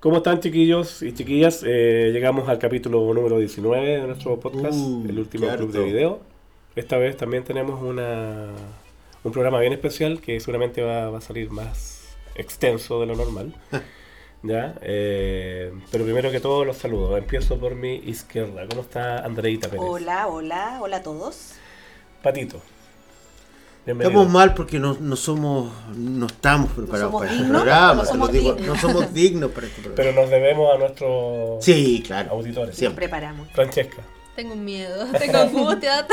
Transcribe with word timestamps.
¿Cómo 0.00 0.18
están 0.18 0.38
chiquillos 0.38 1.02
y 1.02 1.12
chiquillas? 1.12 1.64
Eh, 1.66 2.10
llegamos 2.12 2.48
al 2.48 2.60
capítulo 2.60 3.12
número 3.12 3.38
19 3.38 3.98
de 4.00 4.06
nuestro 4.06 4.38
podcast, 4.38 4.78
Uh, 4.78 5.04
el 5.08 5.18
último 5.18 5.48
club 5.48 5.72
de 5.72 5.82
video. 5.82 6.20
Esta 6.76 6.98
vez 6.98 7.16
también 7.16 7.42
tenemos 7.42 7.82
una, 7.82 8.46
un 9.24 9.32
programa 9.32 9.58
bien 9.58 9.72
especial 9.72 10.20
que 10.20 10.38
seguramente 10.38 10.82
va, 10.82 11.10
va 11.10 11.18
a 11.18 11.20
salir 11.20 11.50
más 11.50 12.16
extenso 12.36 13.00
de 13.00 13.06
lo 13.06 13.16
normal. 13.16 13.52
¿Ya? 14.44 14.76
Eh, 14.82 15.72
pero 15.90 16.04
primero 16.04 16.30
que 16.30 16.38
todo 16.38 16.64
los 16.64 16.76
saludo. 16.76 17.16
Empiezo 17.16 17.58
por 17.58 17.74
mi 17.74 17.96
izquierda. 17.96 18.68
¿Cómo 18.68 18.82
está 18.82 19.24
Andreita 19.24 19.68
Pérez? 19.68 19.84
Hola, 19.84 20.28
hola, 20.28 20.78
hola 20.80 20.98
a 20.98 21.02
todos. 21.02 21.54
Patito. 22.22 22.62
Bienvenido. 23.88 24.10
Estamos 24.20 24.30
mal 24.34 24.52
porque 24.52 24.78
no, 24.78 24.98
no 25.00 25.16
somos, 25.16 25.72
no 25.96 26.26
estamos 26.26 26.70
preparados 26.72 27.10
somos 27.10 27.20
para 27.22 27.30
este 27.32 27.42
dignos, 27.42 27.62
programa. 27.62 27.94
no 27.94 28.04
somos 28.04 28.32
digo, 28.32 28.52
dignos. 28.52 28.76
no 28.76 28.80
somos 28.82 29.14
dignos 29.14 29.50
para 29.50 29.66
este 29.66 29.80
Pero 29.80 29.94
programa. 29.94 30.20
nos 30.20 30.30
debemos 30.30 30.74
a 30.74 30.78
nuestros 30.78 31.64
Sí, 31.64 32.02
claro. 32.06 32.30
auditores. 32.32 32.68
Nos 32.68 32.76
Siempre. 32.76 33.06
preparamos. 33.08 33.48
Francesca, 33.54 34.02
Tengo 34.36 34.56
miedo, 34.56 35.06
tengo 35.18 35.38
angustia. 35.38 36.06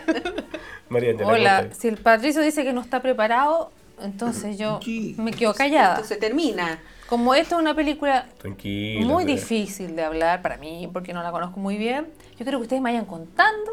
María 0.88 1.14
Hola, 1.22 1.68
si 1.78 1.88
el 1.88 1.98
Patricio 1.98 2.40
dice 2.40 2.64
que 2.64 2.72
no 2.72 2.80
está 2.80 3.02
preparado, 3.02 3.70
entonces 4.00 4.56
yo 4.56 4.80
Sí. 4.82 5.14
me 5.18 5.32
quedo 5.32 5.52
callada. 5.52 5.96
Esto 5.96 6.08
se 6.08 6.16
termina. 6.16 6.78
Como 7.10 7.34
esta 7.34 7.56
es 7.56 7.60
una 7.60 7.74
película 7.74 8.26
Tranquila. 8.38 9.04
muy 9.06 9.26
difícil 9.26 9.94
de 9.96 10.02
hablar 10.02 10.40
para 10.40 10.56
mí, 10.56 10.88
porque 10.90 11.12
no 11.12 11.22
la 11.22 11.30
conozco 11.30 11.60
muy 11.60 11.76
bien, 11.76 12.06
yo 12.38 12.46
creo 12.46 12.58
que 12.58 12.62
ustedes 12.62 12.80
me 12.80 12.90
vayan 12.90 13.04
contando. 13.04 13.72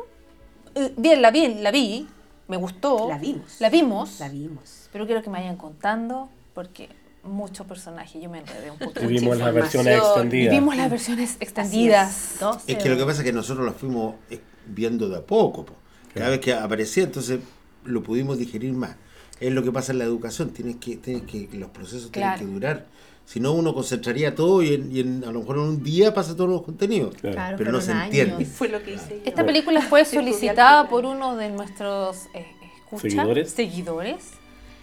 Eh, 0.75 0.91
Bien, 0.97 1.21
la 1.21 1.31
vi, 1.31 1.53
la 1.61 1.71
vi, 1.71 2.05
me 2.47 2.57
gustó. 2.57 3.07
La 3.09 3.17
vimos. 3.17 3.55
La 3.59 3.69
vimos. 3.69 4.19
La 4.19 4.29
vimos. 4.29 4.89
Pero 4.91 5.05
quiero 5.05 5.21
que 5.21 5.29
me 5.29 5.39
vayan 5.39 5.55
contando, 5.57 6.29
porque 6.53 6.89
muchos 7.23 7.65
personajes, 7.65 8.21
yo 8.21 8.29
me 8.29 8.39
enredé 8.39 8.69
un 8.71 8.77
poco. 8.77 8.99
Vivimos 8.99 9.37
las 9.37 9.53
versiones 9.53 9.97
extendidas. 9.97 10.53
Vimos 10.53 10.75
las 10.75 10.89
versiones 10.91 11.37
extendidas. 11.39 12.35
Es 12.67 12.77
que 12.77 12.89
lo 12.89 12.97
que 12.97 13.05
pasa 13.05 13.19
es 13.19 13.23
que 13.25 13.33
nosotros 13.33 13.65
las 13.65 13.75
fuimos 13.75 14.15
eh, 14.29 14.41
viendo 14.67 15.09
de 15.09 15.17
a 15.17 15.21
poco. 15.21 15.65
po. 15.65 15.73
Cada 16.13 16.29
vez 16.29 16.39
que 16.39 16.53
aparecía, 16.53 17.03
entonces 17.03 17.39
lo 17.85 18.03
pudimos 18.03 18.37
digerir 18.37 18.73
más. 18.73 18.95
Es 19.39 19.51
lo 19.51 19.63
que 19.63 19.71
pasa 19.71 19.91
en 19.93 19.99
la 19.99 20.03
educación. 20.05 20.51
Tienes 20.51 20.75
que, 20.77 20.97
tienes 20.97 21.23
que 21.23 21.49
los 21.53 21.69
procesos 21.69 22.11
Claro. 22.11 22.37
tienen 22.37 22.55
que 22.55 22.59
durar. 22.59 22.85
Si 23.25 23.39
no, 23.39 23.53
uno 23.53 23.73
concentraría 23.73 24.35
todo 24.35 24.61
y, 24.61 24.73
en- 24.73 24.95
y 24.95 24.99
en- 24.99 25.23
a 25.23 25.31
lo 25.31 25.39
mejor 25.39 25.55
en 25.57 25.61
un 25.63 25.83
día 25.83 26.13
pasa 26.13 26.35
todos 26.35 26.49
los 26.49 26.61
contenidos. 26.63 27.15
Claro. 27.15 27.57
Pero 27.57 27.71
no 27.71 27.81
se 27.81 27.91
entiende. 27.91 28.43
Y 28.43 28.45
fue 28.45 28.67
lo 28.69 28.83
que 28.83 28.93
hice 28.95 29.17
yo. 29.17 29.21
Esta 29.25 29.45
película 29.45 29.81
fue 29.81 30.05
solicitada 30.05 30.87
por 30.89 31.05
uno 31.05 31.35
de 31.35 31.49
nuestros 31.49 32.25
eh, 32.33 32.45
escucha- 32.85 33.01
Seguidores. 33.09 33.51
seguidores 33.51 34.25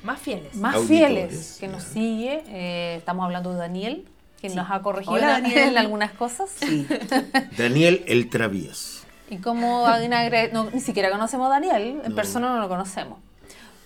Más 0.03 0.19
fieles. 0.19 0.55
más 0.57 0.75
Auditores, 0.75 1.07
fieles 1.29 1.57
que 1.61 1.69
nos 1.69 1.83
sigue. 1.85 2.43
Eh, 2.49 2.95
estamos 2.97 3.25
hablando 3.25 3.53
de 3.53 3.59
Daniel, 3.59 4.05
quien 4.41 4.55
nos 4.57 4.71
ha 4.71 4.81
corregido 4.83 5.13
Hola, 5.15 5.37
en, 5.39 5.43
Daniel. 5.45 5.69
en 5.69 5.79
algunas 5.79 6.13
cosas. 6.13 6.51
Sí. 6.57 6.87
Daniel 7.59 8.03
el 8.07 8.31
Travieso. 8.31 9.01
Y 9.29 9.37
como 9.37 9.87
no, 10.53 10.71
ni 10.71 10.81
siquiera 10.81 11.11
conocemos 11.11 11.47
a 11.47 11.51
Daniel, 11.51 12.01
en 12.03 12.09
No. 12.11 12.15
persona 12.17 12.49
no 12.55 12.61
lo 12.61 12.69
conocemos. 12.69 13.19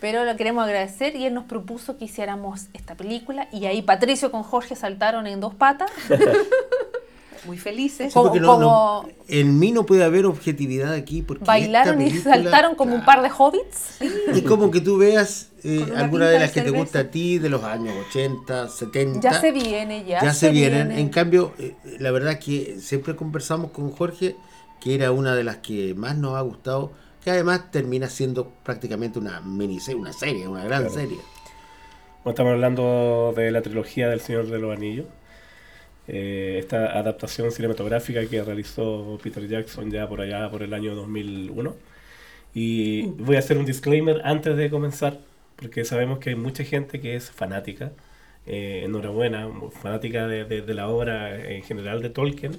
Pero 0.04 0.26
lo 0.26 0.36
queremos 0.36 0.62
agradecer 0.64 1.16
y 1.16 1.24
él 1.24 1.32
nos 1.32 1.44
propuso 1.44 1.96
que 1.96 2.04
hiciéramos 2.04 2.66
esta 2.74 2.94
película 2.94 3.48
y 3.50 3.64
ahí 3.64 3.80
Patricio 3.80 4.30
con 4.30 4.42
Jorge 4.42 4.76
saltaron 4.76 5.26
en 5.26 5.40
dos 5.40 5.54
patas. 5.54 5.90
Muy 7.46 7.56
felices. 7.56 8.08
Sí, 8.08 8.12
Como- 8.12 8.34
no- 8.34 8.40
no- 8.40 8.46
como- 8.52 9.08
en 9.28 9.58
mí 9.58 9.72
no 9.72 9.86
puede 9.86 10.04
haber 10.04 10.26
objetividad 10.26 10.92
aquí 10.92 11.22
porque 11.22 11.44
Bailaron 11.46 12.02
esta 12.02 12.04
y 12.04 12.10
película- 12.20 12.34
saltaron 12.34 12.74
como 12.74 12.94
un 12.94 13.02
par 13.06 13.22
de 13.22 13.30
hobbits. 13.34 13.96
Es 14.28 14.42
como 14.42 14.70
que 14.70 14.82
tú 14.82 14.98
veas 14.98 15.48
eh, 15.62 15.86
alguna 15.96 16.28
de 16.28 16.38
las 16.38 16.48
de 16.50 16.54
que 16.54 16.60
te 16.60 16.66
cerveza. 16.66 16.82
gusta 16.84 16.98
a 16.98 17.04
ti 17.10 17.38
de 17.38 17.48
los 17.48 17.64
años 17.64 17.94
80, 18.10 18.68
70. 18.68 19.20
Ya 19.20 19.40
se 19.40 19.52
viene, 19.52 20.04
ya, 20.04 20.20
ya 20.22 20.34
se 20.34 20.50
vienen. 20.50 20.88
viene. 20.88 21.00
En 21.00 21.08
cambio, 21.08 21.54
eh, 21.58 21.74
la 21.98 22.10
verdad 22.10 22.38
que 22.38 22.76
siempre 22.78 23.16
conversamos 23.16 23.70
con 23.70 23.90
Jorge, 23.90 24.36
que 24.82 24.94
era 24.94 25.12
una 25.12 25.34
de 25.34 25.44
las 25.44 25.56
que 25.58 25.94
más 25.94 26.18
nos 26.18 26.36
ha 26.36 26.42
gustado, 26.42 26.92
que 27.24 27.30
además 27.32 27.70
termina 27.72 28.08
siendo 28.10 28.60
prácticamente 28.64 29.18
una 29.18 29.40
miniserie, 29.42 30.00
una 30.00 30.12
serie, 30.14 30.48
una 30.48 30.64
gran 30.64 30.88
Claro. 30.88 30.94
serie. 30.94 31.18
Bueno, 32.22 32.30
estamos 32.34 32.52
hablando 32.52 33.32
de 33.36 33.50
la 33.50 33.62
trilogía 33.62 34.08
del 34.08 34.20
Señor 34.20 34.46
de 34.48 34.58
los 34.58 34.74
Anillos. 34.76 35.06
Eh, 36.06 36.58
esta 36.60 36.98
adaptación 36.98 37.50
cinematográfica 37.52 38.26
que 38.28 38.42
realizó 38.44 39.18
Peter 39.22 39.46
Jackson 39.48 39.90
ya 39.90 40.08
por 40.08 40.20
allá 40.20 40.50
por 40.50 40.62
el 40.62 40.74
año 40.74 40.94
2001. 40.94 41.76
Y 42.54 43.06
voy 43.18 43.36
a 43.36 43.40
hacer 43.40 43.58
un 43.58 43.66
disclaimer 43.66 44.22
antes 44.24 44.56
de 44.56 44.70
comenzar, 44.70 45.20
porque 45.56 45.84
sabemos 45.84 46.18
que 46.20 46.30
hay 46.30 46.36
mucha 46.36 46.64
gente 46.64 47.00
que 47.00 47.16
es 47.16 47.30
fanática, 47.30 47.92
eh, 48.46 48.82
enhorabuena, 48.84 49.48
fanática 49.82 50.26
de, 50.28 50.44
de- 50.44 50.62
de 50.62 50.74
la 50.74 50.88
obra 50.88 51.36
en 51.52 51.62
general 51.64 52.02
de 52.02 52.10
Tolkien. 52.10 52.52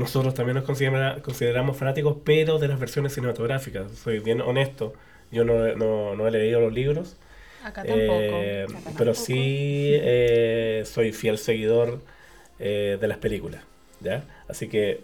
Nosotros 0.00 0.34
también 0.34 0.56
nos 0.56 0.64
considera- 0.64 1.20
consideramos 1.22 1.76
fanáticos, 1.76 2.16
pero 2.24 2.58
de 2.58 2.68
las 2.68 2.78
versiones 2.80 3.14
cinematográficas. 3.14 3.90
Soy 3.92 4.18
bien 4.20 4.40
honesto, 4.40 4.92
yo 5.30 5.44
no, 5.44 5.74
no- 5.76 6.16
no 6.16 6.26
he 6.28 6.30
leído 6.30 6.60
los 6.60 6.72
libros. 6.72 7.16
Acá 7.62 7.84
tampoco. 7.84 7.98
Eh, 7.98 8.66
acá 8.68 8.90
pero 8.98 9.14
sí 9.14 9.90
eh, 9.94 10.82
soy 10.86 11.12
fiel 11.12 11.38
seguidor 11.38 12.00
eh, 12.58 12.98
de 13.00 13.08
las 13.08 13.18
películas, 13.18 13.62
¿ya? 14.00 14.24
Así 14.48 14.68
que 14.68 15.00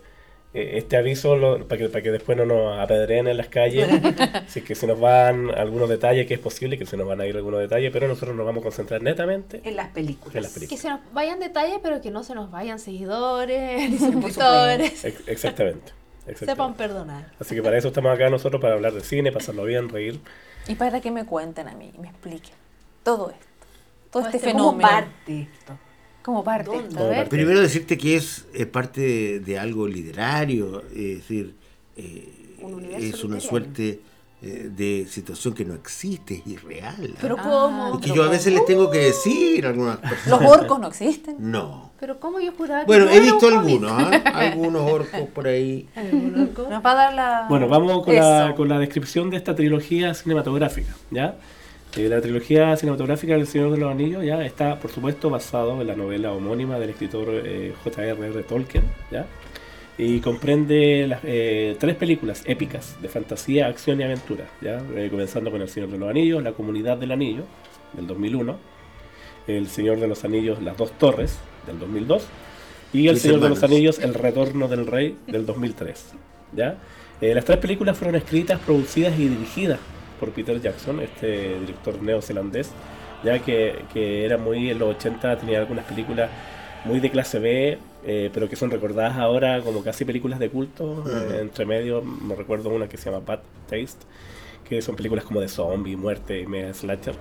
este 0.56 0.97
aviso 0.97 1.37
lo- 1.37 1.67
para 1.69 1.78
que, 1.78 1.89
para 1.89 2.03
que 2.03 2.11
después 2.11 2.37
no 2.39 2.44
nos 2.47 2.78
apedreen 2.78 3.28
en 3.28 3.37
las 3.37 3.49
calles, 3.49 3.89
si 4.49 4.61
es 4.61 4.65
que 4.65 4.75
se 4.75 4.87
nos 4.87 4.99
van 5.00 5.50
algunos 5.56 5.89
detalles, 5.89 6.27
que 6.27 6.34
es 6.34 6.41
posible 6.41 6.78
que 6.78 6.87
se 6.87 6.97
nos 6.97 7.06
van 7.06 7.21
a 7.21 7.27
ir 7.27 7.37
algunos 7.37 7.61
detalles, 7.61 7.91
pero 7.93 8.09
nosotros 8.09 8.37
nos 8.37 8.44
vamos 8.47 8.61
a 8.62 8.65
concentrar 8.65 9.03
netamente 9.03 9.61
En 9.65 9.77
las 9.77 9.89
películas. 9.89 10.34
en 10.37 10.43
las 10.43 10.53
Que 10.69 10.77
se 10.77 10.89
nos 10.89 11.00
vayan 11.12 11.41
detalles, 11.41 11.78
pero 11.83 12.00
que 12.00 12.11
no 12.11 12.22
se 12.25 12.34
nos 12.34 12.50
vayan 12.50 12.78
seguidores, 12.78 13.91
ni 13.91 13.99
suscriptores. 13.99 15.05
Ex- 15.05 15.28
Exactamente. 15.28 15.93
exactamente. 16.27 16.47
Sepan 16.47 16.75
perdonar. 16.75 17.33
Así 17.41 17.55
que 17.55 17.62
para 17.62 17.78
eso 17.78 17.89
estamos 17.89 18.15
acá 18.15 18.28
nosotros, 18.31 18.61
para 18.61 18.75
hablar 18.75 18.93
de 18.93 19.00
cine, 19.00 19.33
pasarlo 19.33 19.65
bien, 19.65 19.89
reír. 19.89 20.21
Y 20.69 20.75
para 20.75 21.00
que 21.00 21.11
me 21.11 21.25
cuenten 21.25 21.69
a 21.69 21.72
mí, 21.75 21.93
y 21.95 21.99
me 21.99 22.09
expliquen 22.09 22.55
todo 23.03 23.31
esto, 23.31 23.47
todo 24.11 24.22
Todo 24.22 24.25
este 24.27 24.37
este 24.39 24.53
¿Cómo 24.53 24.72
fenómeno. 24.72 24.89
parte 24.89 25.41
esto? 25.53 25.78
Como 26.27 26.43
parte. 26.43 26.67
Como 26.71 27.01
a 27.01 27.09
ver. 27.09 27.17
parte. 27.19 27.31
Primero 27.31 27.61
decirte 27.61 27.97
que 27.97 28.17
es, 28.17 28.45
es 28.53 28.67
parte 28.67 29.01
de, 29.01 29.41
de 29.41 29.59
algo 29.61 29.87
literario, 29.87 30.83
es 30.93 31.19
decir, 31.19 31.55
eh, 31.97 32.57
Un 32.61 32.85
es 32.85 33.23
una 33.23 33.37
literario. 33.37 33.41
suerte 33.41 34.01
eh, 34.43 34.69
de 34.77 35.07
situación 35.09 35.55
que 35.55 35.65
no 35.65 35.75
existe, 35.75 36.35
es 36.45 36.47
irreal. 36.49 37.13
¿ah? 37.15 37.19
Pero 37.21 37.37
Ah, 37.39 37.43
¿cómo? 37.45 37.89
y 37.91 38.01
que 38.01 38.09
pero 38.09 38.15
yo 38.17 38.23
a 38.25 38.29
veces 38.29 38.53
les 38.53 38.67
tengo 38.67 38.91
que 38.91 38.99
decir 38.99 39.65
a 39.67 39.69
algunas 39.71 39.99
personas. 39.99 40.41
Los 40.43 40.51
orcos 40.51 40.81
no 40.81 40.89
existen. 40.89 41.37
No. 41.39 41.93
Pero 42.01 42.19
¿cómo 42.19 42.41
yo 42.41 42.51
juraba 42.59 42.81
que 42.81 42.87
Bueno, 42.87 43.05
no 43.05 43.11
he 43.13 43.21
visto 43.21 43.47
algunos, 43.49 43.93
¿ah? 43.93 44.11
algunos 44.35 44.83
orcos 44.91 45.21
por 45.33 45.47
ahí. 45.47 45.89
¿Algún 45.95 46.41
orco? 46.49 46.67
Nos 46.69 46.85
va 46.85 46.91
a 46.91 46.95
dar 46.97 47.15
la. 47.15 47.47
Bueno, 47.49 47.69
vamos 47.69 48.05
con 48.05 48.15
la, 48.17 48.53
con 48.57 48.69
la 48.69 48.79
descripción 48.81 49.31
de 49.31 49.37
esta 49.39 49.55
trilogía 49.55 50.13
cinematográfica, 50.13 50.93
¿ya? 51.13 51.37
Eh, 51.97 52.09
la 52.09 52.21
trilogía 52.21 52.77
cinematográfica 52.77 53.35
del 53.35 53.47
Señor 53.47 53.71
de 53.73 53.79
los 53.79 53.91
Anillos 53.91 54.25
ya 54.25 54.45
está, 54.45 54.79
por 54.79 54.91
supuesto, 54.91 55.31
basado 55.31 55.81
en 55.81 55.87
la 55.87 55.97
novela 55.97 56.33
homónima 56.33 56.79
del 56.79 56.91
escritor 56.91 57.29
eh, 57.31 57.73
J.R.R. 57.85 58.43
Tolkien, 58.43 58.85
¿ya? 59.11 59.27
Y 59.99 60.21
comprende 60.21 61.07
las, 61.09 61.21
eh, 61.25 61.75
tres 61.81 61.97
películas 61.97 62.43
épicas 62.45 62.97
de 63.01 63.09
fantasía, 63.09 63.66
acción 63.66 63.99
y 64.01 64.05
aventura, 64.05 64.45
¿ya? 64.60 64.83
Eh, 64.95 65.09
comenzando 65.10 65.51
con 65.51 65.63
El 65.63 65.71
Señor 65.71 65.91
de 65.91 65.97
los 65.97 66.10
Anillos, 66.10 66.43
La 66.43 66.53
Comunidad 66.53 66.99
del 66.99 67.13
Anillo, 67.13 67.45
del 67.95 68.07
2001, 68.07 68.59
El 69.47 69.69
Señor 69.69 69.99
de 69.99 70.07
los 70.07 70.22
Anillos, 70.25 70.63
Las 70.63 70.77
Dos 70.77 70.93
Torres, 70.99 71.39
del 71.66 71.78
2002, 71.78 72.27
y 72.93 73.07
El 73.07 73.15
Mis 73.15 73.22
Señor 73.22 73.41
de 73.41 73.49
los. 73.49 73.63
Anillos, 73.63 73.99
El 73.99 74.13
Retorno 74.13 74.69
del 74.69 74.87
Rey, 74.87 75.16
del 75.28 75.47
2003, 75.47 76.13
¿ya? 76.55 76.77
Eh, 77.22 77.34
las 77.34 77.47
tres 77.47 77.57
películas 77.57 77.97
fueron 77.97 78.16
escritas, 78.16 78.60
producidas 78.60 79.19
y 79.19 79.28
dirigidas 79.28 79.81
por 80.18 80.30
Peter 80.33 80.60
Jackson, 80.60 81.01
este 81.01 81.59
director 81.60 82.03
neozelandés, 82.03 82.71
ya 83.24 83.39
que, 83.39 83.84
que 83.92 84.24
era 84.24 84.39
muy 84.39 84.71
en 84.71 84.78
los 84.78 84.97
80, 84.97 85.39
tenía 85.39 85.59
algunas 85.59 85.84
películas 85.84 86.30
muy 86.84 87.01
de 87.01 87.10
clase 87.10 87.39
B, 87.39 87.78
eh, 88.04 88.30
pero 88.33 88.48
que 88.48 88.57
son 88.57 88.71
recordadas 88.71 89.16
ahora 89.16 89.60
como 89.63 89.83
casi 89.83 90.04
películas 90.04 90.39
de 90.39 90.48
culto. 90.48 91.04
Eh, 91.09 91.39
entre 91.41 91.66
medio, 91.66 92.03
me 92.03 92.34
recuerdo 92.34 92.71
una 92.71 92.89
que 92.89 92.97
se 92.97 93.10
llama 93.10 93.24
Bad 93.27 93.41
Taste, 93.68 94.07
que 94.68 94.83
son 94.83 94.97
películas 94.97 95.24
como 95.24 95.41
de 95.41 95.48
zombie, 95.48 95.97
muerte 95.97 96.41
y 96.41 96.47
media 96.47 96.74
slasher. 96.74 97.15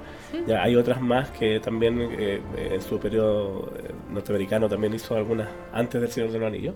Ya, 0.47 0.63
hay 0.63 0.75
otras 0.75 1.01
más 1.01 1.29
que 1.31 1.59
también 1.59 2.09
eh, 2.17 2.41
en 2.71 2.81
su 2.81 2.99
periodo 2.99 3.71
eh, 3.77 3.91
norteamericano 4.11 4.67
también 4.67 4.93
hizo 4.93 5.15
algunas 5.15 5.47
antes 5.73 6.01
del 6.01 6.11
Señor 6.11 6.31
de 6.31 6.39
los 6.39 6.47
Anillos. 6.47 6.75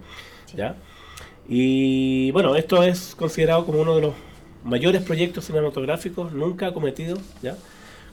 ¿ya? 0.55 0.75
Y 1.47 2.31
bueno, 2.31 2.55
esto 2.55 2.83
es 2.83 3.15
considerado 3.15 3.65
como 3.65 3.81
uno 3.81 3.95
de 3.95 4.01
los 4.01 4.13
mayores 4.63 5.01
proyectos 5.03 5.45
cinematográficos 5.45 6.31
nunca 6.33 6.67
acometidos, 6.67 7.19
¿ya? 7.41 7.55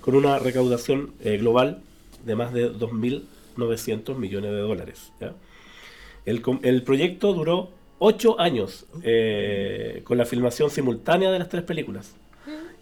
con 0.01 0.15
una 0.15 0.39
recaudación 0.39 1.13
eh, 1.25 1.39
global 1.39 1.81
de 2.25 2.35
más 2.37 2.53
de 2.53 2.71
2.900 2.73 4.17
millones 4.17 4.51
de 4.53 4.59
dólares. 4.59 5.13
¿ya? 5.21 5.33
El, 6.25 6.43
el 6.63 6.83
proyecto 6.83 7.33
duró 7.33 7.71
ocho 7.99 8.39
años 8.41 8.87
eh, 9.03 10.03
con 10.05 10.19
la 10.19 10.27
filmación 10.27 10.71
simultánea 10.71 11.31
de 11.31 11.39
las 11.39 11.49
tres 11.49 11.63
películas. 11.65 12.15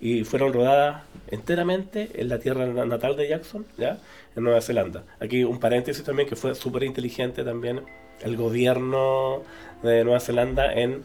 y 0.01 0.25
fueron 0.25 0.53
rodadas 0.53 1.03
enteramente 1.29 2.11
en 2.15 2.29
la 2.29 2.39
tierra 2.39 2.67
na- 2.67 2.85
natal 2.85 3.17
de 3.17 3.29
Jackson, 3.29 3.65
¿ya? 3.79 3.99
en 4.37 4.43
Nueva 4.45 4.61
Zelanda. 4.61 5.05
Aquí 5.21 5.45
un 5.45 5.59
paréntesis 5.61 6.05
también 6.05 6.29
que 6.29 6.37
fue 6.37 6.55
súper 6.55 6.83
inteligente 6.85 7.45
también 7.45 7.81
el 8.21 8.37
gobierno 8.37 9.43
de 9.83 10.05
Nueva 10.05 10.21
Zelanda 10.21 10.73
en, 10.73 11.03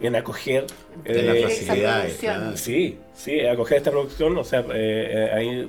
en 0.00 0.16
acoger... 0.16 0.66
De 1.04 1.22
las 1.22 1.36
eh, 1.36 1.42
facilidades, 1.42 2.04
producción. 2.14 2.36
claro. 2.36 2.56
Sí, 2.56 2.98
sí, 3.14 3.40
acoger 3.40 3.78
esta 3.78 3.90
producción, 3.90 4.36
o 4.36 4.44
sea, 4.44 4.60
eh, 4.60 4.66
eh, 4.74 5.30
ahí 5.34 5.68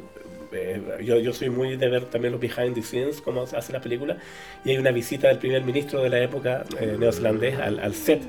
eh, 0.53 0.81
yo, 1.03 1.17
yo 1.19 1.31
soy 1.33 1.49
muy 1.49 1.77
de 1.77 1.87
ver 1.89 2.05
también 2.05 2.33
los 2.33 2.41
behind 2.41 2.73
the 2.75 2.81
scenes, 2.81 3.21
cómo 3.21 3.45
se 3.47 3.55
hace 3.57 3.71
la 3.73 3.81
película, 3.81 4.17
y 4.65 4.71
hay 4.71 4.77
una 4.77 4.91
visita 4.91 5.27
del 5.29 5.37
primer 5.37 5.63
ministro 5.63 6.01
de 6.01 6.09
la 6.09 6.19
época 6.21 6.65
eh, 6.79 6.95
neozelandés 6.99 7.57
al, 7.59 7.79
al 7.79 7.93
set 7.93 8.21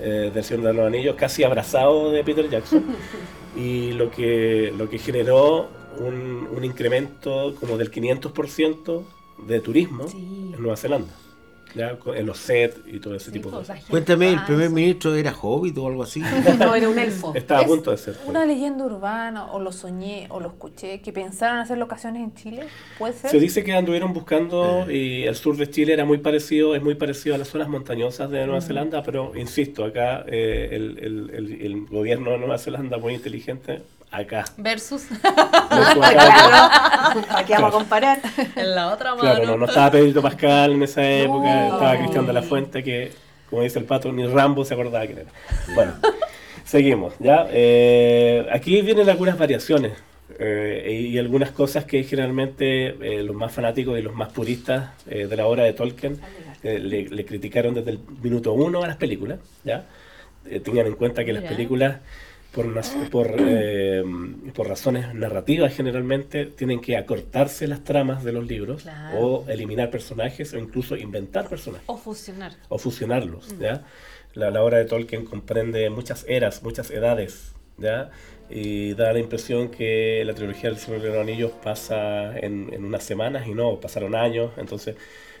eh, 0.00 0.30
del 0.32 0.44
Señor 0.44 0.64
de 0.66 0.72
los 0.74 0.86
Anillos, 0.86 1.16
casi 1.16 1.42
abrazado 1.44 2.10
de 2.12 2.22
Peter 2.24 2.48
Jackson, 2.48 2.84
y 3.56 3.92
lo 3.92 4.10
que, 4.10 4.72
lo 4.76 4.88
que 4.88 4.98
generó 4.98 5.68
un, 5.98 6.48
un 6.54 6.64
incremento 6.64 7.54
como 7.58 7.76
del 7.76 7.90
500% 7.90 9.02
de 9.46 9.60
turismo 9.60 10.08
Sí. 10.08 10.52
en 10.54 10.60
Nueva 10.62 10.76
Zelanda, 10.76 11.12
¿ya? 11.74 11.96
En 12.14 12.26
los 12.26 12.38
sets 12.38 12.78
y 12.86 12.98
todo 12.98 13.14
ese 13.14 13.26
Sí, 13.26 13.32
tipo 13.32 13.50
de 13.50 13.56
pues, 13.56 13.68
cosas. 13.68 13.84
Cuéntame, 13.84 14.32
¿el 14.32 14.44
primer 14.44 14.70
ministro 14.70 15.14
era 15.14 15.32
hobbit 15.34 15.76
o 15.78 15.86
algo 15.86 16.02
así? 16.02 16.20
No, 16.58 16.74
era 16.74 16.88
un 16.88 16.98
elfo. 16.98 17.32
Estaba 17.34 17.60
a 17.60 17.62
Es 17.64 17.68
punto 17.68 17.90
de 17.90 17.96
ser. 17.98 18.16
Una 18.26 18.44
leyenda 18.44 18.84
urbana, 18.84 19.46
o 19.52 19.60
lo 19.60 19.70
soñé, 19.72 20.26
o 20.30 20.40
lo 20.40 20.48
escuché, 20.48 21.00
que 21.00 21.12
pensaron 21.12 21.58
hacer 21.58 21.78
locaciones 21.78 22.22
en 22.22 22.34
Chile. 22.34 22.62
¿Puede 22.98 23.12
ser? 23.14 23.30
Se 23.30 23.38
dice 23.38 23.62
que 23.64 23.72
anduvieron 23.74 24.12
buscando 24.12 24.90
y 24.90 25.24
el 25.24 25.34
sur 25.36 25.56
de 25.56 25.68
Chile 25.70 25.92
era 25.92 26.04
muy 26.04 26.18
parecido, 26.18 26.74
es 26.74 26.82
muy 26.82 26.94
parecido 26.94 27.34
a 27.34 27.38
las 27.38 27.48
zonas 27.48 27.68
montañosas 27.68 28.30
de 28.30 28.44
Nueva 28.46 28.60
Zelanda, 28.60 29.02
pero 29.02 29.32
insisto, 29.36 29.84
acá 29.84 30.24
eh, 30.26 30.68
el, 30.72 30.98
el- 30.98 31.30
el- 31.34 31.60
el 31.62 31.86
gobierno 31.86 32.30
de 32.30 32.38
Nueva 32.38 32.58
Zelanda 32.58 32.98
muy 32.98 33.14
inteligente, 33.14 33.82
acá. 34.10 34.44
Versus 34.56 35.08
Versus 35.10 36.04
acá, 36.04 36.10
Claro. 36.12 37.20
Aquí 37.36 37.52
vamos 37.52 37.68
a 37.68 37.72
comparar. 37.72 38.18
en 38.56 38.74
la 38.74 38.92
otra 38.92 39.10
mano. 39.10 39.20
claro, 39.22 39.46
no, 39.46 39.56
no 39.56 39.66
estaba 39.66 39.90
Pedrito 39.90 40.22
Pascal 40.22 40.72
en 40.72 40.82
esa 40.82 41.08
época, 41.10 41.46
No. 41.68 41.74
estaba 41.74 41.96
Cristian 41.98 42.26
de 42.26 42.32
la 42.32 42.42
Fuente, 42.42 42.82
que 42.82 43.12
como 43.50 43.62
dice 43.62 43.78
el 43.78 43.84
pato, 43.86 44.12
ni 44.12 44.26
Rambo 44.26 44.64
se 44.64 44.74
acordaba 44.74 45.06
quién 45.06 45.18
era. 45.20 45.30
Bueno, 45.74 45.94
seguimos, 46.64 47.14
¿ya? 47.18 47.46
Eh, 47.50 48.46
aquí 48.52 48.82
vienen 48.82 49.08
algunas 49.08 49.38
variaciones. 49.38 49.92
eh, 50.40 51.08
y 51.10 51.18
algunas 51.18 51.50
cosas 51.50 51.84
que 51.86 52.04
generalmente 52.04 52.88
eh, 52.88 53.22
los 53.24 53.34
más 53.34 53.50
fanáticos 53.50 53.98
y 53.98 54.02
los 54.02 54.14
más 54.14 54.28
puristas 54.28 54.90
eh, 55.08 55.26
de 55.26 55.36
la 55.36 55.46
obra 55.46 55.64
de 55.64 55.72
Tolkien 55.72 56.20
eh, 56.62 56.78
le, 56.78 57.08
le 57.08 57.24
criticaron 57.24 57.74
desde 57.74 57.92
el 57.92 58.00
minuto 58.22 58.52
uno 58.52 58.82
a 58.82 58.86
las 58.86 58.96
películas, 58.98 59.38
¿ya? 59.64 59.86
Eh, 60.48 60.60
tengan 60.60 60.86
en 60.86 60.94
cuenta 60.94 61.24
que 61.24 61.32
las 61.32 61.42
películas, 61.44 61.96
por, 62.62 63.10
por, 63.10 63.36
eh, 63.38 64.02
por 64.54 64.68
razones 64.68 65.14
narrativas 65.14 65.74
generalmente, 65.74 66.46
tienen 66.46 66.80
que 66.80 66.96
acortarse 66.96 67.66
las 67.68 67.84
tramas 67.84 68.24
de 68.24 68.32
los 68.32 68.46
libros 68.46 68.82
Claro. 68.82 69.18
o 69.18 69.48
eliminar 69.48 69.90
personajes 69.90 70.52
o 70.54 70.58
incluso 70.58 70.96
inventar 70.96 71.48
personajes 71.48 71.84
O 71.88 71.96
fusionar. 71.96 72.52
o 72.68 72.78
fusionarlos, 72.78 73.56
¿ya? 73.58 73.84
La, 74.34 74.50
la 74.50 74.62
obra 74.62 74.78
de 74.78 74.84
Tolkien 74.84 75.24
comprende 75.24 75.88
muchas 75.90 76.24
eras, 76.28 76.62
muchas 76.62 76.90
edades, 76.90 77.52
¿ya? 77.78 78.10
Y 78.50 78.94
da 78.94 79.12
la 79.12 79.18
impresión 79.20 79.70
que 79.70 80.22
la 80.24 80.34
trilogía 80.34 80.70
del 80.70 80.78
Señor 80.78 81.00
de 81.02 81.08
los 81.10 81.18
Anillos 81.18 81.52
pasa 81.62 82.36
en, 82.38 82.72
en 82.72 82.84
unas 82.84 83.04
semanas 83.04 83.46
y 83.46 83.52
no, 83.54 83.78
pasaron 83.80 84.14
años, 84.14 84.50
entonces 84.56 84.96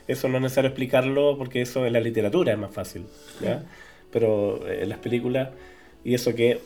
eso 0.06 0.28
no 0.28 0.36
es 0.36 0.42
necesario 0.42 0.68
explicarlo 0.68 1.36
porque 1.36 1.60
eso 1.62 1.84
en 1.86 1.92
la 1.92 2.00
literatura 2.00 2.52
es 2.52 2.58
más 2.58 2.72
fácil, 2.72 3.04
¿ya? 3.42 3.62
Pero 4.12 4.66
eh, 4.68 4.82
en 4.84 4.88
las 4.88 4.98
películas, 4.98 5.50
y 6.04 6.14
eso 6.14 6.34
que 6.34 6.60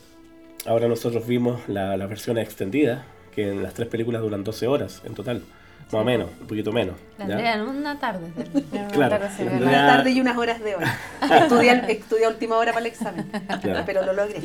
ahora 0.67 0.89
nosotros 0.89 1.27
vimos 1.27 1.61
la- 1.69 1.97
las 1.97 2.09
versiones 2.09 2.45
extendidas, 2.45 3.03
que 3.35 3.49
en 3.51 3.63
las 3.63 3.75
tres 3.75 3.89
películas 3.89 4.23
duran 4.23 4.45
12 4.45 4.67
horas 4.67 5.03
en 5.05 5.15
total, 5.15 5.43
más 5.91 6.03
o 6.03 6.05
menos, 6.05 6.29
un 6.41 6.47
poquito 6.47 6.73
menos, 6.73 6.97
La 7.19 7.27
¿ya? 7.27 7.35
Andrea 7.35 7.55
en 7.55 7.61
una 7.63 7.99
tarde. 7.99 8.27
termina. 8.37 8.89
Claro. 8.89 9.27
se 9.37 9.45
la- 9.45 9.53
Una 9.53 9.87
tarde 9.97 10.11
y 10.11 10.21
unas 10.21 10.37
horas 10.37 10.63
de 10.63 10.75
hora. 10.77 10.99
Estudié, 11.23 11.73
estudié 11.93 12.25
a 12.27 12.29
última 12.29 12.57
hora 12.59 12.73
para 12.73 12.85
el 12.87 12.93
examen. 12.93 13.31
Claro. 13.63 13.83
Pero 13.87 14.05
lo 14.07 14.13
logré. 14.13 14.41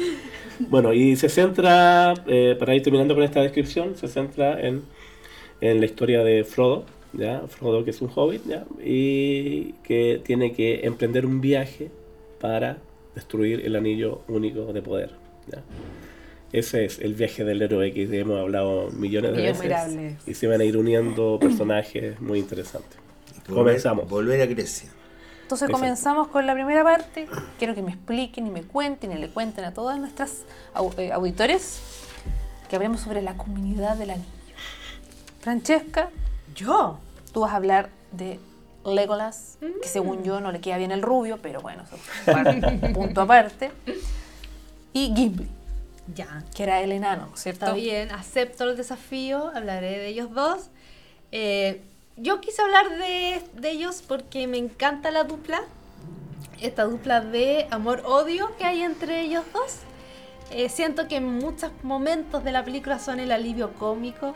Bueno, 0.59 0.93
y 0.93 1.15
se 1.15 1.29
centra, 1.29 2.13
eh, 2.27 2.55
para 2.59 2.75
ir 2.75 2.81
terminando 2.83 3.13
con 3.13 3.23
esta 3.23 3.41
descripción, 3.41 3.95
se 3.97 4.07
centra 4.07 4.59
en, 4.59 4.83
en 5.61 5.79
la 5.79 5.85
historia 5.85 6.23
de 6.23 6.43
Frodo, 6.43 6.85
¿ya? 7.13 7.41
Frodo 7.47 7.83
que 7.83 7.91
es 7.91 8.01
un 8.01 8.09
hobbit, 8.13 8.45
¿ya? 8.47 8.63
Y 8.83 9.73
que 9.83 10.21
tiene 10.23 10.53
que 10.53 10.81
emprender 10.85 11.25
un 11.25 11.41
viaje 11.41 11.91
para 12.39 12.77
destruir 13.15 13.65
el 13.65 13.75
anillo 13.75 14.21
único 14.27 14.71
de 14.73 14.81
poder, 14.81 15.11
¿ya? 15.51 15.61
Ese 16.51 16.85
es 16.85 16.99
el 16.99 17.13
viaje 17.13 17.43
del 17.43 17.61
héroe 17.61 17.93
que 17.93 18.03
hemos 18.19 18.39
hablado 18.39 18.89
millones 18.91 19.35
de 19.35 19.41
veces. 19.41 20.15
Y 20.25 20.33
se 20.33 20.47
van 20.47 20.61
a 20.61 20.63
ir 20.63 20.77
uniendo 20.77 21.37
personajes 21.39 22.19
muy 22.21 22.39
interesantes. 22.39 22.97
Volver- 23.47 23.55
Comenzamos. 23.55 24.09
Volver 24.09 24.41
a 24.41 24.45
Grecia. 24.45 24.89
Entonces 25.43 25.67
Exacto. 25.67 25.79
comenzamos 25.81 26.27
con 26.29 26.45
la 26.45 26.53
primera 26.53 26.83
parte. 26.83 27.27
Quiero 27.57 27.73
que 27.75 27.81
me 27.81 27.91
expliquen 27.91 28.47
y 28.47 28.49
me 28.49 28.63
cuenten 28.63 29.11
y 29.13 29.15
le 29.15 29.29
cuenten 29.29 29.63
a 29.65 29.73
todas 29.73 29.97
nuestras 29.99 30.43
eh, 30.97 31.11
auditores 31.11 31.79
que 32.69 32.75
hablemos 32.75 32.99
sobre 33.01 33.21
la 33.21 33.35
comunidad 33.37 33.95
del 33.97 34.09
anillo. 34.11 34.27
Francesca, 35.41 36.09
¿Yo? 36.55 36.99
tú 37.33 37.41
vas 37.41 37.53
a 37.53 37.55
hablar 37.57 37.89
de 38.11 38.39
Legolas, 38.85 39.57
que 39.81 39.87
según 39.87 40.23
yo 40.23 40.39
no 40.41 40.51
le 40.51 40.59
queda 40.59 40.77
bien 40.77 40.91
el 40.91 41.01
rubio, 41.01 41.39
pero 41.41 41.61
bueno, 41.61 41.83
eso 41.83 41.95
es 41.95 42.33
par- 42.33 42.91
punto 42.93 43.21
aparte. 43.21 43.71
Y 44.93 45.13
Gimli, 45.15 45.47
Ya. 46.15 46.43
que 46.55 46.63
era 46.63 46.81
el 46.81 46.91
enano, 46.91 47.29
¿cierto? 47.35 47.65
Está 47.65 47.75
bien, 47.75 48.11
acepto 48.11 48.63
el 48.63 48.77
desafío, 48.77 49.51
hablaré 49.53 49.97
de 49.99 50.07
ellos 50.07 50.31
dos. 50.33 50.69
Eh, 51.31 51.81
yo 52.15 52.41
quise 52.41 52.61
hablar 52.61 52.89
de, 52.89 53.43
de 53.53 53.71
ellos 53.71 54.03
porque 54.07 54.47
me 54.47 54.57
encanta 54.57 55.11
la 55.11 55.23
dupla, 55.23 55.61
esta 56.61 56.85
dupla 56.85 57.21
de 57.21 57.67
amor-odio 57.71 58.55
que 58.57 58.65
hay 58.65 58.81
entre 58.81 59.21
ellos 59.21 59.43
dos. 59.53 59.79
Eh, 60.51 60.69
siento 60.69 61.07
que 61.07 61.17
en 61.17 61.25
muchos 61.25 61.71
momentos 61.83 62.43
de 62.43 62.51
la 62.51 62.63
película 62.63 62.99
son 62.99 63.19
el 63.19 63.31
alivio 63.31 63.73
cómico, 63.73 64.33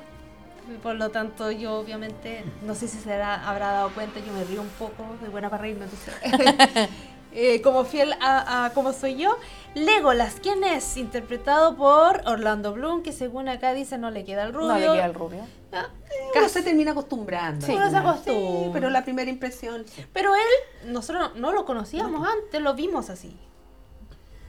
por 0.84 0.96
lo 0.96 1.10
tanto 1.10 1.52
yo 1.52 1.76
obviamente, 1.76 2.44
no 2.64 2.76
sé 2.76 2.88
si 2.88 2.98
se 2.98 3.14
habrá 3.14 3.72
dado 3.72 3.90
cuenta, 3.94 4.20
yo 4.20 4.34
me 4.34 4.44
río 4.44 4.62
un 4.62 4.70
poco, 4.70 5.06
de 5.22 5.30
buena 5.30 5.50
para 5.50 5.64
reírme. 5.64 5.86
Eh, 7.34 7.62
como 7.62 7.86
fiel 7.86 8.14
a, 8.20 8.66
a 8.66 8.74
como 8.74 8.92
soy 8.94 9.16
yo. 9.16 9.38
Legolas, 9.74 10.36
¿quién 10.42 10.64
es? 10.66 10.98
Interpretado 10.98 11.78
por 11.78 12.22
Orlando 12.28 12.74
Bloom, 12.74 13.04
que 13.04 13.14
según 13.14 13.48
acá 13.48 13.74
dice 13.74 13.98
no 13.98 14.12
le 14.12 14.26
queda 14.26 14.44
el 14.44 14.54
rubio. 14.54 14.68
No 14.68 14.78
le 14.78 14.86
queda 14.86 15.06
el 15.06 15.14
rubio. 15.14 15.46
Ah, 15.72 15.88
Uno 16.36 16.50
se 16.50 16.62
termina 16.62 16.92
acostumbrando. 16.92 17.66
Sí, 17.66 17.74
uno 17.74 17.90
se 17.90 17.96
acostumbra. 17.98 18.64
Sí, 18.66 18.70
pero 18.74 18.90
la 18.90 19.04
primera 19.06 19.30
impresión. 19.30 19.86
Pero 20.12 20.36
él, 20.36 20.92
nosotros 20.92 21.36
no 21.36 21.54
lo 21.54 21.64
conocíamos 21.66 22.28
antes, 22.28 22.62
lo 22.62 22.74
vimos 22.74 23.10
así. 23.10 23.38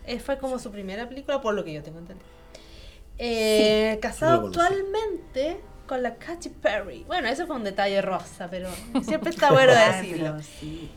Eh, 0.05 0.19
fue 0.19 0.39
como 0.39 0.59
su 0.59 0.73
primera 0.73 1.09
película, 1.09 1.41
por 1.41 1.55
lo 1.55 1.63
que 1.65 1.73
yo 1.73 1.83
tengo 1.85 2.01
entendido. 2.01 2.27
Eh, 3.19 3.99
casado 4.03 4.49
actualmente 4.49 5.61
con 5.87 6.03
la 6.03 6.17
Katy 6.17 6.49
Perry. 6.49 7.05
Bueno, 7.07 7.29
eso 7.29 7.47
fue 7.47 7.55
un 7.55 7.63
detalle 7.63 8.03
rosa, 8.03 8.49
pero 8.51 8.69
siempre 9.05 9.31
está 9.31 9.53
bueno 9.53 9.73
Ah, 9.77 10.01
decirlo. 10.01 10.37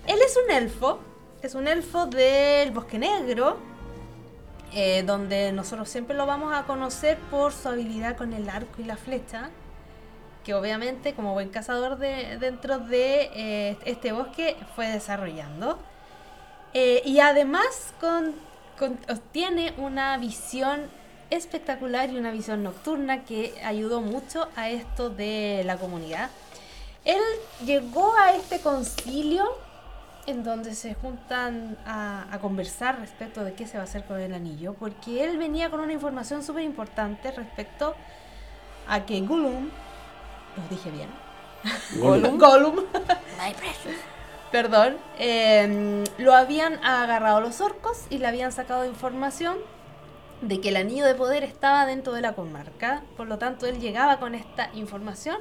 Él 0.07 0.19
es 0.25 0.37
un 0.43 0.51
elfo, 0.51 0.99
es 1.45 1.53
un 1.53 1.67
elfo 1.67 2.07
del 2.07 2.71
Bosque 2.71 2.97
Negro, 2.97 3.57
eh, 4.73 5.03
donde 5.03 5.51
nosotros 5.51 5.87
siempre 5.87 6.15
lo 6.15 6.25
vamos 6.25 6.53
a 6.53 6.63
conocer 6.63 7.17
por 7.29 7.53
su 7.53 7.69
habilidad 7.69 8.17
con 8.17 8.33
el 8.33 8.49
arco 8.49 8.81
y 8.81 8.83
la 8.83 8.97
flecha, 8.97 9.51
que 10.43 10.55
obviamente 10.55 11.13
como 11.13 11.33
buen 11.33 11.49
cazador 11.49 11.97
de, 11.97 12.37
dentro 12.39 12.79
de 12.79 13.29
eh, 13.35 13.77
este 13.85 14.11
bosque 14.11 14.57
fue 14.75 14.87
desarrollando. 14.87 15.77
Eh, 16.73 17.01
y 17.05 17.19
además 17.19 17.93
con- 17.99 18.33
tiene 19.31 19.73
una 19.77 20.17
visión 20.17 20.81
espectacular 21.29 22.09
y 22.09 22.17
una 22.17 22.31
visión 22.31 22.63
nocturna 22.63 23.23
que 23.23 23.53
ayudó 23.63 24.01
mucho 24.01 24.49
a 24.55 24.69
esto 24.69 25.09
de 25.09 25.61
la 25.63 25.77
comunidad. 25.77 26.29
Él 27.05 27.21
llegó 27.63 28.15
a 28.17 28.33
este 28.35 28.59
concilio 28.59 29.45
en 30.27 30.43
donde 30.43 30.73
se 30.75 30.93
juntan 30.95 31.77
a, 31.85 32.25
a 32.31 32.39
conversar 32.39 32.99
respecto 32.99 33.43
de 33.43 33.53
qué 33.53 33.67
se 33.67 33.77
va 33.77 33.81
a 33.81 33.83
hacer 33.85 34.05
con 34.05 34.19
el 34.19 34.33
anillo, 34.33 34.73
porque 34.73 35.23
él 35.23 35.37
venía 35.37 35.69
con 35.69 35.79
una 35.79 35.93
información 35.93 36.43
súper 36.43 36.63
importante 36.63 37.31
respecto 37.31 37.95
a 38.87 39.05
que 39.05 39.21
Gollum, 39.21 39.69
lo 40.57 40.67
dije 40.69 40.91
bien, 40.91 41.09
Gollum. 41.99 42.37
Gollum, 42.37 42.75
perdón, 44.51 44.97
eh, 45.17 46.03
lo 46.17 46.33
habían 46.33 46.83
agarrado 46.83 47.41
los 47.41 47.61
orcos 47.61 48.05
y 48.09 48.19
le 48.19 48.27
habían 48.27 48.51
sacado 48.51 48.85
información 48.85 49.57
de 50.41 50.59
que 50.61 50.69
el 50.69 50.77
anillo 50.77 51.05
de 51.05 51.15
poder 51.15 51.43
estaba 51.43 51.85
dentro 51.85 52.13
de 52.13 52.21
la 52.21 52.33
comarca, 52.33 53.03
por 53.17 53.27
lo 53.27 53.37
tanto 53.37 53.65
él 53.65 53.79
llegaba 53.79 54.19
con 54.19 54.35
esta 54.35 54.69
información 54.73 55.37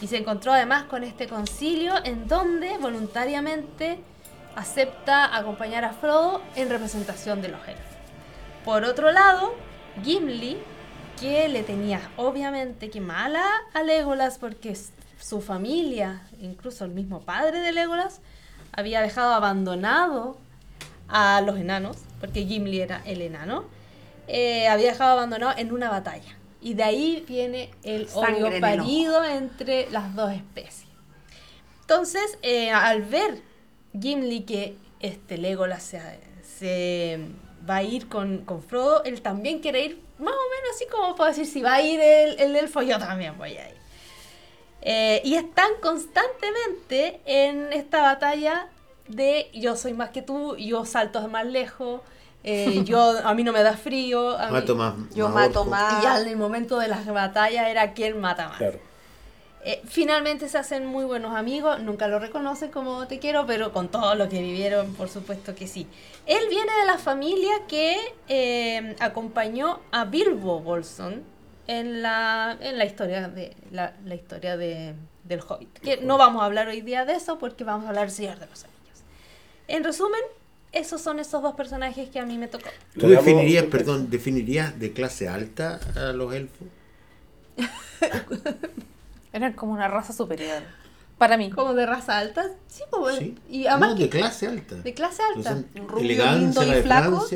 y 0.00 0.06
se 0.06 0.16
encontró 0.16 0.52
además 0.52 0.84
con 0.84 1.04
este 1.04 1.28
concilio 1.28 1.94
en 2.04 2.26
donde 2.26 2.78
voluntariamente 2.78 4.02
acepta 4.56 5.36
acompañar 5.36 5.84
a 5.84 5.92
Frodo 5.92 6.42
en 6.56 6.70
representación 6.70 7.42
de 7.42 7.48
los 7.48 7.60
elfos. 7.66 7.84
Por 8.64 8.84
otro 8.84 9.10
lado, 9.12 9.54
Gimli, 10.02 10.58
que 11.18 11.48
le 11.48 11.62
tenía 11.62 12.00
obviamente 12.16 12.90
que 12.90 13.00
mala 13.00 13.44
a 13.74 13.82
Legolas 13.82 14.38
porque 14.38 14.76
su 15.20 15.40
familia, 15.40 16.22
incluso 16.40 16.84
el 16.84 16.90
mismo 16.90 17.20
padre 17.20 17.60
de 17.60 17.72
Legolas, 17.72 18.20
había 18.72 19.00
dejado 19.00 19.34
abandonado 19.34 20.36
a 21.08 21.40
los 21.40 21.58
enanos, 21.58 21.98
porque 22.20 22.44
Gimli 22.44 22.80
era 22.80 23.02
el 23.04 23.20
enano, 23.22 23.64
eh, 24.28 24.68
había 24.68 24.92
dejado 24.92 25.12
abandonado 25.12 25.58
en 25.58 25.72
una 25.72 25.90
batalla. 25.90 26.36
Y 26.62 26.74
de 26.74 26.82
ahí 26.82 27.24
viene 27.26 27.70
el 27.82 28.08
Sangre 28.08 28.44
odio 28.44 28.52
en 28.52 28.60
parido 28.60 29.24
entre 29.24 29.90
las 29.90 30.14
dos 30.14 30.30
especies. 30.30 30.88
Entonces, 31.80 32.38
eh, 32.42 32.70
al 32.70 33.02
ver 33.02 33.42
Gimli 33.98 34.42
que 34.42 34.76
este 35.00 35.38
Legolas 35.38 35.82
se, 35.82 36.00
se 36.58 37.18
va 37.68 37.76
a 37.76 37.82
ir 37.82 38.08
con, 38.08 38.38
con 38.44 38.62
Frodo, 38.62 39.02
él 39.04 39.22
también 39.22 39.60
quiere 39.60 39.84
ir 39.84 40.02
más 40.18 40.34
o 40.34 40.50
menos 40.54 40.76
así 40.76 40.86
como 40.90 41.14
puedo 41.16 41.28
decir, 41.30 41.46
si 41.46 41.62
va 41.62 41.74
a 41.74 41.82
ir 41.82 41.98
el, 42.00 42.38
el 42.40 42.56
elfo, 42.56 42.82
yo 42.82 42.98
también 42.98 43.38
voy 43.38 43.56
a 43.56 43.68
ir. 43.70 43.76
Eh, 44.82 45.20
y 45.24 45.34
están 45.34 45.70
constantemente 45.82 47.20
en 47.26 47.72
esta 47.72 48.02
batalla 48.02 48.68
de 49.08 49.50
yo 49.54 49.76
soy 49.76 49.92
más 49.92 50.10
que 50.10 50.22
tú, 50.22 50.56
yo 50.56 50.84
salto 50.84 51.26
más 51.28 51.46
lejos, 51.46 52.00
eh, 52.44 52.82
yo 52.84 52.98
a 53.24 53.34
mí 53.34 53.44
no 53.44 53.52
me 53.52 53.62
da 53.62 53.76
frío. 53.76 54.38
a 54.38 54.46
mí- 54.46 54.52
Mato 54.52 54.74
más. 54.76 54.94
Yo 55.14 55.28
más 55.28 55.48
mato 55.48 55.64
más. 55.64 56.04
y 56.24 56.28
el 56.28 56.36
momento 56.36 56.78
de 56.78 56.88
las 56.88 57.06
batallas 57.06 57.68
era 57.68 57.92
quien 57.92 58.20
mata 58.20 58.48
más. 58.48 58.58
Claro. 58.58 58.78
Eh, 59.62 59.82
finalmente 59.84 60.48
se 60.48 60.56
hacen 60.56 60.86
muy 60.86 61.04
buenos 61.04 61.36
amigos, 61.36 61.80
nunca 61.80 62.08
lo 62.08 62.18
reconocen 62.18 62.70
como 62.70 63.06
te 63.06 63.18
quiero, 63.18 63.44
pero 63.46 63.72
con 63.72 63.88
todo 63.90 64.14
lo 64.14 64.28
que 64.28 64.40
vivieron, 64.40 64.94
por 64.94 65.10
supuesto 65.10 65.54
que 65.54 65.66
sí. 65.66 65.86
Él 66.26 66.40
viene 66.48 66.72
de 66.80 66.86
la 66.86 66.96
familia 66.96 67.52
que 67.68 67.96
eh, 68.28 68.96
acompañó 69.00 69.80
a 69.90 70.06
Bilbo 70.06 70.60
Bolson 70.60 71.22
en 71.66 72.00
la, 72.00 72.56
en 72.60 72.78
la 72.78 72.86
historia 72.86 73.28
de 73.28 73.54
la, 73.70 73.94
la 74.04 74.14
historia 74.14 74.56
de, 74.56 74.94
del 75.24 75.40
Hobbit. 75.46 75.78
Que 75.80 75.98
no 75.98 76.16
vamos 76.16 76.42
a 76.42 76.46
hablar 76.46 76.68
hoy 76.68 76.80
día 76.80 77.04
de 77.04 77.14
eso 77.14 77.38
porque 77.38 77.62
vamos 77.62 77.84
a 77.84 77.90
hablar 77.90 78.06
del 78.06 78.16
Señor 78.16 78.38
de 78.38 78.46
los 78.46 78.64
Anillos. 78.64 79.04
En 79.68 79.84
resumen, 79.84 80.20
esos 80.72 81.02
son 81.02 81.20
esos 81.20 81.42
dos 81.42 81.54
personajes 81.54 82.08
que 82.08 82.18
a 82.18 82.24
mí 82.24 82.38
me 82.38 82.48
tocó. 82.48 82.70
¿Tú 82.98 83.08
definirías, 83.08 83.64
perdón, 83.66 84.08
definirías 84.08 84.78
de 84.78 84.92
clase 84.94 85.28
alta 85.28 85.80
a 85.96 86.12
los 86.12 86.34
elfos? 86.34 86.66
Eran 89.32 89.52
como 89.52 89.72
una 89.72 89.88
raza 89.88 90.12
superior. 90.12 90.62
Para 91.18 91.36
mí. 91.36 91.50
Como 91.50 91.74
de 91.74 91.84
raza 91.86 92.18
alta, 92.18 92.46
sí, 92.66 92.82
pues, 92.90 93.18
Sí. 93.18 93.36
y 93.48 93.66
además 93.66 93.90
no, 93.90 93.96
de 93.96 94.08
clase 94.08 94.46
alta. 94.46 94.74
de 94.76 94.94
clase 94.94 95.22
alta. 95.34 95.50
son 95.50 95.66
Rubio, 95.86 96.04
elegancia, 96.04 96.62
lindo 96.62 96.78
y 96.78 96.82
flaco. 96.82 97.26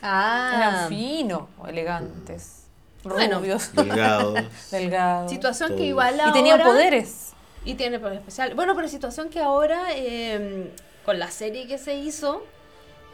Ah, 0.00 0.52
Eran 0.56 0.88
finos, 0.88 1.42
elegantes, 1.68 2.64
Bueno. 3.02 3.38
rubios, 3.40 3.72
delgados. 3.74 4.40
delgados. 4.70 5.30
situación 5.30 5.70
que 5.70 5.76
Todo. 5.76 5.84
igual 5.86 6.20
ahora... 6.20 6.30
Y 6.30 6.32
tenían 6.32 6.62
poderes. 6.62 7.32
Y 7.64 7.74
tiene 7.74 7.98
poder 8.00 8.18
especial. 8.18 8.54
Bueno, 8.54 8.74
pero 8.76 8.88
situación 8.88 9.28
que 9.28 9.40
ahora, 9.40 9.86
eh, 9.94 10.72
con 11.04 11.18
la 11.18 11.30
serie 11.30 11.66
que 11.66 11.78
se 11.78 11.94
hizo, 11.96 12.44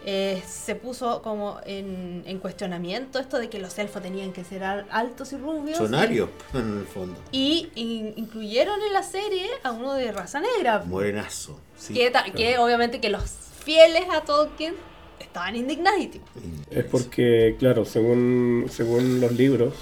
eh, 0.07 0.43
se 0.47 0.75
puso 0.75 1.21
como 1.23 1.59
en, 1.67 2.23
en 2.27 2.39
cuestionamiento 2.39 3.19
esto 3.19 3.39
de 3.39 3.49
que 3.51 3.59
los 3.59 3.79
elfos 3.79 4.01
tenían 4.03 4.33
que 4.33 4.45
ser 4.45 4.65
al- 4.65 4.87
altos 4.91 5.33
y 5.33 5.37
rubios. 5.37 5.77
Sonarios, 5.79 6.31
en 6.55 6.79
el 6.79 6.85
fondo. 6.87 7.19
Y 7.33 7.69
in- 7.75 8.15
incluyeron 8.17 8.81
en 8.87 8.93
la 8.93 9.03
serie 9.03 9.49
a 9.63 9.73
uno 9.73 9.95
de 9.95 10.11
raza 10.13 10.41
negra. 10.41 10.83
Morenazo. 10.87 11.59
sí, 11.77 11.95
que, 11.95 12.11
ta- 12.11 12.23
claro. 12.25 12.37
que 12.37 12.59
obviamente 12.59 13.01
que 13.01 13.09
los 13.11 13.25
fieles 13.65 14.05
a 14.11 14.23
Tolkien 14.23 14.75
estaban 15.21 15.57
indignadísimos. 15.57 16.29
Es 16.71 16.85
porque, 16.85 17.57
claro, 17.59 17.85
según, 17.85 18.67
según 18.71 19.21
los 19.21 19.33
libros, 19.33 19.75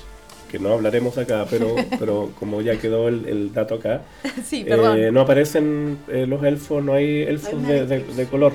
que 0.51 0.59
no 0.59 0.73
hablaremos 0.73 1.19
acá, 1.19 1.47
pero, 1.51 1.75
pero 1.99 2.33
como 2.39 2.63
ya 2.63 2.79
quedó 2.79 3.09
el, 3.09 3.27
el 3.29 3.53
dato 3.53 3.75
acá, 3.77 4.03
sí, 4.45 4.65
eh, 4.67 5.11
no 5.13 5.21
aparecen 5.21 5.99
eh, 6.09 6.27
los 6.27 6.43
elfos, 6.43 6.83
no 6.83 6.95
hay 6.95 7.23
elfos 7.23 7.53
No 7.55 7.69
hay 7.69 7.75
de, 7.81 7.87
de- 7.87 7.95
elfos. 7.97 8.17
de 8.17 8.27
color. 8.27 8.53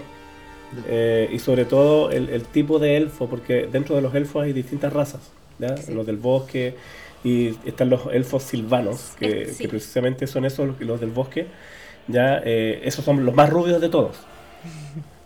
Eh, 0.87 1.29
y 1.31 1.39
sobre 1.39 1.65
todo 1.65 2.11
el, 2.11 2.29
el 2.29 2.43
tipo 2.43 2.79
de 2.79 2.97
elfo, 2.97 3.27
porque 3.27 3.67
dentro 3.71 3.95
de 3.95 4.01
los 4.01 4.13
elfos 4.15 4.43
hay 4.43 4.53
distintas 4.53 4.93
razas, 4.93 5.21
los 5.89 6.05
del 6.05 6.17
bosque 6.17 6.75
y 7.23 7.49
están 7.65 7.89
los 7.89 8.07
elfos 8.11 8.43
silvanos, 8.43 9.11
que, 9.19 9.43
Es- 9.43 9.57
sí. 9.57 9.63
que 9.63 9.69
precisamente 9.69 10.27
son 10.27 10.45
esos 10.45 10.67
los, 10.67 10.79
los 10.81 10.99
del 10.99 11.11
bosque, 11.11 11.47
ya 12.07 12.41
eh, 12.43 12.81
esos 12.83 13.03
son 13.05 13.25
los 13.25 13.35
más 13.35 13.49
rubios 13.49 13.81
de 13.81 13.89
todos. 13.89 14.17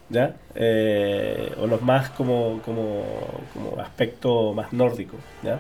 ¿Ya? 0.09 0.35
Eh, 0.53 1.51
o 1.59 1.65
los 1.65 1.81
más 1.81 2.11
como, 2.11 2.61
como, 2.63 3.03
como 3.53 3.81
aspecto 3.81 4.53
más 4.53 4.71
nórdico, 4.71 5.17
¿ya? 5.41 5.59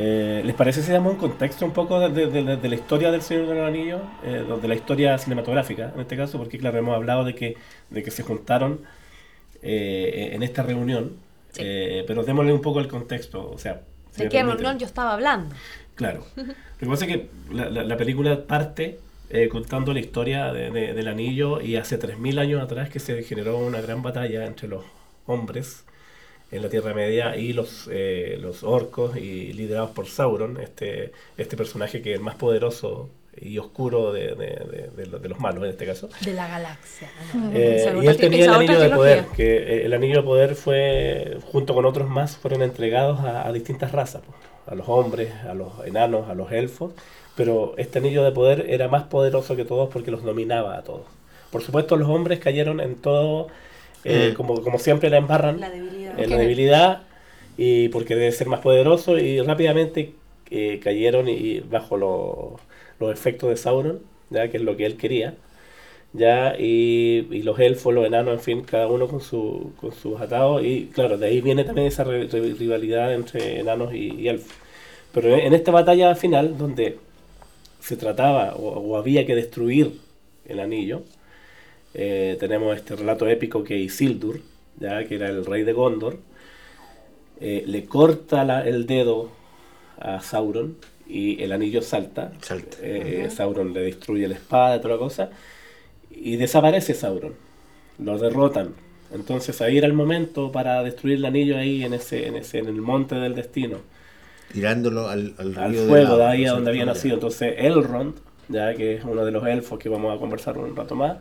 Eh, 0.00 0.42
¿Les 0.44 0.54
parece 0.54 0.82
si 0.82 0.92
damos 0.92 1.12
un 1.14 1.18
contexto 1.18 1.64
un 1.64 1.72
poco 1.72 1.98
de, 1.98 2.26
de- 2.26 2.42
de- 2.44 2.56
de 2.56 2.68
la 2.68 2.74
historia 2.76 3.10
del 3.10 3.20
Señor 3.22 3.48
de 3.48 3.54
los 3.56 3.66
Anillos? 3.66 4.00
Eh, 4.22 4.44
de 4.62 4.68
la 4.68 4.74
historia 4.76 5.18
cinematográfica, 5.18 5.90
en 5.94 6.00
este 6.00 6.16
caso, 6.16 6.38
porque 6.38 6.56
claro, 6.58 6.78
hemos 6.78 6.94
hablado 6.94 7.24
de 7.24 7.34
que, 7.34 7.56
de 7.90 8.02
que 8.04 8.10
se 8.12 8.22
juntaron 8.22 8.82
eh, 9.62 10.30
en 10.34 10.42
esta 10.44 10.62
reunión, 10.62 11.16
Sí. 11.50 11.62
eh, 11.64 12.04
pero 12.06 12.22
démosle 12.22 12.52
un 12.52 12.60
poco 12.62 12.78
el 12.78 12.86
contexto, 12.88 13.50
o 13.50 13.58
sea... 13.58 13.80
si 14.12 14.22
¿De 14.24 14.28
qué 14.28 14.42
reunión 14.42 14.78
yo 14.78 14.86
estaba 14.86 15.14
hablando? 15.14 15.54
Claro. 15.96 16.24
Lo 16.36 16.44
que 16.78 16.86
pasa 16.86 17.06
es 17.06 17.10
que 17.12 17.28
la, 17.52 17.68
la- 17.70 17.82
la 17.84 17.96
película 17.96 18.46
parte 18.46 19.00
eh, 19.30 19.48
contando 19.48 19.92
la 19.92 20.00
historia 20.00 20.52
de- 20.52 20.70
de- 20.70 20.94
del 20.94 21.08
anillo 21.08 21.60
y 21.60 21.74
hace 21.76 21.98
3.000 21.98 22.38
años 22.38 22.62
atrás 22.62 22.88
que 22.88 23.00
se 23.00 23.20
generó 23.24 23.58
una 23.58 23.80
gran 23.80 24.02
batalla 24.02 24.44
entre 24.46 24.68
los 24.68 24.84
hombres 25.26 25.84
en 26.50 26.62
la 26.62 26.68
Tierra 26.68 26.94
Media 26.94 27.36
y 27.36 27.52
los, 27.52 27.88
eh, 27.92 28.38
los 28.40 28.62
orcos 28.62 29.16
y 29.16 29.52
liderados 29.52 29.90
por 29.90 30.06
Sauron, 30.06 30.58
este, 30.60 31.12
este 31.36 31.56
personaje 31.56 32.00
que 32.02 32.12
es 32.12 32.18
el 32.18 32.24
más 32.24 32.36
poderoso 32.36 33.10
y 33.40 33.58
oscuro 33.58 34.12
de, 34.12 34.28
de- 34.34 34.34
de- 34.36 34.90
de 34.96 35.06
los- 35.06 35.22
de 35.22 35.28
los 35.28 35.38
malos 35.38 35.62
en 35.64 35.70
este 35.70 35.86
caso. 35.86 36.08
De 36.24 36.32
la 36.32 36.48
galaxia. 36.48 37.08
Eh, 37.54 37.98
y 38.02 38.06
él 38.06 38.16
tenía 38.16 38.46
el 38.46 38.50
anillo 38.54 38.80
de 38.80 38.90
poder, 38.90 39.24
que 39.36 39.56
eh, 39.58 39.84
el 39.84 39.92
anillo 39.92 40.16
de 40.16 40.22
poder 40.22 40.54
fue, 40.56 41.38
junto 41.52 41.74
con 41.74 41.84
otros 41.84 42.08
más, 42.08 42.36
fueron 42.36 42.62
entregados 42.62 43.20
a, 43.20 43.46
a 43.46 43.52
distintas 43.52 43.92
razas, 43.92 44.22
pues, 44.26 44.36
a 44.66 44.74
los 44.74 44.88
hombres, 44.88 45.32
a 45.48 45.54
los 45.54 45.72
enanos, 45.86 46.28
a 46.28 46.34
los 46.34 46.50
elfos, 46.50 46.92
pero 47.36 47.74
este 47.76 48.00
anillo 48.00 48.24
de 48.24 48.32
poder 48.32 48.66
era 48.70 48.88
más 48.88 49.04
poderoso 49.04 49.54
que 49.54 49.64
todos 49.64 49.88
porque 49.92 50.10
los 50.10 50.24
dominaba 50.24 50.76
a 50.76 50.82
todos. 50.82 51.06
Por 51.52 51.62
supuesto, 51.62 51.96
los 51.96 52.08
hombres 52.08 52.40
cayeron 52.40 52.80
en 52.80 52.96
todo, 52.96 53.46
eh, 54.04 54.30
Mm. 54.32 54.36
como, 54.36 54.62
como 54.62 54.78
siempre 54.80 55.10
la 55.10 55.18
embarran, 55.18 55.60
La 55.60 55.70
debilidad. 55.70 56.07
En 56.18 56.30
la 56.30 56.38
debilidad, 56.38 57.02
y 57.56 57.88
porque 57.90 58.14
debe 58.16 58.32
ser 58.32 58.48
más 58.48 58.60
poderoso, 58.60 59.18
y 59.18 59.40
rápidamente 59.40 60.14
eh, 60.50 60.80
cayeron 60.82 61.28
y 61.28 61.60
bajo 61.60 61.96
lo- 61.96 62.60
los 63.00 63.12
efectos 63.12 63.50
de 63.50 63.56
Sauron, 63.56 64.00
ya 64.30 64.50
que 64.50 64.56
es 64.58 64.62
lo 64.62 64.76
que 64.76 64.86
él 64.86 64.96
quería, 64.96 65.34
ya 66.12 66.54
y, 66.58 67.26
y 67.30 67.42
los 67.42 67.58
elfos, 67.60 67.94
los 67.94 68.06
enanos, 68.06 68.34
en 68.34 68.40
fin, 68.40 68.62
cada 68.62 68.86
uno 68.88 69.08
con, 69.08 69.20
su, 69.20 69.72
con 69.80 69.92
sus 69.92 70.20
atados, 70.20 70.64
y 70.64 70.86
claro, 70.94 71.18
de 71.18 71.26
ahí 71.26 71.40
viene 71.40 71.64
también 71.64 71.88
esa 71.88 72.04
re- 72.04 72.26
re- 72.28 72.54
rivalidad 72.54 73.14
entre 73.14 73.60
enanos 73.60 73.94
y, 73.94 74.14
y 74.20 74.28
elfos. 74.28 74.52
Pero 75.12 75.36
en 75.36 75.54
esta 75.54 75.72
batalla 75.72 76.14
final, 76.14 76.58
donde 76.58 76.98
se 77.80 77.96
trataba 77.96 78.54
o, 78.56 78.68
o 78.80 78.96
había 78.96 79.26
que 79.26 79.34
destruir 79.34 79.92
el 80.46 80.60
anillo, 80.60 81.02
eh, 81.94 82.36
tenemos 82.40 82.76
este 82.76 82.96
relato 82.96 83.28
épico 83.28 83.64
que 83.64 83.76
Isildur, 83.78 84.40
ya 84.80 85.04
que 85.06 85.16
era 85.16 85.28
el 85.28 85.44
rey 85.44 85.64
de 85.64 85.72
Gondor, 85.72 86.18
eh, 87.40 87.64
le 87.66 87.84
corta 87.86 88.44
la- 88.44 88.66
el 88.66 88.86
dedo 88.86 89.30
a 90.00 90.20
Sauron 90.20 90.76
y 91.08 91.42
el 91.42 91.52
anillo 91.52 91.82
salta. 91.82 92.32
Salta. 92.40 92.76
Eh, 92.82 93.28
Sauron 93.30 93.72
le 93.72 93.80
destruye 93.82 94.28
la 94.28 94.34
espada 94.34 94.76
y 94.76 94.80
toda 94.80 94.94
la 94.94 94.98
cosa 95.00 95.30
y 96.10 96.36
desaparece 96.36 96.94
Sauron. 96.94 97.34
Lo 97.98 98.18
derrotan. 98.18 98.74
Entonces 99.12 99.60
ahí 99.62 99.78
era 99.78 99.86
el 99.86 99.94
momento 99.94 100.52
para 100.52 100.82
destruir 100.84 101.18
el 101.18 101.24
anillo 101.26 101.56
ahí 101.58 101.84
en 101.84 101.94
ese, 101.94 102.26
en 102.28 102.36
ese, 102.36 102.58
en 102.58 102.66
el 102.68 102.80
monte 102.82 103.14
del 103.16 103.34
destino 103.34 103.78
Tirándolo 104.52 105.08
al, 105.08 105.34
al 105.38 105.54
río 105.54 105.64
al 105.64 105.72
de 105.72 105.86
fuego 105.86 106.16
de 106.16 106.24
ahí 106.24 106.44
a 106.46 106.52
donde 106.52 106.70
había 106.70 106.84
nacido. 106.86 107.14
Entonces 107.14 107.54
Elrond, 107.58 108.16
ya 108.48 108.74
que 108.74 108.94
es 108.94 109.04
uno 109.04 109.24
de 109.24 109.30
los 109.30 109.46
elfos 109.46 109.78
que 109.78 109.88
vamos 109.88 110.14
a 110.14 110.18
conversar 110.18 110.56
un 110.58 110.74
rato 110.74 110.94
más, 110.94 111.18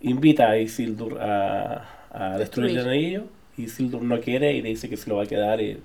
invita 0.00 0.50
a 0.50 0.58
Isildur 0.58 1.18
a, 1.20 2.06
a 2.12 2.38
destruir 2.38 2.78
el 2.78 2.88
anillo. 2.88 3.24
Isildur 3.56 4.02
no 4.02 4.20
quiere 4.20 4.52
y 4.52 4.62
le 4.62 4.68
dice 4.70 4.88
que 4.88 4.96
se 4.96 5.08
lo 5.08 5.16
va 5.16 5.24
a 5.24 5.26
quedar. 5.26 5.60
Y, 5.60 5.78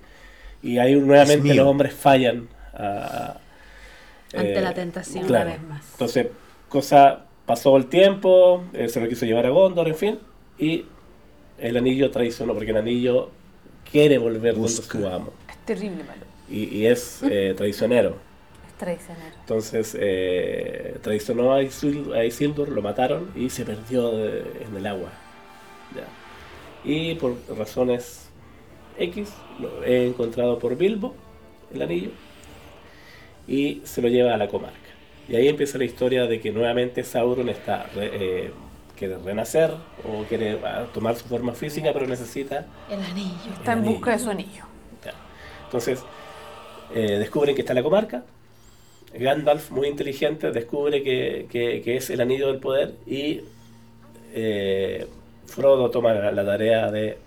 y 0.62 0.78
ahí 0.78 0.94
nuevamente 0.94 1.54
los 1.54 1.66
hombres 1.66 1.92
fallan 1.94 2.48
a- 2.74 3.38
Ante 4.34 4.58
eh, 4.58 4.62
la 4.62 4.72
tentación 4.72 5.26
claro. 5.26 5.44
una 5.50 5.52
vez 5.58 5.62
más. 5.68 5.84
Entonces, 5.92 6.26
cosa, 6.68 7.24
pasó 7.44 7.76
el 7.76 7.86
tiempo, 7.86 8.64
él 8.72 8.88
se 8.88 9.00
lo 9.00 9.08
quiso 9.08 9.26
llevar 9.26 9.44
a 9.46 9.50
Gondor, 9.50 9.88
en 9.88 9.94
fin, 9.94 10.18
y 10.58 10.84
el 11.58 11.76
anillo 11.76 12.10
traicionó, 12.10 12.54
porque 12.54 12.70
el 12.70 12.78
anillo 12.78 13.30
quiere 13.90 14.16
volver 14.16 14.54
donde 14.54 14.68
Busca. 14.70 14.98
su 14.98 15.06
amo. 15.06 15.32
Es 15.50 15.56
terrible 15.66 16.02
malo. 16.04 16.22
Y, 16.50 16.64
y 16.78 16.86
es 16.86 17.22
eh, 17.24 17.52
traicionero. 17.56 18.16
Traicionero. 18.84 19.34
Entonces 19.40 19.96
eh, 19.98 20.96
traicionó 21.02 21.52
a 21.52 21.62
Isildur, 21.62 22.16
a 22.16 22.24
Isildur, 22.24 22.68
lo 22.68 22.82
mataron 22.82 23.30
y 23.36 23.48
se 23.50 23.64
perdió 23.64 24.10
de- 24.16 24.44
en 24.68 24.76
el 24.76 24.86
agua. 24.86 25.10
Ya. 25.94 26.90
Y 26.90 27.14
por 27.14 27.36
razones 27.56 28.28
X 28.98 29.32
lo 29.60 29.84
he 29.84 30.06
encontrado 30.06 30.58
por 30.58 30.76
Bilbo 30.76 31.14
el 31.72 31.82
anillo 31.82 32.10
y 33.46 33.80
se 33.84 34.02
lo 34.02 34.08
lleva 34.08 34.34
a 34.34 34.36
la 34.36 34.48
comarca. 34.48 34.78
Y 35.28 35.36
ahí 35.36 35.48
empieza 35.48 35.78
la 35.78 35.84
historia 35.84 36.26
de 36.26 36.40
que 36.40 36.50
nuevamente 36.52 37.04
Sauron 37.04 37.48
está 37.48 37.84
re- 37.94 38.10
eh, 38.46 38.52
quiere 38.96 39.16
renacer 39.18 39.72
o 40.04 40.24
quiere 40.24 40.58
ah, 40.64 40.86
tomar 40.92 41.16
su 41.16 41.24
forma 41.26 41.52
física, 41.54 41.90
pero 41.92 42.06
necesita 42.06 42.66
El 42.90 43.00
anillo. 43.02 43.52
Está 43.58 43.72
en 43.72 43.78
anillo. 43.78 43.94
busca 43.94 44.10
de 44.12 44.18
su 44.18 44.30
anillo. 44.30 44.64
ya. 45.04 45.12
Entonces, 45.64 46.02
eh, 46.94 47.18
descubren 47.18 47.54
que 47.54 47.62
está 47.62 47.72
en 47.72 47.76
la 47.78 47.82
comarca. 47.82 48.24
Gandalf, 49.14 49.70
muy 49.70 49.88
inteligente, 49.88 50.50
descubre 50.52 51.02
que, 51.02 51.46
que- 51.50 51.82
que 51.82 51.96
es 51.96 52.10
el 52.10 52.20
anillo 52.20 52.48
del 52.48 52.58
poder 52.58 52.92
y 53.06 53.40
eh, 54.34 55.06
Frodo 55.46 55.90
toma 55.90 56.14
la, 56.14 56.32
la 56.32 56.44
tarea 56.44 56.90
de 56.90 57.18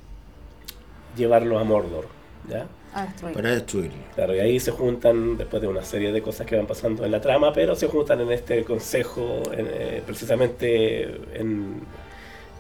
llevarlo 1.18 1.60
a 1.60 1.64
Mordor. 1.64 2.06
¿ya? 2.50 2.66
A. 2.94 3.08
Para 3.34 3.52
destruirlo. 3.52 3.98
Claro, 4.16 4.36
y 4.36 4.40
ahí 4.40 4.60
se 4.60 4.72
juntan, 4.72 5.38
después 5.38 5.62
de 5.62 5.68
una 5.68 5.84
serie 5.84 6.12
de 6.12 6.22
cosas 6.22 6.48
que 6.48 6.56
van 6.56 6.66
pasando 6.66 7.04
en 7.06 7.12
la 7.12 7.22
trama, 7.22 7.52
pero 7.54 7.76
se 7.76 7.88
juntan 7.88 8.22
en 8.22 8.32
este 8.32 8.64
consejo, 8.64 9.44
en, 9.52 9.68
eh, 9.70 10.02
precisamente 10.06 11.04
en, 11.34 11.82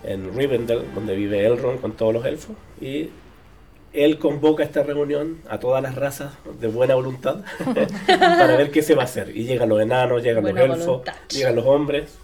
en 0.03 0.35
Rivendell, 0.37 0.83
donde 0.93 1.15
vive 1.15 1.45
Elrond 1.45 1.79
con 1.79 1.93
todos 1.93 2.13
los 2.13 2.25
elfos, 2.25 2.55
y 2.81 3.09
él 3.95 4.19
convoca 4.19 4.63
esta 4.63 4.83
reunión 4.83 5.41
a 5.49 5.59
todas 5.59 5.81
las 5.81 5.95
razas 5.95 6.33
de 6.59 6.67
buena 6.67 6.95
voluntad 6.95 7.43
para 8.09 8.55
ver 8.57 8.71
qué 8.71 8.81
se 8.81 8.95
va 8.95 9.03
a 9.03 9.05
hacer. 9.05 9.35
Y 9.35 9.45
llegan 9.45 9.69
los 9.69 9.81
enanos, 9.81 10.21
llegan 10.23 10.43
Buena 10.43 10.65
los 10.65 10.77
elfos, 10.77 10.87
voluntad. 10.87 11.13
llegan 11.29 11.55
los 11.55 11.65
hombres, 11.65 12.17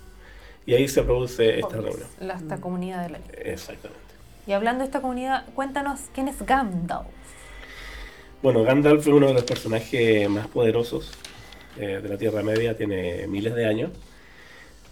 y 0.65 0.73
ahí 0.75 0.87
se 0.87 1.03
produce 1.03 1.59
esta 1.59 1.77
reunión. 1.77 2.07
La, 2.19 2.35
esta 2.35 2.61
comunidad 2.61 3.03
del 3.03 3.15
anillo. 3.15 3.33
Exactamente. 3.37 4.01
Y 4.47 4.53
hablando 4.53 4.79
de 4.79 4.85
esta 4.85 5.01
comunidad, 5.01 5.45
cuéntanos 5.53 6.01
quién 6.13 6.27
es 6.27 6.41
Gandalf. 6.45 7.07
Bueno, 8.41 8.63
Gandalf 8.63 9.01
es 9.01 9.07
uno 9.07 9.27
de 9.27 9.33
los 9.33 9.43
personajes 9.43 10.29
más 10.29 10.47
poderosos 10.47 11.11
eh, 11.77 11.99
de 12.01 12.09
la 12.09 12.17
Tierra 12.17 12.41
Media, 12.41 12.75
tiene 12.75 13.27
miles 13.27 13.53
de 13.53 13.65
años. 13.65 13.91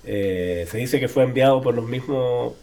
Eh, 0.06 0.66
se 0.70 0.78
dice 0.78 1.00
que 1.00 1.08
fue 1.08 1.24
enviado 1.24 1.62
por 1.62 1.76
los 1.76 1.86
mismos 1.86 2.54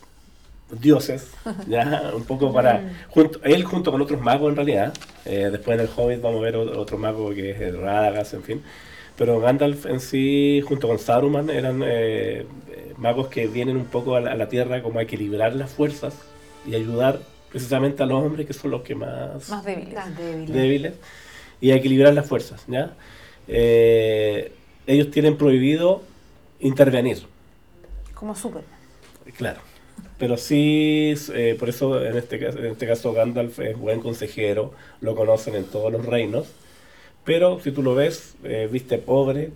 dioses, 0.71 1.31
ya 1.69 2.13
un 2.15 2.25
poco 2.25 2.53
para 2.53 2.93
junto, 3.09 3.41
él 3.45 3.65
junto 3.65 3.93
con 3.93 4.01
otros 4.03 4.21
magos 4.21 4.51
en 4.51 4.57
realidad. 4.57 4.95
Eh, 5.25 5.49
después 5.51 5.79
en 5.79 5.87
el 5.87 5.91
Hobbit 5.95 6.21
vamos 6.21 6.41
a 6.41 6.45
ver 6.45 6.57
otro 6.57 6.99
mago 6.99 7.31
que 7.35 7.51
es 7.51 7.61
el 7.61 7.79
Radagast, 7.81 8.35
en 8.35 8.43
fin. 8.43 8.63
Pero 9.17 9.41
Gandalf 9.41 9.87
en 9.87 10.01
sí, 10.01 10.63
junto 10.67 10.89
con 10.89 10.99
Saruman, 10.99 11.49
eran 11.49 11.83
eh, 11.83 12.45
eh, 12.71 12.93
magos 12.99 13.29
que 13.29 13.47
vienen 13.47 13.77
un 13.77 13.87
poco 13.87 14.15
a 14.17 14.21
la, 14.21 14.33
a 14.33 14.35
la 14.37 14.49
Tierra 14.49 14.83
como 14.83 14.99
a 14.99 15.03
equilibrar 15.03 15.55
las 15.55 15.71
fuerzas 15.71 16.15
y 16.67 16.75
ayudar 16.75 17.21
precisamente 17.51 18.03
a 18.03 18.07
los 18.07 18.23
hombres 18.23 18.47
que 18.47 18.53
son 18.53 18.73
los 18.73 18.83
que 18.83 18.95
más 18.95 19.49
Más 19.49 19.65
débiles. 19.65 19.95
Débiles. 20.19 20.53
débiles 20.53 20.95
y 21.63 21.71
a 21.71 21.77
equilibrar 21.77 22.13
las 22.13 22.27
fuerzas. 22.27 22.65
¿ya? 22.69 22.91
Eh, 23.49 24.53
ellos 24.87 25.11
tienen 25.11 25.37
prohibido 25.39 26.03
intervenir, 26.61 27.23
Como 28.15 28.35
Superman. 28.35 28.69
claro. 29.37 29.61
Pero 30.19 30.37
sí, 30.39 31.15
eh, 31.35 31.57
por 31.59 31.69
eso 31.69 32.03
en 32.05 32.17
este, 32.17 32.39
caso, 32.39 32.59
en 32.59 32.67
este 32.67 32.87
caso 32.87 33.13
Gandalf 33.13 33.59
es 33.61 33.79
buen 33.79 34.01
consejero, 34.01 34.73
lo 35.01 35.15
conocen 35.15 35.55
en 35.55 35.65
todos 35.65 35.93
los 35.93 36.07
reinos. 36.07 36.47
Pero 37.25 37.61
si 37.61 37.71
tú 37.73 37.83
lo 37.83 37.95
ves, 37.95 38.37
eh, 38.45 38.69
viste 38.71 38.99
pobre. 38.99 39.51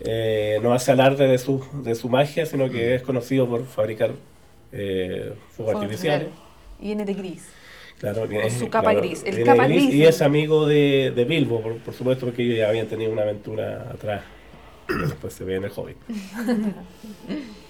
Eh, 0.00 0.58
no 0.62 0.74
hace 0.74 0.92
alarde 0.92 1.26
de 1.26 1.38
su, 1.38 1.64
de 1.82 1.94
su 1.94 2.08
magia, 2.08 2.44
sino 2.46 2.70
que 2.70 2.94
es 2.94 3.02
conocido 3.02 3.48
por 3.48 3.64
fabricar 3.66 4.12
eh, 4.72 5.32
artificiales. 5.74 6.28
Y 6.80 6.86
viene 6.88 7.04
de 7.04 7.14
gris. 7.14 7.44
Claro, 7.98 8.28
que 8.28 8.36
Con 8.36 8.44
es- 8.44 8.52
su 8.58 8.68
capa 8.68 8.90
claro, 8.90 9.00
gris, 9.00 9.22
el 9.24 9.36
viene 9.36 9.50
capa 9.50 9.66
gris. 9.66 9.94
Y 9.94 10.04
es 10.04 10.20
amigo 10.20 10.66
de, 10.66 11.12
de 11.16 11.24
Bilbo, 11.24 11.62
por, 11.62 11.78
por 11.78 11.94
supuesto, 11.94 12.26
porque 12.26 12.42
ellos 12.42 12.58
ya 12.58 12.68
habían 12.68 12.86
tenido 12.88 13.10
una 13.10 13.22
aventura 13.22 13.88
atrás. 13.90 14.22
Después 14.86 15.32
se 15.32 15.44
ve 15.44 15.56
en 15.56 15.64
el 15.64 15.70
Hobbit. 15.74 15.96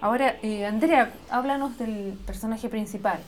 Ahora, 0.00 0.36
eh, 0.42 0.64
Andrea, 0.64 1.12
háblanos 1.28 1.76
del 1.78 2.18
personaje 2.24 2.68
principal. 2.68 3.18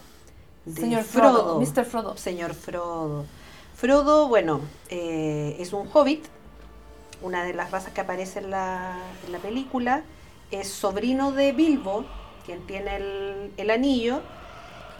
De 0.64 0.80
Señor 0.80 1.02
Frodo, 1.02 1.58
Frodo. 1.58 1.60
Mr. 1.60 1.84
Frodo. 1.84 2.16
Señor 2.16 2.54
Frodo. 2.54 3.24
Frodo, 3.74 4.28
bueno, 4.28 4.60
eh, 4.88 5.56
es 5.58 5.72
un 5.72 5.88
hobbit, 5.92 6.24
una 7.22 7.44
de 7.44 7.54
las 7.54 7.70
razas 7.70 7.92
que 7.92 8.00
aparece 8.00 8.38
en 8.38 8.50
la, 8.50 8.96
en 9.26 9.32
la 9.32 9.38
película. 9.38 10.02
Es 10.50 10.68
sobrino 10.68 11.32
de 11.32 11.52
Bilbo, 11.52 12.04
quien 12.46 12.64
tiene 12.66 12.96
el, 12.96 13.52
el 13.56 13.70
anillo, 13.70 14.20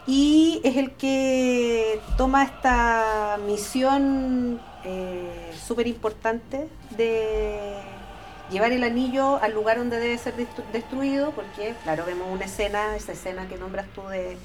y 0.07 0.59
es 0.63 0.77
el 0.77 0.91
que 0.93 2.01
toma 2.17 2.43
esta 2.43 3.37
misión 3.45 4.59
súper 5.67 5.85
importante 5.87 6.67
de 6.97 7.77
llevar 8.51 8.71
el 8.71 8.83
anillo 8.83 9.37
al 9.41 9.53
lugar 9.53 9.77
donde 9.77 9.97
debe 9.99 10.17
ser 10.17 10.35
destru- 10.35 10.63
destruido, 10.71 11.31
porque, 11.31 11.73
claro, 11.83 12.05
vemos 12.05 12.27
una 12.31 12.45
escena, 12.45 12.95
esa 12.95 13.13
escena 13.13 13.47
que 13.47 13.57
nombras 13.57 13.87
tú 13.95 14.07
de, 14.07 14.37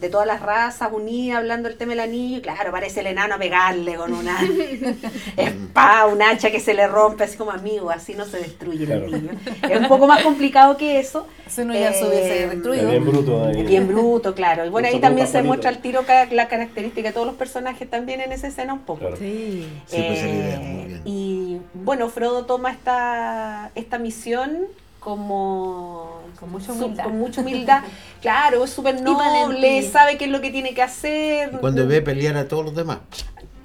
de 0.00 0.08
todas 0.08 0.26
las 0.26 0.40
razas 0.40 0.90
unidas 0.92 1.38
hablando 1.38 1.68
del 1.68 1.76
tema 1.76 1.90
del 1.90 2.00
anillo, 2.00 2.38
y 2.38 2.40
claro, 2.40 2.68
aparece 2.70 3.00
el 3.00 3.08
enano 3.08 3.34
a 3.34 3.38
pegarle 3.38 3.94
con 3.96 4.12
una 4.12 4.36
espada, 5.36 6.06
un 6.06 6.22
hacha 6.22 6.50
que 6.50 6.60
se 6.60 6.74
le 6.74 6.86
rompe, 6.86 7.24
así 7.24 7.36
como 7.36 7.50
amigo, 7.50 7.90
así 7.90 8.14
no 8.14 8.24
se 8.24 8.38
destruye 8.38 8.86
Claro. 8.86 9.06
el 9.06 9.14
anillo. 9.14 9.30
Es 9.68 9.80
un 9.80 9.88
poco 9.88 10.06
más 10.06 10.22
complicado 10.22 10.76
que 10.76 10.98
eso. 11.00 11.26
Si 11.48 11.64
no 11.64 11.74
ya 11.74 11.92
se 11.92 12.04
hubiese 12.06 12.28
Eh, 12.40 12.44
Es 12.44 12.50
destruido. 12.50 12.90
bien 12.90 13.04
bruto. 13.04 13.44
ahí. 13.46 13.62
Bien 13.64 13.88
bruto, 13.88 14.34
claro. 14.34 14.64
Y 14.66 14.68
bueno, 14.68 14.88
ahí 14.88 15.00
también 15.00 15.26
se 15.26 15.34
bonito. 15.38 15.48
muestra 15.48 15.70
al 15.70 15.78
tiro 15.78 16.04
la 16.30 16.48
característica 16.48 17.08
de 17.08 17.14
todos 17.14 17.26
los 17.26 17.36
personajes 17.36 17.88
también 17.88 18.20
en 18.20 18.32
esa 18.32 18.48
escena 18.48 18.72
un 18.74 18.80
poco. 18.80 19.00
Claro. 19.00 19.16
Sí. 19.16 19.66
Sí, 19.86 19.96
pues 20.06 20.18
idea, 20.22 20.56
Eh, 20.56 20.58
muy 20.58 20.84
bien. 20.86 21.02
Y 21.04 21.58
bueno, 21.74 22.08
Frodo 22.08 22.44
toma 22.44 22.70
esta, 22.70 23.70
esta 23.74 23.98
misión 23.98 24.66
como 25.00 26.20
Con 26.38 26.50
mucha 26.50 26.66
su- 26.66 26.72
humildad. 26.84 27.04
con 27.04 27.18
mucha 27.18 27.40
humildad. 27.40 27.82
claro, 28.20 28.64
es 28.64 28.70
súper 28.70 29.00
noble, 29.02 29.82
sabe 29.90 30.16
qué 30.18 30.26
es 30.26 30.30
lo 30.30 30.40
que 30.40 30.50
tiene 30.50 30.74
que 30.74 30.82
hacer. 30.82 31.52
Cuando 31.60 31.86
ve 31.86 32.02
pelear 32.02 32.36
a 32.36 32.46
todos 32.48 32.64
los 32.64 32.74
demás. 32.74 32.98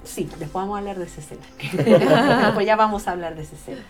Sí, 0.04 0.24
después 0.38 0.52
vamos 0.52 0.76
a 0.76 0.78
hablar 0.80 0.98
de 0.98 1.04
esa 1.06 1.20
escena. 1.20 2.52
pues 2.54 2.66
ya 2.66 2.76
vamos 2.76 3.08
a 3.08 3.12
hablar 3.12 3.34
de 3.36 3.42
esa 3.42 3.56
escena. 3.56 3.82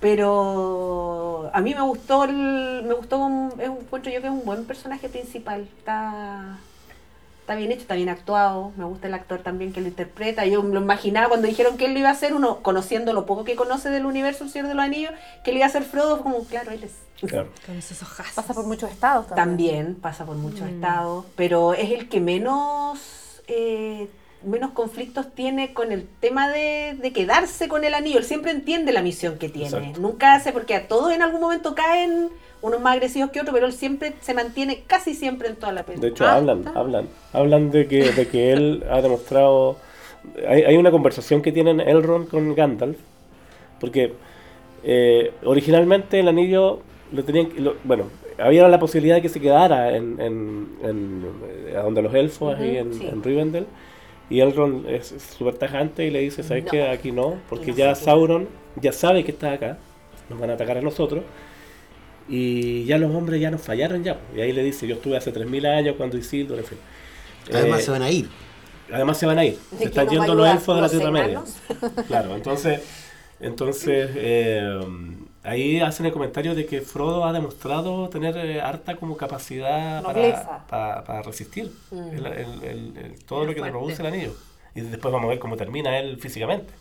Pero 0.00 1.50
a 1.54 1.60
mí 1.60 1.74
me 1.74 1.82
gustó, 1.82 2.24
el, 2.24 2.82
me 2.86 2.92
gustó, 2.94 3.18
un- 3.18 3.52
es 3.58 3.68
un, 3.68 3.78
encuentro 3.78 4.10
yo 4.12 4.20
que 4.20 4.26
es 4.26 4.32
un 4.32 4.44
buen 4.44 4.64
personaje 4.64 5.08
principal. 5.08 5.62
Está, 5.78 6.58
está 7.52 7.58
bien 7.58 7.72
hecho, 7.72 7.82
está 7.82 7.94
bien 7.94 8.08
actuado. 8.08 8.72
Me 8.76 8.84
gusta 8.84 9.08
el 9.08 9.14
actor 9.14 9.40
también 9.40 9.72
que 9.72 9.80
lo 9.82 9.88
interpreta. 9.88 10.46
Yo 10.46 10.62
me 10.62 10.72
lo 10.74 10.80
imaginaba 10.80 11.28
cuando 11.28 11.46
dijeron 11.48 11.76
que 11.76 11.84
él 11.84 11.92
lo 11.92 11.98
iba 12.00 12.08
a 12.08 12.12
hacer, 12.12 12.32
uno 12.34 12.60
conociendo 12.62 13.12
lo 13.12 13.26
poco 13.26 13.44
que 13.44 13.56
conoce 13.56 13.90
del 13.90 14.06
universo 14.06 14.44
El 14.44 14.50
Señor 14.50 14.68
de 14.68 14.74
los 14.74 14.84
Anillos, 14.84 15.12
que 15.44 15.50
él 15.50 15.58
iba 15.58 15.66
a 15.66 15.68
ser 15.68 15.82
Frodo, 15.82 16.16
fue 16.16 16.22
como, 16.32 16.44
claro, 16.44 16.70
él 16.70 16.82
es. 16.84 16.92
Claro. 17.28 17.50
Con 17.66 17.76
esos 17.76 18.02
ojazos. 18.02 18.34
Pasa 18.34 18.54
por 18.54 18.66
muchos 18.66 18.90
estados 18.90 19.26
también. 19.28 19.46
También 19.76 19.94
pasa 19.96 20.24
por 20.24 20.36
muchos 20.36 20.62
Mm. 20.62 20.74
estados, 20.74 21.24
pero 21.36 21.74
es 21.74 21.90
el 21.90 22.08
que 22.08 22.20
menos 22.20 22.98
eh, 23.48 24.08
menos 24.44 24.70
conflictos 24.72 25.26
tiene 25.34 25.72
con 25.72 25.92
el 25.92 26.06
tema 26.20 26.48
de, 26.48 26.96
de 27.00 27.12
quedarse 27.12 27.68
con 27.68 27.84
el 27.84 27.94
anillo. 27.94 28.18
Él 28.18 28.24
siempre 28.24 28.50
entiende 28.50 28.92
la 28.92 29.02
misión 29.02 29.38
que 29.38 29.48
tiene. 29.48 29.68
Exacto. 29.68 30.00
Nunca 30.00 30.34
hace, 30.34 30.52
porque 30.52 30.74
a 30.74 30.88
todos 30.88 31.12
en 31.12 31.22
algún 31.22 31.40
momento 31.40 31.74
caen 31.74 32.28
unos 32.60 32.80
más 32.80 32.92
agresivos 32.94 33.30
que 33.30 33.40
otros, 33.40 33.54
pero 33.54 33.66
él 33.66 33.72
siempre 33.72 34.14
se 34.20 34.34
mantiene 34.34 34.84
casi 34.86 35.14
siempre 35.14 35.48
en 35.48 35.56
toda 35.56 35.72
la 35.72 35.82
película. 35.82 36.08
De 36.08 36.12
hecho, 36.14 36.26
hablan, 36.26 36.64
hablan. 36.76 37.08
Hablan 37.32 37.70
de 37.70 37.88
que, 37.88 38.12
de 38.12 38.28
que 38.28 38.52
él 38.52 38.84
ha 38.90 39.00
demostrado... 39.00 39.76
Hay, 40.48 40.62
hay 40.62 40.76
una 40.76 40.92
conversación 40.92 41.42
que 41.42 41.50
tienen 41.50 41.80
Elrond 41.80 42.28
con 42.28 42.54
Gandalf, 42.54 42.96
porque 43.80 44.12
eh, 44.84 45.32
originalmente 45.44 46.20
el 46.20 46.28
anillo 46.28 46.80
lo 47.12 47.24
tenían... 47.24 47.48
lo- 47.58 47.74
bueno, 47.82 48.04
había 48.38 48.66
la 48.68 48.78
posibilidad 48.78 49.16
de 49.16 49.22
que 49.22 49.28
se 49.28 49.40
quedara 49.40 49.96
en, 49.96 50.20
en, 50.20 50.68
en, 50.84 51.24
eh, 51.66 51.74
donde 51.82 52.02
los 52.02 52.14
elfos, 52.14 52.56
ahí 52.56 52.76
en, 52.76 52.94
sí. 52.94 53.06
en 53.06 53.22
Rivendell, 53.22 53.66
y 54.32 54.40
Elrond 54.40 54.88
es 54.88 55.14
súper 55.36 55.54
tajante 55.54 56.06
y 56.06 56.10
le 56.10 56.20
dice, 56.20 56.42
¿sabes 56.42 56.64
No. 56.64 56.70
qué? 56.70 56.88
Aquí 56.88 57.12
no, 57.12 57.38
porque 57.48 57.72
no 57.72 57.76
ya. 57.78 57.94
Sauron 57.94 58.48
ya 58.76 58.92
sabe 58.92 59.24
que 59.24 59.32
está 59.32 59.52
acá, 59.52 59.78
nos 60.30 60.38
van 60.40 60.50
a 60.50 60.54
atacar 60.54 60.78
a 60.78 60.82
nosotros, 60.82 61.22
y 62.28 62.84
ya 62.84 62.96
los 62.98 63.14
hombres 63.14 63.40
ya 63.40 63.50
nos 63.50 63.60
fallaron 63.62 64.02
ya. 64.04 64.18
Y 64.36 64.40
ahí 64.40 64.52
le 64.52 64.62
dice, 64.62 64.86
yo 64.86 64.94
estuve 64.94 65.16
hace 65.16 65.32
3.000 65.32 65.66
años 65.66 65.96
cuando 65.96 66.16
Isildur, 66.16 66.58
en 66.58 66.64
fin. 66.64 66.78
Además 67.52 67.80
Eh, 67.80 67.82
se 67.82 67.90
van 67.90 68.02
a 68.02 68.10
ir. 68.10 68.28
además 68.92 69.18
se 69.18 69.26
van 69.26 69.38
a 69.38 69.44
ir. 69.44 69.58
¿De 69.72 69.78
Se 69.78 69.84
están 69.84 70.08
yendo 70.08 70.34
los 70.34 70.46
elfos 70.48 70.74
de 70.76 70.80
la 70.80 70.86
¿Los 70.86 70.92
Tierra 70.92 71.10
Media. 71.10 71.42
Claro, 72.06 72.34
entonces, 72.36 72.80
entonces 73.40 74.10
eh, 74.16 74.80
ahí 75.42 75.80
hacen 75.80 76.06
el 76.06 76.12
comentario 76.12 76.54
de 76.54 76.66
que 76.66 76.80
Frodo 76.82 77.24
ha 77.24 77.32
demostrado 77.32 78.08
tener 78.08 78.36
eh, 78.36 78.60
harta 78.60 78.96
como 78.96 79.16
capacidad 79.16 80.02
para, 80.02 80.66
para, 80.68 81.04
para 81.04 81.22
resistir 81.22 81.72
Mm. 81.90 81.96
el- 82.16 82.26
el- 82.26 82.64
el- 82.64 82.96
el- 82.96 83.24
todo 83.24 83.44
lo 83.44 83.54
que 83.54 83.60
le 83.60 83.70
produce 83.70 84.02
el 84.02 84.08
anillo. 84.08 84.34
Y 84.74 84.80
después 84.82 85.12
vamos 85.12 85.26
a 85.26 85.30
ver 85.30 85.38
cómo 85.38 85.56
termina 85.56 85.98
él 85.98 86.18
físicamente. 86.18 86.72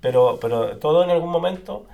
Pero, 0.00 0.38
pero 0.40 0.76
todo 0.78 1.04
en 1.04 1.10
algún 1.10 1.30
momento 1.30 1.86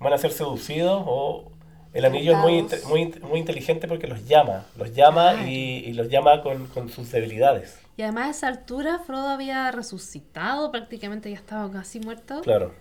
van 0.00 0.12
a 0.12 0.18
ser 0.18 0.32
seducidos 0.32 1.02
o 1.06 1.52
El 1.94 2.04
anillo 2.04 2.32
es 2.32 2.38
muy, 2.38 2.66
muy, 2.88 3.20
muy 3.22 3.38
inteligente 3.40 3.88
porque 3.88 4.06
los 4.06 4.26
llama, 4.28 4.66
los 4.76 4.92
llama 4.94 5.46
y, 5.48 5.84
y 5.86 5.92
los 5.94 6.08
llama 6.10 6.42
con, 6.42 6.66
con 6.66 6.90
sus 6.90 7.10
debilidades. 7.10 7.78
Y 7.96 8.02
además 8.02 8.26
a 8.26 8.30
esa 8.30 8.48
altura 8.48 8.98
Frodo 9.00 9.28
había 9.28 9.70
resucitado, 9.72 10.70
prácticamente 10.70 11.30
ya 11.30 11.36
estaba 11.36 11.70
casi 11.72 11.98
muerto. 11.98 12.42
Claro. 12.42 12.72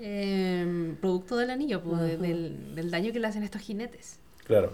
Eh, 0.00 0.94
producto 1.00 1.36
del 1.36 1.50
anillo, 1.50 1.80
pues, 1.82 2.00
de- 2.00 2.16
del, 2.18 2.74
del 2.74 2.90
daño 2.90 3.12
que 3.12 3.18
le 3.20 3.26
hacen 3.26 3.42
estos 3.42 3.62
jinetes. 3.62 4.18
Claro. 4.46 4.72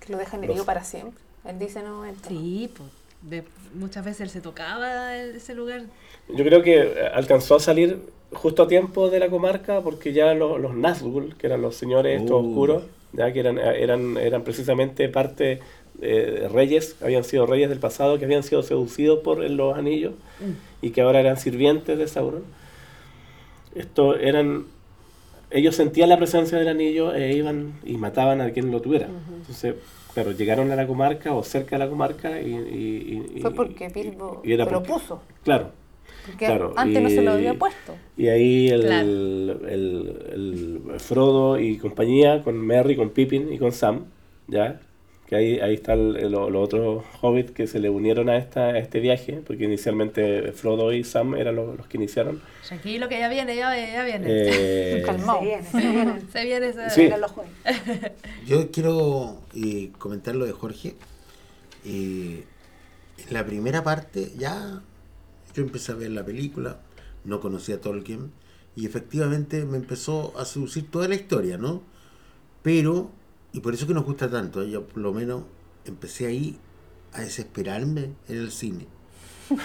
Que 0.00 0.12
lo 0.12 0.18
dejan 0.18 0.40
Los- 0.40 0.50
herido 0.50 0.64
para 0.64 0.84
siempre. 0.84 1.20
Él 1.46 1.58
dice 1.58 1.82
momento. 1.82 2.28
Sí, 2.28 2.70
pues 2.76 2.88
de- 3.22 3.44
muchas 3.74 4.04
veces 4.04 4.22
él 4.22 4.30
se 4.30 4.40
tocaba 4.40 5.16
ese 5.16 5.54
lugar. 5.54 5.82
Yo 6.28 6.44
creo 6.44 6.62
que 6.62 6.80
eh, 6.82 7.06
alcanzó 7.14 7.56
a 7.56 7.60
salir 7.60 8.00
justo 8.32 8.62
a 8.64 8.68
tiempo 8.68 9.10
de 9.10 9.18
la 9.20 9.28
comarca 9.30 9.80
porque 9.82 10.12
ya 10.12 10.34
los, 10.34 10.60
los 10.60 10.72
Nazgûl, 10.74 11.36
que 11.36 11.46
eran 11.46 11.62
los 11.62 11.76
señores 11.76 12.20
estos 12.20 12.42
Uh. 12.42 12.48
oscuros, 12.48 12.82
ya 13.12 13.32
que 13.32 13.40
eran, 13.40 13.58
eran, 13.58 14.16
eran 14.16 14.42
precisamente 14.42 15.08
parte 15.08 15.60
de 15.94 16.48
reyes, 16.48 16.96
habían 17.00 17.22
sido 17.22 17.46
reyes 17.46 17.68
del 17.68 17.78
pasado, 17.78 18.18
que 18.18 18.24
habían 18.24 18.42
sido 18.42 18.62
seducidos 18.64 19.20
por 19.20 19.38
los 19.48 19.76
anillos 19.78 20.14
y 20.82 20.90
que 20.90 21.00
ahora 21.02 21.20
eran 21.20 21.36
sirvientes 21.36 21.96
de 21.96 22.08
Sauron. 22.08 22.42
Esto 23.74 24.16
eran 24.16 24.66
ellos 25.50 25.76
sentían 25.76 26.08
la 26.08 26.16
presencia 26.16 26.58
del 26.58 26.66
anillo 26.68 27.14
e 27.14 27.32
iban 27.34 27.74
y 27.84 27.96
mataban 27.96 28.40
a 28.40 28.50
quien 28.50 28.72
lo 28.72 28.80
tuviera. 28.80 29.06
Entonces, 29.38 29.76
claro, 30.12 30.32
llegaron 30.32 30.70
a 30.72 30.76
la 30.76 30.86
comarca 30.86 31.32
o 31.32 31.44
cerca 31.44 31.76
de 31.76 31.84
la 31.84 31.88
comarca 31.88 32.40
y... 32.40 32.50
y- 32.54 33.26
y- 33.36 33.40
Fue 33.40 33.52
porque 33.54 33.88
Bilbo 33.88 34.40
y 34.44 34.48
se 34.50 34.56
lo 34.56 34.82
puso. 34.82 35.22
Claro. 35.44 35.70
Porque 36.26 36.46
Claro, 36.46 36.72
antes 36.76 37.02
no 37.02 37.08
se 37.08 37.22
lo 37.22 37.32
había 37.32 37.54
puesto. 37.54 37.94
Y 38.16 38.28
ahí 38.28 38.68
el, 38.68 38.80
Claro. 38.80 39.06
el, 39.06 40.80
el 40.88 41.00
Frodo 41.00 41.58
y 41.60 41.76
compañía, 41.76 42.42
con 42.42 42.56
Merry, 42.58 42.96
con 42.96 43.10
Pippin 43.10 43.52
y 43.52 43.58
con 43.58 43.70
Sam, 43.72 44.06
¿ya? 44.48 44.80
Que 45.26 45.36
ahí, 45.36 45.58
ahí 45.60 45.74
están 45.74 46.12
los 46.30 46.54
otros 46.54 47.02
hobbits 47.20 47.52
que 47.52 47.66
se 47.66 47.78
le 47.78 47.88
unieron 47.88 48.28
a, 48.28 48.36
esta, 48.36 48.66
a 48.66 48.78
este 48.78 49.00
viaje, 49.00 49.40
porque 49.46 49.64
inicialmente 49.64 50.52
Frodo 50.52 50.92
y 50.92 51.02
Sam 51.02 51.34
eran 51.34 51.56
los, 51.56 51.76
los 51.76 51.86
que 51.86 51.96
iniciaron. 51.96 52.42
Tranquilo 52.66 53.08
que 53.08 53.18
ya 53.18 53.28
viene, 53.28 53.56
ya, 53.56 53.74
ya 53.74 54.04
viene. 54.04 54.26
Eh. 54.28 55.04
Se 55.06 55.40
viene, 55.40 55.62
se 55.62 55.80
viene. 55.80 56.20
Se 56.32 56.44
viene. 56.44 56.90
Sí. 56.90 57.08
Los 57.18 57.30
jueves. 57.32 57.52
Yo 58.46 58.70
quiero 58.70 59.40
eh, 59.54 59.90
comentar 59.98 60.34
lo 60.36 60.44
de 60.44 60.52
Jorge. 60.52 60.94
Eh, 61.86 62.44
en 63.16 63.34
la 63.34 63.44
primera 63.46 63.84
parte 63.84 64.32
ya 64.36 64.82
yo 65.54 65.62
empecé 65.62 65.92
a 65.92 65.94
ver 65.94 66.10
la 66.10 66.24
película, 66.24 66.80
no 67.24 67.40
conocía 67.40 67.76
a 67.76 67.80
Tolkien 67.80 68.32
y 68.76 68.86
efectivamente 68.86 69.64
me 69.64 69.76
empezó 69.76 70.36
a 70.38 70.44
seducir 70.44 70.90
toda 70.90 71.08
la 71.08 71.14
historia, 71.14 71.58
¿no? 71.58 71.82
Pero, 72.62 73.10
y 73.54 73.60
por 73.60 73.72
eso 73.72 73.86
que 73.86 73.94
nos 73.94 74.04
gusta 74.04 74.28
tanto, 74.30 74.62
¿eh? 74.62 74.70
yo 74.70 74.86
por 74.86 74.98
lo 74.98 75.12
menos 75.14 75.44
empecé 75.86 76.26
ahí 76.26 76.58
a 77.12 77.20
desesperarme 77.22 78.10
en 78.28 78.36
el 78.36 78.50
cine. 78.52 78.86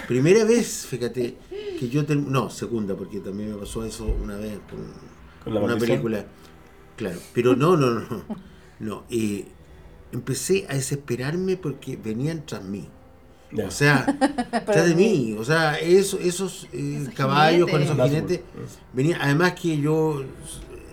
Primera 0.08 0.44
vez, 0.44 0.86
fíjate, 0.86 1.36
que 1.78 1.88
yo... 1.88 2.06
term- 2.06 2.26
No, 2.26 2.48
segunda, 2.50 2.94
porque 2.96 3.20
también 3.20 3.50
me 3.52 3.56
pasó 3.58 3.84
eso 3.84 4.04
una 4.06 4.36
vez 4.36 4.58
con, 4.70 4.78
¿Con 5.44 5.54
la 5.54 5.60
una 5.60 5.70
maldición? 5.72 5.88
película. 6.02 6.24
Claro, 6.96 7.18
pero 7.34 7.56
no, 7.56 7.76
no, 7.76 7.90
no. 7.90 8.06
No, 8.80 9.04
eh, 9.10 9.44
empecé 10.12 10.64
a 10.70 10.74
desesperarme 10.74 11.58
porque 11.58 11.96
venían 11.96 12.46
tras 12.46 12.64
mí. 12.64 12.88
O 13.66 13.70
sea, 13.70 14.06
tras 14.66 14.86
de 14.88 14.94
mí. 14.94 15.34
O 15.38 15.44
sea, 15.44 15.78
eso, 15.78 16.18
esos 16.18 16.66
eh, 16.72 17.00
Esos 17.02 17.14
caballos 17.14 17.68
con 17.70 17.82
esos 17.82 17.96
jinetes. 17.96 18.40
Venía, 18.94 19.18
además 19.20 19.52
que 19.54 19.76
yo 19.78 20.22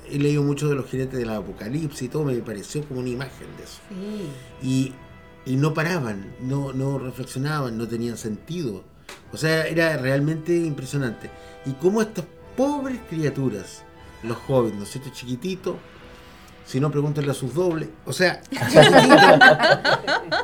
he 0.10 0.18
leído 0.20 0.44
mucho 0.44 0.68
de 0.68 0.76
los 0.76 0.86
jinetes 0.88 1.18
del 1.20 1.30
apocalipsis 1.30 2.04
y 2.04 2.10
todo, 2.10 2.24
me 2.24 2.36
pareció 2.36 2.84
como 2.88 3.00
una 3.02 3.10
imagen 3.10 3.48
de 3.58 3.64
eso. 3.64 3.80
Sí. 3.90 4.68
Y, 4.68 5.52
y 5.52 5.56
no 5.56 5.74
paraban, 5.74 6.36
no, 6.42 6.74
no 6.74 7.00
reflexionaban, 7.00 7.78
no 7.78 7.88
tenían 7.88 8.18
sentido. 8.18 8.84
O 9.32 9.38
sea, 9.38 9.68
era 9.68 9.98
realmente 9.98 10.56
impresionante. 10.56 11.30
Y 11.66 11.72
cómo 11.74 12.02
estas 12.02 12.26
pobres 12.56 13.00
criaturas, 13.10 13.84
los 14.24 14.38
jóvenes, 14.38 14.78
¿no 14.78 14.84
es 14.84 14.92
cierto? 14.92 15.10
Chiquititos, 15.12 15.76
si 16.66 16.80
no, 16.80 16.92
pregúntenle 16.92 17.32
a 17.32 17.34
sus 17.34 17.54
dobles. 17.54 17.90
O 18.06 18.14
sea, 18.14 18.42
chiquititos, 18.44 19.40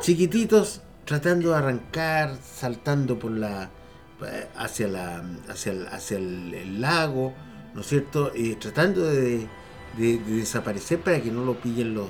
chiquititos 0.00 0.80
tratando 1.04 1.50
de 1.50 1.56
arrancar, 1.56 2.36
saltando 2.42 3.18
por 3.18 3.30
la 3.30 3.70
eh, 4.26 4.48
hacia 4.56 4.88
la 4.88 5.22
hacia 5.48 5.72
el, 5.72 5.86
hacia 5.88 6.16
el, 6.16 6.54
el 6.54 6.80
lago, 6.80 7.34
¿no 7.74 7.80
es 7.80 7.86
cierto? 7.86 8.32
Eh, 8.34 8.56
tratando 8.60 9.04
de, 9.04 9.46
de- 9.98 10.18
de 10.18 10.36
desaparecer 10.36 11.00
para 11.00 11.20
que 11.20 11.30
no 11.30 11.44
lo 11.44 11.54
pillen 11.60 11.94
los 11.94 12.08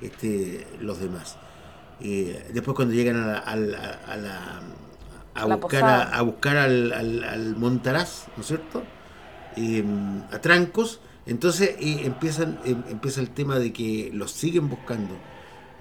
este, 0.00 0.66
los 0.80 0.98
demás. 1.00 1.36
Eh, 2.00 2.50
después 2.52 2.74
cuando 2.74 2.94
llegan 2.94 3.16
a 3.22 3.26
la, 3.26 3.38
al- 3.38 3.74
a, 3.74 4.00
a 4.12 4.16
la- 4.16 4.62
a 5.34 5.46
La 5.46 5.56
buscar, 5.56 5.84
a, 5.84 6.02
a 6.18 6.22
buscar 6.22 6.56
al, 6.56 6.92
al, 6.92 7.24
al 7.24 7.56
Montaraz, 7.56 8.26
¿no 8.36 8.42
es 8.42 8.46
cierto? 8.48 8.82
Eh, 9.56 9.84
a 10.32 10.38
Trancos, 10.40 11.00
entonces 11.26 11.76
eh, 11.78 12.02
empiezan, 12.04 12.58
eh, 12.64 12.76
empieza 12.90 13.20
el 13.20 13.30
tema 13.30 13.58
de 13.58 13.72
que 13.72 14.10
los 14.12 14.30
siguen 14.32 14.68
buscando, 14.68 15.14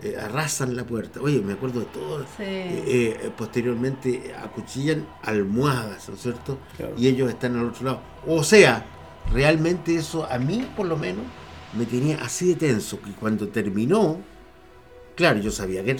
eh, 0.04 0.16
arrasan 0.22 0.76
la 0.76 0.86
puerta. 0.86 1.20
Oye, 1.22 1.42
me 1.42 1.54
acuerdo 1.54 1.80
de 1.82 1.86
todo. 1.88 2.20
Sí. 2.38 2.44
Eh, 2.44 3.20
eh, 3.24 3.32
posteriormente 3.36 4.34
acuchillan 4.42 5.06
almohadas, 5.24 6.08
¿no 6.10 6.16
es 6.16 6.22
cierto? 6.22 6.58
Claro. 6.78 6.94
Y 6.98 7.08
ellos 7.08 7.30
están 7.30 7.58
al 7.58 7.66
otro 7.68 7.86
lado. 7.86 8.02
O 8.28 8.44
sea, 8.44 8.86
realmente 9.32 9.96
eso 9.96 10.26
a 10.30 10.38
mí, 10.38 10.68
por 10.76 10.88
lo 10.88 10.98
menos, 10.98 11.26
me 11.74 11.86
tenía 11.86 12.22
así 12.22 12.50
de 12.50 12.56
tenso 12.56 13.02
que 13.02 13.12
cuando 13.12 13.48
terminó, 13.48 14.20
claro, 15.16 15.40
yo 15.40 15.52
sabía 15.52 15.84
que, 15.84 15.96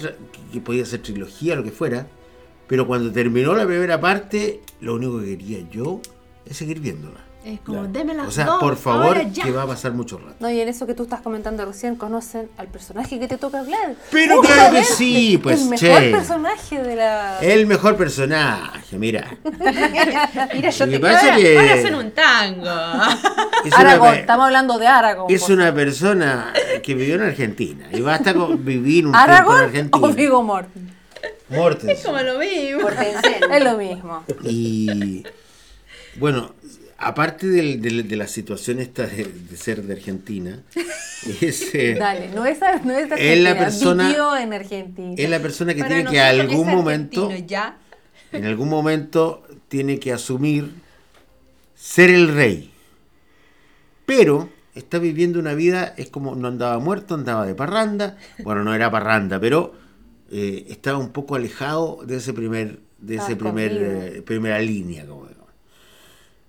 podía 0.60 0.84
ser 0.84 1.02
trilogía, 1.02 1.56
lo 1.56 1.64
que 1.64 1.70
fuera, 1.70 2.08
pero 2.68 2.86
cuando 2.86 3.12
terminó 3.12 3.54
la 3.54 3.66
primera 3.66 4.00
parte, 4.00 4.60
lo 4.80 4.94
único 4.94 5.20
que 5.20 5.36
quería 5.36 5.68
yo 5.70 6.00
es 6.44 6.56
seguir 6.56 6.80
viéndola. 6.80 7.31
Es 7.44 7.60
como, 7.60 7.82
las 7.82 8.28
O 8.28 8.30
sea, 8.30 8.44
dos, 8.44 8.60
por 8.60 8.76
favor, 8.76 9.18
que 9.32 9.50
va 9.50 9.62
a 9.64 9.66
pasar 9.66 9.92
mucho 9.92 10.16
rato. 10.18 10.36
No, 10.38 10.48
y 10.48 10.60
en 10.60 10.68
eso 10.68 10.86
que 10.86 10.94
tú 10.94 11.02
estás 11.02 11.20
comentando 11.22 11.64
recién, 11.64 11.96
conocen 11.96 12.48
al 12.56 12.68
personaje 12.68 13.18
que 13.18 13.26
te 13.26 13.36
toca 13.36 13.58
hablar. 13.60 13.94
Pero 14.12 14.40
claro 14.40 14.74
que 14.74 14.84
sí, 14.84 15.38
pues, 15.42 15.60
El 15.62 15.68
mejor 15.70 16.00
che. 16.00 16.10
personaje 16.12 16.82
de 16.82 16.96
la. 16.96 17.38
El 17.40 17.66
mejor 17.66 17.96
personaje, 17.96 18.96
mira. 18.96 19.36
Mira, 20.54 20.70
yo 20.70 20.88
te 20.88 21.00
pasa 21.00 21.20
Ahora, 21.20 21.36
es 21.38 21.42
que 21.42 21.58
ahora 21.58 21.74
hacen 21.74 21.94
un 21.94 22.10
tango. 22.12 22.64
es 23.64 23.74
una 23.78 24.00
pe- 24.00 24.20
estamos 24.20 24.46
hablando 24.46 24.78
de 24.78 24.86
Aragón. 24.86 25.26
Es 25.28 25.48
una 25.48 25.74
persona 25.74 26.52
que 26.82 26.94
vivió 26.94 27.16
en 27.16 27.22
Argentina 27.22 27.86
y 27.92 28.00
basta 28.00 28.34
con 28.34 28.64
vivir 28.64 29.06
un 29.06 29.14
¿Aragón 29.16 29.70
tiempo 29.72 29.98
en 29.98 30.04
o 30.04 30.06
Argentina. 30.06 30.14
Vigo 30.14 30.42
Mortensen? 30.42 30.92
Mortensen. 31.48 32.04
Como 32.06 32.22
lo 32.22 32.38
mismo. 32.38 32.80
por 32.82 32.94
pensar. 32.94 33.52
Es 33.52 33.64
lo 33.64 33.76
mismo. 33.76 34.24
Y 34.44 35.24
bueno, 36.16 36.54
aparte 37.02 37.46
de 37.46 38.16
la 38.16 38.26
situación 38.28 38.78
esta 38.78 39.06
de, 39.06 39.24
de 39.24 39.56
ser 39.56 39.82
de 39.82 39.92
Argentina, 39.94 40.62
es, 41.40 41.74
eh, 41.74 41.96
Dale, 41.98 42.28
no 42.34 42.44
es, 42.46 42.58
no 42.84 42.96
es 42.96 43.38
la 43.40 43.58
persona- 43.58 44.08
vivió 44.08 44.36
en 44.36 44.52
Argentina. 44.52 45.14
es 45.16 45.30
la 45.30 45.40
persona 45.40 45.74
que 45.74 45.80
Para 45.80 45.94
tiene 45.96 46.10
que 46.10 46.20
algún 46.20 46.68
momento, 46.68 47.30
ya. 47.46 47.78
en 48.32 48.44
algún 48.46 48.68
momento, 48.68 49.46
tiene 49.68 49.98
que 49.98 50.12
asumir 50.12 50.70
ser 51.74 52.10
el 52.10 52.28
rey. 52.34 52.70
Pero 54.06 54.48
está 54.74 54.98
viviendo 54.98 55.38
una 55.38 55.54
vida, 55.54 55.94
es 55.96 56.08
como 56.08 56.34
no 56.34 56.48
andaba 56.48 56.78
muerto, 56.78 57.14
andaba 57.14 57.46
de 57.46 57.54
parranda. 57.54 58.16
Bueno, 58.42 58.64
no 58.64 58.74
era 58.74 58.90
parranda, 58.90 59.38
pero 59.40 59.74
eh, 60.30 60.66
estaba 60.68 60.98
un 60.98 61.10
poco 61.10 61.34
alejado 61.34 62.00
de 62.06 62.16
ese 62.16 62.32
primer, 62.32 62.80
de 62.98 63.16
ese 63.16 63.36
primer 63.36 63.72
eh, 63.72 64.22
primera 64.22 64.58
línea, 64.60 65.06
como. 65.06 65.31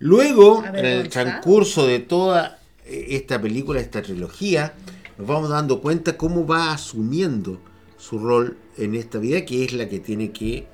Luego, 0.04 0.64
en 0.66 0.86
el 0.86 1.08
transcurso 1.10 1.88
de 1.88 2.00
toda 2.00 2.60
eh, 2.86 3.06
esta 3.12 3.42
película, 3.42 3.80
esta 3.80 4.02
trilogía, 4.02 4.74
nos 5.18 5.26
vamos 5.28 5.50
dando 5.50 5.80
cuenta 5.80 6.18
cómo 6.18 6.46
va 6.46 6.74
asumiendo 6.74 7.62
su 7.98 8.20
rol 8.20 8.58
en 8.78 8.96
esta 8.96 9.18
vida, 9.18 9.46
que 9.46 9.64
es 9.64 9.72
la 9.72 9.88
que 9.88 10.00
tiene 10.00 10.32
que 10.32 10.66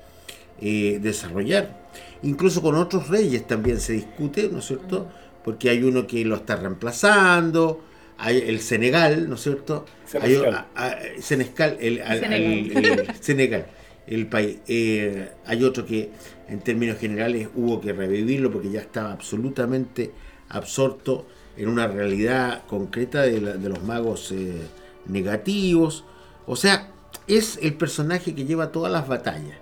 eh, 0.60 0.98
desarrollar. 1.00 1.78
Incluso 2.24 2.60
con 2.60 2.74
otros 2.74 3.08
reyes 3.08 3.46
también 3.46 3.78
se 3.80 3.92
discute, 3.92 4.48
¿no 4.50 4.58
es 4.58 4.66
cierto? 4.66 5.08
Porque 5.44 5.70
hay 5.70 5.84
uno 5.84 6.08
que 6.08 6.24
lo 6.24 6.34
está 6.34 6.56
reemplazando, 6.56 7.84
hay 8.18 8.38
el 8.38 8.58
Senegal, 8.60 9.28
¿no 9.28 9.36
es 9.36 9.42
cierto? 9.42 9.86
Hay 10.20 10.34
o- 10.34 10.40
Senescal. 10.42 10.66
a- 10.74 10.86
a- 10.86 10.98
Senescal, 11.20 11.76
el, 11.80 12.02
al- 12.02 12.18
Senegal. 12.20 12.42
el- 12.42 12.76
el 13.08 13.14
Senegal, 13.20 13.66
el 14.08 14.26
país. 14.26 14.58
Eh, 14.66 15.28
hay 15.46 15.62
otro 15.62 15.86
que 15.86 16.10
en 16.50 16.60
términos 16.60 16.98
generales 16.98 17.48
hubo 17.54 17.80
que 17.80 17.92
revivirlo 17.92 18.50
porque 18.50 18.70
ya 18.70 18.80
estaba 18.80 19.12
absolutamente 19.12 20.12
absorto 20.48 21.26
en 21.56 21.68
una 21.68 21.86
realidad 21.86 22.62
concreta 22.66 23.22
de, 23.22 23.40
la- 23.40 23.54
de 23.56 23.68
los 23.68 23.82
magos 23.82 24.32
eh, 24.32 24.60
negativos. 25.06 26.04
O 26.46 26.56
sea, 26.56 26.90
es 27.26 27.58
el 27.62 27.74
personaje 27.74 28.34
que 28.34 28.44
lleva 28.44 28.72
todas 28.72 28.90
las 28.92 29.06
batallas. 29.06 29.56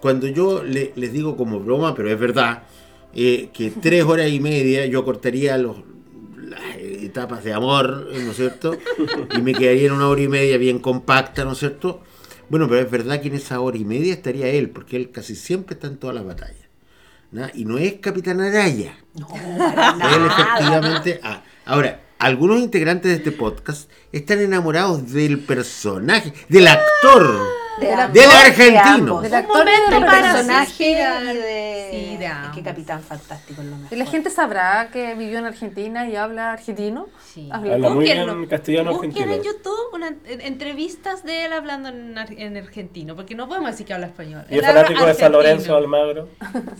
Cuando 0.00 0.28
yo 0.28 0.62
le- 0.62 0.92
les 0.94 1.12
digo 1.12 1.36
como 1.36 1.58
broma, 1.60 1.94
pero 1.94 2.10
es 2.10 2.18
verdad, 2.18 2.62
eh, 3.14 3.48
que 3.52 3.70
tres 3.82 4.04
horas 4.04 4.30
y 4.30 4.38
media 4.40 4.86
yo 4.86 5.04
cortaría 5.04 5.58
los, 5.58 5.76
la- 6.40 6.76
eh, 6.78 7.00
etapas 7.06 7.42
de 7.42 7.52
amor, 7.52 8.08
¿no 8.12 8.30
es 8.30 8.36
cierto? 8.36 8.76
Y 9.36 9.42
me 9.42 9.54
quedaría 9.54 9.86
en 9.86 9.92
una 9.92 10.08
hora 10.08 10.20
y 10.22 10.28
media 10.28 10.56
bien 10.58 10.78
compacta, 10.78 11.44
¿no 11.44 11.52
es 11.52 11.58
cierto? 11.58 12.00
Bueno, 12.52 12.68
pero 12.68 12.82
es 12.82 12.90
verdad 12.90 13.22
que 13.22 13.28
en 13.28 13.36
esa 13.36 13.60
hora 13.60 13.78
y 13.78 13.84
media 13.86 14.12
estaría 14.12 14.46
él, 14.46 14.68
porque 14.68 14.96
él 14.98 15.10
casi 15.10 15.34
siempre 15.34 15.72
está 15.72 15.86
en 15.86 15.96
todas 15.96 16.14
las 16.14 16.26
batallas. 16.26 16.68
¿no? 17.30 17.46
Y 17.54 17.64
no 17.64 17.78
es 17.78 17.94
Capitán 17.94 18.42
Araya. 18.42 18.94
No, 19.14 19.26
Él 19.34 20.26
efectivamente. 20.26 21.18
ah, 21.22 21.42
ahora, 21.64 22.02
algunos 22.18 22.60
integrantes 22.60 23.10
de 23.10 23.16
este 23.16 23.32
podcast 23.32 23.90
están 24.12 24.40
enamorados 24.40 25.10
del 25.14 25.38
personaje, 25.38 26.34
del 26.50 26.68
actor, 26.68 27.40
De 27.82 27.88
del 27.88 28.00
ambos, 28.00 28.14
de 28.14 28.24
argentino. 28.24 28.80
ambos. 28.84 29.22
Del 29.22 29.34
actor 29.34 29.58
momento 29.58 29.90
del 29.90 30.04
para 30.04 30.32
personaje 30.32 30.90
y 30.90 30.94
de, 30.94 31.88
Sí, 31.90 32.16
de 32.16 32.24
es 32.24 32.30
ambos. 32.30 32.56
que 32.56 32.62
Capitán 32.62 33.02
Fantástico 33.02 33.62
es 33.62 33.68
lo 33.68 33.76
mejor. 33.76 33.92
¿Y 33.92 33.96
la 33.96 34.06
gente 34.06 34.30
sabrá 34.30 34.88
que 34.92 35.14
vivió 35.14 35.38
en 35.38 35.44
Argentina 35.46 36.08
y 36.08 36.16
habla 36.16 36.52
argentino? 36.52 37.08
Sí. 37.32 37.48
Habla- 37.52 37.74
Habla 37.74 37.88
muy 37.90 38.04
bien 38.04 38.46
castellano 38.46 38.92
Busquen 38.92 39.10
argentino. 39.10 39.34
en 39.36 39.42
YouTube 39.42 39.94
una, 39.94 40.08
en- 40.26 40.40
entrevistas 40.40 41.24
de 41.24 41.44
él 41.46 41.52
hablando 41.52 41.88
en, 41.88 42.16
en 42.36 42.56
argentino, 42.56 43.14
porque 43.16 43.34
no 43.34 43.48
podemos 43.48 43.70
decir 43.70 43.86
que 43.86 43.94
habla 43.94 44.06
español. 44.06 44.44
Y 44.50 44.58
es 44.58 44.66
fanático 44.66 45.04
de 45.06 45.14
San. 45.14 45.32
Lorenzo 45.32 45.76
Almagro. 45.76 46.28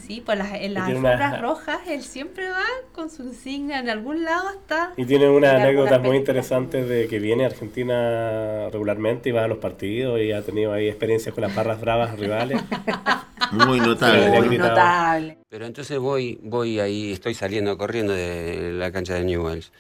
Sí, 0.07 0.23
pues 0.25 0.39
las, 0.39 0.53
en 0.55 0.75
las 0.75 0.89
alfombras 0.89 1.41
rojas 1.41 1.79
él 1.89 2.03
siempre 2.03 2.49
va 2.51 2.63
con 2.93 3.11
su 3.11 3.23
insignia, 3.23 3.79
en 3.79 3.89
algún 3.91 4.25
lado 4.25 4.51
está. 4.51 4.93
Y 4.97 5.05
tiene 5.07 5.29
unas 5.29 5.55
anécdotas 5.55 6.01
muy 6.01 6.17
interesantes 6.17 6.89
de 6.89 7.09
que 7.09 7.19
viene 7.19 7.45
a 7.45 7.49
Argentina 7.49 8.69
regularmente 8.71 9.29
y 9.29 9.33
va 9.33 9.45
a 9.45 9.49
los 9.49 9.59
partidos 9.59 10.21
y 10.21 10.33
ha 10.33 10.43
tenido 10.43 10.73
ahí 10.73 10.89
experiencias 10.93 11.35
con 11.35 11.43
las 11.43 11.55
barras 11.55 11.81
bravas 11.81 12.19
rivales. 12.19 12.61
Muy 13.51 13.81
notable. 13.81 14.25
Sí, 14.25 14.49
Muy 14.49 14.59
notable. 14.59 15.39
Pero 15.49 15.67
entonces 15.67 15.99
voy, 15.99 16.39
voy 16.43 16.81
ahí, 16.81 17.13
estoy 17.13 17.35
saliendo 17.35 17.77
corriendo 17.77 18.13
de 18.13 18.73
la 18.73 18.91
cancha 18.91 19.15
de 19.15 19.25
Newells. 19.25 19.71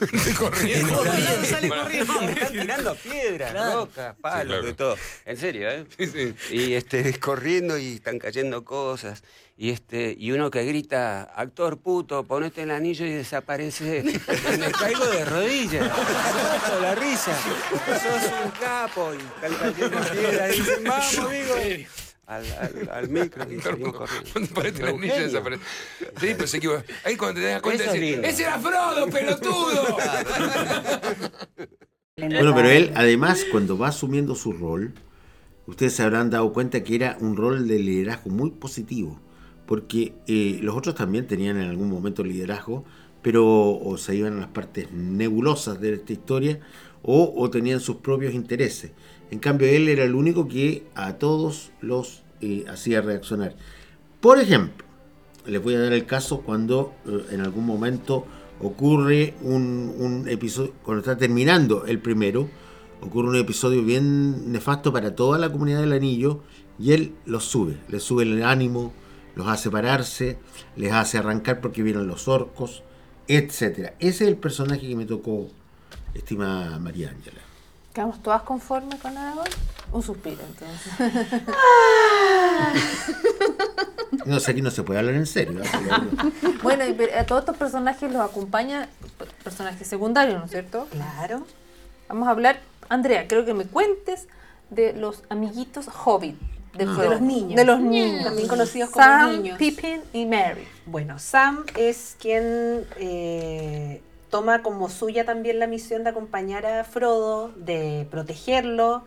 corriendo, 0.38 1.04
sale 1.44 1.68
corriendo. 1.68 2.20
Me 2.22 2.32
están 2.32 2.52
tirando 2.52 2.94
piedras, 2.96 3.74
rocas, 3.74 4.16
palos, 4.20 4.46
claro. 4.46 4.66
de 4.66 4.74
todo. 4.74 4.96
En 5.24 5.36
serio, 5.36 5.68
¿eh? 5.70 5.86
Y 6.50 6.72
este, 6.72 7.18
corriendo 7.20 7.78
y 7.78 7.94
están 7.94 8.18
cayendo 8.18 8.64
cosas. 8.64 9.22
Y 9.56 9.70
este, 9.70 10.16
y 10.18 10.32
uno 10.32 10.50
que 10.50 10.64
grita, 10.64 11.22
actor 11.22 11.78
puto, 11.78 12.24
ponete 12.24 12.62
el 12.62 12.70
anillo 12.70 13.04
y 13.04 13.10
desaparece. 13.10 14.02
Me 14.02 14.72
caigo 14.72 15.04
de 15.04 15.24
rodillas. 15.26 15.86
Mato 15.86 16.80
la 16.80 16.94
risa. 16.94 17.38
Sos 17.86 18.32
un 18.42 18.50
capo. 18.52 19.12
Y 19.12 19.18
están 19.18 19.72
cayendo 19.72 19.98
piedras. 20.10 20.56
Y 20.56 20.60
dicen, 20.60 20.84
vamos, 20.84 21.18
amigo. 21.18 21.54
Al, 22.30 22.44
al, 22.60 22.90
al 22.92 23.08
micro 23.08 23.44
y 23.52 23.60
salimos 23.60 23.92
corriendo. 23.92 24.30
Cuando 24.32 24.54
parece 24.54 25.22
desaparece. 25.22 25.62
Sí, 26.20 26.28
pero 26.36 26.46
se. 26.46 26.60
Ahí 27.04 27.16
cuando 27.16 27.40
te 27.40 27.46
das 27.48 27.60
cuenta, 27.60 27.82
Eso 27.82 27.92
es 27.92 28.00
decís, 28.00 28.12
lindo. 28.12 28.28
¡Ese 28.28 28.42
era 28.44 28.58
Frodo, 28.60 29.06
pelotudo! 29.08 29.96
Bueno, 32.16 32.54
pero 32.54 32.70
él, 32.70 32.92
además, 32.94 33.44
cuando 33.50 33.76
va 33.76 33.88
asumiendo 33.88 34.36
su 34.36 34.52
rol, 34.52 34.94
ustedes 35.66 35.94
se 35.94 36.04
habrán 36.04 36.30
dado 36.30 36.52
cuenta 36.52 36.84
que 36.84 36.94
era 36.94 37.16
un 37.20 37.36
rol 37.36 37.66
de 37.66 37.80
liderazgo 37.80 38.30
muy 38.30 38.50
positivo, 38.50 39.20
porque 39.66 40.14
eh, 40.28 40.60
los 40.62 40.76
otros 40.76 40.94
también 40.94 41.26
tenían 41.26 41.56
en 41.56 41.68
algún 41.68 41.88
momento 41.90 42.22
liderazgo, 42.22 42.84
pero 43.22 43.72
o 43.72 43.98
se 43.98 44.14
iban 44.14 44.36
a 44.36 44.40
las 44.42 44.50
partes 44.50 44.92
nebulosas 44.92 45.80
de 45.80 45.94
esta 45.94 46.12
historia 46.12 46.60
o, 47.02 47.34
o 47.36 47.50
tenían 47.50 47.80
sus 47.80 47.96
propios 47.96 48.34
intereses. 48.34 48.92
En 49.30 49.38
cambio, 49.38 49.68
él 49.68 49.88
era 49.88 50.04
el 50.04 50.14
único 50.14 50.48
que 50.48 50.84
a 50.94 51.14
todos 51.14 51.70
los 51.80 52.22
eh, 52.40 52.64
hacía 52.68 53.00
reaccionar. 53.00 53.54
Por 54.20 54.38
ejemplo, 54.38 54.84
les 55.46 55.62
voy 55.62 55.74
a 55.74 55.80
dar 55.80 55.92
el 55.92 56.06
caso 56.06 56.40
cuando 56.40 56.94
eh, 57.06 57.26
en 57.32 57.40
algún 57.40 57.64
momento 57.64 58.26
ocurre 58.60 59.34
un, 59.42 59.94
un 59.98 60.28
episodio, 60.28 60.74
cuando 60.82 61.00
está 61.00 61.16
terminando 61.16 61.86
el 61.86 61.98
primero, 61.98 62.48
ocurre 63.00 63.28
un 63.28 63.36
episodio 63.36 63.82
bien 63.82 64.52
nefasto 64.52 64.92
para 64.92 65.14
toda 65.14 65.38
la 65.38 65.50
comunidad 65.50 65.80
del 65.80 65.92
anillo 65.92 66.40
y 66.78 66.92
él 66.92 67.14
los 67.24 67.44
sube, 67.44 67.76
les 67.88 68.02
sube 68.02 68.24
el 68.24 68.42
ánimo, 68.42 68.92
los 69.34 69.46
hace 69.46 69.70
pararse, 69.70 70.38
les 70.76 70.92
hace 70.92 71.18
arrancar 71.18 71.60
porque 71.60 71.82
vienen 71.82 72.06
los 72.06 72.28
orcos, 72.28 72.82
etcétera. 73.28 73.94
Ese 74.00 74.24
es 74.24 74.30
el 74.30 74.36
personaje 74.36 74.88
que 74.88 74.96
me 74.96 75.06
tocó, 75.06 75.48
estimada 76.14 76.78
María 76.78 77.10
Ángela. 77.10 77.49
¿Quedamos 77.92 78.22
todas 78.22 78.42
conformes 78.42 79.00
con 79.00 79.16
Aragorn? 79.16 79.50
Un 79.92 80.02
suspiro, 80.02 80.42
entonces. 80.46 80.92
No 84.26 84.40
sé, 84.40 84.50
aquí 84.50 84.60
no 84.60 84.70
se 84.70 84.82
puede 84.82 84.98
hablar 84.98 85.14
en 85.14 85.26
serio. 85.26 85.62
¿eh? 85.62 85.66
bueno, 86.62 86.84
y 86.84 87.10
a 87.16 87.24
todos 87.24 87.40
estos 87.40 87.56
personajes 87.56 88.12
los 88.12 88.20
acompañan 88.20 88.88
personajes 89.42 89.86
secundarios, 89.86 90.38
¿no 90.38 90.44
es 90.44 90.50
cierto? 90.50 90.86
Claro. 90.90 91.46
Vamos 92.08 92.28
a 92.28 92.32
hablar, 92.32 92.60
Andrea, 92.88 93.26
creo 93.28 93.44
que 93.44 93.54
me 93.54 93.64
cuentes 93.64 94.26
de 94.68 94.92
los 94.92 95.22
amiguitos 95.28 95.88
Hobbit. 95.88 96.36
De, 96.74 96.86
De 96.86 97.08
los 97.08 97.20
niños. 97.20 97.56
De 97.56 97.64
los 97.64 97.80
niños. 97.80 98.24
También 98.24 98.46
conocidos 98.46 98.90
como 98.90 99.04
Sam, 99.04 99.32
niños. 99.32 99.58
Pippin 99.58 100.02
y 100.12 100.24
Mary. 100.24 100.66
Bueno, 100.86 101.18
Sam 101.18 101.64
es 101.76 102.16
quien 102.20 102.86
eh, 102.96 104.00
toma 104.30 104.62
como 104.62 104.88
suya 104.88 105.24
también 105.24 105.58
la 105.58 105.66
misión 105.66 106.04
de 106.04 106.10
acompañar 106.10 106.64
a 106.64 106.84
Frodo, 106.84 107.52
de 107.56 108.06
protegerlo, 108.10 109.04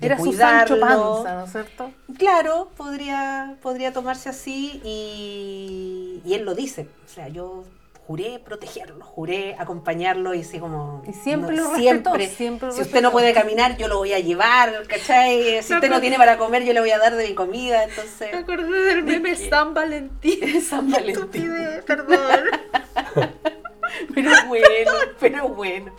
de 0.00 0.06
Era 0.06 0.16
su 0.18 0.24
cuidarlo. 0.24 0.76
Sancho 0.76 1.24
Panza, 1.24 1.34
¿no 1.34 1.44
es 1.44 1.52
cierto? 1.52 1.92
Claro, 2.18 2.70
podría, 2.76 3.56
podría 3.62 3.92
tomarse 3.92 4.28
así 4.28 4.80
y, 4.84 6.20
y 6.24 6.34
él 6.34 6.44
lo 6.44 6.54
dice. 6.54 6.88
O 7.04 7.08
sea, 7.08 7.28
yo 7.28 7.64
juré 8.06 8.40
protegerlo, 8.44 9.04
juré 9.04 9.56
acompañarlo 9.58 10.32
y 10.32 10.42
así 10.42 10.60
como... 10.60 11.02
Y 11.08 11.12
siempre 11.12 11.56
lo 11.56 11.70
respetó, 11.70 12.10
siempre, 12.14 12.28
siempre 12.28 12.68
lo 12.68 12.74
Si 12.74 12.82
usted 12.82 13.02
no 13.02 13.10
puede 13.10 13.32
caminar, 13.32 13.76
yo 13.78 13.88
lo 13.88 13.98
voy 13.98 14.12
a 14.12 14.20
llevar, 14.20 14.86
¿cachai? 14.86 15.60
Si 15.62 15.74
usted 15.74 15.90
no 15.90 16.00
tiene 16.00 16.16
para 16.16 16.38
comer, 16.38 16.64
yo 16.64 16.72
le 16.72 16.80
voy 16.80 16.90
a 16.90 16.98
dar 16.98 17.16
de 17.16 17.26
mi 17.26 17.34
comida, 17.34 17.82
entonces... 17.82 18.30
Me 18.32 18.38
acordé 18.38 18.78
del 18.84 19.02
meme 19.02 19.34
San 19.50 19.74
Valentín. 19.74 20.62
San 20.62 20.88
Valentín. 20.88 21.52
Perdón. 21.84 22.18
Pero 24.14 24.30
bueno, 24.48 24.92
pero 25.20 25.48
bueno. 25.48 25.92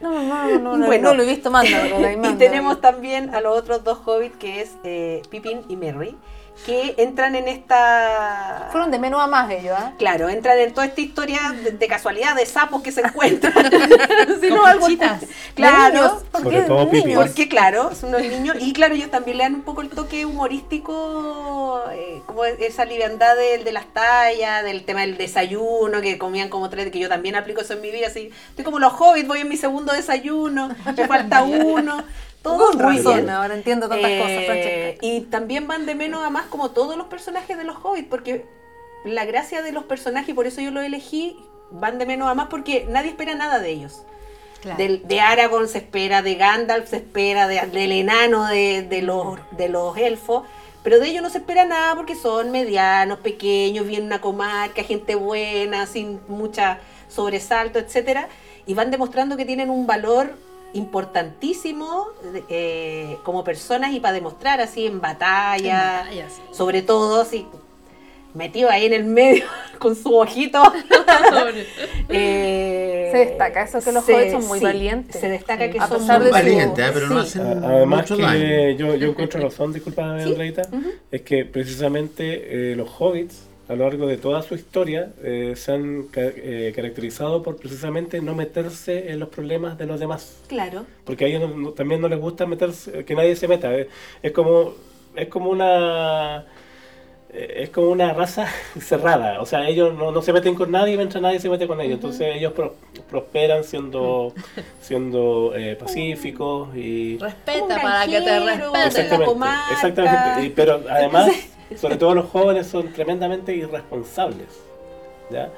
No, 0.00 0.10
no, 0.10 0.22
no, 0.22 0.58
no, 0.58 0.76
no, 0.76 0.86
Bueno. 0.86 1.08
no 1.10 1.14
lo 1.14 1.22
he 1.22 1.26
visto, 1.26 1.54
ahí, 1.56 2.18
Y 2.22 2.34
tenemos 2.34 2.80
también 2.80 3.34
a 3.34 3.40
los 3.40 3.56
otros 3.58 3.82
dos 3.82 3.98
hobbits, 4.04 4.36
que 4.36 4.60
es 4.60 4.76
eh, 4.84 5.22
Pippin 5.30 5.62
y 5.68 5.76
Merry, 5.76 6.16
que 6.64 6.94
entran 6.98 7.34
en 7.36 7.48
esta... 7.48 8.68
Fueron 8.72 8.90
de 8.90 8.98
menos 8.98 9.20
a 9.20 9.26
más 9.26 9.50
ellos, 9.50 9.74
¿ah? 9.78 9.92
Claro, 9.98 10.28
entran 10.28 10.58
en 10.58 10.72
toda 10.74 10.86
esta 10.86 11.00
historia 11.00 11.54
de, 11.62 11.72
de 11.72 11.86
casualidad 11.88 12.34
de 12.34 12.46
sapos 12.46 12.82
que 12.82 12.92
se 12.92 13.02
encuentran. 13.02 13.52
Si 14.40 14.48
no, 14.50 14.64
algo-. 14.66 14.86
Claro, 15.54 15.94
Niños, 15.94 16.24
¿por 16.30 16.42
Sobre 16.42 16.62
todo 16.62 16.86
niños? 16.92 17.22
porque 17.26 17.48
claro, 17.48 17.94
son 17.94 18.10
unos 18.10 18.22
niños 18.22 18.56
y 18.60 18.72
claro, 18.72 18.94
ellos 18.94 19.10
también 19.10 19.38
le 19.38 19.44
dan 19.44 19.54
un 19.54 19.62
poco 19.62 19.80
el 19.80 19.88
toque 19.88 20.26
humorístico, 20.26 21.82
eh, 21.92 22.20
como 22.26 22.44
esa 22.44 22.84
liviandad 22.84 23.34
del- 23.36 23.64
de, 23.64 23.72
las 23.72 23.86
tallas, 23.92 24.62
del 24.64 24.84
tema 24.84 25.00
del 25.02 25.16
desayuno, 25.16 26.00
que 26.00 26.18
comían 26.18 26.48
como 26.48 26.68
tres, 26.70 26.90
que 26.90 26.98
yo 26.98 27.08
también 27.08 27.36
aplico 27.36 27.60
eso 27.62 27.74
en 27.74 27.80
mi 27.80 27.90
vida, 27.90 28.08
así, 28.08 28.30
estoy 28.50 28.64
como 28.64 28.78
los 28.78 28.92
hobbits, 28.92 29.26
voy 29.28 29.40
en 29.40 29.48
mi 29.48 29.56
segundo 29.56 29.92
desayuno, 29.92 30.68
me 30.96 31.06
falta 31.06 31.42
uno, 31.44 32.04
todo 32.46 32.70
Con 32.70 32.78
razón, 32.78 33.28
ahora 33.30 33.54
entiendo 33.54 33.88
tantas 33.88 34.10
Eh, 34.10 34.18
cosas, 34.20 34.44
Francesca. 34.44 34.98
Y 35.06 35.20
también 35.22 35.66
van 35.66 35.84
de 35.86 35.94
menos 35.94 36.22
a 36.24 36.30
más 36.30 36.46
como 36.46 36.70
todos 36.70 36.96
los 36.96 37.06
personajes 37.08 37.56
de 37.58 37.64
los 37.64 37.76
hobbits, 37.82 38.08
porque 38.08 38.46
la 39.04 39.24
gracia 39.24 39.62
de 39.62 39.72
los 39.72 39.84
personajes, 39.84 40.28
y 40.30 40.34
por 40.34 40.46
eso 40.46 40.60
yo 40.60 40.70
los 40.70 40.84
elegí, 40.84 41.36
van 41.70 41.98
de 41.98 42.06
menos 42.06 42.28
a 42.28 42.34
más 42.34 42.46
porque 42.48 42.86
nadie 42.88 43.10
espera 43.10 43.34
nada 43.34 43.58
de 43.58 43.70
ellos. 43.70 44.02
Claro. 44.62 44.78
Del- 44.78 45.06
de 45.06 45.20
Aragorn 45.20 45.68
se 45.68 45.78
espera, 45.78 46.22
de 46.22 46.34
Gandalf 46.36 46.88
se 46.88 46.96
espera, 46.96 47.46
de- 47.48 47.60
del 47.66 47.92
enano 47.92 48.46
de, 48.46 48.82
de 48.82 49.02
los, 49.02 49.38
de 49.52 49.68
los 49.68 49.96
elfos, 49.98 50.44
pero 50.82 50.98
de 51.00 51.08
ellos 51.08 51.22
no 51.22 51.30
se 51.30 51.38
espera 51.38 51.64
nada 51.64 51.94
porque 51.96 52.14
son 52.14 52.50
medianos, 52.52 53.18
pequeños, 53.18 53.86
vienen 53.86 54.06
una 54.06 54.20
comarca, 54.20 54.82
gente 54.84 55.14
buena, 55.16 55.86
sin 55.86 56.20
mucha 56.28 56.78
sobresalto, 57.08 57.78
etcétera, 57.78 58.28
y 58.66 58.74
van 58.74 58.90
demostrando 58.90 59.36
que 59.36 59.44
tienen 59.44 59.68
un 59.70 59.86
valor 59.86 60.34
importantísimo 60.76 62.06
eh, 62.48 63.16
como 63.24 63.42
personas 63.44 63.92
y 63.92 64.00
para 64.00 64.14
demostrar 64.14 64.60
así 64.60 64.86
en 64.86 65.00
batalla, 65.00 66.00
En 66.00 66.04
batalla, 66.06 66.28
sí. 66.30 66.42
sobre 66.52 66.82
todo 66.82 67.22
así 67.22 67.46
metido 68.34 68.68
ahí 68.68 68.84
en 68.84 68.92
el 68.92 69.04
medio 69.04 69.44
con 69.78 69.96
su 69.96 70.14
ojito. 70.14 70.62
Eh, 72.08 73.08
Se 73.12 73.18
destaca 73.18 73.62
eso, 73.62 73.80
que 73.80 73.92
los 73.92 74.08
hobbits 74.08 74.32
son 74.32 74.46
muy 74.46 74.60
valientes. 74.60 75.20
Se 75.20 75.28
destaca 75.28 75.70
que 75.70 75.78
A 75.78 75.88
son 75.88 75.98
pesar 75.98 76.18
muy 76.18 76.26
de 76.26 76.30
su- 76.30 76.34
Valiente, 76.34 76.82
¿eh? 76.82 76.90
pero 76.92 77.08
no 77.08 77.18
hacen 77.20 77.42
Además 77.64 78.00
mucho 78.02 78.16
que 78.16 78.22
daño. 78.22 78.70
yo, 78.78 78.94
yo 78.96 79.08
encuentro 79.08 79.40
razón, 79.42 79.72
disculpa 79.72 80.04
Andreita, 80.14 80.62
es 81.10 81.22
que 81.22 81.44
precisamente 81.44 82.72
eh, 82.72 82.76
los 82.76 82.88
hobbits 82.98 83.42
a 83.68 83.74
lo 83.74 83.84
largo 83.84 84.06
de 84.06 84.16
toda 84.16 84.42
su 84.42 84.54
historia 84.54 85.10
eh, 85.22 85.54
se 85.56 85.72
han 85.72 86.04
ca- 86.04 86.20
eh, 86.22 86.72
caracterizado 86.74 87.42
por 87.42 87.56
precisamente 87.56 88.20
no 88.20 88.34
meterse 88.34 89.10
en 89.10 89.18
los 89.20 89.28
problemas 89.28 89.76
de 89.78 89.86
los 89.86 89.98
demás. 89.98 90.36
Claro. 90.46 90.84
Porque 91.04 91.24
a 91.24 91.28
ellos 91.28 91.42
no- 91.48 91.56
no- 91.56 91.70
también 91.72 92.00
no 92.00 92.08
les 92.08 92.20
gusta 92.20 92.46
meterse, 92.46 93.04
que 93.04 93.14
nadie 93.14 93.34
se 93.36 93.48
meta. 93.48 93.74
eh. 93.76 93.88
Es 94.22 94.32
como, 94.32 94.74
es 95.16 95.28
como 95.28 95.50
una 95.50 96.44
eh, 97.30 97.62
es 97.64 97.70
como 97.70 97.88
una 97.90 98.12
raza 98.12 98.46
cerrada, 98.80 99.40
o 99.40 99.46
sea, 99.46 99.68
ellos 99.68 99.92
no, 99.98 100.12
no 100.12 100.22
se 100.22 100.32
meten 100.32 100.54
con 100.54 100.70
nadie 100.70 100.96
mientras 100.96 101.20
nadie 101.20 101.40
se 101.40 101.48
mete 101.50 101.66
con 101.66 101.80
ellos, 101.80 101.94
entonces 101.94 102.36
ellos 102.36 102.52
pro- 102.52 102.76
prosperan 103.10 103.64
siendo, 103.64 104.32
siendo 104.80 105.52
eh, 105.56 105.74
pacíficos 105.76 106.74
y... 106.76 107.18
Respeta 107.18 107.82
para 107.82 108.06
que 108.06 108.20
te 108.20 108.38
respeten. 108.40 108.80
Exactamente, 108.86 109.24
comarca. 109.26 109.72
exactamente. 109.72 110.46
Y- 110.46 110.50
pero 110.50 110.80
además, 110.88 111.30
sobre 111.76 111.96
todo 111.96 112.14
los 112.14 112.26
jóvenes 112.26 112.66
son 112.66 112.92
tremendamente 112.92 113.54
irresponsables. 113.54 114.48
¿ya? 115.30 115.50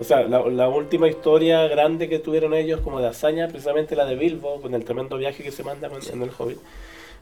O 0.00 0.04
sea, 0.04 0.22
la, 0.22 0.40
la 0.48 0.68
última 0.68 1.08
historia 1.08 1.66
grande 1.68 2.08
que 2.08 2.18
tuvieron 2.18 2.52
ellos 2.52 2.80
como 2.80 3.00
de 3.00 3.06
hazaña, 3.08 3.48
precisamente 3.48 3.94
la 3.96 4.04
de 4.04 4.16
Bilbo, 4.16 4.60
con 4.60 4.74
el 4.74 4.84
tremendo 4.84 5.16
viaje 5.16 5.42
que 5.42 5.50
se 5.52 5.62
manda 5.62 5.88
en 6.12 6.22
el 6.22 6.30
Hobbit. 6.36 6.58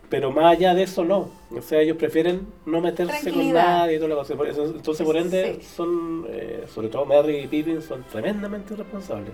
Pero 0.08 0.30
más 0.30 0.56
allá 0.56 0.74
de 0.74 0.82
eso, 0.82 1.04
no. 1.04 1.30
O 1.56 1.62
sea, 1.62 1.80
ellos 1.80 1.96
prefieren 1.96 2.46
no 2.66 2.80
meterse 2.82 3.30
con 3.32 3.52
nadie 3.52 3.96
y 3.96 3.98
toda 3.98 4.10
la 4.10 4.14
cosa. 4.16 4.34
Entonces, 4.34 5.06
por 5.06 5.16
ende, 5.16 5.58
Sí. 5.60 5.66
son, 5.76 6.26
eh, 6.28 6.64
sobre 6.74 6.88
todo 6.88 7.06
Merry 7.06 7.38
y 7.38 7.46
Pippin, 7.46 7.80
son 7.80 8.04
tremendamente 8.10 8.74
irresponsables. 8.74 9.30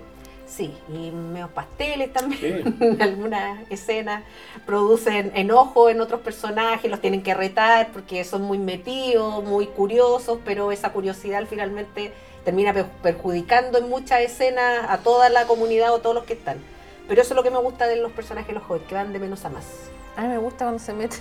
Sí, 0.49 0.75
y 0.89 1.11
meos 1.11 1.51
pasteles 1.51 2.11
también. 2.11 2.75
Sí. 2.79 2.97
algunas 2.99 3.59
escenas 3.69 4.23
producen 4.65 5.31
enojo 5.35 5.89
en 5.89 6.01
otros 6.01 6.21
personajes, 6.21 6.89
los 6.89 6.99
tienen 7.01 7.21
que 7.21 7.33
retar 7.35 7.91
porque 7.93 8.23
son 8.23 8.41
muy 8.41 8.57
metidos, 8.57 9.43
muy 9.43 9.67
curiosos, 9.67 10.39
pero 10.43 10.71
esa 10.71 10.91
curiosidad 10.91 11.45
finalmente 11.47 12.11
termina 12.43 12.73
per- 12.73 12.87
perjudicando 13.03 13.77
en 13.77 13.89
muchas 13.89 14.21
escenas 14.21 14.85
a 14.89 14.97
toda 14.97 15.29
la 15.29 15.45
comunidad 15.45 15.91
o 15.93 15.97
a 15.97 16.01
todos 16.01 16.15
los 16.15 16.23
que 16.25 16.33
están. 16.33 16.57
Pero 17.07 17.21
eso 17.21 17.33
es 17.33 17.35
lo 17.35 17.43
que 17.43 17.51
me 17.51 17.59
gusta 17.59 17.85
de 17.87 17.97
los 17.97 18.11
personajes 18.11 18.47
de 18.47 18.53
los 18.55 18.63
jóvenes, 18.63 18.87
que 18.87 18.95
van 18.95 19.13
de 19.13 19.19
menos 19.19 19.45
a 19.45 19.49
más. 19.49 19.65
A 20.15 20.21
mí 20.23 20.27
me 20.29 20.37
gusta 20.39 20.65
cuando 20.65 20.79
se 20.83 20.93
meten 20.93 21.19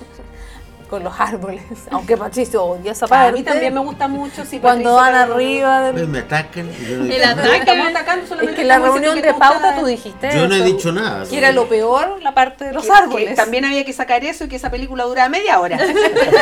con 0.88 1.04
los 1.04 1.12
árboles, 1.20 1.62
aunque 1.90 2.16
Patricio 2.16 2.64
odia 2.64 2.92
esa 2.92 3.06
A 3.06 3.08
parte. 3.08 3.32
mí 3.38 3.42
también 3.44 3.72
me 3.74 3.80
gusta 3.80 4.08
mucho 4.08 4.44
si 4.44 4.58
Cuando 4.58 4.94
van 4.94 5.14
arriba 5.14 5.82
del... 5.82 5.92
Pues 5.94 6.08
me 6.08 6.18
atacan 6.20 6.68
y 6.68 6.86
yo 6.90 6.96
no 6.98 7.04
he 7.04 7.16
El 7.16 7.24
ataque. 7.24 7.56
estamos 7.58 7.86
atacando, 7.88 8.22
Es 8.24 8.28
solamente 8.28 8.60
que 8.60 8.64
la 8.66 8.78
reunión 8.78 9.20
de 9.20 9.34
pauta 9.34 9.76
tú 9.78 9.86
dijiste 9.86 10.30
Yo 10.34 10.48
no 10.48 10.54
he 10.54 10.58
eso, 10.58 10.66
dicho 10.66 10.92
nada. 10.92 11.24
Que 11.28 11.38
era 11.38 11.52
lo 11.52 11.68
peor 11.68 12.20
la 12.22 12.34
parte 12.34 12.64
de 12.64 12.72
los 12.72 12.84
que- 12.84 12.92
árboles. 12.92 13.28
que 13.30 13.34
también 13.36 13.64
había 13.64 13.84
que 13.84 13.92
sacar 13.92 14.24
eso 14.24 14.44
y 14.44 14.48
que 14.48 14.56
esa 14.56 14.70
película 14.70 15.04
dura 15.04 15.28
media 15.28 15.60
hora. 15.60 15.78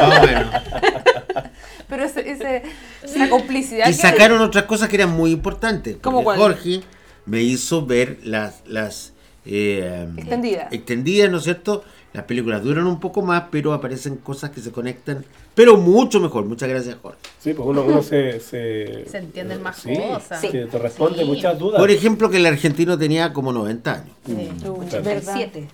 Ah, 0.00 0.18
bueno. 0.22 0.50
Pero 1.88 2.04
ese, 2.04 2.30
ese- 2.30 2.62
esa 3.02 3.28
complicidad 3.28 3.86
Y 3.88 3.90
que- 3.92 3.96
sacaron 4.02 4.40
otras 4.40 4.64
cosas 4.64 4.88
que 4.88 4.96
eran 4.96 5.10
muy 5.10 5.30
importantes. 5.32 5.96
¿Cómo 6.00 6.22
porque 6.24 6.38
cuál? 6.38 6.54
Jorge 6.54 6.80
me 7.26 7.42
hizo 7.42 7.84
ver 7.86 8.18
las, 8.24 8.62
las 8.66 9.12
eh, 9.44 10.08
Extendidas. 10.16 10.72
extendidas, 10.72 11.30
¿no 11.30 11.38
es 11.38 11.44
cierto? 11.44 11.84
Las 12.16 12.24
películas 12.24 12.62
duran 12.62 12.86
un 12.86 12.98
poco 12.98 13.20
más, 13.20 13.44
pero 13.50 13.74
aparecen 13.74 14.16
cosas 14.16 14.48
que 14.48 14.62
se 14.62 14.72
conectan, 14.72 15.22
pero 15.54 15.76
mucho 15.76 16.18
mejor. 16.18 16.46
Muchas 16.46 16.66
gracias, 16.70 16.96
Jorge. 17.02 17.18
Sí, 17.38 17.52
pues 17.52 17.68
uno, 17.68 17.82
uno 17.82 18.02
se, 18.02 18.40
se... 18.40 19.04
Se 19.06 19.18
entienden 19.18 19.62
más 19.62 19.76
sí, 19.76 19.94
cosas. 19.94 20.40
sí, 20.40 20.48
te 20.48 20.78
responde 20.78 21.18
Sí. 21.18 21.24
muchas 21.26 21.58
dudas. 21.58 21.78
Por 21.78 21.90
ejemplo, 21.90 22.30
que 22.30 22.38
el 22.38 22.46
argentino 22.46 22.96
tenía 22.96 23.34
como 23.34 23.52
90 23.52 23.92
años. 23.92 24.16
Sí. 24.24 24.50
¿verdad? 25.02 25.34
Siete. 25.36 25.68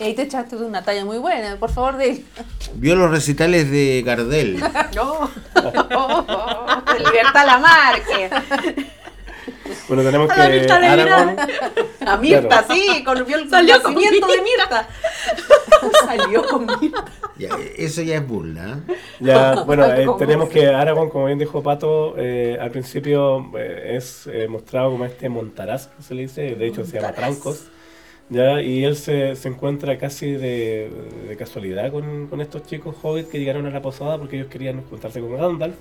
Y 0.00 0.02
ahí 0.02 0.14
te 0.14 0.22
echaste 0.22 0.56
una 0.56 0.82
talla 0.82 1.04
muy 1.04 1.18
buena, 1.18 1.56
por 1.60 1.70
favor, 1.70 1.96
de 1.96 2.24
Vio 2.74 2.96
los 2.96 3.08
recitales 3.12 3.70
de 3.70 4.02
Gardel. 4.04 4.60
No. 4.96 5.30
Libertad 6.98 7.46
Lamarque. 7.46 8.30
Bueno, 9.88 10.02
tenemos 10.02 10.30
A 10.30 10.36
la 10.36 10.46
que 10.50 10.52
Mirta 10.60 10.76
Aragorn, 10.76 11.36
A 12.06 12.16
Mirta, 12.18 12.48
Claro. 12.48 12.74
sí, 12.74 13.04
con 13.04 13.18
el 13.18 13.26
Salió 13.50 13.82
con 13.82 13.94
de 13.94 14.00
Mirta. 14.00 14.88
Salió 16.04 16.42
con 16.46 16.66
Mirta. 16.80 17.04
Ya, 17.36 17.50
eso 17.76 18.02
ya 18.02 18.16
es 18.16 18.26
burla. 18.26 18.78
¿eh? 18.88 18.94
ya, 19.20 19.62
bueno, 19.66 19.86
eh, 19.86 20.04
¿Cómo 20.04 20.18
tenemos 20.18 20.48
que 20.48 20.66
Aragorn, 20.68 21.10
como 21.10 21.26
bien 21.26 21.38
dijo 21.38 21.62
Pato, 21.62 22.14
eh, 22.18 22.58
al 22.60 22.70
principio 22.70 23.50
eh, 23.58 23.94
es 23.96 24.26
eh, 24.26 24.48
mostrado 24.48 24.90
como 24.90 25.04
este 25.04 25.28
montaraz, 25.28 25.88
que 25.88 26.02
se 26.02 26.14
le 26.14 26.22
dice, 26.22 26.54
de 26.54 26.66
hecho 26.66 26.84
se 26.84 26.92
llama 26.96 27.08
Montaraz. 27.08 27.40
Trancos, 27.40 27.64
ya, 28.28 28.60
y 28.62 28.84
él 28.84 28.96
se, 28.96 29.36
se 29.36 29.48
encuentra 29.48 29.98
casi 29.98 30.32
de, 30.32 30.90
de 31.28 31.36
casualidad 31.36 31.90
con, 31.92 32.26
con 32.28 32.40
estos 32.40 32.64
chicos 32.66 32.96
hobbits 33.02 33.28
que 33.28 33.38
llegaron 33.38 33.66
a 33.66 33.70
la 33.70 33.82
posada 33.82 34.18
porque 34.18 34.36
ellos 34.36 34.48
querían 34.48 34.82
juntarse 34.88 35.20
con 35.20 35.36
Gandalf, 35.36 35.74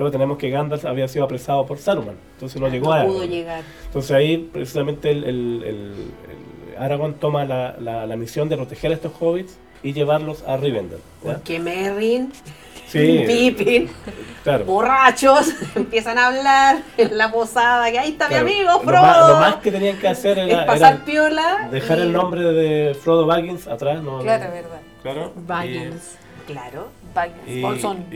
pero 0.00 0.10
tenemos 0.10 0.38
que 0.38 0.48
Gandalf 0.48 0.86
había 0.86 1.06
sido 1.08 1.26
apresado 1.26 1.66
por 1.66 1.76
Saruman, 1.76 2.14
entonces 2.32 2.58
no 2.58 2.68
llegó 2.68 2.90
a 2.90 3.02
No 3.02 3.08
pudo 3.10 3.26
llegar. 3.26 3.62
Entonces 3.84 4.10
ahí 4.12 4.38
precisamente 4.50 5.10
el, 5.10 5.24
el- 5.24 5.62
el- 5.62 6.12
el 6.72 6.82
Aragorn 6.82 7.12
toma 7.16 7.44
la, 7.44 7.76
la- 7.78 8.06
la 8.06 8.16
misión 8.16 8.48
de 8.48 8.56
proteger 8.56 8.92
a 8.92 8.94
estos 8.94 9.12
hobbits 9.20 9.58
y 9.82 9.92
llevarlos 9.92 10.42
a 10.48 10.56
Rivendell. 10.56 11.00
¿ya? 11.22 11.34
Porque 11.34 11.60
Merrin, 11.60 12.32
Sí, 12.86 13.24
Pippin, 13.26 13.90
claro. 14.42 14.64
borrachos, 14.64 15.50
empiezan 15.76 16.16
a 16.16 16.28
hablar 16.28 16.78
en 16.96 17.18
la 17.18 17.30
posada, 17.30 17.90
que 17.90 17.98
ahí 17.98 18.12
está 18.12 18.28
claro. 18.28 18.46
mi 18.46 18.52
amigo 18.54 18.70
Lo 18.72 18.80
Frodo. 18.80 19.02
más, 19.02 19.28
lo 19.28 19.34
más 19.36 19.56
que 19.56 19.70
tenían 19.70 19.98
que 19.98 20.08
hacer 20.08 20.38
es 20.38 20.48
era, 20.50 20.64
pasar 20.64 20.94
era 20.94 21.04
piola. 21.04 21.68
dejar 21.70 21.98
y- 21.98 22.00
el 22.00 22.12
nombre 22.14 22.40
de 22.40 22.94
Frodo 22.94 23.26
Baggins 23.26 23.66
atrás. 23.68 24.02
¿no? 24.02 24.20
Claro, 24.20 24.50
verdad. 24.50 24.80
Claro. 25.02 25.32
Baggins. 25.46 26.16
Claro. 26.46 26.88
Y. 26.99 26.99
y, 27.46 27.62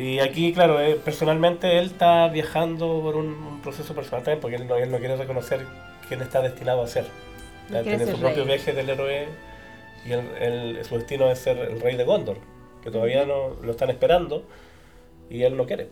y 0.00 0.18
aquí, 0.20 0.52
claro, 0.52 0.80
eh, 0.80 0.98
personalmente 1.04 1.78
él 1.78 1.87
está 1.87 2.28
viajando 2.28 3.00
por 3.02 3.16
un, 3.16 3.26
un 3.28 3.62
proceso 3.62 3.94
personal 3.94 4.22
también, 4.24 4.40
porque 4.40 4.57
él 4.57 4.66
no, 4.66 4.76
él 4.76 4.90
no 4.90 4.98
quiere 4.98 5.16
reconocer 5.16 5.66
quién 6.09 6.20
está 6.22 6.40
destinado 6.42 6.83
a 6.83 6.87
ser. 6.87 7.04
No 7.70 7.83
quiere 7.83 7.96
tiene 7.98 8.12
su 8.12 8.18
propio 8.20 8.44
rey. 8.44 8.57
viaje 8.57 8.72
del 8.72 8.90
héroe 8.90 9.26
y 10.07 10.12
él- 10.12 10.28
él- 10.40 10.78
su 10.85 10.96
destino 10.96 11.30
es 11.30 11.38
ser 11.38 11.57
el 11.59 11.80
rey 11.80 11.96
de 11.96 12.04
Gondor, 12.04 12.37
que 12.83 12.90
todavía 12.90 13.24
no 13.24 13.57
lo 13.62 13.70
están 13.72 13.90
esperando 13.90 14.44
y 15.30 15.42
él 15.42 15.57
no 15.57 15.64
quiere. 15.66 15.88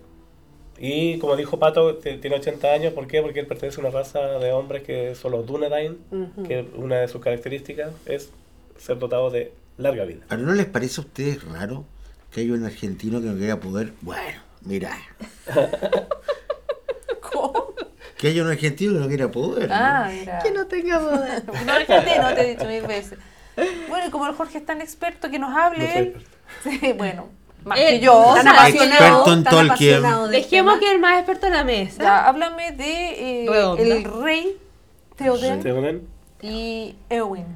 Y 0.79 1.19
como 1.19 1.37
dijo 1.37 1.59
Pato, 1.59 1.97
tiene 1.97 2.37
80 2.37 2.73
años, 2.73 2.93
¿por 2.93 3.07
qué? 3.07 3.23
Porque 3.23 3.41
él 3.41 3.47
pertenece 3.47 3.81
a 3.81 3.85
una 3.85 3.91
raza 3.91 4.21
de 4.39 4.53
hombres 4.53 4.83
que 4.83 5.15
son 5.15 5.33
los 5.33 5.47
Dunedain, 5.47 5.99
Ujú. 6.11 6.43
que 6.45 6.67
una 6.77 7.01
de 7.01 7.09
sus 7.09 7.21
características 7.21 7.93
es 8.07 8.33
ser 8.79 8.99
dotado 8.99 9.31
de 9.31 9.53
larga 9.79 10.05
vida. 10.05 10.21
Ahora, 10.29 10.43
¿no 10.43 10.53
les 10.55 10.67
parece 10.67 11.01
a 11.01 11.05
ustedes 11.05 11.43
raro 11.45 11.85
que 12.33 12.41
haya 12.41 12.53
un 12.55 12.65
argentino 12.65 13.21
que 13.21 13.27
no 13.27 13.37
quiera 13.37 13.61
poder? 13.61 13.93
Bueno, 14.01 14.41
mira. 14.63 14.97
¿Cómo? 17.33 17.65
Que 18.19 18.29
haya 18.29 18.43
un 18.43 18.49
argentino 18.51 18.93
que 18.95 18.99
no 19.01 19.09
quiera 19.09 19.31
poder. 19.31 19.69
¿no? 19.69 19.75
Ah, 19.75 20.09
mira. 20.11 20.39
Que 20.43 20.51
no 20.51 20.67
tenga 20.67 20.99
poder. 21.01 21.45
No 21.67 21.73
argentino, 21.73 22.35
te 22.35 22.41
he 22.41 22.51
dicho 22.57 22.67
mil 22.67 22.83
veces. 22.83 23.19
Bueno, 23.89 24.07
y 24.07 24.11
como 24.11 24.27
el 24.27 24.35
Jorge 24.35 24.59
es 24.59 24.67
tan 24.67 24.81
experto 24.81 25.31
que 25.31 25.39
nos 25.39 25.55
hable 25.57 25.85
No 25.89 25.95
él. 25.95 26.17
Sí, 26.63 26.93
bueno, 26.99 27.29
más 27.65 27.79
Eh, 27.79 27.87
que 27.89 28.01
yo. 28.01 28.35
Tan 28.35 28.49
apasionado, 28.49 28.91
experto 29.21 29.33
en 29.33 29.45
tan 29.45 29.65
apasionado 29.67 30.29
Dejemos 30.29 30.75
tema. 30.75 30.81
que 30.81 30.93
el 30.93 31.01
más 31.01 31.17
experto 31.19 31.47
en 31.47 31.53
la 31.55 31.65
mesa. 31.65 32.03
Ya, 32.03 32.27
háblame 32.29 32.73
de 32.73 33.45
eh, 33.45 33.75
el 33.79 34.05
rey 34.05 34.59
Theoden 35.17 35.61
¿Theoden? 35.63 36.09
y 36.43 36.95
Eowyn. 37.09 37.47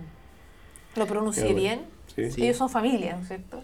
¿Lo 0.96 1.06
pronuncié 1.06 1.42
Eowyn, 1.44 1.56
bien? 1.56 1.86
Sí. 2.32 2.42
Ellos 2.44 2.56
son 2.56 2.70
familia, 2.70 3.16
¿no 3.16 3.22
es 3.22 3.28
cierto? 3.28 3.62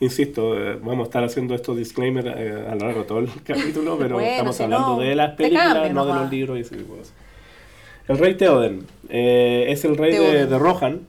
Insisto, 0.00 0.58
eh, 0.58 0.78
vamos 0.82 1.00
a 1.00 1.02
estar 1.04 1.24
haciendo 1.24 1.54
estos 1.54 1.76
disclaimers 1.76 2.26
eh, 2.26 2.64
a 2.68 2.74
lo 2.74 2.86
largo 2.86 3.00
de 3.00 3.06
todo 3.06 3.18
el 3.18 3.28
capítulo, 3.44 3.96
pero 3.98 4.14
Bueno, 4.14 4.28
estamos 4.30 4.56
si 4.56 4.62
hablando 4.62 4.96
no, 4.96 5.00
de 5.00 5.14
las 5.14 5.34
películas, 5.34 5.92
no 5.92 6.06
de 6.06 6.14
los 6.14 6.30
libros 6.30 6.58
y 6.58 6.62
cosas. 6.84 7.12
El 8.08 8.18
rey 8.18 8.34
Theoden 8.34 8.86
eh, 9.08 9.66
es 9.68 9.84
el 9.84 9.96
rey 9.96 10.12
de, 10.16 10.46
de 10.46 10.58
Rohan, 10.58 11.02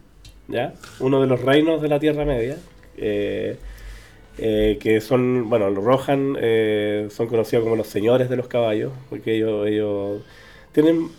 ¿ya? 0.47 0.73
uno 0.99 1.21
de 1.21 1.27
los 1.27 1.41
reinos 1.41 1.81
de 1.81 1.87
la 1.87 1.99
Tierra 1.99 2.25
Media, 2.25 2.57
eh, 4.43 4.77
que 4.79 5.01
son, 5.01 5.49
bueno, 5.49 5.69
los 5.69 5.83
Rohan 5.83 6.35
eh, 6.39 7.07
son 7.11 7.27
conocidos 7.27 7.63
como 7.63 7.75
los 7.75 7.87
señores 7.87 8.29
de 8.29 8.37
los 8.37 8.47
caballos, 8.47 8.91
porque 9.09 9.35
ellos, 9.35 9.67
ellos 9.67 10.21
tienen 10.71 11.09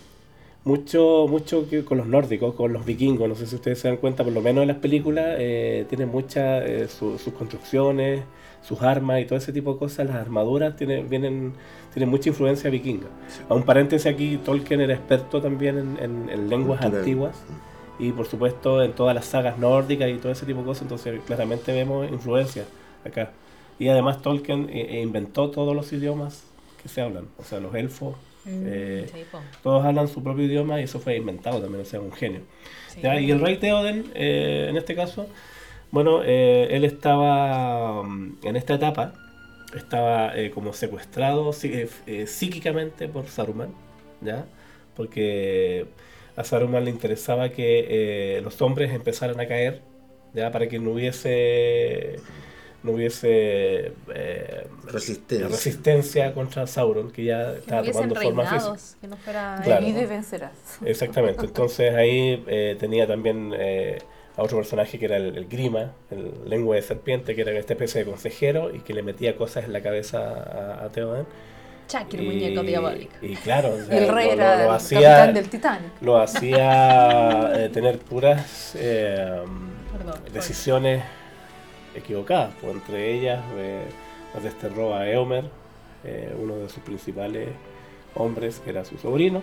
mucho 0.65 1.27
mucho 1.29 1.67
que 1.69 1.83
con 1.83 1.97
los 1.97 2.07
nórdicos, 2.07 2.55
con 2.55 2.71
los 2.73 2.85
vikingos, 2.85 3.27
no 3.27 3.35
sé 3.35 3.45
si 3.47 3.55
ustedes 3.55 3.79
se 3.79 3.87
dan 3.89 3.97
cuenta, 3.97 4.23
por 4.23 4.31
lo 4.33 4.41
menos 4.41 4.61
en 4.61 4.69
las 4.69 4.77
películas, 4.77 5.35
eh, 5.39 5.85
tienen 5.89 6.09
muchas, 6.09 6.63
eh, 6.65 6.87
su- 6.87 7.17
sus 7.17 7.33
construcciones, 7.33 8.21
sus 8.61 8.81
armas 8.81 9.19
y 9.21 9.25
todo 9.25 9.37
ese 9.37 9.51
tipo 9.51 9.73
de 9.73 9.79
cosas, 9.79 10.07
las 10.07 10.15
armaduras 10.15 10.75
tienen, 10.77 11.09
vienen, 11.09 11.53
tienen 11.93 12.09
mucha 12.09 12.29
influencia 12.29 12.69
vikinga. 12.69 13.07
A 13.49 13.53
un 13.55 13.63
paréntesis 13.63 14.07
aquí, 14.07 14.37
Tolkien 14.37 14.79
era 14.81 14.93
experto 14.93 15.41
también 15.41 15.77
en, 15.77 15.97
en- 16.01 16.29
en 16.29 16.49
lenguas 16.49 16.79
Cultural. 16.79 16.99
antiguas 17.01 17.43
y 17.99 18.11
por 18.11 18.25
supuesto 18.25 18.81
en 18.81 18.93
todas 18.93 19.13
las 19.13 19.25
sagas 19.25 19.57
nórdicas 19.59 20.09
y 20.09 20.13
todo 20.15 20.31
ese 20.31 20.45
tipo 20.45 20.59
de 20.59 20.65
cosas, 20.65 20.83
entonces 20.83 21.19
claramente 21.27 21.73
vemos 21.73 22.09
influencia 22.09 22.63
acá. 23.05 23.31
Y 23.79 23.89
además 23.89 24.21
Tolkien 24.21 24.69
eh, 24.69 24.87
eh, 24.97 25.01
inventó 25.01 25.49
todos 25.51 25.75
los 25.75 25.91
idiomas 25.91 26.43
que 26.81 26.87
se 26.87 27.01
hablan, 27.01 27.25
o 27.37 27.43
sea, 27.43 27.59
los 27.59 27.75
elfos, 27.75 28.15
eh, 28.45 29.09
Sí, 29.11 29.23
po. 29.31 29.39
todos 29.61 29.85
hablan 29.85 30.07
su 30.07 30.21
propio 30.23 30.45
idioma 30.45 30.79
y 30.79 30.83
eso 30.83 30.99
fue 30.99 31.15
inventado 31.17 31.61
también, 31.61 31.81
o 31.81 31.85
sea, 31.85 31.99
un 32.01 32.11
genio. 32.11 32.41
Sí. 32.89 32.99
¿Ya? 33.01 33.19
Y 33.19 33.31
el 33.31 33.39
rey 33.39 33.57
Theoden, 33.57 34.11
eh, 34.15 34.67
en 34.69 34.77
este 34.77 34.95
caso, 34.95 35.27
bueno, 35.91 36.21
eh, 36.23 36.67
él 36.71 36.83
estaba 36.85 38.03
mm, 38.03 38.37
en 38.43 38.55
esta 38.55 38.73
etapa, 38.75 39.13
estaba 39.75 40.37
eh, 40.37 40.51
como 40.51 40.73
secuestrado 40.73 41.53
sí- 41.53 41.71
eh, 41.73 41.89
eh, 42.07 42.27
psíquicamente 42.27 43.07
por 43.07 43.27
Saruman, 43.27 43.69
¿ya? 44.21 44.45
Porque 44.95 45.85
a 46.35 46.43
Saruman 46.43 46.85
le 46.85 46.91
interesaba 46.91 47.49
que 47.49 47.85
eh, 48.37 48.41
los 48.41 48.61
hombres 48.61 48.91
empezaran 48.91 49.39
a 49.39 49.47
caer, 49.47 49.81
¿ya? 50.33 50.51
Para 50.51 50.67
que 50.67 50.79
no 50.79 50.91
hubiese 50.91 52.19
no 52.83 52.91
hubiese 52.91 53.93
eh, 54.13 54.67
Resistencia. 54.85 55.47
resistencia 55.47 56.33
contra 56.33 56.67
Sauron, 56.67 57.11
que 57.11 57.23
ya 57.25 57.53
Que 57.53 57.59
estaba 57.59 57.83
tomando 57.83 58.15
forma 58.15 58.45
física. 58.45 58.97
que 59.01 59.07
no 59.07 59.17
fuera... 59.17 59.61
Claro. 59.63 59.85
Y 59.87 59.93
vencerás. 59.93 60.51
Exactamente, 60.85 61.45
entonces 61.45 61.93
ahí 61.95 62.43
eh, 62.47 62.75
tenía 62.79 63.07
también 63.07 63.53
eh, 63.57 63.99
a 64.35 64.41
otro 64.43 64.57
personaje 64.57 64.99
que 64.99 65.05
era 65.05 65.15
el, 65.17 65.37
el 65.37 65.47
Grima, 65.47 65.93
el 66.11 66.33
lengua 66.49 66.75
de 66.75 66.81
serpiente, 66.81 67.35
que 67.35 67.41
era 67.41 67.51
esta 67.51 67.73
especie 67.73 68.03
de 68.03 68.09
consejero 68.11 68.75
y 68.75 68.79
que 68.79 68.93
le 68.93 69.01
metía 69.01 69.35
cosas 69.35 69.63
en 69.65 69.73
la 69.73 69.81
cabeza 69.81 70.19
a, 70.19 70.85
a 70.85 70.89
Theoden. 70.91 71.25
Chucky, 71.87 72.17
el 72.17 72.23
Y- 72.23 72.27
muñeco 72.27 72.63
diabólico. 72.63 73.13
Y 73.21 73.35
claro, 73.35 73.73
o 73.75 73.85
sea, 73.85 73.97
el 73.97 74.07
rey 74.07 74.27
lo- 74.27 74.33
era 74.33 74.63
lo, 74.65 74.71
hacía, 74.71 75.01
capitán 75.01 75.33
del 75.35 75.49
Titanic. 75.49 75.91
lo 76.01 76.17
hacía 76.17 77.51
eh, 77.55 77.69
tener 77.69 77.99
puras 77.99 78.73
eh, 78.77 79.41
Perdón. 79.91 80.15
decisiones 80.33 81.03
equivocadas, 81.95 82.53
pues 82.61 82.73
entre 82.75 83.13
ellas 83.13 83.43
eh, 83.57 83.83
desterró 84.41 84.95
a 84.95 85.07
Eomer, 85.09 85.45
eh, 86.03 86.33
uno 86.41 86.55
de 86.57 86.69
sus 86.69 86.83
principales 86.83 87.49
hombres, 88.15 88.59
que 88.63 88.69
era 88.71 88.83
su 88.85 88.97
sobrino, 88.97 89.41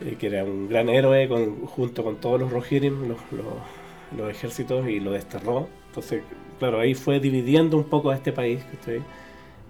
eh, 0.00 0.16
que 0.18 0.26
era 0.26 0.44
un 0.44 0.68
gran 0.68 0.88
héroe 0.88 1.28
con- 1.28 1.66
junto 1.66 2.02
con 2.04 2.16
todos 2.16 2.40
los 2.40 2.50
Rohirrim, 2.52 3.08
los, 3.08 3.18
los- 3.32 4.18
los 4.18 4.30
ejércitos, 4.30 4.88
y 4.88 5.00
lo 5.00 5.12
desterró. 5.12 5.68
Entonces, 5.88 6.22
claro, 6.58 6.80
ahí 6.80 6.94
fue 6.94 7.20
dividiendo 7.20 7.76
un 7.76 7.84
poco 7.84 8.10
a 8.10 8.14
este 8.14 8.32
país, 8.32 8.62
¿cachai? 8.72 9.00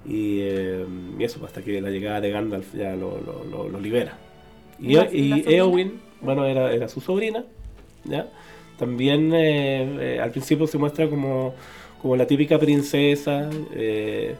Y, 0.07 0.41
eh, 0.43 0.85
y 1.19 1.25
eso, 1.25 1.45
hasta 1.45 1.63
que 1.63 1.81
la 1.81 1.91
llegada 1.91 2.21
de 2.21 2.31
Gandalf 2.31 2.75
ya 2.75 2.95
lo, 2.97 3.19
lo- 3.21 3.45
lo- 3.51 3.69
lo 3.69 3.81
libera. 3.81 4.19
Y. 4.79 4.93
Eowyn, 5.57 6.01
bueno, 6.21 6.45
era, 6.47 6.73
era 6.73 6.89
su 6.89 7.01
sobrina, 7.01 7.45
¿ya? 8.05 8.29
También 8.79 9.33
eh, 9.35 10.17
eh, 10.17 10.21
al 10.21 10.31
principio 10.31 10.67
se 10.67 10.79
muestra 10.79 11.09
como, 11.09 11.55
como 12.03 12.17
la 12.17 12.27
típica 12.27 12.59
princesa, 12.59 13.49
eh, 13.73 14.35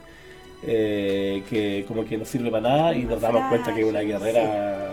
eh, 0.67 1.43
que 1.49 1.85
como 1.87 2.05
que 2.05 2.17
no 2.19 2.25
sirve 2.25 2.51
para 2.51 2.69
nada 2.69 2.95
y 2.97 3.03
nos 3.05 3.21
damos 3.21 3.43
cuenta 3.49 3.75
que 3.75 3.83
es 3.83 3.87
una 3.87 4.01
guerrera 4.01 4.93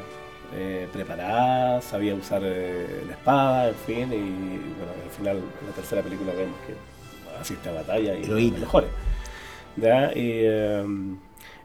eh, 0.56 0.88
preparada, 0.92 1.82
sabía 1.82 2.14
usar 2.14 2.42
eh, 2.44 3.04
la 3.08 3.14
espada, 3.14 3.70
en 3.70 3.76
fin, 3.76 4.04
y 4.14 4.58
bueno, 4.78 4.92
al 5.04 5.10
final 5.18 5.38
en 5.38 5.68
la 5.68 5.74
tercera 5.74 6.02
película 6.02 6.34
vemos 6.34 6.56
que 6.68 6.74
asiste 7.39 7.70
a 7.70 7.74
batalla 7.74 8.16
y 8.18 8.24
Heroína. 8.26 8.56
lo 8.58 8.62
mejores. 8.66 8.89
¿ya? 9.78 10.12
Y 10.14 10.32
eh, 10.44 10.84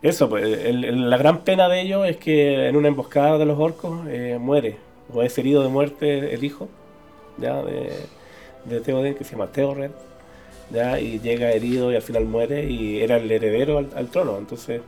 eso, 0.03 0.29
pues, 0.29 0.45
el- 0.45 0.85
el- 0.85 1.11
la 1.11 1.17
gran 1.17 1.41
pena 1.41 1.69
de 1.69 1.81
ello 1.83 2.05
es 2.05 2.17
que 2.17 2.69
en 2.69 2.77
una 2.77 2.89
emboscada 2.89 3.37
de 3.39 3.45
los 3.45 3.59
orcos 3.59 4.07
eh, 4.09 4.39
muere, 4.41 4.77
o 5.13 5.23
es 5.23 5.37
herido 5.37 5.63
de 5.63 5.69
muerte 5.69 6.33
el 6.35 6.43
hijo 6.45 6.69
¿ya? 7.39 7.63
de, 7.63 7.93
de 8.65 9.15
que 9.15 9.25
se 9.25 9.33
llama 9.33 9.47
Theored, 9.53 9.91
¿ya? 10.73 10.99
y 11.01 11.19
llega 11.21 11.53
herido 11.53 11.93
y 11.93 11.97
al 11.97 12.03
final 12.03 12.25
muere 12.25 12.65
y 12.65 13.01
era 13.01 13.17
el 13.17 13.31
heredero 13.31 13.79
al, 13.79 13.89
al 13.95 14.09
trono. 14.09 14.39
Entonces, 14.39 14.81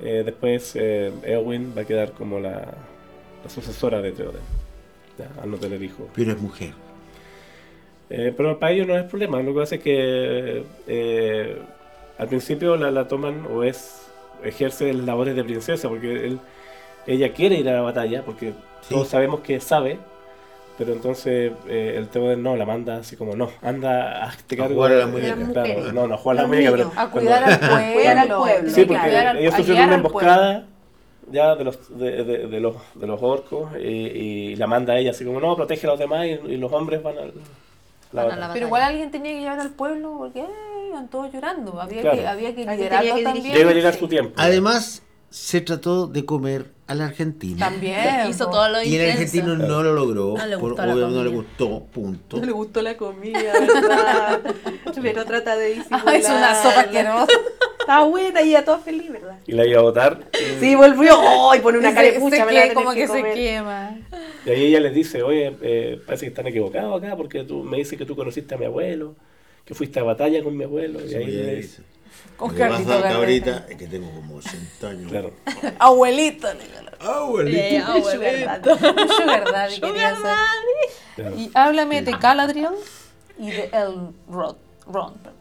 eh, 0.00 0.22
después 0.24 0.72
eh, 0.76 1.12
Eowyn 1.24 1.72
va 1.76 1.82
a 1.82 1.84
quedar 1.84 2.12
como 2.12 2.38
la, 2.40 2.52
la 3.44 3.50
sucesora 3.50 4.00
de 4.00 4.12
Theoden, 4.12 4.42
¿ya? 5.18 5.28
al 5.42 5.50
no 5.50 5.56
tener 5.58 5.82
hijos. 5.82 6.06
Pero 6.14 6.32
es 6.32 6.40
mujer. 6.40 6.70
Eh, 8.08 8.32
pero 8.36 8.58
para 8.58 8.72
ellos 8.72 8.86
no 8.86 8.96
es 8.96 9.04
problema. 9.04 9.42
Lo 9.42 9.52
que 9.52 9.60
pasa 9.60 9.74
es 9.76 9.82
que 9.82 10.64
al 12.18 12.28
principio 12.28 12.76
la, 12.76 12.90
la 12.90 13.08
toman 13.08 13.46
o 13.52 13.62
es 13.64 14.02
ejerce 14.44 14.92
labores 14.94 15.34
de 15.34 15.42
princesa 15.44 15.88
porque 15.88 16.26
él, 16.26 16.38
ella 17.06 17.32
quiere 17.32 17.56
ir 17.56 17.68
a 17.68 17.72
la 17.74 17.80
batalla 17.80 18.22
porque 18.22 18.52
Sí. 18.82 18.94
todos 18.94 19.08
sabemos 19.08 19.40
que 19.40 19.58
sabe. 19.58 19.98
Pero 20.78 20.92
entonces 20.92 21.52
eh, 21.68 21.94
el 21.96 22.08
Theoden 22.08 22.42
no, 22.42 22.54
la 22.54 22.66
manda 22.66 22.96
así 22.98 23.16
como 23.16 23.34
no, 23.34 23.50
anda 23.62 24.26
a 24.26 24.30
este 24.30 24.56
A 24.56 24.58
cargo. 24.58 24.74
jugar 24.74 24.92
a 24.92 24.94
la 24.96 25.06
de- 25.06 25.12
muñeca. 25.12 25.52
claro, 25.64 25.92
no, 25.92 26.06
no 26.06 26.14
a 26.14 26.18
jugar 26.18 26.38
a 26.38 26.42
la 26.42 26.48
muñeca, 26.48 26.70
pero. 26.72 26.84
A 26.96 27.10
cuando- 27.10 27.12
cuidar 27.30 27.44
al 27.44 27.58
pueblo. 27.58 27.76
Cuidar 27.94 28.18
al 28.18 28.28
pueblo. 28.28 28.70
Sí, 28.70 28.84
porque 28.84 29.02
Cuidar 29.02 29.26
al- 29.28 29.36
ellos 29.38 29.54
sufrieron 29.54 29.86
una 29.86 29.94
emboscada 29.96 30.66
ya 31.32 31.56
de 31.56 31.64
los 31.64 31.98
de, 31.98 32.24
de- 32.24 32.46
de 32.46 32.60
los 32.60 32.76
de 32.94 33.06
los 33.06 33.22
orcos 33.22 33.70
y, 33.78 33.82
y 33.88 34.56
la 34.56 34.66
manda 34.66 34.92
a 34.92 34.98
ella 34.98 35.10
así 35.12 35.24
como 35.24 35.40
no, 35.40 35.56
protege 35.56 35.86
a 35.86 35.90
los 35.90 35.98
demás 35.98 36.26
y, 36.26 36.30
y 36.52 36.56
los 36.58 36.70
hombres 36.72 37.02
van 37.02 37.18
al 37.18 37.32
la 38.12 38.22
Van 38.22 38.24
a 38.24 38.34
batalla. 38.34 38.46
la 38.48 38.52
Pero 38.52 38.66
igual 38.66 38.82
alguien 38.82 39.10
tenía 39.10 39.32
que 39.32 39.40
llevar 39.40 39.58
al 39.60 39.70
pueblo 39.70 40.14
porque 40.18 40.44
iban 40.88 41.08
todos 41.08 41.32
llorando. 41.32 41.80
Había 41.80 42.02
Claro. 42.02 42.16
que, 42.18 42.26
había 42.26 42.54
que 42.54 42.64
liderarlo 42.66 43.14
que 43.16 43.22
también. 43.24 43.66
a 43.68 43.72
llegar 43.72 43.94
Sí. 43.94 43.98
su 43.98 44.08
tiempo. 44.08 44.32
Además, 44.36 45.02
se 45.36 45.60
trató 45.60 46.06
de 46.06 46.24
comer 46.24 46.64
a 46.86 46.94
la 46.94 47.04
Argentina. 47.06 47.58
También. 47.68 48.26
Hizo 48.30 48.48
todo 48.48 48.70
lo 48.70 48.82
Y 48.82 48.96
el 48.96 49.10
argentino 49.10 49.54
no 49.54 49.82
lo 49.82 49.92
logró. 49.92 50.34
No 50.34 50.46
le 50.46 50.56
por- 50.56 50.70
gustó 50.70 50.86
la 50.86 50.94
obviamente 50.94 51.16
no 51.18 51.24
le 51.24 51.30
gustó, 51.30 51.84
punto. 51.92 52.38
No 52.38 52.46
le 52.46 52.52
gustó 52.52 52.80
la 52.80 52.96
comida, 52.96 53.52
¿verdad? 53.52 54.40
Pero 55.02 55.24
trata 55.26 55.56
de 55.56 55.74
disimular. 55.74 56.02
Ay, 56.08 56.20
es 56.22 56.28
una 56.30 56.62
sopa 56.62 56.80
asquerosa. 56.80 57.26
Está 57.80 58.02
buena 58.04 58.40
y 58.42 58.50
ya 58.52 58.64
todo 58.64 58.78
feliz, 58.78 59.12
¿verdad? 59.12 59.38
Y 59.46 59.52
la 59.52 59.66
iba 59.66 59.78
a 59.80 59.82
votar. 59.82 60.20
Sí, 60.58 60.74
volvió. 60.74 61.14
¡Ay! 61.52 61.60
pone 61.60 61.78
una 61.78 61.92
cara 61.92 62.06
de 62.10 62.18
pucha, 62.18 62.46
me 62.46 62.52
que- 62.52 62.54
la 62.54 62.60
voy 62.62 62.70
a 62.70 62.74
como 62.74 62.90
tener 62.94 63.06
que, 63.08 63.14
se 63.14 63.34
quema. 63.34 63.98
Y 64.46 64.50
ahí 64.50 64.64
ella 64.68 64.80
les 64.80 64.94
dice, 64.94 65.22
oye, 65.22 65.54
eh, 65.60 66.00
parece 66.06 66.24
que 66.24 66.30
están 66.30 66.46
equivocados 66.46 66.96
acá 67.02 67.14
porque 67.14 67.44
tú 67.44 67.62
me 67.62 67.76
dices 67.76 67.98
que 67.98 68.06
tú 68.06 68.16
conociste 68.16 68.54
a 68.54 68.58
mi 68.58 68.64
abuelo, 68.64 69.14
que 69.66 69.74
fuiste 69.74 70.00
a 70.00 70.02
batalla 70.02 70.42
con 70.42 70.56
mi 70.56 70.64
abuelo. 70.64 70.98
Y 71.04 71.08
Sí, 71.10 71.14
ahí 71.16 71.24
ella 71.24 71.42
le 71.42 71.56
dice, 71.56 71.82
Con 72.36 72.48
"Lo 72.50 72.54
que 72.54 72.60
pasa, 72.60 72.70
Carlito 72.70 72.90
Garreta. 72.90 73.12
cabrita, 73.14 73.66
es 73.70 73.76
que 73.76 73.86
tengo 73.86 74.10
como 74.10 74.36
80 74.36 74.88
años. 74.88 75.10
Claro. 75.10 75.32
Abuelito. 75.78 76.48
Abuelito. 77.00 77.58
Eh, 77.58 77.78
abuelito. 77.78 78.72
Un 78.72 79.08
Sugar 79.16 79.44
daddy 79.52 79.80
quería 79.80 80.16
ser. 80.16 80.24
claro. 81.14 81.36
Y 81.36 81.50
háblame 81.54 82.02
de 82.02 82.12
Galadriel 82.12 82.74
y 83.38 83.50
de 83.50 83.64
Elrond. 83.72 84.14
Ron, 84.88 85.14
perdón. 85.14 85.36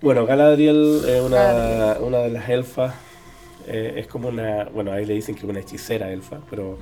Bueno, 0.00 0.26
Galadriel 0.26 1.02
es 1.06 1.20
una, 1.22 1.36
Galadriel. 1.42 2.04
una 2.08 2.18
de 2.18 2.30
las 2.30 2.48
elfas. 2.48 2.94
eh, 3.66 3.94
es 3.96 4.06
como 4.06 4.28
una. 4.28 4.64
Bueno, 4.64 4.92
ahí 4.92 5.04
le 5.04 5.14
dicen 5.14 5.34
que 5.34 5.40
es 5.42 5.48
una 5.48 5.60
hechicera 5.60 6.10
elfa, 6.10 6.38
pero 6.48 6.78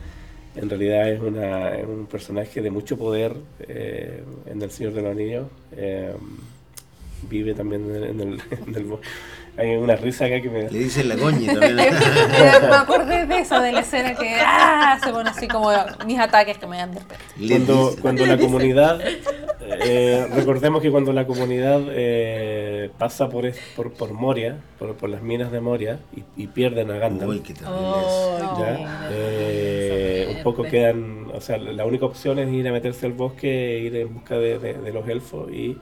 en 0.55 0.69
realidad 0.71 1.09
es, 1.09 1.21
una, 1.21 1.75
es 1.75 1.87
un 1.87 2.07
personaje 2.07 2.63
de 2.63 2.71
mucho 2.71 2.97
poder 2.97 3.35
eh, 3.61 4.23
en 4.47 4.63
El 4.63 4.71
Señor 4.71 4.93
de 4.93 5.03
los 5.03 5.11
Anillos. 5.13 5.47
eh, 5.73 6.15
vive 7.23 7.55
también 7.55 7.83
en 7.95 8.21
el. 8.21 8.43
en 8.69 8.75
el 8.75 8.85
bo- 8.85 9.01
hay 9.57 9.75
una 9.75 9.97
risa 9.97 10.27
acá 10.27 10.41
que 10.41 10.49
me. 10.49 10.71
Le 10.71 10.79
dicen 10.79 11.09
la 11.09 11.17
coñi 11.17 11.47
también. 11.49 11.75
Me 12.69 12.77
acordé 12.77 13.27
de 13.27 13.39
esa, 13.41 13.61
de 13.61 13.73
la 13.73 13.81
escena 13.81 14.15
que 14.15 14.37
ah, 14.41 14.99
se 15.03 15.11
pone 15.11 15.29
así 15.31 15.49
como 15.49 15.71
mis 16.07 16.19
ataques 16.21 16.59
que 16.59 16.67
me 16.69 16.77
dan 16.77 16.93
de 16.95 17.01
Cuando, 17.49 17.97
cuando 18.01 18.25
la 18.27 18.39
comunidad, 18.39 19.01
eh, 19.61 20.27
recordemos 20.33 20.81
que 20.81 20.93
cuando 20.93 21.13
la 21.13 21.27
comunidad 21.27 21.81
eh, 21.91 22.91
pasa 22.99 23.29
por, 23.29 23.47
es- 23.47 23.59
por, 23.75 23.93
por 23.93 24.13
Moria, 24.13 24.59
por, 24.79 24.95
por 24.95 25.11
las 25.11 25.23
minas 25.23 25.51
de 25.51 25.61
Moria, 25.61 25.99
y, 26.15 26.23
y 26.41 26.47
pierden 26.47 26.93
a 26.93 26.99
Gandalf, 26.99 27.31
Uy, 27.31 27.43
Oh, 27.67 28.39
No. 28.41 28.59
¿ya? 28.61 29.09
Eh, 29.11 30.35
un 30.37 30.43
poco 30.45 30.63
quedan, 30.63 31.33
o 31.35 31.41
sea, 31.41 31.59
la 31.59 31.85
única 31.85 32.05
opción 32.07 32.39
es 32.39 32.49
ir 32.53 32.69
a 32.69 32.73
meterse 32.73 33.07
al 33.07 33.13
bosque, 33.13 33.81
ir 33.81 33.97
en 33.97 34.15
busca 34.15 34.37
de, 34.37 34.61
de- 34.61 34.75
de 34.75 34.93
los 34.93 35.09
elfos 35.09 35.51
y, 35.51 35.77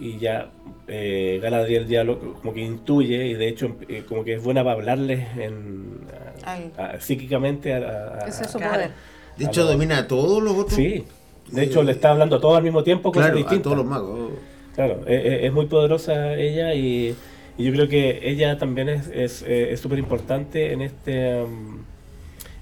y 0.00 0.18
ya 0.18 0.50
eh, 0.88 1.38
Galadriel 1.42 1.86
ya 1.86 2.04
lo- 2.04 2.34
como 2.34 2.52
que 2.52 2.60
intuye 2.60 3.26
y 3.26 3.34
de 3.34 3.48
hecho 3.48 3.76
eh, 3.88 4.04
como 4.08 4.24
que 4.24 4.34
es 4.34 4.42
buena 4.42 4.62
para 4.62 4.74
hablarles 4.76 5.26
en, 5.38 6.00
a- 6.44 6.52
Ay. 6.52 6.72
a- 6.76 7.00
psíquicamente 7.00 7.72
a, 7.74 7.78
a- 8.24 8.26
es 8.28 8.38
poder. 8.52 8.90
De 9.36 9.44
hecho, 9.46 9.64
domina 9.64 9.98
a 9.98 10.06
todos 10.08 10.42
los 10.42 10.52
otros. 10.54 10.74
Sí, 10.74 11.04
de 11.50 11.62
hecho 11.64 11.82
le 11.82 11.92
está 11.92 12.10
hablando 12.10 12.36
a 12.36 12.40
todos 12.40 12.56
al 12.56 12.62
mismo 12.62 12.82
tiempo, 12.84 13.10
cosas 13.12 13.32
Claro, 13.32 13.48
a 13.48 13.62
todos 13.62 13.76
los 13.76 13.86
magos. 13.86 14.30
Claro, 14.74 15.00
e- 15.06 15.14
e- 15.14 15.46
es, 15.46 15.52
muy 15.52 15.66
poderosa 15.66 16.34
ella 16.34 16.74
y, 16.74 17.14
y 17.58 17.64
yo 17.64 17.72
creo 17.72 17.88
que 17.88 18.20
ella 18.28 18.58
también 18.58 18.88
es 18.88 19.08
es 19.08 19.42
eh, 19.42 19.72
es 19.72 19.80
súper 19.80 19.98
importante 19.98 20.72
en 20.72 20.82
este 20.82 21.42
um, 21.42 21.78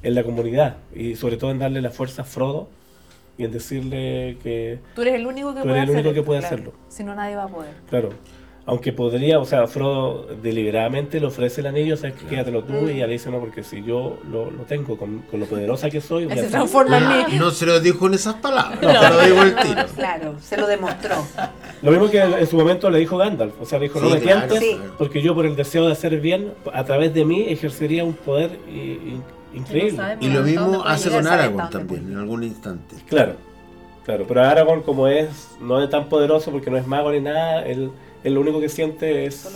en 0.03 0.15
la 0.15 0.23
comunidad 0.25 0.77
y 0.95 1.15
sobre 1.17 1.37
todo 1.37 1.51
en 1.53 1.59
darle 1.59 1.81
la 1.81 1.91
fuerza 1.91 2.23
a 2.23 2.25
Frodo 2.25 2.69
y 3.39 3.45
en 3.45 3.53
decirle 3.53 4.37
que, 4.43 4.79
Tú 4.95 5.03
eres 5.03 5.15
el 5.15 5.27
único 5.27 5.55
que 5.55 5.61
Tú 5.61 5.67
puede 5.69 5.79
eres 5.79 5.91
el 5.91 5.97
único 5.97 6.13
que 6.15 6.23
puede 6.23 6.41
claro. 6.41 6.55
hacerlo. 6.55 6.73
Si 6.89 7.03
no, 7.05 7.15
nadie 7.15 7.37
va 7.37 7.45
a 7.45 7.49
poder. 7.49 7.71
claro, 7.89 8.11
aunque 8.65 8.93
podría, 8.93 9.41
o 9.41 9.45
sea, 9.45 9.67
Frodo 9.67 10.25
deliberadamente 10.41 11.19
le 11.19 11.27
ofrece 11.27 11.63
el 11.63 11.67
anillo, 11.67 11.97
sabes 11.97 12.15
que 12.15 12.27
quédatelo 12.27 12.63
tú 12.63 12.87
y 12.87 12.93
ella 12.93 13.09
le 13.09 13.15
dice 13.15 13.29
no, 13.29 13.41
porque 13.41 13.65
si 13.65 13.83
yo 13.83 14.21
lo, 14.31 14.53
lo 14.53 14.63
tengo 14.63 14.97
con, 14.97 15.19
con 15.23 15.41
lo 15.41 15.47
poderosa 15.47 15.91
que 15.91 16.01
soy, 16.01 16.27
voy 16.27 16.39
a 16.39 16.43
Se 16.45 16.49
transforma 16.49 16.97
en 16.99 17.33
mí. 17.33 17.39
No 17.41 17.51
se 17.51 17.67
lo 17.67 17.81
dijo 17.81 18.07
en 18.07 18.15
esas 18.15 18.35
palabras, 18.35 18.81
lo 18.81 19.21
digo 19.25 19.43
el 19.43 19.57
tiro. 19.57 19.83
Claro, 19.97 20.37
se 20.41 20.57
lo 20.57 20.69
demostró. 20.69 21.17
Lo 21.83 21.91
mismo 21.91 22.09
que 22.09 22.21
en 22.21 22.47
su 22.47 22.57
momento 22.57 22.89
le 22.89 23.01
dijo 23.01 23.17
Gandalf, 23.17 23.55
o 23.61 23.65
sea, 23.67 23.81
le 23.81 23.87
dijo, 23.87 23.99
no 24.01 24.11
me 24.11 24.21
claro, 24.21 24.47
tientes, 24.47 24.61
Sí. 24.61 24.77
claro. 24.77 24.95
porque 24.97 25.23
yo 25.23 25.35
por 25.35 25.45
el 25.45 25.57
deseo 25.57 25.87
de 25.87 25.93
hacer 25.93 26.21
bien, 26.21 26.53
a 26.73 26.85
través 26.85 27.13
de 27.15 27.25
mí 27.25 27.47
ejercería 27.49 28.05
un 28.05 28.13
poder 28.15 28.61
i- 28.73 28.93
in- 28.93 29.25
increíble. 29.55 30.03
Y 30.21 30.29
lo 30.29 30.41
¿Hasta 30.41 30.43
dónde 30.43 30.51
mismo 30.51 30.85
hace 30.85 31.11
con 31.11 31.27
Aragorn 31.27 31.71
también, 31.71 32.13
en 32.13 32.19
algún 32.19 32.45
instante. 32.45 32.97
Claro, 33.09 33.35
claro, 34.05 34.25
pero 34.27 34.43
Aragorn 34.43 34.83
como 34.83 35.09
es, 35.09 35.29
no 35.61 35.83
es 35.83 35.91
tan 35.91 36.09
poderoso 36.09 36.51
porque 36.51 36.71
no 36.71 36.77
es 36.79 36.87
mago 36.87 37.13
ni 37.13 37.21
nada, 37.21 37.65
él, 37.67 37.91
él 38.25 38.35
lo 38.35 38.41
único 38.41 38.61
que 38.61 38.69
siente 38.69 39.27
es, 39.27 39.47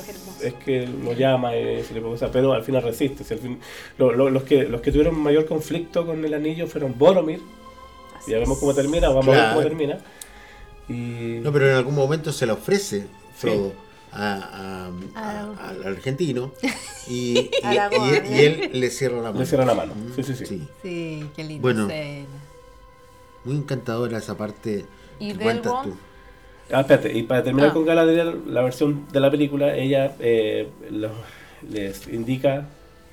es 0.43 0.55
que 0.55 0.87
lo 0.87 1.13
llama 1.13 1.57
y 1.57 1.83
se 1.85 1.95
le 1.95 2.01
puede 2.01 2.15
usar, 2.15 2.31
pero 2.33 2.53
al 2.53 2.63
final 2.63 2.83
resiste. 2.83 3.25
si 3.25 3.35
al 3.35 3.41
fin- 3.41 3.59
lo- 3.99 4.13
lo- 4.13 4.31
los, 4.31 4.43
que, 4.45 4.65
los 4.65 4.81
que 4.81 4.91
tuvieron 4.93 5.19
mayor 5.19 5.47
conflicto 5.47 6.05
con 6.07 6.25
el 6.25 6.35
anillo 6.35 6.67
fueron 6.67 6.95
Boromir, 6.99 7.41
Así 8.19 8.33
ya 8.33 8.39
vemos 8.39 8.59
cómo 8.59 8.75
termina, 8.75 9.09
vamos 9.09 9.29
a 9.29 9.31
ver 9.41 9.49
cómo 9.51 9.63
termina. 9.63 9.99
Y 10.89 11.41
No, 11.43 11.53
pero 11.53 11.69
en 11.71 11.77
algún 11.77 11.95
momento 11.95 12.33
se 12.33 12.47
le 12.47 12.53
ofrece 12.53 13.07
Frodo 13.37 13.73
a- 14.13 14.91
a- 15.15 15.21
a- 15.21 15.69
al 15.69 15.85
argentino 15.87 16.53
y, 17.09 17.39
y- 17.39 17.49
y- 17.65 18.35
y 18.35 18.41
él 18.45 18.71
le 18.75 18.91
cierra 18.91 19.17
la 19.17 19.29
mano. 19.29 19.39
Le 19.41 19.47
cierra 19.47 19.65
la 19.65 19.75
mano. 19.75 19.93
Sí, 20.15 20.23
sí, 20.23 20.35
sí. 20.35 20.69
Sí, 20.83 21.27
qué 21.37 21.45
lindo. 21.45 21.63
Bueno. 21.63 21.89
Muy 23.45 23.57
encantadora 23.57 24.19
esa 24.19 24.37
parte 24.37 24.85
¿Y 25.21 25.33
que 25.33 25.39
cuentas 25.39 25.73
tú. 25.85 25.97
Ah, 26.73 26.81
espérate, 26.81 27.17
y 27.17 27.23
para 27.23 27.45
terminar 27.45 27.71
Ah. 27.71 27.75
con 27.75 27.85
Galadriel, 27.87 28.43
la 28.53 28.63
versión 28.63 29.07
de 29.13 29.21
la 29.21 29.31
película, 29.31 29.77
ella 29.77 30.17
eh, 30.19 30.69
los- 30.91 31.13
les 31.71 32.09
indica 32.09 32.67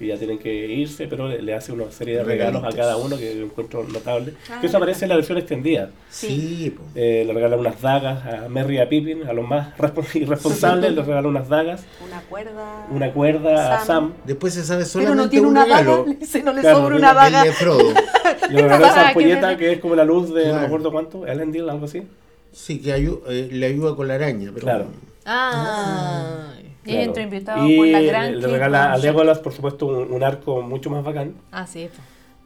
que 0.04 0.10
ya 0.10 0.18
tienen 0.18 0.38
que 0.38 0.54
irse, 0.54 1.08
pero 1.08 1.28
le, 1.28 1.42
le 1.42 1.54
hace 1.54 1.72
una 1.72 1.90
serie 1.92 2.18
de 2.18 2.24
regalos 2.24 2.64
a 2.64 2.70
cada 2.70 2.98
uno 2.98 3.18
que 3.18 3.42
encuentro 3.44 3.84
notable. 3.84 4.34
Ah, 4.52 4.60
que 4.62 4.68
eso 4.68 4.78
aparece 4.78 5.06
en 5.06 5.10
la 5.10 5.16
versión 5.16 5.38
extendida. 5.38 5.90
Sí. 6.10 6.76
Eh, 6.96 7.24
le 7.26 7.34
regalan 7.34 7.60
unas 7.60 7.82
dagas 7.82 8.26
a 8.26 8.48
Merry 8.50 8.76
y 8.76 8.80
a 8.80 8.90
Pippin, 8.90 9.24
a 9.28 9.34
los 9.34 9.48
más 9.48 9.76
respo- 9.78 10.06
irresponsables, 10.16 10.94
les 10.94 11.06
regalan 11.06 11.26
unas 11.28 11.48
dagas, 11.50 11.84
Una 12.06 12.22
cuerda. 12.22 12.88
una 12.92 13.12
cuerda 13.14 13.76
a 13.76 13.80
Sam. 13.80 13.88
Sam, 13.88 14.14
Después 14.26 14.54
se 14.54 14.64
sabe 14.64 14.80
Pero 14.80 14.90
solamente 14.90 15.24
no 15.24 15.30
tiene 15.30 15.48
un 15.48 15.52
una 15.54 15.64
regalo. 15.66 15.92
daga. 15.98 16.06
le 16.12 16.16
dice, 16.16 16.44
no 16.44 16.54
le 16.54 16.62
Claro, 16.62 16.78
sobra 16.78 16.96
una 16.98 17.14
daga. 17.14 17.44
le 18.50 18.62
daga 18.64 18.88
esa 18.88 19.08
ampolleta 19.08 19.58
que 19.58 19.72
es 19.74 19.80
como 19.80 19.96
la 19.96 20.04
luz 20.04 20.34
de 20.34 20.42
no 20.42 20.46
me 20.46 20.52
Claro. 20.52 20.66
acuerdo 20.68 20.92
cuánto, 20.92 21.26
Elendil, 21.26 21.70
algo 21.70 21.86
así. 21.86 22.04
Sí, 22.52 22.80
que 22.80 22.96
ayu- 22.96 23.22
eh, 23.28 23.50
le 23.52 23.66
ayuda 23.66 23.96
con 23.96 24.08
la 24.08 24.16
araña. 24.16 24.52
Pero 24.54 24.64
Claro. 24.66 24.86
Ah. 25.26 26.50
Y 26.86 26.92
ella 26.92 27.04
entró 27.04 27.24
invitado 27.24 27.68
Y 27.70 27.78
por 27.78 27.88
la 27.88 28.00
le- 28.02 28.08
gran 28.08 28.40
le 28.40 28.48
regala 28.48 28.94
a. 28.94 28.98
Legolas, 28.98 29.40
por 29.40 29.54
supuesto, 29.54 29.86
un, 29.88 30.12
un 30.12 30.24
arco 30.24 30.62
mucho 30.62 30.90
más 30.90 31.04
bacán. 31.04 31.36
Ah, 31.52 31.66
sí. 31.66 31.90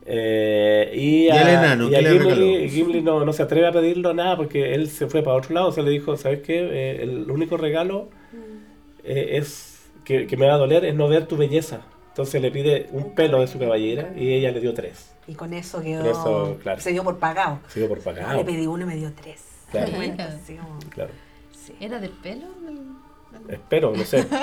Eh, 0.06 0.92
y, 0.96 1.26
¿Y 1.26 1.30
a, 1.30 1.42
al 1.42 1.48
enano, 1.50 1.88
y 1.88 1.90
qué 1.90 1.98
a 1.98 2.02
le 2.02 2.10
Gimli? 2.20 2.70
Gimli 2.70 3.02
no, 3.02 3.26
no 3.26 3.34
se 3.34 3.44
atreve 3.44 3.68
a 3.68 3.72
pedirlo 3.74 4.14
nada 4.14 4.38
porque 4.38 4.74
él 4.74 4.90
se 4.90 5.08
fue 5.08 5.22
para 5.22 5.36
otro 5.38 5.54
lado. 5.54 5.72
Se 5.72 5.82
le 5.84 5.90
dijo, 5.92 6.16
¿sabes 6.18 6.42
qué? 6.44 6.60
Eh, 6.60 7.04
el 7.04 7.30
único 7.30 7.58
regalo 7.58 8.08
eh, 9.04 9.32
es 9.38 9.90
que, 10.06 10.26
que 10.28 10.38
me 10.38 10.48
va 10.48 10.54
a 10.54 10.58
doler 10.58 10.86
es 10.86 10.96
no 10.96 11.08
ver 11.10 11.26
tu 11.26 11.36
belleza. 11.36 11.82
Entonces 12.10 12.42
le 12.42 12.52
pide 12.52 12.88
un 12.94 13.14
pelo 13.16 13.42
de 13.42 13.48
su 13.48 13.60
caballera 13.60 14.14
y 14.16 14.34
ella 14.34 14.52
le 14.52 14.62
dio 14.62 14.74
tres. 14.74 15.12
Y 15.28 15.34
con 15.34 15.54
eso 15.54 15.82
quedó. 15.84 16.02
Con 16.02 16.12
eso, 16.12 16.58
claro. 16.64 16.82
Se 16.82 16.92
dio 16.92 17.04
por 17.04 17.18
pagado. 17.20 17.60
Ha 17.68 17.70
sido 17.70 17.88
por 17.90 17.98
Le 17.98 18.04
pagado. 18.06 18.46
pedí 18.46 18.66
uno 18.66 18.84
y 18.84 18.88
me 18.88 18.96
dio 18.96 19.12
tres. 19.14 19.44
Claro. 19.72 19.92
Claro. 20.96 21.12
sí. 21.52 21.74
¿Era 21.82 22.00
del 22.00 22.12
pelo? 22.12 22.46
Espero, 23.50 23.94
no 23.96 24.04
sé. 24.04 24.26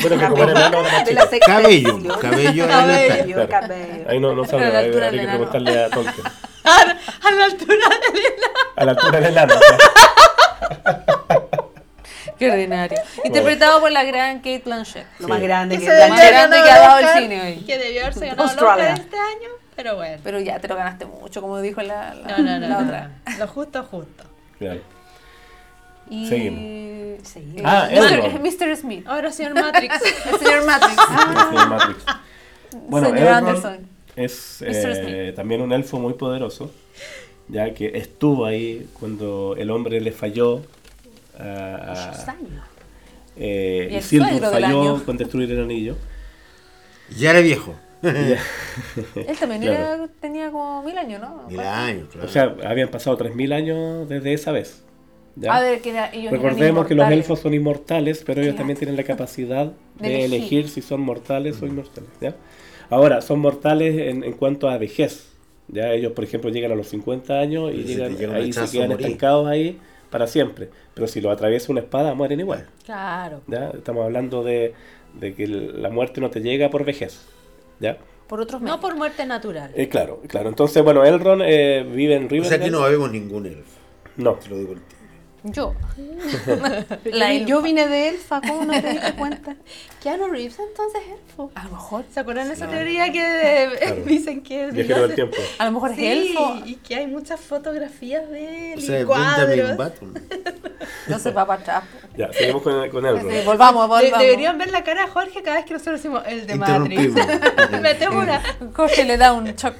Bueno, 0.00 0.18
que 0.18 0.26
como 0.28 0.42
era 0.42 0.52
enano 0.52 0.80
era 0.80 0.92
más 0.98 1.08
chico. 1.08 1.46
Cabello, 1.46 1.98
cabello. 2.20 2.66
Cabello, 2.68 3.34
Claro. 3.34 3.48
cabello. 3.48 4.04
Ahí 4.10 4.20
no, 4.20 4.34
no 4.34 4.44
sabe, 4.44 4.66
A 4.66 4.70
la 4.70 4.78
hay, 4.80 4.86
altura 4.86 5.06
hay 5.06 5.10
del 5.12 5.20
que 5.20 5.24
enano. 5.24 5.50
preguntarle 5.50 5.84
a 5.84 5.88
Tolkien. 5.90 6.26
A 6.64 7.30
la 7.30 7.44
altura 7.44 7.74
de 7.76 8.32
A 8.76 8.84
la 8.84 8.90
altura 8.92 9.20
del 9.20 9.32
enano. 9.32 9.54
Qué 12.38 12.50
ordinario. 12.50 12.98
Interpretado 13.24 13.80
por 13.80 13.92
la 13.92 14.02
gran 14.04 14.38
Kate 14.38 14.62
Blanchett. 14.64 15.06
Lo 15.20 15.28
más 15.28 15.40
grande 15.40 15.78
Que 15.78 15.86
la 15.86 16.08
más 16.08 16.20
grande 16.28 16.56
que 16.62 16.70
ha 16.70 16.78
dado 16.80 16.98
el 16.98 17.08
cine 17.22 17.40
hoy. 17.42 17.56
Que 17.64 17.78
debió 17.78 18.02
haberse 18.02 18.26
ganado 18.26 18.42
el 18.42 18.48
Australia. 18.50 18.84
Oscar 18.94 19.00
este 19.04 19.16
año, 19.16 19.48
pero 19.76 19.96
bueno. 19.96 20.18
Pero 20.24 20.40
ya, 20.40 20.58
te 20.58 20.68
lo 20.68 20.74
ganaste 20.76 21.06
mucho, 21.06 21.40
como 21.40 21.60
dijo 21.60 21.80
la, 21.82 22.14
la, 22.14 22.36
No, 22.36 22.38
no, 22.38 22.58
no. 22.58 22.68
la 22.68 22.68
no. 22.68 22.78
otra. 22.86 23.10
Lo 23.38 23.46
justo, 23.46 23.84
justo. 23.84 24.24
Claro. 24.58 24.80
Y... 26.10 26.28
Seguimos. 26.28 27.26
Seguimos. 27.28 27.62
Ah, 27.64 27.88
Mr. 27.90 28.40
Mr. 28.40 28.76
Smith. 28.76 29.06
Ahora, 29.06 29.30
señor 29.32 29.54
Matrix. 29.54 29.94
El 30.32 30.38
señor 30.38 30.66
Matrix. 30.66 30.94
Sí, 30.94 31.46
sí, 31.50 31.54
Matrix. 31.68 32.04
Bueno, 32.88 33.06
señor 33.08 33.22
Elrond 33.22 33.48
Anderson. 33.48 33.78
es 34.16 34.58
Mr. 34.60 35.08
eh, 35.08 35.32
también 35.34 35.60
un 35.60 35.72
elfo 35.72 35.98
muy 35.98 36.14
poderoso, 36.14 36.70
ya 37.48 37.72
que 37.74 37.92
estuvo 37.98 38.44
ahí 38.46 38.88
cuando 38.98 39.54
el 39.58 39.70
hombre 39.70 40.00
le 40.00 40.12
falló 40.12 40.62
a, 41.38 41.86
Muchos 41.88 42.28
a 42.28 42.32
años. 42.32 42.64
eh, 43.36 43.88
Y 43.90 43.94
el 43.96 44.02
suegro 44.02 44.50
del 44.50 44.62
falló 44.62 44.80
año. 44.94 45.04
con 45.04 45.16
destruir 45.16 45.50
el 45.52 45.62
anillo. 45.62 45.96
Ya 47.16 47.30
era 47.30 47.40
viejo. 47.40 47.74
Él 48.04 49.36
también 49.38 49.62
Claro. 49.62 49.94
era, 49.94 50.08
tenía 50.20 50.50
como 50.50 50.82
mil 50.82 50.96
años, 50.98 51.20
¿no? 51.20 51.44
Mil 51.48 51.60
años, 51.60 52.08
claro. 52.12 52.26
O 52.28 52.30
sea, 52.30 52.54
habían 52.68 52.88
pasado 52.90 53.16
3.000 53.18 53.52
años 53.54 54.08
desde 54.08 54.32
esa 54.34 54.52
vez. 54.52 54.82
¿Ya? 55.36 55.56
A 55.56 55.60
ver, 55.60 55.80
que 55.80 55.90
ellos 56.12 56.32
Recordemos 56.32 56.86
que 56.86 56.94
los 56.94 57.10
elfos 57.10 57.40
son 57.40 57.54
inmortales, 57.54 58.22
pero 58.24 58.40
ellos 58.40 58.52
Claro. 58.54 58.58
también 58.58 58.78
tienen 58.78 58.96
la 58.96 59.04
capacidad 59.04 59.66
de, 59.98 60.08
De 60.08 60.24
elegir. 60.24 60.60
elegir. 60.60 60.68
si 60.68 60.82
son 60.82 61.00
mortales 61.00 61.60
o 61.62 61.66
inmortales. 61.66 62.10
¿ya? 62.20 62.34
Ahora, 62.90 63.20
son 63.22 63.40
mortales 63.40 63.96
en, 63.98 64.24
en 64.24 64.32
cuanto 64.32 64.68
a 64.68 64.78
vejez. 64.78 65.28
¿ya? 65.68 65.92
Ellos, 65.92 66.12
por 66.12 66.24
ejemplo, 66.24 66.50
llegan 66.50 66.72
a 66.72 66.74
los 66.74 66.88
50 66.88 67.38
años 67.40 67.72
y 67.74 67.84
llegan, 67.84 68.16
llega 68.16 68.36
ahí 68.36 68.52
se 68.52 68.70
quedan 68.70 68.92
estancados 68.92 69.46
ahí 69.48 69.78
para 70.10 70.26
siempre. 70.26 70.68
Pero 70.94 71.06
si 71.08 71.20
lo 71.20 71.30
atraviesa 71.30 71.72
una 71.72 71.80
espada, 71.80 72.14
mueren 72.14 72.40
igual. 72.40 72.66
Claro. 72.84 73.40
¿ya? 73.48 73.70
Estamos 73.70 74.04
hablando 74.04 74.44
de, 74.44 74.74
de 75.18 75.34
que 75.34 75.46
la 75.48 75.90
muerte 75.90 76.20
no 76.20 76.30
te 76.30 76.40
llega 76.40 76.70
por 76.70 76.84
vejez. 76.84 77.22
¿ya? 77.80 77.98
Por 78.28 78.40
otros 78.40 78.62
No 78.62 78.80
por 78.80 78.94
muerte 78.96 79.26
natural. 79.26 79.70
Eh, 79.74 79.88
claro, 79.88 80.22
claro. 80.28 80.48
Entonces, 80.48 80.82
bueno, 80.84 81.04
Elrond 81.04 81.42
eh, 81.44 81.84
vive 81.90 82.14
en 82.14 82.24
o 82.24 82.28
Rivendell. 82.28 82.44
sea 82.48 82.58
que 82.64 82.70
no 82.70 82.82
vemos 82.82 83.10
ningún 83.10 83.46
elfo. 83.46 83.80
No. 84.16 84.34
Te 84.34 84.48
lo 84.48 84.58
digo 84.58 84.72
el 84.72 84.80
tío. 84.80 84.98
Yo. 85.46 85.74
La 87.04 87.32
elfa. 87.32 87.46
yo 87.46 87.60
vine 87.60 87.86
de 87.86 88.08
elfa, 88.08 88.40
¿cómo 88.40 88.64
no 88.64 88.72
te 88.80 88.88
diste 88.92 89.12
cuenta? 89.12 89.54
Keanu 90.02 90.26
Reeves 90.28 90.58
entonces 90.58 91.02
elfo. 91.06 91.52
A 91.54 91.64
lo 91.64 91.70
mejor. 91.72 92.04
¿Se 92.12 92.20
acuerdan 92.20 92.48
de 92.48 92.54
esa 92.54 92.66
teoría 92.66 93.12
que 93.12 93.68
Claro. 93.78 93.96
dicen 94.06 94.42
que 94.42 94.70
Viajero 94.70 95.02
del 95.06 95.14
tiempo. 95.14 95.36
A 95.58 95.66
lo 95.66 95.72
mejor 95.72 95.90
es 95.90 95.96
Sí, 95.96 96.06
elfo. 96.06 96.56
y 96.64 96.76
que 96.76 96.96
hay 96.96 97.06
muchas 97.06 97.40
fotografías 97.40 98.28
de 98.30 98.72
él 98.72 98.78
O 98.78 98.82
y 98.82 98.86
sea, 98.86 98.98
es 99.00 99.06
Benjamin 99.06 99.76
cuadros. 99.76 99.76
Button. 99.76 100.14
No 101.08 101.18
se 101.18 101.30
va 101.30 101.46
para 101.46 101.60
atrás. 101.60 101.84
Ya, 102.16 102.32
seguimos 102.32 102.62
con, 102.62 102.88
con 102.90 103.04
Elrond. 103.04 103.30
Sí, 103.30 103.36
volvamos, 103.44 103.82
De- 103.82 103.88
volvamos. 103.88 104.18
deberían 104.20 104.56
ver 104.56 104.70
la 104.70 104.82
cara 104.82 105.02
de 105.04 105.10
Jorge 105.10 105.42
cada 105.42 105.56
vez 105.56 105.66
que 105.66 105.74
nosotros 105.74 105.96
decimos 105.96 106.22
el 106.26 106.46
de 106.46 106.54
Matrix. 106.54 107.02
Interrumpimos. 107.04 107.80
Metemos 107.82 108.22
una. 108.24 108.42
Jorge 108.74 109.04
le 109.04 109.16
da 109.18 109.32
un 109.34 109.44
shock. 109.54 109.74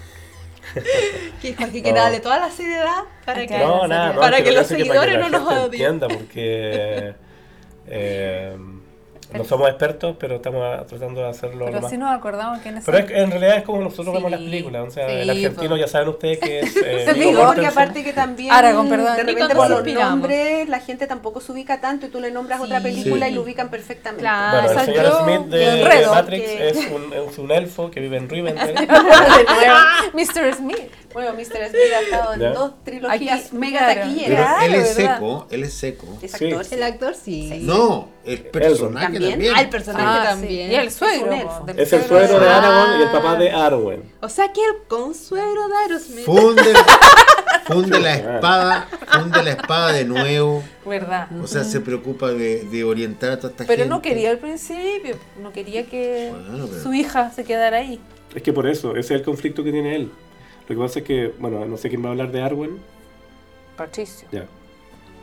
Que 1.42 1.54
Jorge 1.54 1.72
quiere 1.82 1.92
No. 1.92 2.02
darle 2.04 2.20
toda 2.20 2.38
la 2.38 2.50
seriedad 2.50 3.02
para 3.24 3.46
que, 3.46 3.58
No, 3.58 3.86
nada, 3.86 4.12
no, 4.14 4.20
para 4.20 4.42
que 4.42 4.50
lo 4.52 4.58
los 4.60 4.66
seguidores 4.66 5.18
no 5.18 5.28
nos 5.28 5.52
odien. 5.52 6.00
porque 6.00 7.14
eh, 7.86 8.56
no 9.32 9.44
somos 9.44 9.68
expertos, 9.68 10.16
pero 10.18 10.36
estamos 10.36 10.62
a- 10.62 10.84
tratando 10.86 11.20
de 11.22 11.28
hacerlo 11.28 11.60
lo 11.60 11.66
Pero 11.66 11.80
más. 11.80 11.90
sí 11.90 11.96
nos 11.96 12.10
acordamos 12.12 12.60
que 12.60 12.68
en 12.68 12.78
ese 12.78 12.90
Pero 12.90 12.98
es, 13.04 13.10
en 13.10 13.30
realidad 13.30 13.56
es 13.58 13.62
como 13.64 13.80
nosotros 13.80 14.14
vemos 14.14 14.30
las 14.30 14.40
películas. 14.40 14.86
O 14.88 14.90
sea, 14.90 15.08
sí, 15.08 15.14
el 15.16 15.30
argentino 15.30 15.76
ya 15.76 15.86
saben 15.88 16.08
ustedes 16.08 16.38
que 16.38 16.60
es. 16.60 16.74
Eh, 16.84 17.14
Digo, 17.14 17.42
aparte 17.42 18.04
que 18.04 18.12
también 18.12 18.52
Aragorn, 18.52 18.88
perdón. 18.88 19.16
de 19.16 19.22
repente 19.22 19.54
por 19.54 19.68
los 19.70 19.86
nombres 19.86 20.68
la 20.68 20.80
gente 20.80 21.06
tampoco 21.06 21.40
se 21.40 21.52
ubica 21.52 21.80
tanto 21.80 22.06
y 22.06 22.08
tú 22.10 22.20
le 22.20 22.30
nombras 22.30 22.60
otra 22.60 22.80
película 22.80 23.26
Sí. 23.26 23.32
y 23.32 23.34
lo 23.34 23.42
ubican 23.42 23.68
perfectamente. 23.70 24.20
Claro. 24.22 24.62
Bueno, 24.62 24.80
el 24.80 24.86
señor 24.86 25.12
Smith 25.22 25.40
de, 25.50 26.06
Matrix 26.10 26.44
que- 26.44 26.68
es, 26.68 26.76
un, 26.90 27.12
es 27.12 27.38
un 27.38 27.50
elfo 27.50 27.90
que 27.90 28.00
vive 28.00 28.16
en 28.18 28.28
Rivendell. 28.28 28.74
Mr. 30.14 30.54
Smith. 30.54 30.78
Bueno, 31.14 31.32
Mr. 31.32 31.44
Smith 31.44 31.92
ha 31.96 32.00
estado 32.00 32.34
en 32.34 32.40
Ya. 32.40 32.50
dos 32.52 32.72
trilogías 32.84 33.46
Aquí, 33.46 33.56
mega 33.56 33.78
claro. 33.78 33.94
Pero 33.94 34.04
taquilleras. 34.04 34.46
Claro, 34.46 34.64
él 34.66 34.74
es 34.74 34.96
¿verdad? 34.96 35.14
seco, 35.14 35.46
él 35.50 35.62
es 35.64 35.72
seco. 35.74 36.18
Es 36.20 36.32
Sí. 36.32 36.44
actor. 36.52 36.66
El 36.72 36.82
actor 36.82 37.14
sí. 37.14 37.58
No, 37.62 38.08
el 38.24 38.38
personaje 38.42 39.06
¿También? 39.06 39.30
también. 39.30 39.52
Ah, 39.56 39.60
el 39.60 39.68
personaje 39.68 40.04
Ah, 40.06 40.24
también. 40.30 40.68
sí. 40.68 40.74
Y 40.74 40.76
el 40.76 40.90
suegro. 40.90 41.64
Es 41.76 41.92
el 41.92 42.02
suegro 42.04 42.40
de 42.40 42.48
Ah. 42.48 42.58
Aragorn 42.58 43.00
y 43.00 43.02
el 43.04 43.10
papá 43.10 43.36
de 43.36 43.50
Arwen. 43.52 44.12
O 44.20 44.28
sea 44.28 44.52
que 44.52 44.60
el 44.60 44.82
consuegro 44.88 45.68
de 45.68 45.76
Aerosmith. 45.76 46.24
Funde, 46.24 46.62
funde 47.66 48.00
la 48.00 48.14
espada, 48.14 48.88
funde 49.12 49.42
la 49.42 49.50
espada 49.52 49.92
de 49.92 50.04
nuevo. 50.04 50.62
¿Verdad? 50.84 51.28
O 51.42 51.46
sea, 51.46 51.64
se 51.64 51.80
preocupa 51.80 52.32
de, 52.32 52.64
de 52.64 52.84
orientar 52.84 53.30
a 53.30 53.36
toda 53.38 53.50
esta 53.52 53.64
Pero 53.64 53.78
gente. 53.84 53.88
no 53.88 54.02
quería 54.02 54.30
al 54.30 54.38
principio. 54.38 55.16
No 55.40 55.52
quería 55.52 55.86
que 55.86 56.30
Bueno, 56.32 56.66
pero- 56.68 56.82
su 56.82 56.92
hija 56.92 57.30
se 57.30 57.44
quedara 57.44 57.78
ahí. 57.78 58.00
Es 58.34 58.42
que 58.42 58.52
por 58.52 58.66
eso, 58.66 58.90
ese 58.96 59.00
es 59.14 59.20
el 59.20 59.22
conflicto 59.22 59.62
que 59.62 59.70
tiene 59.70 59.94
él. 59.94 60.10
Lo 60.68 60.74
que 60.76 60.80
pasa 60.80 60.98
es 61.00 61.04
que, 61.04 61.32
bueno, 61.38 61.64
no 61.66 61.76
sé 61.76 61.88
quién 61.88 62.02
va 62.02 62.08
a 62.08 62.12
hablar 62.12 62.32
de 62.32 62.40
Arwen. 62.42 62.78
Patricio. 63.76 64.28
Ya. 64.32 64.46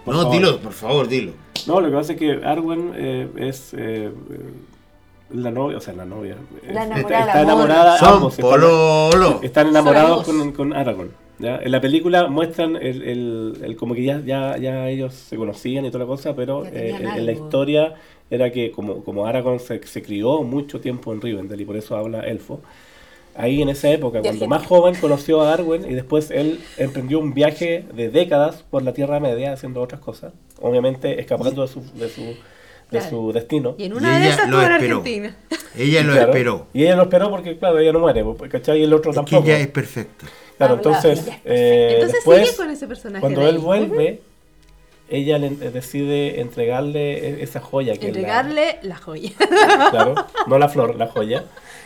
Por 0.05 0.13
No, 0.15 0.21
favor. 0.23 0.35
dilo, 0.37 0.59
por 0.59 0.73
favor, 0.73 1.07
dilo. 1.07 1.31
No, 1.67 1.79
lo 1.81 1.89
que 1.89 1.95
pasa 1.95 2.13
es 2.13 2.19
que 2.19 2.31
Arwen 2.43 2.91
eh, 2.95 3.27
es 3.37 3.73
eh, 3.77 4.09
la 5.33 5.51
novia, 5.51 5.77
o 5.77 5.81
sea, 5.81 5.93
la 5.93 6.05
novia. 6.05 6.35
La 6.71 6.83
enamorada, 6.85 7.19
Está 7.25 7.31
amor. 7.41 7.43
enamorada, 7.53 7.97
Son 7.97 8.13
ambos 8.15 8.33
están, 8.33 8.49
pololo. 8.49 9.39
están 9.43 9.67
enamorados 9.67 10.25
con, 10.25 10.51
con 10.51 10.73
Aragorn. 10.73 11.11
¿ya? 11.39 11.57
En 11.57 11.71
la 11.71 11.79
película 11.81 12.27
muestran 12.27 12.75
el, 12.75 13.01
el- 13.03 13.57
el 13.63 13.75
como 13.77 13.93
que 13.95 14.03
ya, 14.03 14.19
ya, 14.21 14.57
ya 14.57 14.89
ellos 14.89 15.13
se 15.13 15.37
conocían 15.37 15.85
y 15.85 15.91
toda 15.91 16.03
la 16.03 16.07
cosa, 16.07 16.35
pero 16.35 16.65
eh, 16.65 16.95
en, 16.99 17.07
en 17.07 17.25
la 17.25 17.31
historia 17.31 17.95
era 18.29 18.51
que 18.51 18.71
como, 18.71 19.03
como 19.03 19.25
Aragorn 19.25 19.59
se, 19.59 19.81
se 19.85 20.01
crió 20.01 20.41
mucho 20.43 20.79
tiempo 20.81 21.13
en 21.13 21.21
Rivendell 21.21 21.61
y 21.61 21.65
por 21.65 21.77
eso 21.77 21.95
habla 21.95 22.21
elfo. 22.21 22.61
Ahí 23.35 23.61
en 23.61 23.69
esa 23.69 23.89
época, 23.89 24.21
cuando 24.21 24.47
más 24.47 24.65
joven 24.67 24.95
conoció 24.95 25.41
a 25.41 25.53
Arwen 25.53 25.89
y 25.89 25.93
después 25.93 26.31
él 26.31 26.59
emprendió 26.77 27.17
un 27.19 27.33
viaje 27.33 27.85
de 27.93 28.09
décadas 28.09 28.63
por 28.69 28.83
la 28.83 28.93
Tierra 28.93 29.19
Media 29.21 29.53
haciendo 29.53 29.81
otras 29.81 30.01
cosas, 30.01 30.33
obviamente 30.61 31.19
escapando 31.19 31.61
de 31.61 31.67
su, 31.69 31.81
de 31.93 32.09
su, 32.09 32.21
de 32.21 32.37
Claro. 32.89 33.09
su 33.09 33.31
destino. 33.31 33.75
Y 33.77 33.85
en 33.85 33.93
Y 33.93 33.95
una 33.95 34.11
de 34.19 34.25
ella 34.25 34.33
esas 34.33 34.49
lo 34.49 34.57
estuvo 34.59 34.61
en 34.65 34.71
esperó. 34.73 34.97
Argentina. 34.97 35.35
Ella 35.77 36.03
lo 36.03 36.11
Claro. 36.13 36.31
esperó. 36.31 36.67
Y 36.73 36.83
ella 36.83 36.95
lo 36.97 37.03
esperó 37.03 37.29
porque, 37.29 37.57
claro, 37.57 37.79
ella 37.79 37.93
no 37.93 37.99
muere, 37.99 38.23
pues, 38.25 38.51
¿cachai? 38.51 38.81
Y 38.81 38.83
el 38.83 38.93
otro 38.93 39.11
Es 39.11 39.15
que 39.17 39.23
tampoco. 39.23 39.43
ella 39.47 39.59
es 39.59 39.67
perfecta. 39.67 40.25
Claro, 40.57 40.73
Habla, 40.75 40.89
entonces, 40.97 41.27
eh, 41.45 41.89
Entonces 41.93 42.13
después, 42.17 42.45
sigue 42.49 42.57
con 42.57 42.69
ese 42.69 42.87
personaje. 42.87 43.21
cuando 43.21 43.47
él 43.47 43.59
vuelve, 43.59 44.19
ella 45.09 45.37
le- 45.37 45.49
decide 45.71 46.41
entregarle 46.41 47.13
e- 47.39 47.43
esa 47.43 47.61
joya 47.61 47.93
que 47.93 48.07
es 48.07 48.13
la- 48.13 48.19
Entregarle 48.19 48.79
la 48.83 48.95
joya. 48.97 49.31
claro, 49.89 50.15
no 50.47 50.59
la 50.59 50.67
flor, 50.69 50.95
la 50.97 51.07
joya. 51.07 51.45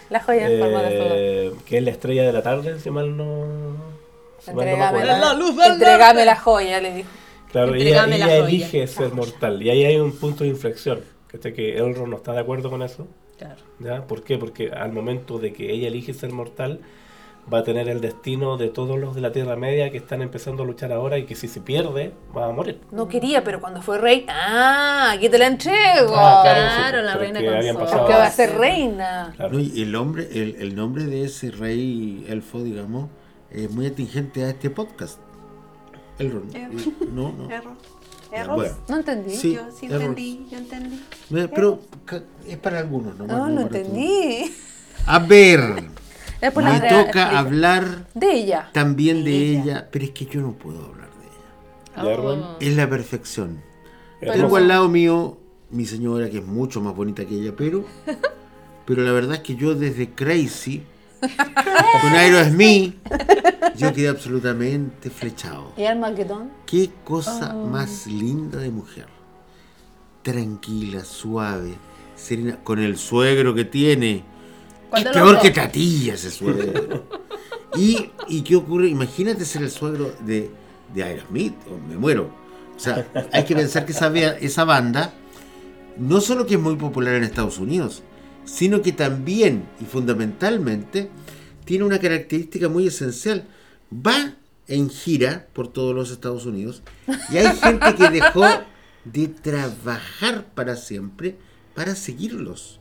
La 0.09 0.19
joya 0.19 0.47
en 0.47 0.59
forma 0.59 0.83
de 0.83 0.89
flor. 0.97 1.07
eh, 1.13 1.51
que 1.65 1.77
es 1.77 1.83
la 1.83 1.91
estrella 1.91 2.23
de 2.23 2.33
la 2.33 2.41
tarde, 2.43 2.79
si 2.79 2.89
mal 2.91 3.15
no. 3.17 3.75
si 4.39 4.51
mal 4.53 4.55
no 4.57 4.61
Entregame 4.71 5.05
la 5.05 5.17
la, 5.17 5.33
luz 5.33 5.55
del 5.57 5.71
entregame 5.73 6.13
norte. 6.13 6.25
la 6.25 6.35
joya, 6.35 6.81
le 6.81 6.93
dijo. 6.93 7.09
Claro, 7.51 7.73
ella, 7.73 8.05
Entrégame 8.05 8.17
la 8.19 8.25
ella 8.25 8.35
joya. 8.43 8.47
elige 8.47 8.87
ser 8.87 9.11
mortal. 9.13 9.61
Y 9.63 9.69
ahí 9.69 9.85
hay 9.85 9.97
un 9.97 10.15
punto 10.15 10.43
de 10.43 10.49
inflexión. 10.49 11.01
¿cachai? 11.27 11.53
Que 11.53 11.77
Elrond 11.77 12.07
no 12.09 12.17
está 12.17 12.33
de 12.33 12.39
acuerdo 12.41 12.69
con 12.69 12.81
eso. 12.83 13.07
Claro. 13.37 13.61
¿ya? 13.79 14.05
¿Por 14.05 14.23
qué? 14.23 14.37
Porque 14.37 14.69
al 14.71 14.91
momento 14.91 15.39
de 15.39 15.53
que 15.53 15.71
ella 15.71 15.87
elige 15.87 16.13
ser 16.13 16.31
mortal, 16.31 16.79
va 17.53 17.59
a 17.59 17.63
tener 17.63 17.87
el 17.89 18.01
destino 18.01 18.57
de 18.57 18.69
todos 18.69 18.97
los 18.99 19.13
de 19.13 19.21
la 19.21 19.31
Tierra 19.31 19.55
Media 19.55 19.91
que 19.91 19.97
están 19.97 20.21
empezando 20.23 20.63
a 20.63 20.65
luchar 20.65 20.91
ahora 20.91 21.17
y 21.19 21.25
que 21.25 21.35
si 21.35 21.47
se 21.47 21.61
pierde, 21.61 22.11
va 22.35 22.47
a 22.47 22.51
morir. 22.51 22.81
No 22.91 23.07
quería, 23.07 23.43
pero 23.43 23.59
cuando 23.61 23.81
fue 23.81 23.99
rey, 23.99 24.25
ah, 24.29 25.11
aquí 25.13 25.29
te 25.29 25.37
la 25.37 25.47
entrego. 25.47 26.13
Ah, 26.15 26.41
Claro, 26.43 26.99
sí, 26.99 27.05
la 27.05 27.15
reina 27.17 27.39
consorte. 27.73 27.97
Porque 27.97 28.13
va 28.13 28.25
a 28.25 28.31
ser 28.31 28.57
reina. 28.57 29.33
Claro. 29.35 29.53
¿no? 29.53 29.59
Y 29.59 29.81
el 29.81 29.91
nombre, 29.91 30.27
el, 30.31 30.55
el 30.59 30.75
nombre 30.75 31.03
de 31.05 31.25
ese 31.25 31.51
rey 31.51 32.25
elfo, 32.27 32.63
digamos, 32.63 33.09
es 33.51 33.69
muy 33.69 33.85
atingente 33.85 34.43
a 34.43 34.49
este 34.49 34.69
podcast. 34.71 35.19
Elrond. 36.17 36.55
Error. 36.55 36.79
Eh, 36.81 36.91
No, 37.13 37.31
no. 37.37 37.51
Error. 37.51 37.73
Error. 38.31 38.55
bueno. 38.55 38.75
No 38.89 38.97
entendí. 38.97 39.35
Sí, 39.35 39.53
Yo 39.53 39.61
sí 39.71 39.85
error. 39.85 40.01
entendí, 40.01 40.47
yo 40.49 40.57
entendí. 40.57 40.95
Eh, 41.35 41.47
Pero 41.53 41.79
es 42.47 42.57
para 42.57 42.79
algunos, 42.79 43.15
¿no? 43.17 43.27
No, 43.27 43.47
no 43.49 43.61
entendí. 43.61 44.51
A 45.05 45.19
ver, 45.19 45.59
Después 46.41 46.63
me 46.65 46.69
la 46.71 46.75
Andrea 46.75 46.91
toca 47.05 47.21
explica. 47.21 47.39
hablar 47.39 48.07
De 48.13 48.31
ella. 48.33 48.69
también 48.73 49.23
de 49.23 49.31
Ella. 49.35 49.61
ella, 49.63 49.89
pero 49.91 50.05
es 50.05 50.11
que 50.11 50.25
yo 50.25 50.41
no 50.41 50.53
puedo 50.53 50.83
hablar 50.85 51.09
de 51.19 51.25
ella. 52.05 52.17
Oh. 52.19 52.57
Es 52.59 52.75
la 52.75 52.89
perfección. 52.89 53.61
Tengo 54.19 54.55
al 54.57 54.67
lado 54.67 54.89
mío 54.89 55.37
mi 55.69 55.85
señora, 55.85 56.29
que 56.29 56.39
es 56.39 56.45
mucho 56.45 56.81
más 56.81 56.95
bonita 56.95 57.25
que 57.25 57.35
ella, 57.35 57.53
pero, 57.57 57.85
pero 58.85 59.01
la 59.03 59.11
verdad 59.11 59.35
es 59.35 59.41
que 59.41 59.55
yo 59.55 59.75
desde 59.75 60.09
Crazy, 60.11 60.83
con 62.01 62.11
Aerosmith, 62.13 62.95
yo 63.75 63.91
quedé 63.93 64.09
absolutamente 64.09 65.09
flechado. 65.09 65.71
¿Y 65.77 65.85
Armageddon? 65.85 66.51
Qué 66.65 66.91
cosa 67.03 67.53
más 67.53 68.05
linda 68.07 68.59
de 68.59 68.69
mujer. 68.69 69.07
Tranquila, 70.21 71.03
suave, 71.05 71.73
serena, 72.15 72.57
con 72.63 72.79
el 72.79 72.97
suegro 72.97 73.53
que 73.53 73.65
tiene. 73.65 74.23
Es 74.95 75.03
¿Cuál 75.03 75.03
de 75.03 75.09
los 75.09 75.15
peor 75.15 75.33
dos? 75.33 75.41
que 75.43 75.51
Tatilla 75.51 76.13
ese 76.13 76.31
suegro. 76.31 77.05
y, 77.75 78.11
¿Y 78.27 78.41
qué 78.41 78.55
ocurre? 78.55 78.87
Imagínate 78.87 79.45
ser 79.45 79.63
el 79.63 79.71
suegro 79.71 80.13
de, 80.21 80.49
de 80.93 81.03
Aerosmith, 81.03 81.55
o 81.69 81.77
me 81.77 81.97
muero. 81.97 82.29
O 82.75 82.79
sea, 82.79 83.07
hay 83.31 83.43
que 83.45 83.55
pensar 83.55 83.85
que 83.85 83.93
esa, 83.93 84.07
esa 84.37 84.63
banda 84.65 85.13
no 85.97 86.21
solo 86.21 86.45
que 86.45 86.55
es 86.55 86.59
muy 86.59 86.75
popular 86.75 87.15
en 87.15 87.23
Estados 87.23 87.57
Unidos, 87.57 88.03
sino 88.43 88.81
que 88.81 88.91
también 88.91 89.65
y 89.79 89.85
fundamentalmente 89.85 91.09
tiene 91.63 91.83
una 91.83 91.99
característica 91.99 92.69
muy 92.69 92.87
esencial. 92.87 93.47
Va 93.93 94.35
en 94.67 94.89
gira 94.89 95.47
por 95.53 95.67
todos 95.67 95.95
los 95.95 96.11
Estados 96.11 96.45
Unidos 96.45 96.81
y 97.31 97.37
hay 97.37 97.55
gente 97.55 97.95
que 97.95 98.09
dejó 98.09 98.45
de 99.05 99.27
trabajar 99.27 100.45
para 100.53 100.75
siempre 100.75 101.37
para 101.75 101.95
seguirlos. 101.95 102.79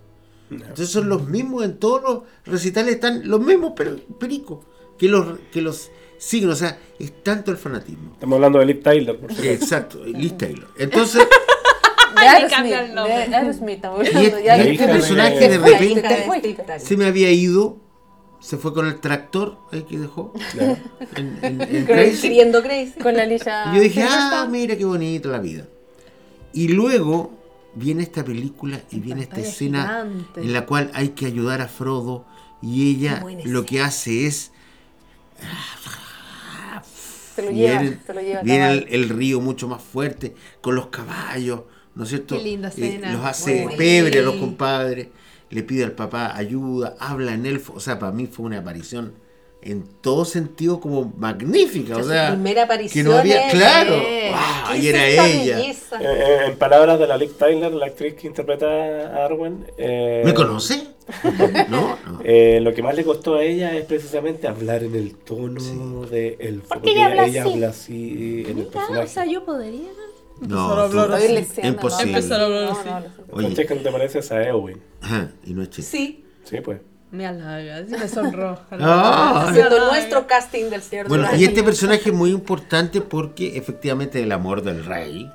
Entonces 0.51 0.89
son 0.91 1.09
los 1.09 1.27
mismos 1.29 1.65
en 1.65 1.79
todos 1.79 2.03
los 2.03 2.23
recitales, 2.45 2.95
están 2.95 3.29
los 3.29 3.41
mismos 3.41 3.73
pero 3.77 3.97
pericos 4.21 4.65
que 4.99 5.09
los, 5.09 5.39
que 5.53 5.61
los 5.63 5.91
siguen. 6.19 6.51
O 6.51 6.55
sea, 6.57 6.79
es 6.99 7.23
tanto 7.23 7.51
el 7.51 7.57
fanatismo. 7.57 8.13
Estamos 8.15 8.37
hablando 8.37 8.59
de 8.61 8.67
Liv 8.67 8.83
Tyler, 8.83 9.19
por 9.19 9.31
supuesto. 9.35 9.65
exacto, 9.65 10.05
Liz 10.05 10.37
Taylor. 10.39 10.69
Entonces, 10.79 11.27
Y 14.03 14.27
este- 14.27 14.71
este 14.73 14.87
personaje 14.87 15.49
de 15.49 15.59
repente 15.59 16.25
se 16.79 16.97
me 16.97 17.07
había 17.07 17.31
ido, 17.33 17.79
se 18.41 18.57
fue 18.57 18.73
con 18.73 18.87
el 18.87 19.01
tractor 19.01 19.57
ahí 19.73 19.83
que 19.83 19.99
dejó 19.99 20.33
Ya. 20.55 20.79
en, 21.17 21.39
en- 21.43 21.61
en 21.63 21.85
Crazy. 21.87 22.23
Queriendo 22.23 22.63
Grace. 22.63 22.95
Con 23.03 23.17
la 23.17 23.27
Lisa. 23.27 23.65
Y 23.73 23.77
yo 23.77 23.83
dije, 23.83 24.05
ah, 24.09 24.47
mira 24.51 24.77
qué 24.77 24.85
bonito 24.85 25.29
la 25.31 25.39
vida. 25.39 25.65
Y 26.53 26.69
luego 26.69 27.33
viene 27.77 28.03
esta 28.03 28.25
película 28.25 28.81
y 28.91 29.01
viene 29.01 29.23
esta 29.23 29.41
escena 29.41 29.83
gigante. 30.07 30.41
en 30.41 30.53
la 30.53 30.67
cual 30.67 30.91
hay 30.95 31.11
que 31.11 31.27
ayudar 31.27 31.61
a 31.61 31.69
Frodo 31.69 32.25
y 32.63 32.91
ella 32.95 33.25
lo 33.45 33.65
que 33.67 33.81
hace 33.81 34.27
es 34.27 34.53
Se 37.35 37.43
lo 37.43 37.51
lleva, 37.51 37.81
viene, 37.81 37.99
se 38.07 38.15
lo 38.15 38.21
lleva. 38.21 38.43
viene 38.43 38.73
el, 38.91 39.09
río 39.09 39.41
mucho 39.41 39.67
más 39.67 39.83
fuerte 39.83 40.35
con 40.61 40.77
los 40.77 40.87
caballos, 40.89 41.63
¿no 41.95 42.05
es 42.05 42.11
cierto? 42.11 42.37
Qué 42.39 42.45
linda 42.45 42.69
Eh, 42.69 42.73
escena. 42.75 43.13
los 43.13 43.25
hace 43.25 43.67
pebre 43.77 44.21
a 44.21 44.23
los 44.23 44.37
compadres, 44.37 45.09
le 45.51 45.63
pide 45.65 45.85
al 45.85 45.93
papá 45.93 46.37
ayuda, 46.37 46.97
habla 47.01 47.35
en 47.35 47.45
elfo, 47.47 47.73
o 47.75 47.81
sea, 47.81 47.99
para 47.99 48.13
mí 48.13 48.27
fue 48.29 48.47
una 48.47 48.59
aparición 48.59 49.15
en 49.65 49.85
todo 50.01 50.25
sentido 50.25 50.79
como 50.81 51.13
magnífica, 51.17 51.97
o 51.97 52.03
Su 52.03 52.09
sea, 52.11 52.31
primera 52.33 52.55
que 52.55 52.65
aparición. 52.65 53.07
no 53.07 53.17
había, 53.17 53.47
es- 53.49 53.53
claro, 53.55 53.95
¿Qué 53.95 54.31
wow, 54.31 54.77
y 54.83 54.89
era 54.89 55.07
ella. 55.07 55.61
Eh, 55.61 55.75
eh, 56.01 56.39
en 56.49 56.57
palabras 56.57 56.99
de 56.99 57.07
la 57.07 57.17
Liv 57.17 57.37
Tyler, 57.39 57.73
la 57.73 57.87
actriz 57.87 58.15
que 58.15 58.27
interpreta 58.27 58.67
a 58.67 59.25
Arwen. 59.25 59.67
eh, 59.79 60.23
¿Me 60.25 60.35
conoce? 60.35 60.89
No, 61.69 61.99
no. 62.07 62.21
Eh, 62.25 62.61
lo 62.63 62.73
que 62.73 62.83
más 62.83 62.95
le 62.97 63.05
costó 63.05 63.35
a 63.37 63.43
ella 63.43 63.75
es 63.77 63.85
precisamente 63.85 64.49
hablar 64.49 64.83
en 64.85 64.95
el 64.95 65.15
tono 65.17 66.07
de 66.07 66.37
elfo. 66.41 66.69
Porque 66.75 66.93
ella 66.93 67.07
habla 67.07 67.23
así. 67.25 67.39
habla 67.39 67.69
así 67.69 68.45
en 68.49 68.59
el 68.59 68.67
personaje. 68.67 69.05
o 69.05 69.09
sea, 69.09 69.27
yo 69.27 69.45
podría. 69.45 69.91
No, 70.41 70.87
imposible. 71.63 72.11
Empezar 72.17 72.41
a 72.41 72.45
hablar 72.47 72.65
así. 72.71 72.89
Oye, 73.31 73.47
Francesca, 73.47 73.75
¿no 73.75 73.81
te 73.83 73.93
pareces 73.93 74.33
a 74.33 74.43
Eowyn? 74.49 74.81
ajá, 75.01 75.31
y 75.45 75.55
no 75.55 75.63
es 75.63 75.71
chiste. 75.71 75.97
Sí, 75.97 76.25
Sí, 76.45 76.61
pues. 76.61 76.81
Me 77.15 77.27
halagas 77.27 77.87
y 77.89 77.93
me 77.93 78.09
sonroja. 78.09 78.63
Ah. 78.81 79.47
haciendo 79.49 79.87
nuestro 79.87 80.27
casting 80.27 80.69
del 80.69 80.83
Señor 80.83 81.05
de 81.05 81.09
Bueno, 81.09 81.31
los 81.31 81.41
y 81.41 81.45
este 81.45 81.63
personaje 81.63 82.11
es 82.11 82.15
muy 82.15 82.31
importante 82.31 83.01
porque 83.01 83.57
efectivamente 83.57 84.21
el 84.23 84.33
amor 84.33 84.63
del 84.63 84.85
rey 84.85 85.31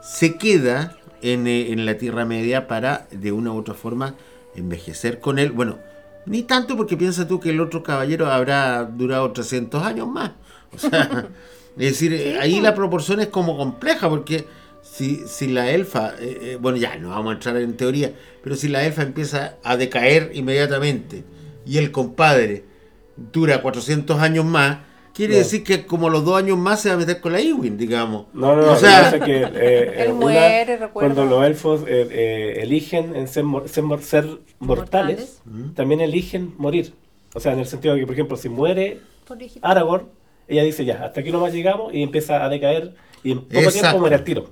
se 0.00 0.36
queda 0.36 0.94
en, 1.20 1.46
eh, 1.46 1.72
en 1.72 1.84
la 1.84 1.98
Tierra 1.98 2.24
Media 2.24 2.68
para 2.68 3.06
de 3.10 3.32
una 3.32 3.52
u 3.52 3.58
otra 3.58 3.74
forma 3.74 4.14
envejecer 4.54 5.18
con 5.18 5.38
él. 5.38 5.50
Bueno, 5.50 5.78
ni 6.26 6.42
tanto 6.42 6.76
porque 6.76 6.96
piensa 6.96 7.26
tú 7.26 7.40
que 7.40 7.50
el 7.50 7.60
otro 7.60 7.82
caballero 7.82 8.26
habrá 8.30 8.84
durado 8.84 9.32
300 9.32 9.82
años 9.82 10.06
más. 10.06 10.32
O 10.72 10.78
sea, 10.78 11.28
es 11.76 12.00
decir, 12.00 12.38
ahí 12.40 12.60
la 12.60 12.74
proporción 12.74 13.20
es 13.20 13.28
como 13.28 13.56
compleja 13.56 14.08
porque 14.08 14.46
si, 14.82 15.22
si 15.26 15.46
la 15.48 15.70
elfa, 15.70 16.14
eh, 16.20 16.38
eh, 16.42 16.58
bueno 16.60 16.76
ya 16.78 16.96
no 16.96 17.10
vamos 17.10 17.30
a 17.30 17.34
entrar 17.34 17.56
en 17.58 17.76
teoría, 17.76 18.12
pero 18.42 18.56
si 18.56 18.68
la 18.68 18.84
elfa 18.84 19.02
empieza 19.02 19.56
a 19.62 19.76
decaer 19.76 20.30
inmediatamente 20.34 21.24
y 21.66 21.78
el 21.78 21.90
compadre 21.92 22.64
dura 23.16 23.60
400 23.62 24.18
años 24.20 24.44
más, 24.44 24.78
quiere 25.12 25.36
decir 25.36 25.62
que 25.62 25.84
como 25.84 26.08
los 26.08 26.24
dos 26.24 26.38
años 26.38 26.56
más 26.56 26.80
se 26.80 26.88
va 26.88 26.94
a 26.94 26.98
meter 26.98 27.20
con 27.20 27.32
la 27.32 27.40
Ewing, 27.40 27.76
digamos. 27.76 28.26
No, 28.32 28.56
no, 28.56 28.62
no. 28.64 28.72
O 28.72 28.76
sea- 28.76 29.10
lo 29.14 29.24
que 29.24 29.42
eh, 29.54 29.92
Él 30.04 30.10
eh, 30.10 30.12
muere, 30.14 30.76
recuerda. 30.78 31.14
Cuando 31.14 31.24
los 31.26 31.44
elfos 31.46 31.82
eh, 31.86 32.08
eh, 32.10 32.58
eligen 32.62 33.14
en 33.14 33.28
ser, 33.28 33.44
ser, 33.66 33.84
mor- 33.84 34.02
ser 34.02 34.26
mortales, 34.58 35.42
también 35.74 36.00
eligen 36.00 36.54
morir. 36.56 36.94
O 37.34 37.40
sea, 37.40 37.52
en 37.52 37.58
el 37.60 37.66
sentido 37.66 37.94
de 37.94 38.00
que, 38.00 38.06
por 38.06 38.14
ejemplo, 38.14 38.36
si 38.36 38.48
muere. 38.48 39.00
Aragorn, 39.62 40.08
ella 40.48 40.64
dice 40.64 40.84
ya, 40.84 41.04
hasta 41.04 41.20
aquí 41.20 41.30
nomás 41.30 41.52
llegamos 41.52 41.94
y 41.94 42.02
empieza 42.02 42.44
a 42.44 42.48
decaer 42.48 42.94
y 43.22 43.32
en 43.32 43.40
poco 43.42 43.54
Exacto. 43.58 43.80
tiempo 43.80 43.98
muere 44.00 44.16
al 44.16 44.24
tiro. 44.24 44.50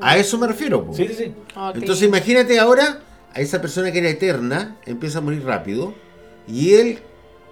A 0.00 0.16
eso 0.16 0.38
me 0.38 0.46
refiero. 0.46 0.84
po. 0.86 0.94
Sí, 0.94 1.06
sí, 1.08 1.14
sí. 1.14 1.32
Entonces 1.74 2.06
imagínate 2.08 2.58
ahora 2.58 3.00
a 3.32 3.40
esa 3.40 3.60
persona 3.60 3.90
que 3.92 3.98
era 3.98 4.08
eterna, 4.08 4.76
empieza 4.86 5.18
a 5.18 5.20
morir 5.20 5.44
rápido, 5.44 5.94
y 6.46 6.74
él, 6.74 6.98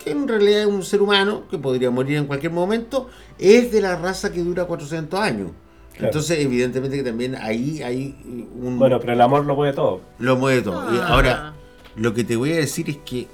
que 0.02 0.10
en 0.10 0.26
realidad 0.28 0.60
es 0.62 0.66
un 0.66 0.82
ser 0.82 1.02
humano, 1.02 1.44
que 1.50 1.58
podría 1.58 1.90
morir 1.90 2.16
en 2.18 2.26
cualquier 2.26 2.52
momento, 2.52 3.08
es 3.38 3.72
de 3.72 3.80
la 3.80 3.96
raza 3.96 4.32
que 4.32 4.40
dura 4.42 4.64
400 4.64 5.18
años. 5.20 5.50
Claro. 5.92 6.06
Entonces, 6.06 6.38
evidentemente 6.38 6.96
que 6.96 7.02
también 7.02 7.34
ahí 7.36 7.82
hay 7.82 8.16
un... 8.60 8.78
Bueno, 8.78 8.98
pero 8.98 9.12
el 9.12 9.20
amor 9.20 9.44
lo 9.44 9.54
puede 9.56 9.72
todo. 9.72 10.00
Lo 10.18 10.36
mueve 10.36 10.62
todo. 10.62 10.94
Y 10.94 10.98
Ah. 10.98 11.06
ahora, 11.08 11.54
lo 11.96 12.14
que 12.14 12.24
te 12.24 12.34
voy 12.36 12.52
a 12.52 12.56
decir 12.56 12.88
es 12.88 12.96
que 13.04 13.26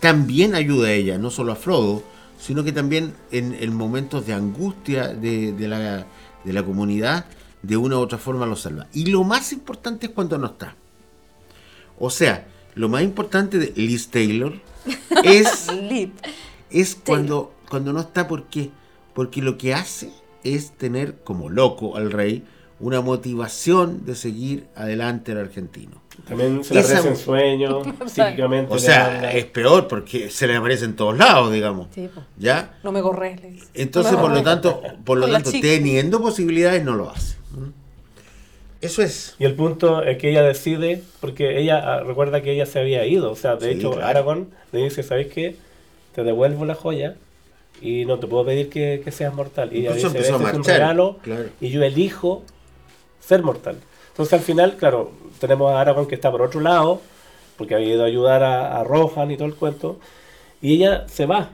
también 0.00 0.54
ayuda 0.54 0.88
a 0.88 0.92
ella, 0.92 1.18
no 1.18 1.30
solo 1.30 1.52
a 1.52 1.56
Frodo, 1.56 2.02
sino 2.38 2.62
que 2.62 2.72
también 2.72 3.14
en, 3.30 3.56
en 3.58 3.74
momentos 3.74 4.26
de 4.26 4.34
angustia 4.34 5.08
de, 5.08 5.52
de 5.52 5.68
la, 5.68 6.06
de 6.44 6.52
la 6.52 6.62
comunidad, 6.62 7.24
de 7.66 7.76
una 7.76 7.96
u 7.96 8.00
otra 8.00 8.18
forma 8.18 8.46
lo 8.46 8.56
salva. 8.56 8.86
Y 8.92 9.06
lo 9.06 9.24
más 9.24 9.52
importante 9.52 10.06
es 10.06 10.12
cuando 10.12 10.38
no 10.38 10.46
está. 10.46 10.76
O 11.98 12.10
sea, 12.10 12.46
lo 12.74 12.88
más 12.88 13.02
importante 13.02 13.58
de 13.58 13.72
Liz 13.76 14.08
Taylor 14.08 14.52
es, 15.24 15.68
es 16.70 16.94
cuando, 16.94 17.54
cuando 17.68 17.92
no 17.92 18.00
está, 18.00 18.28
¿por 18.28 18.44
qué? 18.44 18.70
Porque 19.14 19.40
lo 19.42 19.56
que 19.56 19.74
hace 19.74 20.10
es 20.42 20.72
tener 20.72 21.20
como 21.24 21.48
loco 21.48 21.96
al 21.96 22.10
rey 22.10 22.44
una 22.80 23.00
motivación 23.00 24.04
de 24.04 24.14
seguir 24.14 24.66
adelante 24.74 25.32
al 25.32 25.38
argentino. 25.38 26.02
También 26.28 26.62
se 26.62 26.74
le 26.74 26.80
Esa- 26.80 26.98
aparecen 26.98 27.16
sueños, 27.16 27.86
psíquicamente. 28.06 28.74
O 28.74 28.78
sea, 28.78 29.16
habla. 29.16 29.32
es 29.32 29.46
peor 29.46 29.88
porque 29.88 30.28
se 30.30 30.46
le 30.46 30.56
aparece 30.56 30.84
en 30.84 30.96
todos 30.96 31.16
lados, 31.16 31.52
digamos. 31.52 31.88
Sí. 31.94 32.10
¿Ya? 32.36 32.78
No 32.82 32.92
me 32.92 33.00
corres. 33.00 33.40
Entonces, 33.72 34.12
No 34.12 34.18
me 34.18 34.24
por 34.24 34.36
lo 34.36 34.42
tanto, 34.42 34.82
por 35.04 35.18
lo 35.18 35.24
Con 35.26 35.32
tanto, 35.32 35.50
teniendo 35.52 36.20
posibilidades, 36.20 36.84
no 36.84 36.94
lo 36.94 37.10
hace. 37.10 37.36
Eso 38.84 39.02
es. 39.02 39.34
Y 39.38 39.44
el 39.44 39.54
punto 39.54 40.02
es 40.02 40.18
que 40.18 40.30
ella 40.30 40.42
decide, 40.42 41.02
porque 41.20 41.58
ella 41.60 41.78
ah, 41.78 42.00
recuerda 42.00 42.42
que 42.42 42.52
ella 42.52 42.66
se 42.66 42.78
había 42.80 43.06
ido, 43.06 43.30
o 43.32 43.36
sea, 43.36 43.56
de 43.56 43.72
Sí, 43.72 43.78
hecho 43.78 43.92
claro. 43.92 44.06
Aragorn 44.06 44.48
le 44.72 44.84
dice, 44.84 45.02
¿sabes 45.02 45.28
qué? 45.32 45.56
Te 46.14 46.22
devuelvo 46.22 46.64
la 46.64 46.74
joya 46.74 47.16
y 47.80 48.04
no 48.04 48.18
te 48.18 48.26
puedo 48.26 48.44
pedir 48.44 48.68
que, 48.70 49.00
que 49.04 49.10
seas 49.10 49.34
mortal. 49.34 49.70
Y 49.72 49.80
ella 49.80 49.92
dice, 49.94 50.06
empezó 50.06 50.34
a 50.34 50.36
"Este 50.36 50.44
es 50.48 50.52
un 50.52 50.58
marchar, 50.60 50.74
regalo 50.78 51.18
claro. 51.22 51.44
y 51.60 51.70
yo 51.70 51.82
elijo 51.82 52.42
ser 53.20 53.42
mortal. 53.42 53.76
Entonces 54.10 54.32
al 54.34 54.40
final, 54.40 54.76
claro, 54.76 55.10
tenemos 55.40 55.72
a 55.72 55.80
Aragorn 55.80 56.06
que 56.06 56.14
está 56.14 56.30
por 56.30 56.42
otro 56.42 56.60
lado, 56.60 57.00
porque 57.56 57.74
había 57.74 57.94
ido 57.94 58.02
a 58.04 58.06
ayudar 58.06 58.42
a, 58.44 58.80
a 58.80 58.84
Rohan 58.84 59.30
y 59.30 59.36
todo 59.36 59.48
el 59.48 59.54
cuento, 59.54 59.98
y 60.62 60.74
ella 60.74 61.06
se 61.08 61.26
va. 61.26 61.50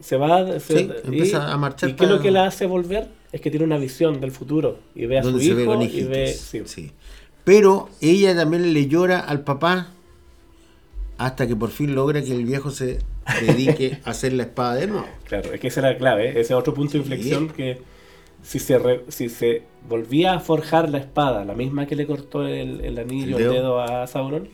Se 0.00 0.16
va, 0.16 0.46
se- 0.60 0.78
Sí, 0.78 0.90
empieza 1.04 1.52
a 1.52 1.56
marchar 1.56 1.90
¿Y 1.90 1.94
qué 1.94 2.04
es 2.04 2.10
lo 2.10 2.20
que 2.20 2.30
la 2.30 2.46
hace 2.46 2.66
volver? 2.66 3.08
Es 3.32 3.40
que 3.40 3.50
tiene 3.50 3.64
una 3.66 3.78
visión 3.78 4.20
del 4.20 4.30
futuro 4.30 4.78
y 4.94 5.06
ve 5.06 5.18
a 5.18 5.22
su 5.22 5.36
ve 5.36 5.44
hijo 5.44 5.64
con 5.66 5.82
y 5.82 6.02
ve... 6.04 6.28
sí. 6.32 6.62
Sí. 6.64 6.92
Pero 7.44 7.88
ella 8.00 8.34
también 8.36 8.72
le 8.72 8.86
llora 8.88 9.20
al 9.20 9.40
papá 9.42 9.88
hasta 11.18 11.46
que 11.46 11.56
por 11.56 11.70
fin 11.70 11.94
logra 11.94 12.22
que 12.22 12.32
el 12.32 12.44
viejo 12.44 12.70
se 12.70 12.98
dedique 13.46 13.98
a 14.04 14.10
hacer 14.10 14.32
la 14.34 14.44
espada 14.44 14.74
de 14.76 14.86
nuevo. 14.86 15.06
Claro, 15.24 15.52
es 15.52 15.60
que 15.60 15.68
esa 15.68 15.80
era 15.80 15.92
la 15.92 15.98
clave, 15.98 16.26
¿eh? 16.28 16.30
ese 16.32 16.40
es 16.40 16.50
otro 16.52 16.74
punto 16.74 16.92
de 16.92 16.98
Sí. 17.04 17.10
inflexión 17.10 17.48
que 17.48 17.78
si 18.42 18.58
se, 18.60 18.78
re- 18.78 19.04
si 19.08 19.28
se 19.28 19.62
volvía 19.88 20.34
a 20.34 20.40
forjar 20.40 20.88
la 20.88 20.98
espada, 20.98 21.44
la 21.44 21.54
misma 21.54 21.86
que 21.86 21.96
le 21.96 22.06
cortó 22.06 22.46
el, 22.46 22.80
el 22.82 22.98
anillo, 22.98 23.36
El 23.36 23.42
el 23.42 23.50
dedo. 23.50 23.52
dedo 23.52 23.80
a 23.80 24.06
Sauron, 24.06 24.48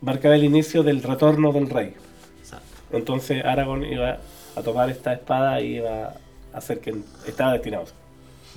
marcaba 0.00 0.36
el 0.36 0.44
inicio 0.44 0.82
del 0.82 1.02
retorno 1.02 1.52
del 1.52 1.68
rey. 1.68 1.94
Exacto. 2.40 2.66
Entonces 2.92 3.44
Aragorn 3.44 3.84
iba 3.84 4.20
a 4.54 4.62
tomar 4.62 4.90
esta 4.90 5.12
espada 5.14 5.60
y 5.60 5.76
iba 5.76 6.14
a 6.58 6.60
hacer 6.60 6.80
que 6.80 6.94
estaba 7.26 7.52
destinado. 7.52 7.86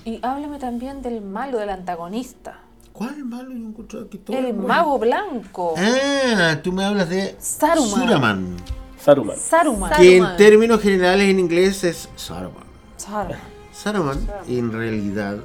Y 0.03 0.19
háblame 0.23 0.57
también 0.59 1.01
del 1.01 1.21
malo, 1.21 1.59
del 1.59 1.69
antagonista. 1.69 2.59
¿Cuál 2.91 3.23
malo? 3.23 3.51
Yo 3.51 3.67
encuentro 3.67 4.01
aquí 4.01 4.17
todo 4.17 4.37
El 4.37 4.53
mago 4.53 4.99
blanco. 4.99 5.75
Ah, 5.77 6.57
tú 6.61 6.71
me 6.71 6.83
hablas 6.83 7.09
de 7.09 7.35
Saruman. 7.39 7.89
Suraman, 7.89 8.57
Saruman. 8.99 9.37
Saruman. 9.37 9.91
que 9.97 10.17
en 10.17 10.23
Saruman. 10.23 10.37
términos 10.37 10.81
generales 10.81 11.29
en 11.29 11.39
inglés 11.39 11.83
es 11.83 12.09
Saruman. 12.15 12.63
Saruman. 12.97 13.39
Saruman 13.71 14.27
en 14.47 14.71
realidad 14.73 15.37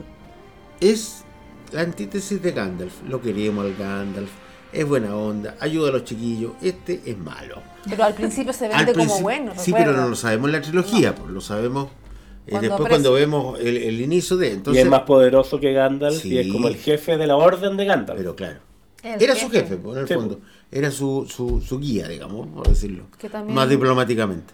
es 0.80 1.22
la 1.72 1.82
antítesis 1.82 2.42
de 2.42 2.52
Gandalf. 2.52 3.02
Lo 3.07 3.20
queremos 3.20 3.64
al 3.64 3.76
Gandalf. 3.76 4.30
Es 4.72 4.86
buena 4.86 5.14
onda, 5.16 5.54
ayuda 5.61 5.88
a 5.90 5.92
los 5.92 6.04
chiquillos. 6.04 6.52
Este 6.61 7.00
es 7.07 7.16
malo. 7.16 7.62
Pero 7.88 8.04
al 8.04 8.14
principio 8.14 8.52
se 8.52 8.66
Al 8.66 8.84
vende 8.84 8.92
como 8.94 9.20
bueno. 9.20 9.52
sí, 9.57 9.72
pero 9.72 9.92
no 9.92 10.09
lo 10.09 10.16
sabemos 10.16 10.48
en 10.48 10.52
la 10.52 10.61
trilogía, 10.61 11.14
pues, 11.14 11.30
lo 11.30 11.40
sabemos 11.40 11.88
Cuando 12.51 12.61
después 12.68 12.80
aparece. 12.86 12.88
cuando 12.88 13.12
vemos 13.12 13.61
el, 13.61 13.76
el 13.76 14.01
inicio 14.01 14.36
de. 14.36 14.49
y 14.49 14.53
Entonces, 14.53 14.84
es 14.84 14.90
más 14.90 15.03
poderoso 15.03 15.59
que 15.61 15.72
Gandalf 15.72 16.24
y 16.24 16.38
es 16.38 16.53
como 16.53 16.68
el 16.68 16.76
jefe 16.76 17.16
de 17.16 17.26
la 17.26 17.36
orden 17.36 17.76
de 17.76 17.84
Gandalf. 17.84 18.18
pero 18.18 18.36
claro, 18.36 18.61
El 19.03 19.20
era 19.22 19.34
su 19.34 19.51
jefe, 19.51 19.74
en 19.74 19.99
el 19.99 20.07
Sí, 20.09 20.14
fondo. 20.14 20.40
Era 20.70 20.90
su, 20.90 21.26
su, 21.28 21.61
su 21.61 21.78
guía, 21.78 22.09
digamos, 22.09 22.47
por 22.49 22.68
decirlo. 22.68 23.05
Que 23.18 23.28
también- 23.28 23.55
Más 23.55 23.68
diplomáticamente. 23.68 24.53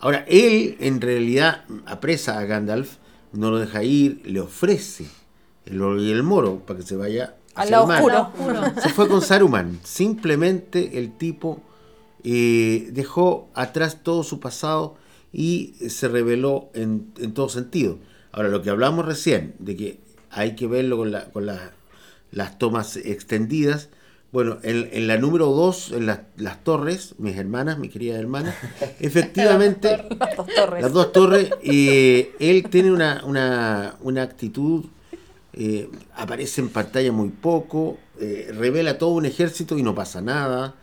Ahora, 0.00 0.24
él 0.28 0.76
en 0.80 1.00
realidad 1.00 1.64
apresa 1.86 2.38
a 2.38 2.44
Gandalf, 2.44 2.96
no 3.32 3.50
lo 3.50 3.58
deja 3.58 3.82
ir, 3.82 4.22
le 4.24 4.40
ofrece 4.40 5.06
el 5.66 5.82
oro 5.82 6.00
y 6.02 6.10
el 6.10 6.22
moro 6.22 6.60
para 6.64 6.78
que 6.80 6.86
se 6.86 6.94
vaya 6.96 7.34
Al 7.54 7.70
lado 7.72 7.84
oscuro. 7.86 8.32
Se 8.82 8.88
fue 8.90 9.08
con 9.08 9.20
Saruman. 9.20 9.80
Simplemente 9.84 10.98
el 10.98 11.16
tipo 11.18 11.60
eh, 12.24 12.88
dejó 12.92 13.48
atrás 13.54 14.02
todo 14.02 14.22
su 14.22 14.38
pasado 14.40 14.96
y 15.32 15.74
se 15.88 16.08
reveló 16.08 16.70
en, 16.74 17.12
en 17.18 17.32
todo 17.34 17.48
sentido. 17.48 17.98
Ahora, 18.32 18.48
lo 18.48 18.62
que 18.62 18.70
hablamos 18.70 19.04
recién, 19.06 19.54
de 19.58 19.76
que 19.76 20.00
hay 20.30 20.54
que 20.56 20.66
verlo 20.66 20.96
con, 20.96 21.10
la- 21.12 21.26
con 21.30 21.46
la- 21.46 21.72
las 22.30 22.58
tomas 22.58 22.96
extendidas. 22.96 23.88
Bueno, 24.30 24.58
en, 24.62 24.90
en 24.92 25.06
la 25.06 25.16
número 25.16 25.46
2, 25.46 25.92
en 25.92 26.04
las- 26.06 26.20
las 26.36 26.62
torres, 26.62 27.14
mis 27.18 27.36
hermanas, 27.36 27.78
mis 27.78 27.90
queridas 27.90 28.18
hermanas, 28.18 28.54
efectivamente, 29.00 29.96
Las 30.18 30.36
dos 30.36 30.46
torres. 30.54 30.82
las 30.82 30.92
dos 30.92 31.12
torres, 31.12 31.50
eh, 31.62 32.32
él 32.38 32.64
tiene 32.70 32.92
una, 32.92 33.22
una, 33.24 33.96
una 34.02 34.22
actitud, 34.22 34.84
eh, 35.54 35.88
aparece 36.14 36.60
en 36.60 36.68
pantalla 36.68 37.10
muy 37.10 37.30
poco, 37.30 37.98
eh, 38.20 38.50
revela 38.54 38.98
todo 38.98 39.10
un 39.10 39.24
ejército 39.26 39.78
y 39.78 39.82
no 39.82 39.94
pasa 39.94 40.20
nada. 40.20 40.74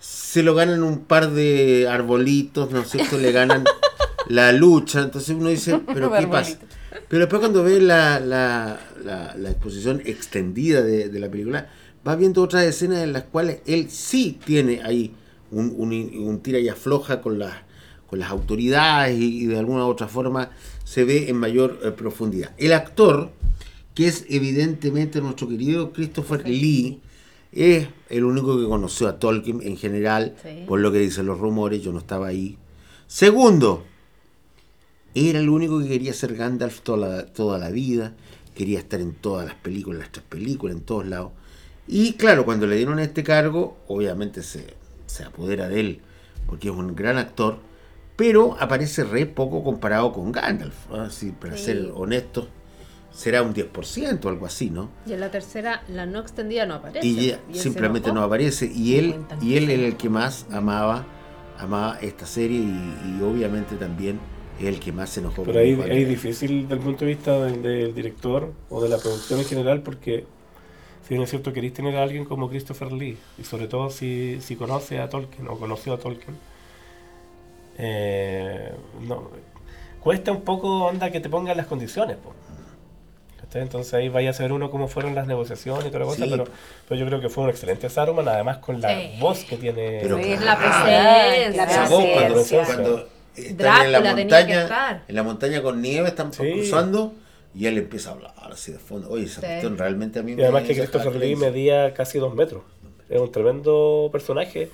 Se 0.00 0.42
lo 0.42 0.54
ganan 0.54 0.82
un 0.82 1.00
par 1.00 1.30
de 1.32 1.88
arbolitos, 1.88 2.70
¿no 2.70 2.80
es 2.80 2.90
cierto? 2.90 3.18
Le 3.18 3.32
ganan 3.32 3.64
la 4.28 4.52
lucha. 4.52 5.00
Entonces 5.02 5.34
uno 5.36 5.48
dice, 5.48 5.80
¿pero 5.92 6.10
qué 6.20 6.26
pasa? 6.28 6.58
Pero 7.08 7.20
después 7.20 7.40
cuando 7.40 7.62
ve 7.64 7.80
la, 7.80 8.20
la, 8.20 8.80
la- 9.04 9.34
la 9.36 9.50
exposición 9.50 10.02
extendida 10.04 10.82
de, 10.82 11.08
de 11.08 11.18
la 11.18 11.30
película, 11.30 11.68
va 12.06 12.14
viendo 12.16 12.42
otras 12.42 12.64
escenas 12.64 12.98
en 13.02 13.12
las 13.12 13.24
cuales 13.24 13.58
él 13.66 13.90
sí 13.90 14.38
tiene 14.44 14.82
ahí 14.82 15.14
un, 15.50 15.74
un, 15.76 15.92
un 15.92 16.40
tira 16.40 16.58
y 16.58 16.68
afloja 16.68 17.20
con 17.20 17.38
las, 17.38 17.54
con 18.06 18.18
las 18.18 18.30
autoridades 18.30 19.18
y, 19.18 19.42
y 19.44 19.46
de 19.46 19.58
alguna 19.58 19.84
u 19.86 19.88
otra 19.88 20.08
forma 20.08 20.50
se 20.84 21.04
ve 21.04 21.28
en 21.28 21.36
mayor 21.36 21.80
eh, 21.84 21.90
profundidad. 21.90 22.52
El 22.58 22.72
actor, 22.72 23.30
que 23.94 24.06
es 24.06 24.26
evidentemente 24.28 25.20
nuestro 25.20 25.48
querido 25.48 25.92
Christopher 25.92 26.46
Lee, 26.46 27.00
es 27.52 27.88
el 28.10 28.24
único 28.24 28.58
que 28.58 28.66
conoció 28.66 29.08
a 29.08 29.18
Tolkien 29.18 29.60
en 29.62 29.76
general, 29.76 30.34
Sí. 30.42 30.64
por 30.66 30.80
lo 30.80 30.92
que 30.92 30.98
dicen 30.98 31.26
los 31.26 31.38
rumores, 31.38 31.82
yo 31.82 31.92
no 31.92 31.98
estaba 31.98 32.26
ahí. 32.28 32.58
Segundo, 33.06 33.84
era 35.14 35.40
el 35.40 35.48
único 35.48 35.80
que 35.80 35.88
quería 35.88 36.12
ser 36.12 36.34
Gandalf 36.34 36.80
toda 36.80 37.08
la, 37.08 37.26
toda 37.26 37.58
la 37.58 37.70
vida, 37.70 38.14
quería 38.54 38.78
estar 38.78 39.00
en 39.00 39.14
todas 39.14 39.46
las 39.46 39.54
películas, 39.54 40.00
las 40.00 40.12
tres 40.12 40.24
películas, 40.28 40.76
en 40.76 40.82
todos 40.82 41.06
lados. 41.06 41.32
Y 41.86 42.14
claro, 42.14 42.44
cuando 42.44 42.66
le 42.66 42.76
dieron 42.76 42.98
este 42.98 43.24
cargo, 43.24 43.78
obviamente 43.88 44.42
se, 44.42 44.74
se 45.06 45.24
apodera 45.24 45.68
de 45.68 45.80
él, 45.80 46.00
porque 46.46 46.68
es 46.68 46.74
un 46.74 46.94
gran 46.94 47.16
actor, 47.16 47.58
pero 48.16 48.56
aparece 48.60 49.04
re 49.04 49.26
poco 49.26 49.62
comparado 49.64 50.12
con 50.12 50.32
Gandalf. 50.32 50.74
para 50.86 51.08
Sí. 51.10 51.32
ser 51.56 51.90
honesto, 51.94 52.48
será 53.18 53.42
un 53.42 53.52
10% 53.52 54.24
o 54.24 54.28
algo 54.28 54.46
así, 54.46 54.70
¿no? 54.70 54.90
Y 55.04 55.12
en 55.12 55.18
la 55.18 55.28
tercera, 55.28 55.82
la 55.88 56.06
no 56.06 56.20
extendida 56.20 56.66
no 56.66 56.74
aparece. 56.74 57.04
y 57.04 57.30
ya 57.30 57.40
simplemente 57.52 58.12
no 58.12 58.22
aparece 58.22 58.70
y 58.72 58.96
él 58.96 59.16
y 59.42 59.56
él 59.56 59.68
era 59.70 59.88
el 59.88 59.96
que 59.96 60.08
más 60.08 60.46
amaba 60.52 61.04
amaba 61.58 61.98
esta 62.00 62.26
serie 62.26 62.60
y, 62.60 63.18
y 63.18 63.22
obviamente 63.22 63.74
también 63.74 64.20
es 64.60 64.66
el 64.66 64.78
que 64.78 64.92
más 64.92 65.10
se 65.10 65.18
enojó 65.18 65.42
Pero 65.42 65.58
ahí 65.58 65.76
es 66.00 66.08
difícil 66.08 66.68
del 66.68 66.78
punto 66.78 67.04
de 67.04 67.10
vista 67.10 67.44
del, 67.44 67.60
del 67.60 67.92
director 67.92 68.52
o 68.70 68.80
de 68.80 68.88
la 68.88 68.98
producción 68.98 69.40
en 69.40 69.46
general 69.46 69.82
porque 69.82 70.24
si 71.02 71.08
bien 71.14 71.22
es 71.22 71.30
cierto 71.30 71.52
queréis 71.52 71.74
tener 71.74 71.96
a 71.96 72.04
alguien 72.04 72.24
como 72.24 72.48
Christopher 72.48 72.92
Lee 72.92 73.18
y 73.36 73.42
sobre 73.42 73.66
todo 73.66 73.90
si, 73.90 74.38
si 74.40 74.54
conoce 74.54 75.00
a 75.00 75.08
Tolkien 75.08 75.48
o 75.48 75.58
conoció 75.58 75.92
a 75.92 75.98
Tolkien 75.98 76.36
eh, 77.78 78.72
no, 79.08 79.30
cuesta 79.98 80.30
un 80.30 80.42
poco 80.42 80.84
onda 80.86 81.10
que 81.10 81.18
te 81.18 81.28
pongan 81.28 81.56
las 81.56 81.66
condiciones 81.66 82.16
po. 82.16 82.32
Entonces 83.54 83.94
ahí 83.94 84.08
vaya 84.10 84.30
a 84.30 84.32
saber 84.34 84.52
uno 84.52 84.70
cómo 84.70 84.88
fueron 84.88 85.14
las 85.14 85.26
negociaciones 85.26 85.86
y 85.86 85.88
toda 85.88 86.00
la 86.00 86.04
cosa 86.04 86.24
Sí. 86.24 86.30
pero, 86.30 86.44
pero 86.88 87.00
yo 87.00 87.06
creo 87.06 87.20
que 87.20 87.28
fue 87.30 87.44
un 87.44 87.50
excelente 87.50 87.88
Saruman 87.88 88.28
además 88.28 88.58
con 88.58 88.80
la 88.80 88.90
Sí. 88.90 89.12
voz 89.20 89.44
que 89.44 89.56
tiene 89.56 90.00
Pero 90.02 90.18
Sí, 90.18 90.22
claro. 90.36 90.44
la 90.44 90.58
presencia. 90.58 91.50
La 91.56 91.70
Esa 91.70 91.88
voz 91.88 92.04
cuando, 92.04 92.14
cuando 92.14 92.40
están 93.34 93.56
Drácula 93.56 93.84
en 93.84 93.92
la 93.92 94.14
montaña 94.14 95.02
en 95.08 95.14
la 95.14 95.22
montaña 95.22 95.62
con 95.62 95.80
nieve 95.80 96.08
están 96.08 96.32
Sí. 96.32 96.42
cruzando 96.52 97.14
y 97.54 97.66
él 97.66 97.78
empieza 97.78 98.10
a 98.10 98.12
hablar 98.12 98.32
así 98.52 98.72
de 98.72 98.78
fondo 98.78 99.08
oye 99.08 99.24
esa 99.24 99.40
Sí. 99.40 99.46
cuestión 99.46 99.78
realmente 99.78 100.18
a 100.18 100.22
mí 100.22 100.32
Y 100.36 100.42
además 100.42 100.64
que 100.64 100.74
Christopher 100.74 101.14
Lee 101.16 101.34
medía 101.36 101.94
casi 101.94 102.18
dos 102.18 102.34
metros. 102.34 102.62
Es 103.08 103.18
un 103.18 103.32
tremendo 103.32 104.10
personaje. 104.12 104.68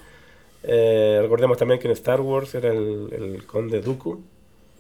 Eh, 0.65 1.19
recordemos 1.23 1.57
también 1.59 1.79
que 1.79 1.87
en 1.87 1.93
Star 1.93 2.21
Wars 2.21 2.55
era 2.55 2.71
el, 2.73 3.09
el 3.13 3.47
conde 3.47 3.81
Dooku. 3.81 4.21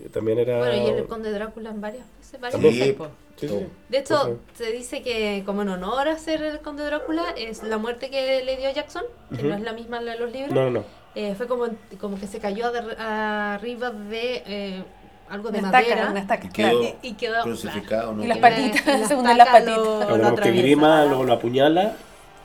Que 0.05 0.11
también 0.11 0.38
era... 0.38 0.59
Bueno, 0.59 0.74
y 0.86 0.90
el 0.90 1.07
conde 1.07 1.32
Drácula 1.32 1.70
en 1.70 1.80
varias 1.80 2.05
veces, 2.18 2.38
varias. 2.38 2.61
Sí, 2.61 3.48
sí. 3.48 3.66
De 3.88 3.98
hecho, 3.98 4.14
Entonces, 4.20 4.36
se 4.52 4.70
dice 4.70 5.02
que 5.02 5.42
como 5.46 5.62
en 5.62 5.70
honor 5.70 6.09
a 6.09 6.18
ser 6.18 6.42
el 6.42 6.59
conde 6.59 6.84
Drácula 6.84 7.24
es 7.38 7.62
la 7.62 7.78
muerte 7.78 8.11
que 8.11 8.44
le 8.44 8.59
dio 8.59 8.70
Jackson, 8.70 9.02
que 9.30 9.36
Ujú. 9.36 9.46
no 9.48 9.55
es 9.55 9.62
la 9.62 9.72
misma 9.72 10.00
de 10.00 10.18
los 10.18 10.30
libros. 10.30 10.52
no, 10.52 10.64
no, 10.64 10.70
no. 10.70 10.84
Eh, 11.14 11.34
fue 11.36 11.46
como, 11.46 11.68
como 12.00 12.18
que 12.20 12.26
se 12.26 12.38
cayó 12.38 12.70
de- 12.70 12.96
arriba 13.02 13.90
de 13.92 14.42
eh, 14.46 14.84
algo 15.30 15.50
de 15.50 15.61
Una 15.61 15.70
madera. 15.70 15.88
estaca, 15.94 16.11
una 16.11 16.20
estaca, 16.20 16.46
Y 16.46 16.50
claro. 16.50 16.80
quedó 16.80 16.96
Y, 17.02 17.09
y 17.09 17.12
quedó 17.14 17.42
crucificado 17.44 18.12
¿no? 18.12 18.24
Y 18.24 18.26
las 18.26 18.38
patitas, 18.38 18.86
la- 18.86 18.96
y 18.98 19.00
la 19.00 19.09
según 19.09 19.24
de 19.24 19.34
las 19.36 19.48
patitas. 19.48 19.76
lo- 19.78 20.16
lo 20.18 20.34
que. 20.36 20.52
Grima 20.52 21.05
luego 21.07 21.24
lo 21.24 21.32
apuñala 21.32 21.96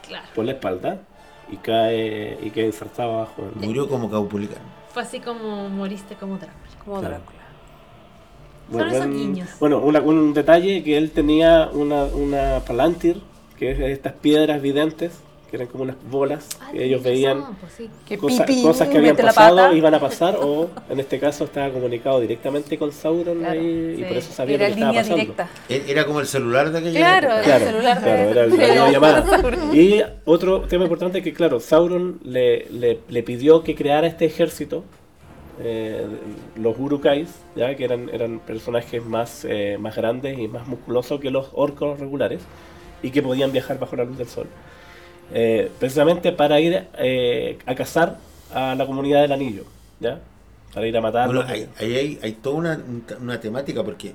Claro. 0.07 0.25
por 0.33 0.45
la 0.45 0.51
espalda 0.53 0.97
y 1.51 1.57
cae 1.57 2.37
y 2.41 2.51
queda 2.51 2.67
insertado 2.67 3.15
abajo. 3.15 3.51
murió 3.55 3.89
como 3.89 4.09
caupulicano 4.09 4.61
Fue 4.93 5.01
así 5.03 5.19
como 5.19 5.67
moriste 5.69 6.15
como 6.15 6.37
Drácula. 6.37 6.63
Como 6.85 6.99
Claro. 7.01 7.15
Drácula. 7.17 7.38
Solo 8.71 8.85
esos 8.91 9.07
guiños. 9.07 9.49
Bueno, 9.59 9.79
una- 9.79 10.01
un 10.01 10.33
detalle 10.33 10.83
que 10.83 10.97
él 10.97 11.11
tenía 11.11 11.69
una, 11.73 12.03
una 12.05 12.59
palantir, 12.67 13.17
que 13.57 13.71
es 13.71 13.79
estas 13.79 14.13
piedras 14.13 14.61
videntes, 14.61 15.11
que 15.49 15.55
eran 15.55 15.67
como 15.67 15.83
unas 15.83 15.95
bolas, 16.11 16.47
Ah, 16.61 16.69
que 16.71 16.85
ellos 16.85 17.01
veían 17.01 17.43
pues 17.59 17.73
sí. 17.75 17.89
Que 18.07 18.19
cosa- 18.19 18.45
pipí, 18.45 18.61
cosas 18.61 18.87
que 18.87 18.99
habían 18.99 19.15
pasado, 19.15 19.73
iban 19.73 19.95
a 19.95 19.99
pasar, 19.99 20.37
o 20.39 20.69
en 20.87 20.99
este 20.99 21.17
caso 21.19 21.45
estaba 21.45 21.71
comunicado 21.71 22.19
directamente 22.19 22.77
con 22.77 22.91
Sauron 22.91 23.39
Claro, 23.39 23.59
ahí, 23.59 23.93
y 23.93 23.95
sí. 23.97 24.03
por 24.03 24.17
eso 24.17 24.31
sabía 24.31 24.55
Era 24.57 24.69
lo 24.69 24.75
que 24.75 24.79
estaba 24.79 24.93
pasando. 24.93 25.15
directa. 25.17 25.49
E- 25.67 25.83
Era 25.87 26.05
como 26.05 26.19
el 26.19 26.27
celular 26.27 26.71
de 26.71 26.77
aquella 26.77 26.99
Claro, 26.99 27.27
época. 27.29 27.41
Claro, 27.43 27.65
el 27.65 27.71
celular 27.71 27.97
de- 27.97 28.03
claro, 28.03 28.21
era 28.29 28.43
el- 28.43 28.49
la 28.51 28.55
de- 28.57 28.71
videollamada. 28.71 29.73
Y 29.73 30.01
otro 30.25 30.61
tema 30.61 30.83
importante 30.83 31.17
es 31.17 31.23
que, 31.23 31.33
claro, 31.33 31.59
Sauron 31.59 32.19
le, 32.23 32.67
le, 32.69 32.99
le 33.09 33.23
pidió 33.23 33.63
que 33.63 33.73
creara 33.73 34.05
este 34.05 34.25
ejército, 34.25 34.83
eh, 35.61 36.05
los 36.55 36.77
Urukais, 36.79 37.29
¿ya? 37.55 37.75
que 37.75 37.83
eran, 37.83 38.09
eran 38.09 38.39
personajes 38.39 39.03
más, 39.03 39.45
eh, 39.47 39.77
más 39.77 39.95
grandes 39.95 40.39
y 40.39 40.47
más 40.47 40.65
musculosos 40.67 41.19
que 41.19 41.31
los 41.31 41.49
orcos 41.53 41.99
regulares, 41.99 42.41
y 43.03 43.11
que 43.11 43.21
podían 43.21 43.51
viajar 43.51 43.77
bajo 43.77 43.95
la 43.95 44.05
luz 44.05 44.17
del 44.17 44.27
sol. 44.27 44.47
Eh, 45.33 45.69
precisamente 45.77 46.31
para 46.31 46.59
ir 46.59 46.87
a 47.65 47.75
cazar 47.75 48.17
a 48.53 48.73
la 48.75 48.85
comunidad 48.85 49.21
del 49.21 49.31
anillo, 49.33 49.63
¿ya? 49.99 50.21
Para 50.73 50.87
ir 50.87 50.95
a 50.97 51.01
matarlos. 51.01 51.45
Bueno, 51.45 51.51
ahí, 51.51 51.67
ahí 51.77 51.95
hay, 51.95 52.19
hay 52.21 52.31
toda 52.33 52.55
una, 52.55 52.83
una 53.21 53.39
temática 53.39 53.83
porque 53.83 54.13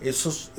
esos 0.00 0.52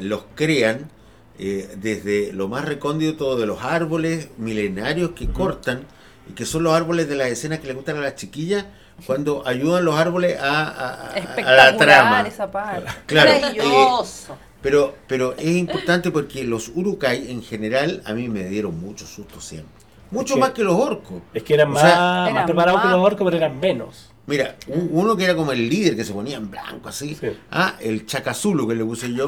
los 0.00 0.24
crean 0.34 0.90
desde 1.38 2.32
lo 2.32 2.48
más 2.48 2.66
recóndito 2.66 3.36
de 3.36 3.46
los 3.46 3.62
árboles 3.62 4.28
milenarios 4.36 5.12
que 5.12 5.28
cortan 5.28 5.84
y 6.28 6.34
que 6.34 6.44
son 6.44 6.62
los 6.64 6.74
árboles 6.74 7.08
de 7.08 7.16
las 7.16 7.28
escenas 7.28 7.60
que 7.60 7.66
le 7.66 7.74
gustan 7.74 7.96
a 7.96 8.00
las 8.00 8.16
chiquillas 8.16 8.66
cuando 9.06 9.42
ayudan 9.46 9.84
los 9.84 9.94
árboles 9.96 10.38
a, 10.40 10.62
a- 10.68 11.10
a- 11.12 11.52
la 11.56 11.76
trama. 11.76 12.22
esa 12.26 12.50
parte. 12.50 12.90
Claro, 13.06 13.30
eh, 13.30 13.40
Maravilloso. 13.40 14.36
pero, 14.62 14.94
pero 15.06 15.34
es 15.36 15.56
importante 15.56 16.10
porque 16.10 16.44
los 16.44 16.70
urukai 16.74 17.30
en 17.30 17.42
general 17.42 18.02
a 18.04 18.12
mí 18.12 18.28
me 18.28 18.44
dieron 18.44 18.78
mucho 18.80 19.06
susto 19.06 19.40
siempre. 19.40 19.70
Mucho 20.10 20.34
Es 20.34 20.34
que- 20.34 20.40
más 20.40 20.50
que 20.50 20.64
los 20.64 20.74
orcos. 20.74 21.22
Es 21.32 21.42
que 21.42 21.54
eran 21.54 21.68
O 21.68 21.72
más, 21.74 21.82
sea, 21.82 21.96
más 21.98 22.30
eran 22.30 22.46
preparados 22.46 22.82
que 22.82 22.88
los 22.88 22.98
orcos, 23.00 23.24
pero 23.24 23.36
eran 23.36 23.58
menos. 23.60 24.06
Mira, 24.26 24.54
uno 24.68 25.16
que 25.16 25.24
era 25.24 25.34
como 25.34 25.50
el 25.50 25.68
líder 25.68 25.96
que 25.96 26.04
se 26.04 26.12
ponía 26.12 26.36
en 26.36 26.50
blanco 26.50 26.88
así, 26.88 27.16
Sí. 27.16 27.32
ah, 27.50 27.74
el 27.80 28.06
chacazulu 28.06 28.68
que 28.68 28.76
le 28.76 28.84
puse 28.84 29.12
yo, 29.12 29.26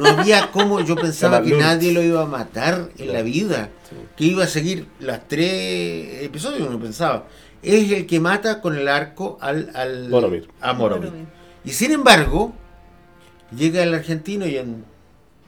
no 0.00 0.06
había 0.06 0.50
como 0.50 0.80
yo 0.80 0.96
pensaba 0.96 1.42
que 1.42 1.52
nadie 1.56 1.92
lo 1.92 2.02
iba 2.02 2.22
a 2.22 2.26
matar 2.26 2.88
en 2.98 3.12
la 3.12 3.22
vida, 3.22 3.68
Sí. 3.88 3.96
que 4.16 4.24
iba 4.24 4.42
a 4.42 4.48
seguir 4.48 4.88
las 4.98 5.28
tres 5.28 6.24
episodios, 6.24 6.66
uno 6.68 6.80
pensaba. 6.80 7.24
Es 7.62 7.92
el 7.92 8.06
que 8.06 8.18
mata 8.20 8.60
con 8.60 8.76
el 8.76 8.88
arco 8.88 9.38
al, 9.40 9.70
al 9.74 10.08
Boromir. 10.08 10.48
a 10.60 10.72
Boromir. 10.72 11.10
Boromir. 11.10 11.26
Y 11.64 11.70
sin 11.70 11.92
embargo, 11.92 12.52
llega 13.56 13.82
el 13.82 13.94
argentino 13.94 14.46
y 14.46 14.56
en 14.56 14.84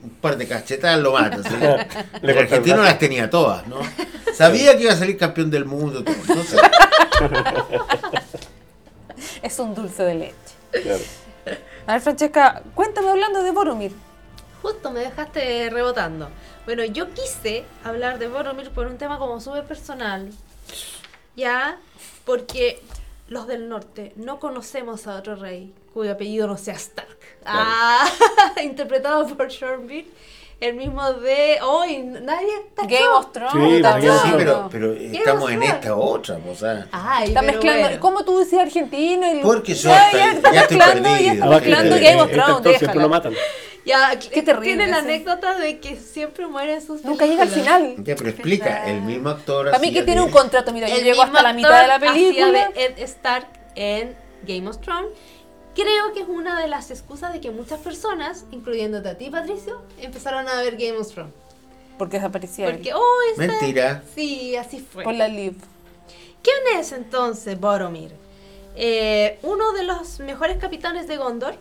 un 0.03 0.11
par 0.21 0.37
de 0.37 0.47
cachetadas 0.47 1.01
lo 1.01 1.12
mata. 1.12 1.39
el 2.23 2.39
argentino 2.39 2.83
las 2.83 2.99
tenía 2.99 3.29
todas, 3.31 3.67
¿no? 3.67 3.79
Sabía 4.35 4.77
que 4.77 4.85
iba 4.85 4.93
a 4.93 4.97
salir 4.97 5.17
campeón 5.17 5.51
del 5.51 5.65
mundo. 5.65 6.05
Todo. 6.05 6.15
Entonces, 6.15 6.61
Es 9.43 9.59
un 9.59 9.75
dulce 9.75 10.03
de 10.03 10.15
leche. 10.15 10.35
Claro. 10.71 11.03
A 11.87 11.93
ver, 11.93 12.01
Francesca, 12.01 12.62
cuéntame 12.75 13.11
hablando 13.11 13.43
de 13.43 13.51
Boromir. 13.51 13.93
Justo 14.62 14.91
me 14.91 15.01
dejaste 15.01 15.69
rebotando. 15.71 16.31
Bueno, 16.65 16.85
yo 16.85 17.12
quise 17.12 17.65
hablar 17.85 18.19
de 18.19 18.29
Boromir 18.29 18.71
por 18.71 18.87
un 18.87 18.97
tema 18.97 19.19
como 19.19 19.41
súper 19.41 19.65
personal. 19.65 20.31
Ya, 21.37 21.78
porque 22.24 22.80
los 23.28 23.47
del 23.47 23.68
norte 23.68 24.12
no 24.16 24.39
conocemos 24.39 25.07
a 25.07 25.16
otro 25.16 25.37
rey 25.37 25.72
cuyo 25.93 26.12
apellido 26.12 26.47
no 26.47 26.57
sea 26.59 26.74
Stark. 26.74 27.18
Ah, 27.47 28.09
interpretado 28.62 29.26
por 29.37 29.51
Sean 29.53 29.87
Bean, 29.87 30.07
el 30.69 30.75
mismo 30.77 31.12
de 31.12 31.59
hoy 31.62 31.99
nadie 32.23 32.49
está 32.69 32.83
Game 32.87 33.07
of 33.09 33.33
Thrones. 33.33 33.77
Sí, 33.77 33.83
también. 33.83 34.12
Game 34.12 34.17
of 34.17 34.23
sí, 34.23 34.29
Thrones. 34.31 34.37
pero, 34.37 34.69
pero 34.71 34.93
estamos 34.95 35.51
en 35.51 35.62
esta 35.62 35.97
otra, 35.97 36.37
pues, 36.39 36.57
o 36.57 36.61
sea. 36.61 36.87
Ay, 36.93 37.29
Está 37.29 37.43
mezclando. 37.43 37.83
bueno. 37.83 38.01
¿Cómo 38.01 38.25
tú 38.25 38.39
decías 38.39 38.62
argentino? 38.62 39.31
Y... 39.33 39.41
Porque 39.43 39.75
yo 39.75 39.91
ya, 39.91 40.11
ya 40.12 40.33
está 40.33 40.53
ya 40.53 40.61
estoy 40.62 40.77
mezclando, 40.79 41.09
ya 41.09 41.33
está 41.33 41.45
que 41.45 41.51
mezclando 41.55 41.97
Game 41.97 42.21
of 42.21 42.31
este 42.31 42.41
Thrones. 42.43 42.79
siempre 42.79 43.01
lo 43.01 43.09
matan. 43.09 43.35
Ya, 43.85 44.19
Qué 44.19 44.41
terrible 44.43 44.65
Tiene 44.69 44.87
la 44.87 44.99
ese. 45.01 45.07
anécdota 45.07 45.59
de 45.59 45.79
que 45.79 45.97
siempre 45.97 46.47
muere 46.47 46.81
sus 46.81 47.05
Nunca 47.05 47.27
llega 47.27 47.43
al 47.43 47.51
final. 47.51 47.97
Ya, 47.99 48.17
pero 48.17 48.31
explica, 48.31 48.87
el 48.87 49.03
mismo 49.03 49.29
actor. 49.29 49.67
Para 49.67 49.79
mí 49.79 49.93
que 49.93 50.03
tiene 50.03 50.23
un 50.23 50.31
contrato. 50.31 50.73
Mira, 50.73 50.89
yo 50.89 50.97
llego 50.97 51.21
hasta 51.23 51.43
la 51.43 51.53
mitad 51.53 51.83
de 51.83 51.89
la 51.89 51.99
película. 51.99 52.71
de 52.75 52.85
Ed 52.87 52.99
Stark 53.01 53.47
en 53.75 54.17
Game 54.47 54.69
of 54.69 54.79
Thrones. 54.81 55.11
Creo 55.75 56.12
que 56.12 56.20
es 56.20 56.29
una 56.29 56.61
de 56.61 56.68
las 56.68 56.91
excusas 56.91 57.33
de 57.33 57.41
que 57.41 57.51
muchas 57.51 57.81
personas, 57.81 58.45
incluyéndote 58.53 59.09
a 59.09 59.18
ti, 59.18 59.31
Patricio, 59.31 59.83
empezaron 59.99 60.49
a 60.49 60.62
ver 60.62 60.77
Game 60.77 60.97
of 60.99 61.12
Thrones. 61.12 61.33
Porque 61.99 62.16
desaparecía 62.16 62.68
él. 62.68 62.77
Porque, 62.77 62.95
oh, 62.95 63.18
esta... 63.31 63.47
Mentira. 63.47 64.03
Sí, 64.14 64.57
así 64.57 64.81
fue. 64.81 65.05
Por 65.05 65.14
la 65.14 65.29
Liv. 65.29 65.57
¿Quién 66.43 66.79
es 66.79 66.93
entonces 66.93 67.59
Boromir? 67.59 68.12
Eh, 68.77 69.39
uno 69.43 69.72
de 69.72 69.85
los 69.85 70.20
mejores 70.20 70.59
capitanes 70.59 71.07
de 71.09 71.16
Gondor. 71.16 71.55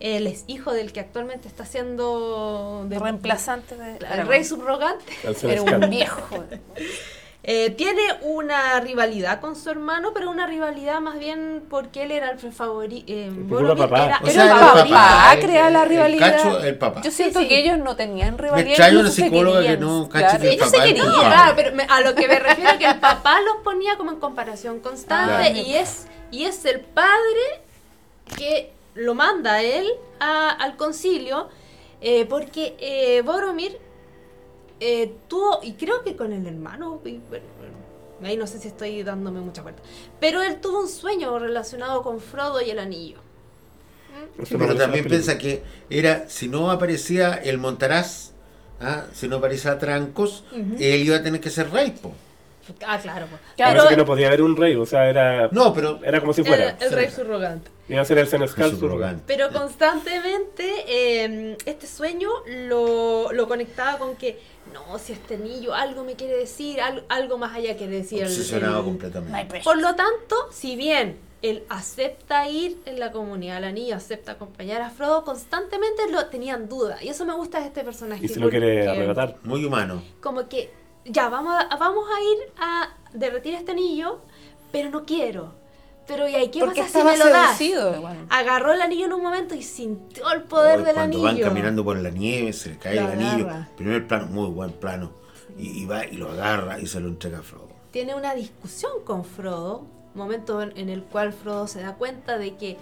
Él 0.00 0.28
es 0.28 0.44
hijo 0.46 0.72
del 0.72 0.92
que 0.92 1.00
actualmente 1.00 1.48
está 1.48 1.66
siendo 1.66 2.86
de 2.88 2.98
Reemplazante 2.98 3.76
de. 3.76 3.96
el 3.96 4.26
rey 4.28 4.44
subrogante. 4.44 5.12
Esclavo. 5.24 5.84
un 5.84 5.90
viejo. 5.90 6.44
Eh, 7.50 7.70
tiene 7.70 8.02
una 8.20 8.78
rivalidad 8.78 9.40
con 9.40 9.56
su 9.56 9.70
hermano, 9.70 10.10
pero 10.12 10.28
una 10.30 10.46
rivalidad 10.46 11.00
más 11.00 11.18
bien 11.18 11.64
porque 11.70 12.02
él 12.02 12.10
era 12.10 12.30
el 12.30 12.38
favorito. 12.38 13.06
Eh, 13.08 13.32
papá. 13.74 14.04
era 14.04 14.20
O 14.22 14.26
el 14.26 14.36
el 14.38 14.48
favorito. 14.50 14.94
papá 14.94 15.32
el- 15.32 15.40
crea 15.46 15.70
la 15.70 15.82
el 15.84 15.88
rivalidad. 15.88 16.36
cacho, 16.36 16.60
el 16.62 16.76
papá. 16.76 17.00
Yo 17.00 17.10
siento 17.10 17.38
Sí, 17.38 17.44
sí. 17.46 17.48
que 17.48 17.58
ellos 17.60 17.78
no 17.78 17.96
tenían 17.96 18.36
Me 18.36 18.42
rivalidad. 18.42 18.76
una 18.76 18.88
incluso 18.88 19.12
se 19.14 19.22
psicóloga 19.22 19.62
que 19.62 19.76
no 19.78 20.08
cache 20.10 20.24
Claro. 20.26 20.44
Ellos 20.44 20.66
papá 20.66 20.70
se 20.70 20.88
querían, 20.88 21.06
claro, 21.14 21.52
pero 21.56 21.74
me- 21.74 21.86
a 21.88 22.00
lo 22.02 22.14
que 22.14 22.28
me 22.28 22.38
refiero 22.38 22.70
es 22.70 22.76
que 22.76 22.84
el 22.86 23.00
papá 23.00 23.40
los 23.40 23.56
ponía 23.64 23.96
como 23.96 24.10
en 24.10 24.20
comparación 24.20 24.80
constante 24.80 25.50
Claro. 25.50 25.56
y 25.56 25.74
es 25.74 26.06
y 26.30 26.44
es 26.44 26.62
el 26.66 26.80
padre 26.80 27.62
que 28.36 28.72
lo 28.94 29.14
manda 29.14 29.54
a 29.54 29.62
él 29.62 29.86
a- 30.20 30.50
al 30.50 30.76
concilio 30.76 31.48
eh, 32.02 32.26
porque 32.28 32.76
eh, 32.78 33.22
Boromir 33.22 33.78
eh, 34.80 35.12
tuvo, 35.28 35.60
y 35.62 35.72
creo 35.72 36.02
que 36.02 36.16
con 36.16 36.32
el 36.32 36.46
hermano, 36.46 37.00
y 37.04 37.20
bueno, 37.28 37.44
bueno, 37.58 37.74
ahí 38.22 38.36
no 38.36 38.46
sé 38.46 38.58
si 38.58 38.68
estoy 38.68 39.02
dándome 39.02 39.40
mucha 39.40 39.62
vuelta, 39.62 39.82
pero 40.20 40.42
él 40.42 40.60
tuvo 40.60 40.80
un 40.80 40.88
sueño 40.88 41.38
relacionado 41.38 42.02
con 42.02 42.20
Frodo 42.20 42.60
y 42.60 42.70
el 42.70 42.78
anillo. 42.78 43.18
Sí, 44.44 44.56
pero 44.58 44.74
también 44.74 45.04
piensa 45.04 45.38
que 45.38 45.62
era, 45.90 46.28
si 46.28 46.48
no 46.48 46.70
aparecía 46.70 47.34
el 47.34 47.58
Montaraz, 47.58 48.32
¿ah? 48.80 49.04
si 49.12 49.28
no 49.28 49.36
aparecía 49.36 49.78
Trancos, 49.78 50.44
él 50.78 51.02
iba 51.02 51.16
a 51.16 51.22
tener 51.22 51.40
que 51.40 51.50
ser 51.50 51.70
rey, 51.70 51.92
po. 51.92 52.12
Ah, 52.86 52.98
claro. 52.98 53.26
po. 53.26 53.36
Claro. 53.56 53.78
Pero 53.78 53.88
que 53.88 53.96
no 53.96 54.04
podía 54.04 54.28
haber 54.28 54.42
un 54.42 54.56
rey, 54.56 54.74
o 54.76 54.84
sea, 54.84 55.08
era, 55.08 55.48
No, 55.52 55.72
pero 55.72 56.00
era 56.04 56.20
como 56.20 56.32
si 56.32 56.44
fuera. 56.44 56.76
el 56.80 56.92
rey 56.92 57.10
subrogante. 57.10 57.70
Iba 57.88 58.02
a 58.02 58.04
ser 58.04 58.18
el 58.18 58.28
Senescal 58.28 58.70
subrogante. 58.70 58.88
Rogante. 58.96 59.24
Pero 59.26 59.50
constantemente 59.50 60.84
eh, 60.86 61.56
este 61.64 61.86
sueño 61.86 62.28
lo, 62.46 63.32
lo 63.32 63.48
conectaba 63.48 63.98
con 63.98 64.16
que, 64.16 64.38
no, 64.72 64.98
si 64.98 65.12
este 65.12 65.34
anillo 65.34 65.74
algo 65.74 66.04
me 66.04 66.14
quiere 66.14 66.36
decir, 66.36 66.80
al- 66.80 67.04
algo 67.08 67.38
más 67.38 67.54
allá 67.56 67.76
quiere 67.76 67.96
decir. 67.98 68.22
obsesionado 68.24 68.78
el- 68.80 68.84
completamente. 68.84 69.60
Por 69.64 69.78
lo 69.80 69.94
tanto, 69.94 70.36
si 70.50 70.76
bien 70.76 71.18
él 71.42 71.64
acepta 71.68 72.48
ir 72.48 72.80
en 72.84 72.98
la 72.98 73.12
comunidad 73.12 73.56
del 73.56 73.64
anillo, 73.64 73.94
acepta 73.96 74.32
acompañar 74.32 74.82
a 74.82 74.90
Frodo, 74.90 75.24
constantemente 75.24 76.10
lo 76.10 76.26
tenían 76.26 76.68
duda. 76.68 77.02
Y 77.02 77.08
eso 77.08 77.24
me 77.24 77.34
gusta 77.34 77.60
de 77.60 77.66
este 77.66 77.84
personaje. 77.84 78.24
Y 78.24 78.28
se 78.28 78.40
lo 78.40 78.50
quiere 78.50 78.88
arrebatar. 78.88 79.36
Muy 79.44 79.64
humano. 79.64 80.02
Como 80.20 80.48
que, 80.48 80.70
ya, 81.04 81.28
vamos 81.28 81.54
a, 81.70 81.76
vamos 81.76 82.04
a 82.16 82.20
ir 82.22 82.38
a 82.58 82.88
derretir 83.12 83.54
este 83.54 83.70
anillo, 83.72 84.20
pero 84.72 84.90
no 84.90 85.04
quiero. 85.04 85.54
Pero 86.08 86.26
¿y 86.28 86.34
ahí 86.34 86.48
qué 86.48 86.60
Porque 86.60 86.80
pasa 86.82 86.98
si 87.00 87.04
me 87.04 87.16
lo 87.18 87.28
das? 87.28 87.60
igual. 87.60 88.26
Agarró 88.30 88.72
el 88.72 88.80
anillo 88.80 89.04
en 89.06 89.12
un 89.12 89.22
momento 89.22 89.54
y 89.54 89.62
sintió 89.62 90.28
el 90.32 90.42
poder 90.44 90.82
del 90.82 90.94
cuando 90.94 91.18
anillo. 91.18 91.22
van 91.22 91.38
caminando 91.38 91.84
por 91.84 91.96
la 91.98 92.10
nieve, 92.10 92.52
se 92.54 92.70
le 92.70 92.78
cae 92.78 92.96
Lo 92.96 93.02
el 93.02 93.06
anillo. 93.12 93.46
agarra. 93.46 93.68
Primer 93.76 94.06
plano, 94.08 94.26
muy 94.26 94.48
buen 94.48 94.72
plano. 94.72 95.12
Y, 95.58 95.82
y 95.82 95.86
va 95.86 96.04
y 96.06 96.16
lo 96.16 96.30
agarra 96.30 96.80
y 96.80 96.86
se 96.86 96.98
lo 97.00 97.08
entrega 97.08 97.38
a 97.38 97.42
Frodo. 97.42 97.68
Tiene 97.90 98.14
una 98.14 98.34
discusión 98.34 98.92
con 99.04 99.24
Frodo, 99.24 99.84
momento 100.14 100.62
en, 100.62 100.76
en 100.78 100.88
el 100.88 101.02
cual 101.02 101.32
Frodo 101.32 101.66
se 101.66 101.82
da 101.82 101.94
cuenta 101.94 102.38
de 102.38 102.56
que 102.56 102.76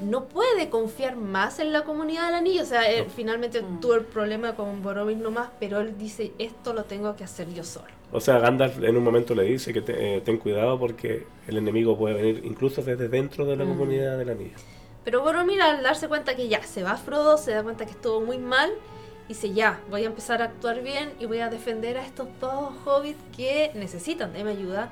no 0.00 0.24
puede 0.24 0.68
confiar 0.68 1.16
más 1.16 1.58
en 1.58 1.72
la 1.72 1.84
comunidad 1.84 2.26
del 2.26 2.34
anillo. 2.36 2.62
O 2.62 2.66
sea, 2.66 2.90
él 2.90 3.06
finalmente 3.14 3.62
Mm. 3.62 3.80
tuvo 3.80 3.94
el 3.94 4.04
problema 4.04 4.54
con 4.54 4.82
Boromir 4.82 5.16
nomás, 5.16 5.48
pero 5.58 5.80
él 5.80 5.96
dice, 5.98 6.32
esto 6.38 6.72
lo 6.72 6.84
tengo 6.84 7.16
que 7.16 7.24
hacer 7.24 7.52
yo 7.52 7.64
solo. 7.64 7.86
O 8.12 8.20
sea, 8.20 8.38
Gandalf 8.38 8.78
en 8.82 8.96
un 8.96 9.02
momento 9.02 9.34
le 9.34 9.42
dice 9.44 9.72
que 9.72 9.80
te- 9.80 10.16
eh, 10.16 10.20
ten 10.20 10.38
cuidado 10.38 10.78
porque 10.78 11.26
el 11.48 11.56
enemigo 11.56 11.96
puede 11.98 12.14
venir 12.14 12.42
incluso 12.44 12.82
desde 12.82 13.08
dentro 13.08 13.44
de 13.46 13.56
la 13.56 13.64
Mm. 13.64 13.68
comunidad 13.68 14.18
del 14.18 14.30
anillo. 14.30 14.56
Pero 15.04 15.22
Boromir 15.22 15.60
al 15.62 15.82
darse 15.82 16.08
cuenta 16.08 16.34
que 16.36 16.48
ya 16.48 16.62
se 16.62 16.82
va 16.82 16.96
Frodo, 16.96 17.36
se 17.38 17.52
da 17.52 17.62
cuenta 17.62 17.84
que 17.84 17.92
estuvo 17.92 18.20
muy 18.20 18.38
mal, 18.38 18.70
dice 19.28 19.52
ya, 19.52 19.80
voy 19.90 20.02
a 20.04 20.06
empezar 20.06 20.42
a 20.42 20.46
actuar 20.46 20.82
bien 20.82 21.12
y 21.20 21.26
voy 21.26 21.38
a 21.40 21.48
defender 21.48 21.96
a 21.98 22.04
estos 22.04 22.28
dos 22.40 22.72
hobbits 22.84 23.18
que 23.36 23.70
necesitan 23.74 24.32
de 24.32 24.44
mi 24.44 24.50
ayuda, 24.50 24.90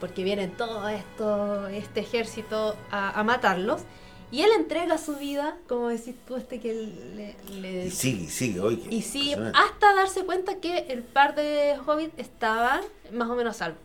porque 0.00 0.24
vienen 0.24 0.50
todo 0.52 0.88
esto, 0.88 1.68
este 1.68 2.00
ejército 2.00 2.74
a, 2.90 3.18
a 3.18 3.22
matarlos. 3.22 3.82
Y 4.32 4.42
él 4.42 4.50
entrega 4.56 4.96
su 4.96 5.16
vida, 5.16 5.56
como 5.68 5.88
decís 5.88 6.14
tú, 6.26 6.36
este 6.36 6.60
que 6.60 6.72
le, 6.72 7.34
le- 7.60 7.86
Y 7.86 7.90
sigue, 7.90 8.28
sigue, 8.30 8.60
oye. 8.60 8.82
y 8.88 9.02
sí, 9.02 9.30
impresionante. 9.32 9.58
hasta 9.58 9.94
darse 9.94 10.24
cuenta 10.24 10.56
que 10.60 10.78
el 10.88 11.02
par 11.02 11.34
de 11.34 11.74
hobbits 11.84 12.14
estaban 12.16 12.80
más 13.12 13.28
o 13.28 13.34
menos 13.34 13.56
salvos. 13.56 13.80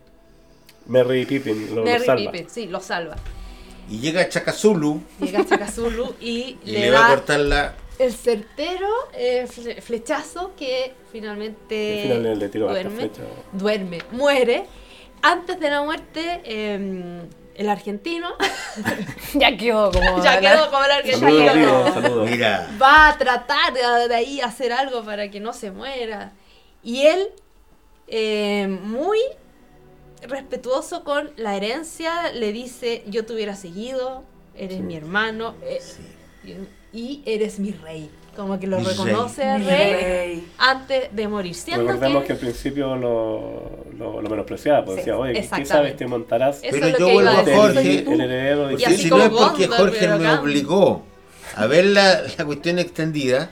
Merry 0.85 1.21
y 1.21 1.25
Pippin 1.25 1.69
lo, 1.69 1.75
lo 1.77 1.83
Merry 1.83 2.05
salva. 2.05 2.31
Pippin, 2.31 2.49
sí, 2.49 2.67
lo 2.67 2.79
salva. 2.79 3.15
Y 3.89 3.99
llega 3.99 4.27
Chacazulu 4.29 5.01
Llega 5.19 5.45
Chacazulu 5.45 6.15
y, 6.19 6.57
y 6.63 6.71
le, 6.71 6.79
le, 6.81 6.91
va 6.91 7.07
a 7.07 7.09
cortar 7.09 7.39
la. 7.39 7.75
el 7.97 8.13
certero 8.13 8.87
eh, 9.13 9.47
fle- 9.47 9.81
flechazo 9.81 10.53
que 10.55 10.93
finalmente 11.11 12.03
Al 12.11 12.17
final 12.19 12.39
le 12.39 12.49
tiró 12.49 12.69
hasta 12.69 12.81
duerme, 12.83 12.99
flecha. 13.09 13.21
duerme, 13.51 13.97
muere. 14.11 14.65
Antes 15.23 15.59
de 15.59 15.69
la 15.71 15.81
muerte, 15.81 16.41
eh, 16.43 17.21
el 17.55 17.69
argentino 17.69 18.35
Ya 19.33 19.55
quedó 19.57 19.91
como. 19.91 20.23
ya 20.23 20.39
quedó 20.39 20.69
como 20.71 20.83
el 20.83 20.91
argentino. 20.91 21.29
Saludos. 21.29 21.53
Diego, 21.53 21.93
saludos. 21.93 22.29
Mira, 22.29 22.69
va 22.81 23.09
a 23.09 23.17
tratar 23.17 23.73
de, 23.73 24.07
de 24.07 24.15
ahí 24.15 24.41
hacer 24.41 24.71
algo 24.71 25.03
para 25.03 25.29
que 25.29 25.39
no 25.39 25.53
se 25.53 25.71
muera. 25.71 26.33
Y 26.83 27.01
él, 27.07 27.29
eh, 28.07 28.67
muy 28.67 29.19
respetuoso 30.21 31.03
con 31.03 31.31
la 31.35 31.55
herencia, 31.55 32.31
le 32.31 32.51
dice, 32.51 33.03
yo 33.07 33.25
te 33.25 33.33
hubiera 33.33 33.55
seguido, 33.55 34.23
eres 34.55 34.81
mi 34.81 34.95
hermano 34.95 35.55
eh, 35.63 35.79
y 36.93 37.23
eres 37.25 37.59
mi 37.59 37.71
rey. 37.71 38.09
Como 38.35 38.59
que 38.59 38.67
lo 38.67 38.77
rey. 38.77 38.85
reconoce 38.85 39.43
al 39.45 39.59
Mi 39.61 39.65
rey, 39.67 39.93
rey. 39.93 40.47
antes 40.57 41.15
de 41.15 41.27
morir. 41.27 41.55
Siendo 41.55 41.83
Recordemos 41.85 42.21
que... 42.23 42.27
que, 42.27 42.33
al 42.33 42.39
principio 42.39 42.95
lo, 42.95 43.85
lo, 43.97 44.21
lo 44.21 44.29
menospreciaba, 44.29 44.83
pues 44.83 44.95
Sí, 44.95 45.01
decía, 45.01 45.17
oye, 45.17 45.47
¿qué 45.55 45.65
sabes 45.65 45.93
que 45.95 46.05
montarás 46.07 46.59
Eso 46.63 46.77
Pero 46.79 46.97
yo 46.97 47.09
vuelvo 47.11 47.29
a. 47.31 47.43
Jorge. 47.43 47.99
el 47.99 48.21
heredero? 48.21 48.71
Y 48.71 48.77
si 48.97 49.09
como 49.09 49.23
no 49.25 49.29
es 49.29 49.41
porque 49.41 49.67
Jorge 49.67 50.07
me 50.17 50.33
obligó 50.33 51.03
a 51.55 51.65
ver 51.67 51.85
la, 51.85 52.21
la 52.37 52.45
cuestión 52.45 52.79
extendida, 52.79 53.51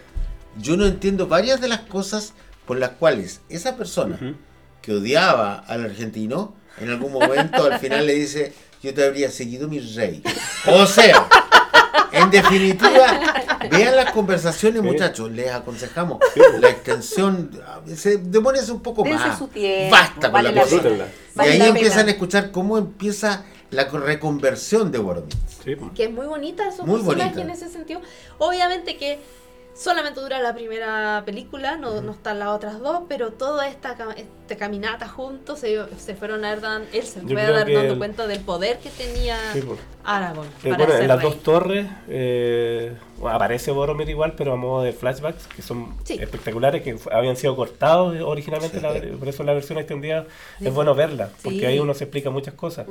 yo 0.57 0.75
no 0.77 0.85
entiendo 0.85 1.27
varias 1.27 1.61
de 1.61 1.67
las 1.69 1.81
cosas 1.81 2.33
por 2.65 2.77
las 2.77 2.91
cuales 2.91 3.41
esa 3.49 3.75
persona 3.77 4.15
Ujú. 4.15 4.35
que 4.81 4.93
odiaba 4.93 5.55
al 5.59 5.83
argentino, 5.85 6.53
en 6.79 6.89
algún 6.89 7.13
momento 7.13 7.65
al 7.71 7.79
final 7.79 8.05
le 8.07 8.15
dice, 8.15 8.53
yo 8.81 8.93
te 8.93 9.05
habría 9.05 9.29
seguido 9.31 9.67
mi 9.69 9.79
rey. 9.79 10.21
O 10.67 10.85
sea, 10.85 11.27
en 12.23 12.31
definitiva, 12.31 13.19
vean 13.69 13.95
las 13.95 14.11
conversaciones 14.11 14.81
Sí. 14.81 14.87
muchachos, 14.87 15.31
les 15.31 15.51
aconsejamos 15.51 16.19
la 16.59 16.69
extensión, 16.69 17.51
se 17.95 18.17
demórense 18.17 18.71
un 18.71 18.81
poco 18.81 19.03
Dense 19.03 19.27
más. 19.27 19.37
su 19.37 19.47
tiempo, 19.47 19.91
Basta 19.91 20.21
con 20.21 20.31
vale 20.31 20.49
la 20.51 20.55
la 20.55 20.61
cosa. 20.63 20.81
Y 21.35 21.39
ahí 21.39 21.61
empiezan 21.61 21.97
pena. 21.99 22.07
a 22.09 22.11
escuchar 22.11 22.51
cómo 22.51 22.77
empieza 22.77 23.43
la 23.71 23.85
reconversión 23.85 24.91
de 24.91 24.99
Boromir. 24.99 25.33
Sí, 25.63 25.75
que 25.95 26.03
es 26.05 26.11
muy 26.11 26.25
bonita 26.27 26.71
su 26.71 26.83
Muy 26.85 27.01
bonita. 27.01 27.41
en 27.41 27.49
ese 27.49 27.69
sentido. 27.69 28.01
Obviamente 28.37 28.97
que 28.97 29.19
solamente 29.75 30.19
dura 30.21 30.39
la 30.39 30.53
primera 30.53 31.23
película, 31.25 31.77
no, 31.77 32.01
no 32.01 32.11
están 32.11 32.37
las 32.39 32.49
otras 32.49 32.79
dos, 32.79 33.01
pero 33.09 33.31
toda 33.31 33.67
esta, 33.67 33.95
esta 34.15 34.55
caminata 34.55 35.07
juntos 35.07 35.59
se, 35.59 35.79
se 35.97 36.15
fueron 36.15 36.45
a 36.45 36.49
dar, 36.49 36.61
dan- 36.61 36.85
él 36.93 37.03
se 37.03 37.21
fue 37.21 37.41
a 37.41 37.51
dar 37.51 37.65
dando 37.65 37.79
el- 37.93 37.97
cuenta 37.97 38.27
del 38.27 38.39
poder 38.41 38.77
que 38.79 38.89
tenía 38.91 39.37
Sí, 39.53 39.61
pues. 39.61 39.79
Aragorn. 40.03 40.47
Eh, 40.47 40.69
para 40.69 40.77
bueno, 40.77 40.91
ser 40.93 41.01
en 41.01 41.07
las 41.07 41.17
rey. 41.21 41.29
dos 41.29 41.43
torres 41.43 41.87
eh, 42.07 42.95
bueno, 43.17 43.35
aparece 43.35 43.71
Boromir 43.71 44.09
igual, 44.09 44.33
pero 44.37 44.53
a 44.53 44.55
modo 44.57 44.83
de 44.83 44.93
flashbacks, 44.93 45.47
que 45.47 45.61
son 45.61 45.95
Sí. 46.03 46.17
espectaculares, 46.21 46.83
que 46.83 46.95
habían 47.11 47.35
sido 47.37 47.55
cortados 47.55 48.15
originalmente, 48.21 48.79
la- 48.81 48.93
por 49.17 49.27
eso 49.27 49.43
la 49.43 49.53
versión 49.53 49.79
extendida 49.79 50.25
es 50.61 50.73
bueno 50.73 50.93
verla, 50.93 51.29
porque 51.41 51.59
Sí. 51.59 51.65
ahí 51.65 51.79
uno 51.79 51.93
se 51.93 52.03
explica 52.03 52.29
muchas 52.29 52.53
cosas. 52.53 52.85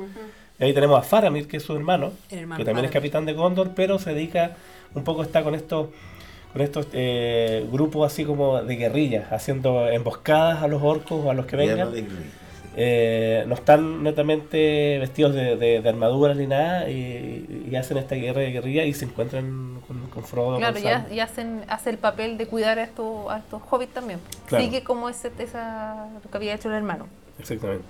Y 0.59 0.63
ahí 0.65 0.73
tenemos 0.73 0.99
a 0.99 1.01
Faramir, 1.01 1.47
que 1.47 1.57
es 1.57 1.63
su 1.63 1.75
hermano, 1.75 2.11
que 2.29 2.65
también 2.65 2.85
es 2.85 2.91
capitán 2.91 3.25
de 3.25 3.33
Gondor, 3.33 3.71
pero 3.75 3.99
se 3.99 4.13
dedica, 4.13 4.55
un 4.95 5.03
poco 5.03 5.23
está 5.23 5.43
con 5.43 5.55
estos 5.55 5.87
con 6.53 6.61
estos 6.61 6.87
eh, 6.93 7.67
grupos 7.71 8.11
así 8.11 8.25
como 8.25 8.61
de 8.61 8.75
guerrillas, 8.75 9.31
haciendo 9.31 9.87
emboscadas 9.87 10.63
a 10.63 10.67
los 10.67 10.81
orcos 10.83 11.25
o 11.25 11.31
a 11.31 11.33
los 11.33 11.45
que 11.47 11.55
vengan. 11.55 11.91
de 11.91 12.01
Grey, 12.01 12.11
sí. 12.11 12.29
Eh, 12.75 13.43
no 13.47 13.53
están 13.53 14.01
netamente 14.01 14.97
vestidos 14.99 15.35
de, 15.35 15.57
de, 15.57 15.81
de 15.81 15.89
armaduras 15.89 16.35
ni 16.35 16.47
nada 16.47 16.89
y, 16.89 17.67
y 17.71 17.75
hacen 17.75 17.97
esta 17.97 18.15
guerra 18.15 18.41
de 18.41 18.51
guerrilla 18.51 18.83
y 18.83 18.93
se 18.93 19.05
encuentran 19.05 19.79
con, 19.87 20.07
con 20.07 20.23
Frodo. 20.23 20.57
Claro, 20.57 20.73
con 20.73 20.83
ya, 20.83 21.01
Sam. 21.03 21.11
ya 21.11 21.23
hacen, 21.25 21.65
hace 21.67 21.91
el 21.91 21.97
papel 21.99 22.37
de 22.37 22.47
cuidar 22.47 22.79
a 22.79 22.83
estos, 22.83 23.29
a 23.29 23.37
estos 23.37 23.61
hobbits 23.69 23.93
también. 23.93 24.19
Claro. 24.47 24.63
Sigue 24.63 24.83
como 24.83 25.07
ese, 25.09 25.31
esa, 25.37 26.07
lo 26.23 26.31
que 26.31 26.37
había 26.37 26.55
hecho 26.55 26.69
el 26.69 26.75
hermano. 26.75 27.07
Exactamente. 27.37 27.85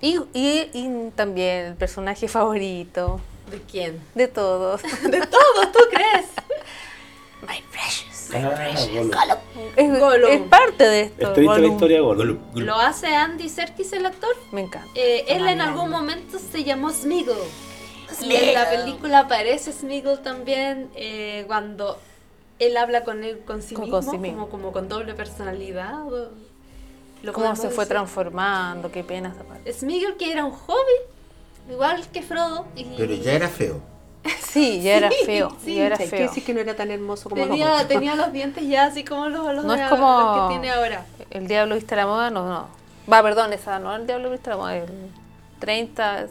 Y, 0.00 0.20
y, 0.32 0.70
y 0.72 1.10
también 1.16 1.66
el 1.66 1.74
personaje 1.74 2.28
favorito 2.28 3.20
¿De 3.50 3.60
quién? 3.62 4.00
de 4.14 4.28
todos. 4.28 4.82
De 5.02 5.20
todos, 5.26 5.72
¿tú 5.72 5.80
crees? 5.90 6.26
My 7.42 7.62
precious. 7.70 8.30
Ah, 8.34 8.74
Gollum. 8.92 9.10
Es, 9.76 10.00
Gollum. 10.00 10.30
es 10.30 10.40
parte 10.48 10.84
de 10.84 11.00
esto. 11.02 11.28
Es 11.28 11.34
triste 11.34 11.58
la 11.60 11.66
historia 11.66 11.96
de 11.96 12.02
Gollum. 12.02 12.38
Lo 12.54 12.74
hace 12.74 13.06
Andy 13.14 13.48
Serkis, 13.48 13.92
el 13.92 14.04
actor. 14.06 14.34
Me 14.52 14.62
encanta. 14.62 14.88
Eh, 14.94 15.24
él 15.28 15.46
en 15.48 15.60
algún 15.60 15.90
momento 15.90 16.38
se 16.38 16.64
llamó 16.64 16.90
Smeagol. 16.90 17.36
Y 18.22 18.34
en 18.34 18.54
la 18.54 18.68
película 18.70 19.20
aparece 19.20 19.72
Smeagol 19.72 20.20
también 20.22 20.90
eh, 20.96 21.44
cuando 21.46 21.98
él 22.58 22.76
habla 22.76 23.04
con 23.04 23.22
él 23.22 23.40
con 23.46 23.62
sí 23.62 23.74
Con- 23.74 23.84
mismo, 23.84 24.00
con 24.00 24.10
sí 24.10 24.18
mismo. 24.18 24.38
Como, 24.48 24.50
como 24.50 24.72
con 24.72 24.88
doble 24.88 25.14
personalidad. 25.14 26.06
o- 26.12 26.30
lo 27.22 27.32
Cómo 27.32 27.54
se 27.56 27.62
fue 27.62 27.84
decir. 27.84 27.88
transformando, 27.88 28.92
qué 28.92 29.02
pena 29.04 29.30
esa 29.34 29.42
parte. 29.42 29.72
Smeagol 29.72 30.16
que 30.16 30.30
era 30.32 30.44
un 30.44 30.52
hobbit, 30.52 31.68
igual 31.70 32.06
que 32.12 32.22
Frodo. 32.22 32.66
Y 32.76 32.84
Pero 32.96 33.14
ya 33.14 33.32
era 33.32 33.48
feo. 33.48 33.80
Sí, 34.48 34.80
ya 34.82 34.96
era 34.96 35.10
feo. 35.26 35.56
sí, 35.64 35.74
ya 35.76 35.86
era 35.86 35.96
feo. 35.96 36.22
decir 36.28 36.44
que 36.44 36.52
no 36.54 36.60
era 36.60 36.74
tan 36.74 36.90
hermoso 36.90 37.28
como 37.28 37.42
los 37.42 37.50
tenía, 37.50 37.72
otros. 37.74 37.88
tenía 37.88 38.14
los 38.16 38.32
dientes 38.32 38.66
ya 38.66 38.86
así 38.86 39.04
como 39.04 39.28
los, 39.28 39.54
los 39.54 39.64
No 39.64 39.74
de 39.74 39.82
es 39.82 39.88
como- 39.88 40.20
los 40.20 40.48
que 40.48 40.54
tiene 40.58 40.70
ahora. 40.74 41.04
El 41.30 41.46
Diablo 41.46 41.74
Viste 41.74 41.94
la 41.94 42.06
Moda, 42.06 42.30
no, 42.30 42.48
no. 42.48 42.66
Va, 43.12 43.22
perdón, 43.22 43.52
esa 43.52 43.78
no, 43.78 43.94
el 43.94 44.06
Diablo 44.06 44.30
Viste 44.30 44.50
la 44.50 44.56
Moda, 44.56 44.76
el 44.76 44.88
30. 45.60 46.26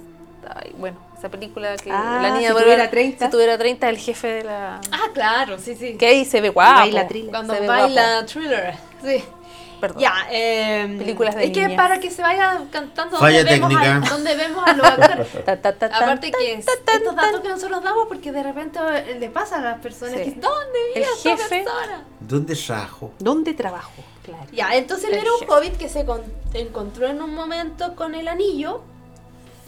ay, 0.55 0.75
bueno, 0.77 0.97
esa 1.17 1.29
película 1.29 1.75
que 1.77 1.91
Ah, 1.91 2.19
la 2.21 2.29
niña 2.31 2.47
si 2.49 2.53
vuelve- 2.53 2.63
tuviera 2.63 2.89
30. 2.89 3.25
Si 3.25 3.31
tuviera 3.31 3.57
30, 3.57 3.89
el 3.89 3.97
jefe 3.97 4.27
de 4.27 4.43
la. 4.43 4.81
Ah, 4.91 5.09
claro, 5.13 5.57
sí, 5.59 5.75
sí. 5.75 5.95
Que 5.97 6.07
ahí 6.07 6.25
se 6.25 6.41
ve 6.41 6.49
guapo. 6.49 6.79
Baila 6.79 7.07
thriller. 7.07 7.29
Cuando 7.31 7.53
se 7.55 7.67
baila 7.67 8.25
thriller. 8.25 8.75
Sí. 9.03 9.23
Perdón. 9.79 10.01
Ya, 10.01 10.13
eh, 10.31 10.95
Películas 10.97 11.35
de 11.35 11.45
Es 11.45 11.51
que 11.51 11.61
niñas. 11.67 11.77
para 11.81 11.99
que 11.99 12.09
se 12.09 12.21
vaya 12.21 12.61
cantando 12.71 13.17
Falla 13.17 13.37
donde 13.39 13.51
vemos, 13.53 13.69
técnica. 13.69 13.95
a, 13.95 14.09
donde 14.09 14.35
vemos 14.35 14.63
a 14.67 14.73
los 14.73 14.85
actores. 14.87 15.27
Aparte 15.93 16.31
que 16.31 16.53
es- 16.53 16.65
estos 16.67 17.15
datos 17.15 17.41
que 17.41 17.49
nosotros 17.49 17.83
damos 17.83 18.07
porque 18.07 18.31
de 18.31 18.43
repente 18.43 18.79
le 19.19 19.29
pasa 19.29 19.57
a 19.57 19.61
las 19.61 19.79
personas 19.81 20.15
Sí. 20.15 20.23
que 20.23 20.31
¿dónde 20.39 20.79
El 20.95 21.01
vive 21.03 21.13
esta 21.15 21.29
jefe- 21.37 21.63
persona? 21.63 22.03
¿Dónde 22.19 22.57
rajo? 22.67 23.11
¿Dónde 23.19 23.53
trabajo? 23.53 23.91
Claro. 24.23 24.43
Ya, 24.51 24.75
entonces 24.75 25.07
él 25.09 25.15
El 25.15 25.21
era 25.21 25.31
un 25.33 25.39
jefe. 25.39 25.51
hobbit 25.53 25.77
que 25.77 25.89
se 25.89 26.05
con- 26.05 26.23
encontró 26.53 27.07
en 27.07 27.21
un 27.21 27.33
momento 27.33 27.95
con 27.95 28.13
el 28.15 28.27
anillo, 28.27 28.81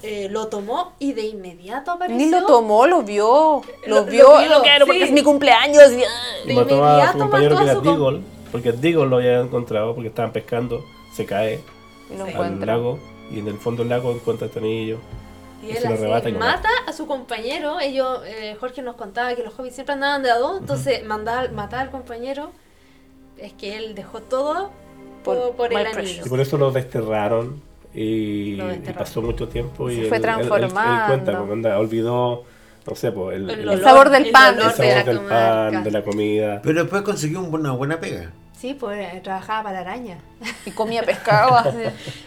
eh, 0.01 0.27
lo 0.31 0.47
tomó 0.47 0.93
y 0.99 1.13
de 1.13 1.23
inmediato 1.23 1.91
apareció. 1.91 2.17
Ni 2.17 2.31
lo 2.31 2.45
tomó, 2.45 2.87
lo 2.87 3.03
vio. 3.03 3.61
Lo, 3.85 3.95
Lo- 3.97 4.05
vio, 4.05 4.23
lo 4.33 4.39
vio, 4.39 4.49
lo 4.49 4.61
quiero 4.61 4.85
porque 4.85 5.03
es 5.03 5.11
mi 5.11 5.23
cumpleaños. 5.23 5.91
y- 5.91 6.03
Y 6.45 6.47
De 6.47 6.53
mató 6.55 6.75
a 6.75 6.77
inmediato 6.89 7.11
su 7.13 7.19
compañero 7.19 7.55
mató 7.55 7.65
que 7.65 7.71
a 7.71 7.73
su 7.75 7.83
com- 7.83 7.99
Deagle, 7.99 8.21
porque 8.51 8.71
Deagle 8.71 9.05
lo 9.07 9.17
había 9.17 9.39
encontrado 9.39 9.93
porque 9.95 10.09
estaban 10.09 10.31
pescando, 10.31 10.83
se 11.13 11.25
cae 11.25 11.59
Y 12.15 12.19
al 12.19 12.29
encuentra. 12.29 12.65
lago 12.75 12.99
y 13.31 13.39
en 13.39 13.47
el 13.47 13.57
fondo 13.57 13.83
del 13.83 13.89
lago 13.89 14.11
encuentra 14.11 14.47
este 14.47 14.59
anillo. 14.59 14.97
Y 15.61 15.67
Y 15.67 15.71
él 15.71 15.77
se 15.77 15.89
lo 15.89 15.95
arrebata 15.95 16.29
y 16.29 16.31
lo 16.31 16.39
mata 16.39 16.69
a 16.87 16.93
su 16.93 17.05
compañero. 17.05 17.79
Ellos, 17.81 18.21
eh, 18.25 18.55
Jorge 18.59 18.81
nos 18.81 18.95
contaba 18.95 19.35
que 19.35 19.43
los 19.43 19.57
hobbits 19.59 19.75
siempre 19.75 19.93
andaban 19.93 20.23
de 20.23 20.31
a 20.31 20.37
dos, 20.37 20.59
entonces 20.61 21.05
mandar, 21.05 21.51
matar 21.51 21.81
al 21.81 21.91
compañero 21.91 22.51
es 23.37 23.53
que 23.53 23.75
él 23.77 23.93
dejó 23.95 24.21
todo 24.21 24.69
por, 25.23 25.37
Por 25.37 25.55
por 25.55 25.65
el 25.73 25.81
Precious. 25.83 25.97
anillo. 25.97 26.23
Y 26.25 26.29
por 26.29 26.39
eso 26.39 26.57
lo 26.57 26.71
desterraron 26.71 27.61
y, 27.93 28.55
Lo 28.55 28.65
y 28.65 28.67
desterraron. 28.69 28.97
pasó 28.99 29.21
mucho 29.21 29.47
tiempo 29.49 29.89
y 29.89 29.95
Se 29.95 30.01
él, 30.03 30.07
fue 30.07 30.17
él- 30.17 30.23
él- 30.23 30.29
él 30.29 30.47
transformando. 30.47 31.05
cuenta, 31.07 31.37
como 31.37 31.53
anda, 31.53 31.77
olvidó, 31.77 32.43
pues, 33.11 33.37
el, 33.37 33.49
El 33.49 33.59
el- 33.61 33.69
olor- 33.69 33.83
sabor 33.83 34.09
del 34.09 34.25
el 34.27 34.31
pan. 34.31 34.53
el 34.53 34.59
de 34.59 34.63
la 34.65 34.71
sabor 34.71 35.05
del 35.05 35.19
pan, 35.21 35.83
de 35.83 35.91
la 35.91 36.03
comida. 36.03 36.61
Pero 36.63 36.81
después 36.83 37.01
consiguió 37.03 37.39
un- 37.41 37.53
una 37.53 37.71
buena 37.71 37.99
pega. 37.99 38.31
Sí, 38.57 38.73
pues 38.73 38.99
eh, 39.13 39.21
trabajaba 39.23 39.63
para 39.63 39.75
la 39.83 39.91
araña, 39.91 40.17
Y 40.65 40.71
comía 40.71 41.01
pescado. 41.03 41.55
así. 41.55 41.77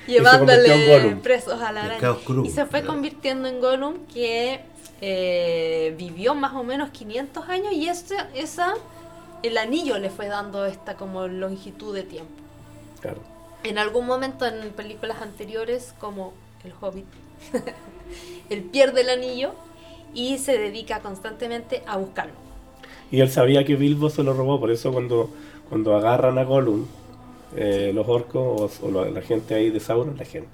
llevándole 0.07 1.17
presos 1.23 1.61
a 1.61 1.73
la 1.73 1.85
araña. 1.85 2.17
Y 2.45 2.51
se 2.51 2.65
fue 2.67 2.83
convirtiendo 2.85 3.49
en 3.49 3.61
Gollum 3.61 4.07
que 4.13 4.61
eh, 5.01 5.95
vivió 5.99 6.35
más 6.35 6.55
o 6.55 6.63
menos 6.63 6.91
500 6.91 7.49
años 7.49 7.73
y 7.73 7.89
esa, 7.89 8.29
esa, 8.35 8.75
el 9.43 9.59
anillo 9.59 9.99
le 9.99 10.09
fue 10.11 10.29
dando 10.29 10.65
esta 10.65 10.95
como 10.97 11.27
longitud 11.29 11.95
de 11.95 12.03
tiempo. 12.05 12.33
Claro. 13.01 13.19
En 13.65 13.79
algún 13.79 14.07
momento 14.07 14.47
en 14.47 14.71
películas 14.71 15.21
anteriores, 15.21 15.93
como 15.99 16.33
El 16.65 16.73
Hobbit, 16.81 17.05
él 18.49 18.63
pierde 18.73 19.03
el 19.03 19.11
anillo 19.11 19.53
y 20.15 20.39
se 20.39 20.59
dedica 20.59 21.01
constantemente 21.01 21.83
a 21.87 21.97
buscarlo. 21.97 22.33
Y 23.11 23.21
él 23.21 23.31
sabía 23.31 23.65
que 23.65 23.77
Bilbo 23.77 24.11
se 24.11 24.23
lo 24.23 24.33
robó, 24.33 24.59
por 24.59 24.71
eso 24.71 24.93
cuando, 24.93 25.31
cuando 25.69 25.95
agarran 25.97 26.39
a 26.39 26.45
Gollum 26.45 26.87
eh, 27.55 27.93
los 27.95 28.09
orcos 28.09 28.81
o, 28.83 28.87
o 28.87 28.91
la, 28.91 29.11
la 29.11 29.21
gente 29.21 29.55
ahí 29.55 29.69
de 29.69 29.79
Sauron, 29.81 30.17
la 30.17 30.25
gente, 30.25 30.49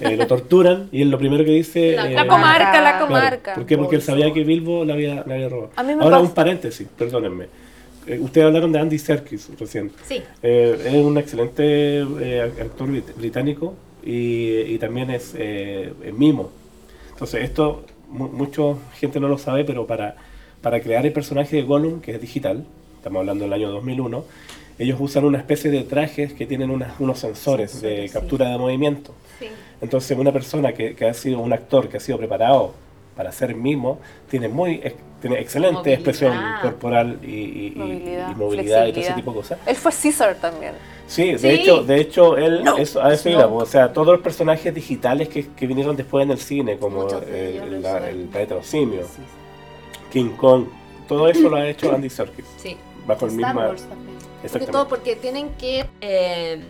eh, 0.00 0.16
lo 0.16 0.26
torturan 0.26 0.88
y 0.90 1.02
él 1.02 1.10
lo 1.10 1.18
primero 1.18 1.44
que 1.44 1.52
dice... 1.52 1.92
La- 1.94 2.10
eh, 2.10 2.14
La 2.14 2.26
comarca, 2.26 2.72
la 2.72 2.90
claro, 2.92 3.06
comarca. 3.06 3.54
¿Por 3.54 3.66
qué? 3.66 3.78
Porque 3.78 3.96
él 3.96 4.02
sabía 4.02 4.32
que 4.32 4.42
Bilbo 4.42 4.84
le 4.84 4.92
había, 4.92 5.22
le 5.24 5.34
había 5.34 5.48
robado. 5.48 5.70
Ahora 5.76 5.94
pasa- 6.16 6.18
un 6.20 6.30
paréntesis, 6.34 6.88
perdónenme. 6.98 7.46
Eh, 8.08 8.18
ustedes 8.20 8.46
hablaron 8.48 8.72
de 8.72 8.78
Andy 8.80 8.98
Serkis 8.98 9.50
recién. 9.58 9.92
Sí. 10.04 10.20
Eh, 10.42 10.76
es 10.86 10.94
un 10.94 11.16
excelente 11.18 12.00
eh, 12.00 12.52
actor 12.60 12.88
brit- 12.88 13.14
británico 13.16 13.74
y, 14.04 14.60
y 14.62 14.78
también 14.78 15.10
es, 15.12 15.32
eh, 15.38 15.92
es 16.04 16.12
mimo. 16.14 16.50
Entonces, 17.12 17.44
esto 17.44 17.84
mucha 18.08 18.62
gente 18.98 19.20
no 19.20 19.28
lo 19.28 19.38
sabe, 19.38 19.64
pero 19.64 19.86
para, 19.86 20.16
para 20.62 20.80
crear 20.80 21.04
el 21.06 21.12
personaje 21.12 21.56
de 21.56 21.62
Gollum, 21.62 22.00
que 22.00 22.12
es 22.12 22.20
digital, 22.20 22.64
estamos 22.96 23.20
hablando 23.20 23.44
del 23.44 23.52
año 23.52 23.70
2001, 23.70 24.24
ellos 24.78 24.98
usan 25.00 25.24
una 25.24 25.38
especie 25.38 25.70
de 25.70 25.82
trajes 25.84 26.32
que 26.34 26.46
tienen 26.46 26.70
unas- 26.70 26.98
unos 27.00 27.18
sensores, 27.18 27.80
de 27.80 28.08
sí. 28.08 28.12
captura 28.12 28.50
de 28.50 28.58
movimiento. 28.58 29.14
Sí. 29.38 29.46
Entonces, 29.80 30.16
una 30.18 30.32
persona 30.32 30.72
que, 30.72 30.94
que 30.94 31.06
ha 31.06 31.14
sido 31.14 31.40
un 31.40 31.52
actor 31.52 31.88
que 31.88 31.96
ha 31.98 32.00
sido 32.00 32.18
preparado 32.18 32.74
para 33.16 33.32
ser 33.32 33.54
mimo, 33.54 33.98
tiene 34.28 34.48
muy 34.48 34.82
tiene 35.20 35.40
excelente 35.40 35.72
Movilidad. 35.78 35.94
expresión 35.94 36.36
corporal 36.62 37.18
y, 37.24 37.72
Movilidad, 37.74 38.30
y 38.30 38.34
movilidad 38.34 38.86
y 38.86 38.92
todo 38.92 39.00
ese 39.00 39.12
tipo 39.14 39.30
de 39.30 39.36
cosas. 39.38 39.58
Él 39.66 39.74
fue 39.76 39.90
Caesar 39.90 40.34
también. 40.36 40.74
Sí, 41.06 41.32
de 41.32 41.38
Sí. 41.38 41.48
hecho, 41.48 41.82
de 41.82 42.00
hecho 42.00 42.36
él 42.36 42.62
a 42.68 42.80
eso 42.80 43.00
No. 43.00 43.30
iba, 43.30 43.46
o 43.46 43.64
sea, 43.66 43.92
todos 43.92 44.08
los 44.08 44.20
personajes 44.20 44.74
digitales 44.74 45.28
que, 45.28 45.48
que 45.48 45.66
vinieron 45.66 45.96
después 45.96 46.24
en 46.24 46.32
el 46.32 46.38
cine, 46.38 46.76
como 46.78 47.08
el, 47.08 47.82
la- 47.82 47.98
hicieron. 47.98 48.04
el 48.04 48.24
planeta 48.28 48.54
de 48.54 48.60
los 48.60 48.66
simios, 48.66 49.06
King 50.12 50.30
Kong, 50.36 50.66
todo 51.08 51.28
eso 51.28 51.48
lo 51.48 51.56
ha 51.56 51.66
hecho 51.66 51.92
Andy 51.92 52.10
Serkis, 52.10 52.44
Sí. 52.58 52.76
bajo 53.06 53.24
el 53.26 53.32
Star 53.32 53.54
mismo 53.54 53.68
Wars 53.68 53.82
también. 53.82 54.18
Sobre 54.20 54.44
exactamente. 54.44 54.72
todo 54.72 54.88
porque 54.88 55.16
tienen 55.16 55.48
que, 55.58 55.86
eh, 56.02 56.60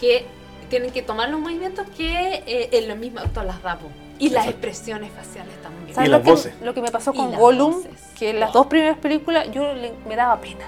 que 0.00 0.24
tienen 0.70 0.90
que 0.90 1.02
tomar 1.02 1.28
los 1.28 1.40
movimientos 1.40 1.86
que 1.96 2.42
eh, 2.46 2.70
el 2.72 2.96
mismo 2.98 3.20
actor 3.20 3.44
las 3.44 3.62
da. 3.62 3.78
Y 4.18 4.30
las 4.30 4.46
Exacto. 4.46 4.50
expresiones 4.66 5.12
faciales 5.12 5.54
también. 5.62 5.94
¿Sabes 5.94 6.08
Y 6.08 6.12
lo 6.12 6.22
que, 6.22 6.64
lo 6.64 6.74
que 6.74 6.82
me 6.82 6.90
pasó 6.90 7.12
con 7.14 7.34
Gollum? 7.34 7.72
voces. 7.74 7.90
Que 8.18 8.30
en 8.30 8.40
las 8.40 8.52
dos 8.52 8.66
primeras 8.66 8.98
películas 8.98 9.48
yo 9.52 9.72
le- 9.74 9.92
me 10.08 10.16
daba 10.16 10.40
pena. 10.40 10.64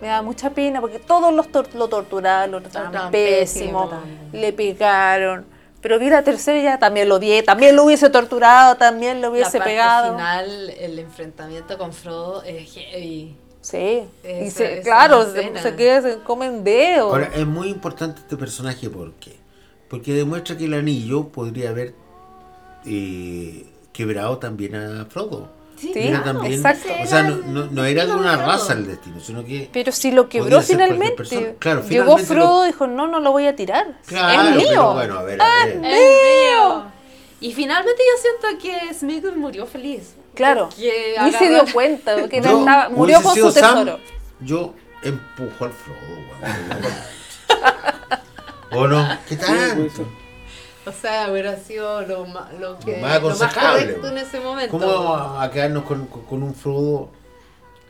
Me 0.00 0.08
daba 0.08 0.22
mucha 0.22 0.50
pena 0.50 0.80
porque 0.80 0.98
todos 0.98 1.32
los 1.32 1.48
tor- 1.50 1.72
lo 1.74 1.88
torturaron, 1.88 2.50
lo 2.52 2.60
trataron 2.60 2.90
trataban 2.90 3.12
pésimo, 3.12 3.90
pésimo. 3.90 4.02
le 4.32 4.52
pegaron. 4.52 5.46
Pero 5.80 5.98
vi 5.98 6.08
la 6.08 6.22
tercera 6.22 6.58
y 6.58 6.62
ya 6.62 6.78
también 6.78 7.08
lo 7.08 7.16
odié, 7.16 7.42
también 7.42 7.76
lo 7.76 7.84
hubiese 7.84 8.08
torturado, 8.10 8.76
también 8.76 9.16
lo 9.20 9.28
la 9.28 9.30
hubiese 9.32 9.58
parte 9.58 9.70
pegado. 9.72 10.12
final, 10.16 10.70
el 10.70 10.98
enfrentamiento 10.98 11.76
con 11.76 11.92
Frodo 11.92 12.42
es 12.42 12.72
heavy. 12.72 13.36
Sí, 13.60 14.04
y 14.42 14.50
se- 14.50 14.80
claro, 14.82 15.24
se, 15.32 15.58
se 15.58 15.74
queda, 15.76 16.02
se 16.02 16.18
comen 16.18 16.64
dedos. 16.64 17.12
Ahora, 17.12 17.30
es 17.34 17.46
muy 17.46 17.68
importante 17.68 18.20
este 18.20 18.36
personaje, 18.36 18.88
¿por 18.90 19.12
qué? 19.14 19.36
Porque 19.88 20.12
demuestra 20.12 20.56
que 20.56 20.64
el 20.66 20.74
anillo 20.74 21.28
podría 21.28 21.70
haber 21.70 21.94
eh, 22.86 23.66
quebrado 23.92 24.38
también 24.38 24.74
a 24.74 25.04
Frodo. 25.06 25.48
Sí, 25.76 25.92
Era 25.94 26.22
claro. 26.22 26.38
también- 26.40 26.54
exacto. 26.54 26.88
O 27.02 27.06
sea, 27.06 27.22
no, 27.24 27.36
no- 27.36 27.66
no 27.66 27.84
era 27.84 28.06
de 28.06 28.12
una 28.14 28.34
Frodo. 28.36 28.46
raza 28.52 28.72
el 28.74 28.86
destino, 28.86 29.20
sino 29.20 29.44
que... 29.44 29.68
Pero 29.72 29.90
si 29.92 30.12
lo 30.12 30.28
quebró 30.28 30.62
finalmente. 30.62 31.56
Claro, 31.58 31.82
Llegó 31.82 32.16
finalmente 32.16 32.24
Frodo 32.26 32.58
lo- 32.60 32.64
y 32.64 32.66
dijo, 32.68 32.86
no, 32.86 33.06
no 33.08 33.20
lo 33.20 33.32
voy 33.32 33.46
a 33.48 33.56
tirar. 33.56 33.98
Claro, 34.06 34.50
es 34.50 34.56
mío. 34.56 34.68
pero 34.70 34.92
bueno, 34.94 35.18
a 35.18 35.22
ver, 35.24 35.42
a 35.42 35.64
ver. 35.66 35.68
Es 35.68 35.80
mío. 35.80 36.84
Y 37.40 37.52
finalmente 37.52 38.00
yo 38.00 38.22
siento 38.22 38.62
que 38.62 38.94
Smeagol 38.94 39.36
murió 39.36 39.66
feliz. 39.66 40.14
Claro. 40.34 40.68
Ni 40.78 41.32
se 41.32 41.48
dio 41.50 41.64
cuenta, 41.72 42.16
porque 42.18 42.40
Yo 42.40 42.60
estaba- 42.60 42.88
murió 42.88 43.20
con 43.22 43.34
su 43.36 43.50
Sam, 43.52 43.84
tesoro. 43.84 44.00
yo 44.40 44.74
empujo 45.02 45.64
al 45.64 45.72
Frodo, 45.72 45.98
weón. 46.40 46.94
¿O 48.72 48.88
no? 48.88 49.08
¿Qué 49.28 49.36
Sí, 49.36 49.40
tal? 49.46 49.90
O 50.86 50.92
sea, 50.92 51.28
hubiera 51.30 51.56
sido 51.56 52.02
lo 52.02 52.26
más, 52.26 52.52
lo 52.60 52.78
que, 52.78 52.96
Lo 52.96 53.06
más 53.06 53.16
aconsejable, 53.16 53.80
correcto 53.80 54.08
en 54.08 54.18
ese 54.18 54.40
momento. 54.40 54.78
¿Cómo 54.78 54.92
vamos 54.92 55.42
a 55.42 55.50
quedarnos 55.50 55.84
con, 55.84 56.06
con- 56.06 56.22
con 56.24 56.42
un 56.42 56.54
Frodo 56.54 57.08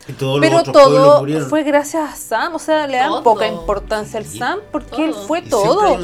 y 0.06 0.12
todos 0.12 0.38
los 0.38 0.46
Pero 0.46 0.60
otros 0.60 0.72
pueblos 0.76 1.02
todo 1.02 1.18
murieron? 1.20 1.48
fue 1.50 1.62
gracias 1.64 2.12
a 2.12 2.14
Sam, 2.14 2.54
o 2.54 2.58
sea, 2.60 2.86
le 2.86 2.98
dan 2.98 3.08
Todo. 3.08 3.22
poca 3.24 3.48
importancia 3.48 4.18
al 4.20 4.26
Sí. 4.26 4.38
Sam 4.38 4.60
porque 4.70 5.04
él 5.06 5.14
fue 5.26 5.42
todo. 5.42 5.98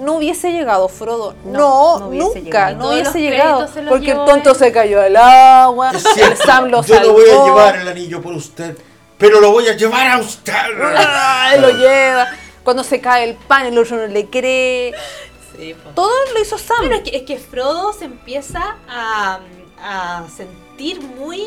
No 0.00 0.14
hubiese 0.16 0.52
llegado 0.52 0.88
Frodo, 0.88 1.34
No, 1.46 1.52
no, 1.52 1.98
no 2.00 2.06
hubiese 2.08 2.40
nunca, 2.42 2.70
llegado. 2.70 2.76
no 2.76 2.88
hubiese 2.90 3.04
los 3.04 3.14
llegado, 3.14 3.60
los 3.60 3.70
porque 3.88 4.10
el 4.10 4.24
tonto 4.26 4.50
él. 4.50 4.56
se 4.56 4.72
cayó 4.72 5.00
al 5.00 5.16
agua, 5.16 5.92
el 5.92 6.36
Sam 6.36 6.66
lo 6.66 6.82
yo 6.82 6.94
salvó, 6.96 7.06
no 7.08 7.12
voy 7.14 7.30
a 7.30 7.44
llevar 7.44 7.76
el 7.76 7.88
anillo 7.88 8.20
por 8.20 8.34
usted, 8.34 8.76
pero 9.16 9.40
lo 9.40 9.50
voy 9.52 9.66
a 9.68 9.74
llevar 9.76 10.08
a 10.10 10.18
usted. 10.18 10.52
¡ay, 10.94 11.58
lo 11.60 11.70
lleva, 11.70 12.26
cuando 12.64 12.82
se 12.84 13.00
cae 13.00 13.24
el 13.30 13.34
pan 13.36 13.64
el 13.66 13.78
otro 13.78 13.96
no 13.96 14.06
le 14.08 14.26
cree, 14.28 14.92
Sí, 15.56 15.74
todo 15.94 16.10
lo 16.34 16.40
hizo 16.42 16.58
Sam. 16.58 16.90
Es 16.92 17.00
que, 17.02 17.16
es 17.16 17.22
que 17.22 17.38
Frodo 17.38 17.92
se 17.92 18.06
empieza 18.06 18.76
a, 18.88 19.40
a 19.80 20.26
sentir 20.28 21.00
muy 21.00 21.42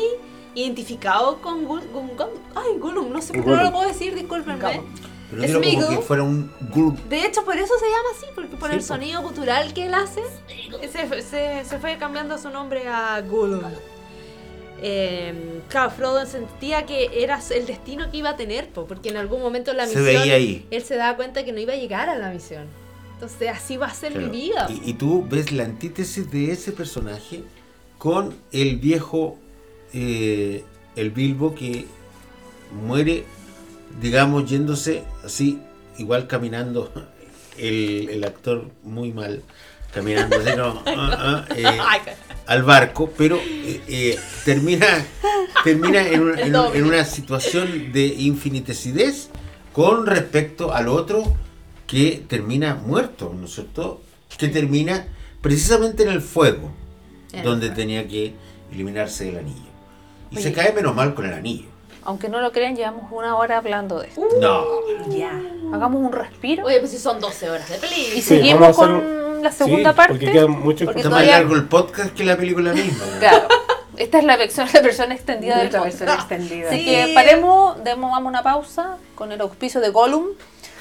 identificado 0.54 1.40
con 1.42 1.66
Gul- 1.66 1.84
Gul- 1.92 2.28
Ay, 2.54 2.78
Gollum, 2.78 3.12
no 3.12 3.20
sé 3.22 3.32
por 3.34 3.42
qué 3.44 3.50
no 3.50 3.56
Gollum. 3.56 3.64
lo 3.66 3.72
puedo 3.78 3.88
decir, 3.88 4.14
discúlpenme. 4.14 4.82
Pero 5.30 5.60
dilo 5.60 5.84
como 5.86 5.98
que 6.00 6.02
fuera 6.06 6.22
un 6.22 6.50
gulp. 6.74 6.98
De 7.04 7.22
hecho, 7.26 7.44
por 7.44 7.56
eso 7.58 7.74
se 7.78 7.84
llama 7.84 8.08
así, 8.16 8.26
porque 8.34 8.56
por 8.56 8.70
Sí, 8.70 8.76
el 8.76 8.80
po. 8.80 8.86
sonido 8.86 9.22
gutural 9.22 9.74
que 9.74 9.84
él 9.86 9.94
hace, 9.94 10.22
se, 10.90 11.22
se- 11.22 11.64
se 11.66 11.78
fue 11.78 11.98
cambiando 11.98 12.38
su 12.38 12.48
nombre 12.48 12.88
a 12.88 13.20
Gollum. 13.20 13.60
Eh, 14.80 15.60
claro, 15.68 15.90
Frodo 15.90 16.24
sentía 16.24 16.86
que 16.86 17.10
era 17.22 17.40
el 17.50 17.66
destino 17.66 18.10
que 18.10 18.18
iba 18.18 18.30
a 18.30 18.36
tener, 18.36 18.68
po, 18.68 18.86
porque 18.86 19.08
en 19.08 19.16
algún 19.16 19.42
momento 19.42 19.72
en 19.72 19.76
la 19.78 19.86
Se 19.86 19.98
misión 19.98 20.22
veía 20.22 20.34
ahí. 20.34 20.66
él 20.70 20.82
se 20.84 20.94
daba 20.96 21.16
cuenta 21.16 21.44
que 21.44 21.52
no 21.52 21.58
iba 21.58 21.72
a 21.72 21.76
llegar 21.76 22.08
a 22.08 22.16
la 22.16 22.30
misión. 22.30 22.66
Entonces 23.18 23.48
así 23.50 23.76
va 23.76 23.86
a 23.88 23.94
ser 23.94 24.12
Claro. 24.12 24.28
mi 24.28 24.40
vida. 24.40 24.68
Y, 24.70 24.90
y 24.90 24.92
tú 24.94 25.26
ves 25.28 25.50
la 25.50 25.64
antítesis 25.64 26.30
de 26.30 26.52
ese 26.52 26.70
personaje 26.70 27.42
con 27.98 28.32
el 28.52 28.76
viejo, 28.76 29.38
eh, 29.92 30.64
el 30.94 31.10
Bilbo 31.10 31.52
que 31.54 31.86
muere, 32.86 33.24
digamos, 34.00 34.48
yéndose 34.48 35.02
así, 35.24 35.58
igual 35.98 36.28
caminando, 36.28 36.92
el, 37.58 38.08
el 38.08 38.22
actor 38.22 38.70
muy 38.84 39.12
mal, 39.12 39.42
caminando 39.92 40.36
así 40.36 40.50
ah, 40.56 40.84
ah, 40.86 41.54
eh, 41.56 41.66
al 42.46 42.62
barco, 42.62 43.10
pero 43.18 43.40
eh, 43.44 44.16
termina, 44.44 44.86
termina 45.64 46.06
en, 46.06 46.20
un- 46.22 46.38
en 46.38 46.54
en 46.54 46.84
una 46.84 47.04
situación 47.04 47.90
de 47.92 48.06
infinitesidad 48.06 49.12
con 49.72 50.06
respecto 50.06 50.72
al 50.72 50.86
otro 50.88 51.34
que 51.88 52.22
termina 52.28 52.76
muerto, 52.76 53.34
¿no 53.36 53.46
es 53.46 53.54
cierto? 53.54 54.00
Que 54.38 54.46
termina 54.48 55.06
precisamente 55.40 56.04
en 56.04 56.10
el 56.10 56.20
fuego, 56.20 56.70
En 57.32 57.40
el 57.40 57.44
donde 57.44 57.66
fuego. 57.66 57.80
tenía 57.80 58.06
que 58.06 58.34
eliminarse 58.72 59.30
el 59.30 59.38
anillo. 59.38 59.68
Y 60.30 60.36
Oye. 60.36 60.42
se 60.44 60.52
cae 60.52 60.72
menos 60.72 60.94
mal 60.94 61.14
con 61.14 61.26
el 61.26 61.32
anillo. 61.32 61.66
Aunque 62.04 62.28
no 62.28 62.40
lo 62.40 62.52
crean, 62.52 62.76
llevamos 62.76 63.10
una 63.10 63.36
hora 63.36 63.58
hablando 63.58 63.98
de 64.00 64.08
esto. 64.08 64.22
No. 64.40 64.64
Ya. 65.10 65.32
Hagamos 65.72 66.00
un 66.02 66.12
respiro 66.12 66.64
Oye, 66.66 66.78
pues 66.78 66.90
si 66.92 66.98
son 66.98 67.20
12 67.20 67.50
horas 67.50 67.68
de 67.68 67.76
y 67.76 67.80
película. 67.80 68.14
Sí, 68.14 68.22
seguimos 68.22 68.62
a 68.62 68.68
hacer 68.68 68.86
con 68.86 69.42
la 69.42 69.52
segunda 69.52 69.90
Sí, 69.90 69.96
parte. 69.96 70.12
Porque 70.12 70.30
queda 70.32 70.46
mucho 70.46 70.84
Porque 70.84 71.00
Está 71.00 71.08
información. 71.08 71.10
más 71.10 71.20
todavía- 71.22 71.38
largo 71.38 71.54
el 71.54 71.64
podcast 71.64 72.14
que 72.14 72.24
la 72.24 72.36
película 72.36 72.72
misma. 72.72 73.04
¿no? 73.12 73.18
Claro. 73.18 73.48
Esta 73.96 74.18
es 74.18 74.24
la 74.24 74.36
versión, 74.36 74.68
la 74.72 74.80
versión 74.80 75.10
extendida 75.12 75.58
del 75.58 75.70
Nuestra 75.72 75.80
podcast. 75.80 76.00
versión 76.28 76.40
extendida. 76.40 76.68
Así 76.70 76.78
Sí. 76.78 76.84
que 76.86 77.12
paremos, 77.14 77.82
demos 77.84 78.10
vamos 78.12 78.28
una 78.28 78.42
pausa 78.42 78.96
con 79.14 79.32
el 79.32 79.40
auspicio 79.40 79.80
de 79.80 79.88
Gollum 79.90 80.26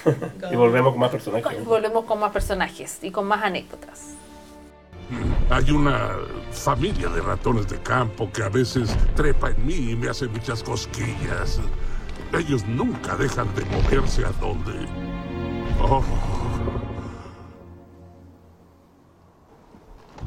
Y 0.52 0.56
volvemos 0.56 0.92
con 0.92 1.00
más 1.00 1.12
personajes. 1.12 1.60
y 1.60 1.64
volvemos 1.66 2.06
con 2.06 2.20
más 2.20 2.32
personajes 2.32 3.00
y 3.02 3.12
con 3.12 3.28
más 3.28 3.44
anécdotas. 3.44 4.16
Hay 5.50 5.72
una 5.72 6.12
familia 6.52 7.08
de 7.10 7.22
ratones 7.22 7.68
de 7.70 7.80
campo 7.82 8.30
que 8.32 8.44
a 8.44 8.50
veces 8.50 8.96
trepa 9.16 9.52
en 9.52 9.66
mí 9.66 9.92
y 9.92 9.96
me 9.96 10.10
hace 10.10 10.28
muchas 10.28 10.62
cosquillas. 10.62 11.62
Ellos 12.34 12.66
nunca 12.68 13.16
dejan 13.16 13.48
de 13.56 13.64
moverse 13.66 14.26
a 14.26 14.32
donde. 14.34 14.86
Oh. 15.80 16.04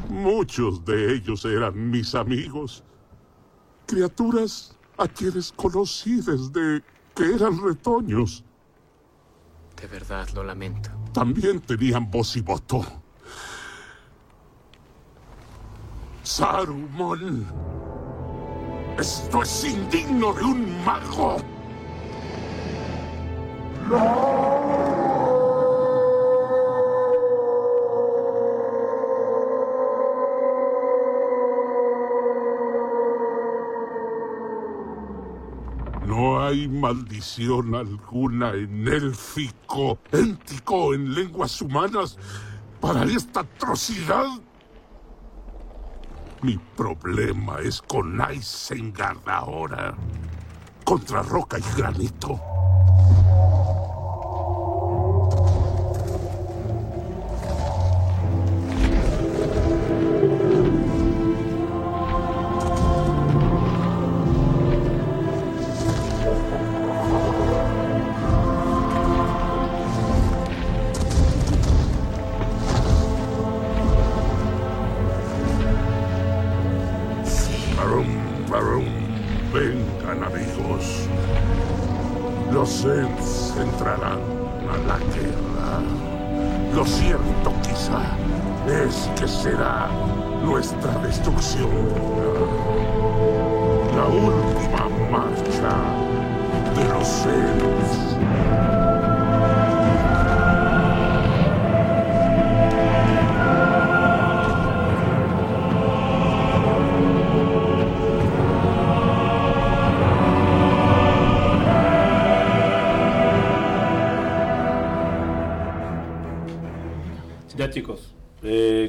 Muchos 0.08 0.84
de 0.84 1.14
ellos 1.14 1.44
eran 1.44 1.90
mis 1.90 2.14
amigos. 2.14 2.82
Criaturas 3.86 4.76
a 4.96 5.06
quienes 5.06 5.52
conocí 5.52 6.16
desde 6.16 6.82
que 7.14 7.34
eran 7.34 7.62
retoños. 7.62 8.44
De 9.80 9.86
verdad 9.86 10.28
lo 10.34 10.44
lamento. 10.44 10.90
También 11.12 11.60
tenían 11.60 12.10
voz 12.10 12.36
y 12.36 12.42
voto. 12.42 12.84
Saruman. 16.22 17.46
Esto 18.98 19.42
es 19.42 19.64
indigno 19.64 20.34
de 20.34 20.44
un 20.44 20.84
mago. 20.84 21.38
No 23.88 24.89
hay 36.50 36.66
maldición 36.66 37.76
alguna 37.76 38.50
en 38.52 38.88
élfico, 38.88 39.98
éntico, 40.10 40.94
en 40.94 41.14
lenguas 41.14 41.62
humanas 41.62 42.18
para 42.80 43.04
esta 43.04 43.40
atrocidad. 43.40 44.26
Mi 46.42 46.58
problema 46.76 47.60
es 47.60 47.80
con 47.80 48.20
Isengard 48.32 49.28
ahora, 49.28 49.94
contra 50.84 51.22
roca 51.22 51.58
y 51.58 51.78
granito. 51.78 52.40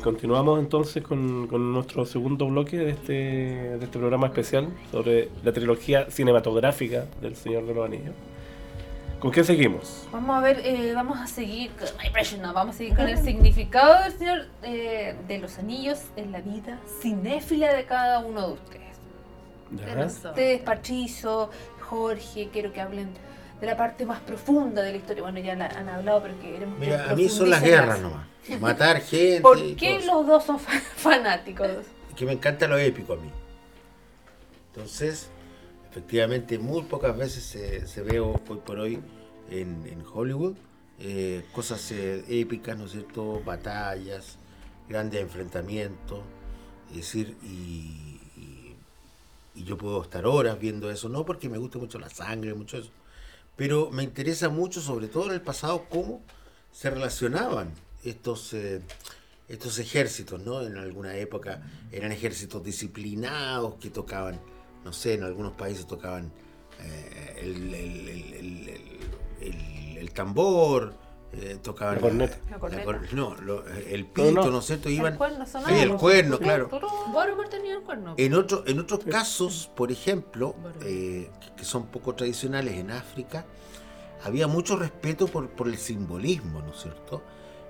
Continuamos 0.02 0.60
entonces 0.60 1.04
con, 1.04 1.48
con 1.48 1.74
nuestro 1.74 2.06
segundo 2.06 2.48
bloque 2.48 2.78
de 2.78 2.90
este, 2.92 3.14
de 3.14 3.84
este 3.86 4.00
programa 4.00 4.28
especial 4.28 4.70
sobre 4.92 5.30
la 5.44 5.52
trilogía 5.54 6.10
cinematográfica 6.10 7.06
del 7.22 7.36
Señor 7.36 7.66
de 7.66 7.74
los 7.74 7.86
Anillos. 7.86 8.14
¿Con 9.20 9.32
qué 9.32 9.44
seguimos? 9.44 10.08
Vamos 10.12 10.36
a 10.36 10.42
ver, 10.42 10.62
eh, 10.66 10.94
vamos 10.96 11.20
a 11.20 11.28
seguir, 11.28 11.70
con- 11.72 12.42
no, 12.42 12.54
vamos 12.54 12.76
a 12.76 12.78
seguir 12.80 12.96
con 12.96 13.08
el 13.08 13.18
significado 13.20 14.04
del 14.04 14.14
Señor 14.14 14.48
eh, 14.64 15.16
de 15.28 15.38
los 15.38 15.60
Anillos 15.60 16.00
en 16.16 16.32
la 16.32 16.42
vida 16.42 16.80
cinéfila 17.02 17.72
de 17.74 17.86
cada 17.86 18.20
uno 18.20 18.48
de 18.48 18.54
ustedes. 18.54 18.82
¿Ya? 19.72 20.06
Ustedes, 20.06 20.62
Patricio, 20.62 21.50
Jorge, 21.82 22.50
quiero 22.52 22.74
que 22.74 22.82
hablen 22.82 23.10
de 23.62 23.68
la 23.68 23.78
parte 23.78 24.06
más 24.08 24.20
profunda 24.22 24.82
de 24.82 24.92
la 24.92 24.98
historia. 24.98 25.22
Bueno, 25.22 25.40
ya 25.40 25.56
la 25.56 25.68
han 25.68 25.88
hablado, 25.88 26.24
pero 26.24 26.40
queremos 26.42 26.80
que 26.80 26.86
Mira, 26.88 27.10
a 27.10 27.16
mí 27.16 27.30
son 27.30 27.50
las 27.52 27.62
guerras 27.62 27.88
más. 27.88 28.00
nomás. 28.02 28.28
Matar 28.60 29.02
gente. 29.02 29.42
¿Por 29.42 29.76
qué 29.76 30.00
los 30.06 30.26
dos 30.28 30.44
son 30.44 30.60
fa- 30.60 30.80
fanáticos? 30.96 31.70
que 32.16 32.26
me 32.26 32.34
encanta 32.34 32.68
lo 32.68 32.78
épico 32.78 33.14
a 33.14 33.18
mí. 33.18 33.30
Entonces, 34.74 35.28
efectivamente, 35.90 36.58
muy 36.60 36.84
pocas 36.84 37.18
veces 37.18 37.44
se, 37.44 37.88
se 37.88 38.02
ve 38.02 38.20
hoy 38.20 38.38
por 38.66 38.80
hoy 38.80 39.00
en, 39.50 39.86
en 39.88 40.04
Hollywood 40.14 40.56
eh, 41.00 41.44
cosas 41.52 41.92
eh, 41.92 42.24
épicas, 42.30 42.78
¿no 42.78 42.86
es 42.86 42.92
cierto? 42.92 43.42
Batallas, 43.44 44.38
grandes 44.88 45.22
enfrentamientos. 45.22 46.20
Es 46.92 46.98
decir, 46.98 47.36
y, 47.44 48.20
y- 48.38 48.76
y 49.56 49.64
yo 49.64 49.78
puedo 49.78 50.02
estar 50.04 50.26
horas 50.26 50.60
viendo 50.60 50.90
eso, 50.92 51.10
no 51.10 51.26
porque 51.26 51.50
me 51.50 51.58
guste 51.58 51.78
mucho 51.78 51.98
la 52.00 52.10
sangre, 52.10 52.54
mucho 52.54 52.78
eso, 52.78 52.90
pero 53.56 53.90
me 53.92 54.04
interesa 54.04 54.50
mucho, 54.50 54.80
sobre 54.82 55.08
todo 55.08 55.26
en 55.26 55.32
el 55.32 55.42
pasado, 55.42 55.86
cómo 55.90 56.22
se 56.72 56.90
relacionaban 56.90 57.72
estos, 58.04 58.54
eh, 58.54 58.82
estos 59.48 59.80
ejércitos, 59.80 60.40
¿no? 60.42 60.62
En 60.62 60.78
alguna 60.78 61.16
época 61.16 61.62
eran 61.92 62.12
ejércitos 62.12 62.64
disciplinados 62.64 63.76
que 63.76 63.90
tocaban, 63.90 64.40
no 64.84 64.94
sé, 64.94 65.16
en 65.16 65.24
algunos 65.24 65.54
países 65.54 65.86
tocaban 65.88 66.32
eh, 66.80 67.36
el, 67.42 67.74
el- 67.74 68.10
el- 68.10 68.34
el- 68.34 68.70
el- 68.70 69.00
el- 69.42 69.98
el 69.98 70.12
tambor, 70.14 70.96
eh, 71.34 71.58
tocaban 71.62 71.96
La 71.96 72.02
corneta. 72.02 72.38
La 72.50 72.60
corneta. 72.60 72.84
cor- 72.84 73.14
no, 73.14 73.36
lo- 73.36 73.66
el 73.68 74.06
pito, 74.06 74.32
no. 74.32 74.50
¿no 74.52 74.60
es 74.60 74.66
cierto? 74.66 74.90
Iban, 74.90 75.14
El 75.14 75.18
cuerno 75.18 75.46
sí, 75.46 75.58
el 75.80 75.94
cuerno, 75.96 76.40
claro. 76.40 76.70
Tenía 77.50 77.76
el 77.76 77.82
cuerno. 77.84 78.16
En, 78.18 78.34
otro, 78.34 78.64
en 78.66 78.80
otros 78.80 79.02
casos, 79.06 79.70
por 79.76 79.92
ejemplo, 79.92 80.56
eh, 80.84 81.30
que 81.56 81.64
son 81.66 81.88
poco 81.88 82.16
tradicionales 82.16 82.76
en 82.76 82.92
África, 82.92 83.46
había 84.24 84.48
mucho 84.48 84.76
respeto 84.76 85.28
por, 85.28 85.50
por 85.50 85.68
el 85.68 85.78
simbolismo, 85.78 86.62
¿no 86.62 86.72
es 86.74 86.82
cierto? 86.82 87.22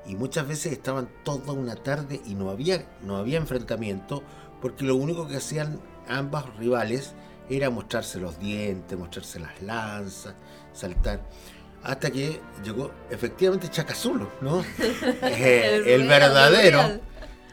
Y 0.06 0.16
muchas 0.16 0.48
veces 0.48 0.74
estaban 0.74 1.10
toda 1.24 1.54
una 1.54 1.76
tarde 1.76 2.22
y 2.26 2.34
no 2.34 2.50
había, 2.50 2.86
no 3.04 3.18
había 3.18 3.38
enfrentamiento, 3.38 4.24
porque 4.62 4.84
lo 4.84 4.96
único 4.96 5.28
que 5.28 5.38
hacían 5.38 5.80
ambas 6.08 6.46
rivales 6.58 7.14
era 7.50 7.70
mostrarse 7.70 8.20
los 8.20 8.40
dientes, 8.40 8.98
mostrarse 8.98 9.40
las 9.40 9.62
lanzas, 9.62 10.36
saltar. 10.74 11.22
Hasta 11.84 12.12
que 12.12 12.40
llegó 12.64 12.92
efectivamente 13.10 13.70
Chacazulo, 13.70 14.32
¿no? 14.42 14.64
Eh, 15.24 15.84
el, 15.86 16.08
real, 16.08 16.08
verdadero. 16.08 17.02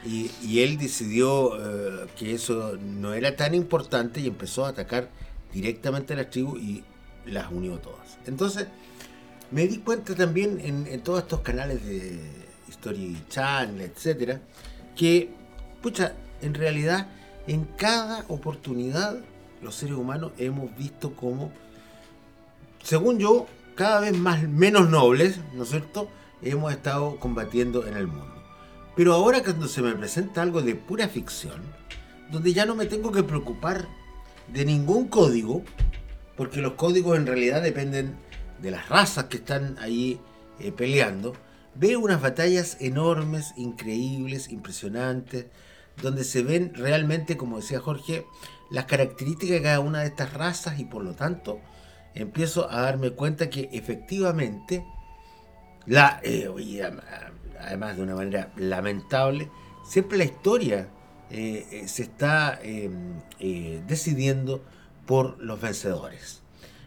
Y, 0.04 0.30
y 0.42 0.62
él 0.62 0.78
decidió 0.78 1.56
eh, 1.56 2.06
que 2.16 2.34
eso 2.34 2.76
no 2.80 3.14
era 3.14 3.34
tan 3.36 3.54
importante 3.54 4.20
y 4.20 4.26
empezó 4.26 4.64
a 4.64 4.70
atacar 4.70 5.10
directamente 5.52 6.14
a 6.14 6.16
las 6.16 6.30
tribus 6.30 6.60
y 6.60 6.84
las 7.26 7.50
unió 7.50 7.78
todas. 7.78 8.18
Entonces, 8.26 8.68
me 9.50 9.66
di 9.66 9.78
cuenta 9.78 10.14
también 10.14 10.60
en, 10.60 11.00
todos 11.00 11.22
estos 11.22 11.40
canales 11.40 11.84
de 11.86 12.20
History 12.68 13.22
Channel, 13.28 13.80
etcétera, 13.80 14.40
que, 14.96 15.30
pucha, 15.82 16.14
en 16.42 16.54
realidad, 16.54 17.08
en 17.46 17.64
cada 17.64 18.24
oportunidad, 18.28 19.18
los 19.62 19.74
seres 19.74 19.96
humanos 19.96 20.32
hemos 20.38 20.76
visto 20.76 21.14
como, 21.14 21.50
según 22.82 23.18
yo, 23.18 23.46
cada 23.74 24.00
vez 24.00 24.16
más 24.16 24.42
menos 24.42 24.90
nobles, 24.90 25.40
¿no 25.54 25.62
es 25.62 25.70
cierto?, 25.70 26.08
hemos 26.42 26.72
estado 26.72 27.18
combatiendo 27.18 27.86
en 27.86 27.96
el 27.96 28.06
mundo. 28.06 28.34
Pero 28.96 29.14
ahora 29.14 29.42
cuando 29.42 29.68
se 29.68 29.82
me 29.82 29.94
presenta 29.94 30.42
algo 30.42 30.60
de 30.60 30.74
pura 30.74 31.08
ficción, 31.08 31.62
donde 32.30 32.52
ya 32.52 32.66
no 32.66 32.74
me 32.74 32.86
tengo 32.86 33.12
que 33.12 33.22
preocupar 33.22 33.88
de 34.52 34.64
ningún 34.64 35.08
código, 35.08 35.62
porque 36.36 36.60
los 36.60 36.74
códigos 36.74 37.16
en 37.16 37.26
realidad 37.26 37.62
dependen 37.62 38.16
de 38.60 38.70
las 38.70 38.88
razas 38.88 39.26
que 39.26 39.38
están 39.38 39.76
ahí 39.78 40.20
eh, 40.58 40.72
peleando, 40.72 41.34
veo 41.74 42.00
unas 42.00 42.20
batallas 42.20 42.76
enormes, 42.80 43.54
increíbles, 43.56 44.48
impresionantes, 44.50 45.46
donde 46.02 46.24
se 46.24 46.42
ven 46.42 46.72
realmente, 46.74 47.36
como 47.36 47.56
decía 47.56 47.80
Jorge, 47.80 48.26
las 48.70 48.84
características 48.84 49.54
de 49.56 49.62
cada 49.62 49.80
una 49.80 50.00
de 50.00 50.06
estas 50.06 50.32
razas 50.34 50.78
y 50.78 50.84
por 50.84 51.02
lo 51.02 51.14
tanto 51.14 51.60
empiezo 52.14 52.70
a 52.70 52.82
darme 52.82 53.10
cuenta 53.10 53.48
que 53.50 53.68
efectivamente 53.72 54.84
la, 55.86 56.20
eh, 56.22 56.48
además 57.60 57.96
de 57.96 58.02
una 58.02 58.14
manera 58.14 58.52
lamentable, 58.56 59.50
siempre 59.86 60.18
la 60.18 60.24
historia 60.24 60.88
eh, 61.30 61.84
se 61.86 62.02
está 62.02 62.58
eh, 62.62 63.82
decidiendo 63.86 64.62
por 65.06 65.42
los 65.42 65.60
vencedores. 65.60 66.42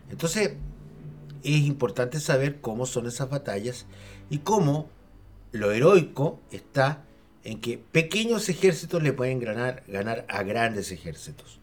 Entonces, 0.10 0.52
es 1.44 1.62
importante 1.62 2.20
saber 2.20 2.62
cómo 2.62 2.86
son 2.86 3.08
esas 3.08 3.30
batallas 3.30 3.86
y 4.30 4.40
cómo 4.40 4.90
lo 5.52 5.72
heroico 5.72 6.40
está 6.52 7.04
en 7.44 7.60
que 7.60 7.78
pequeños 7.78 8.50
ejércitos 8.50 9.02
le 9.02 9.14
pueden 9.14 9.40
ganar, 9.40 9.84
ganar 9.88 10.26
a 10.30 10.44
grandes 10.44 10.92
ejércitos. 10.92 11.60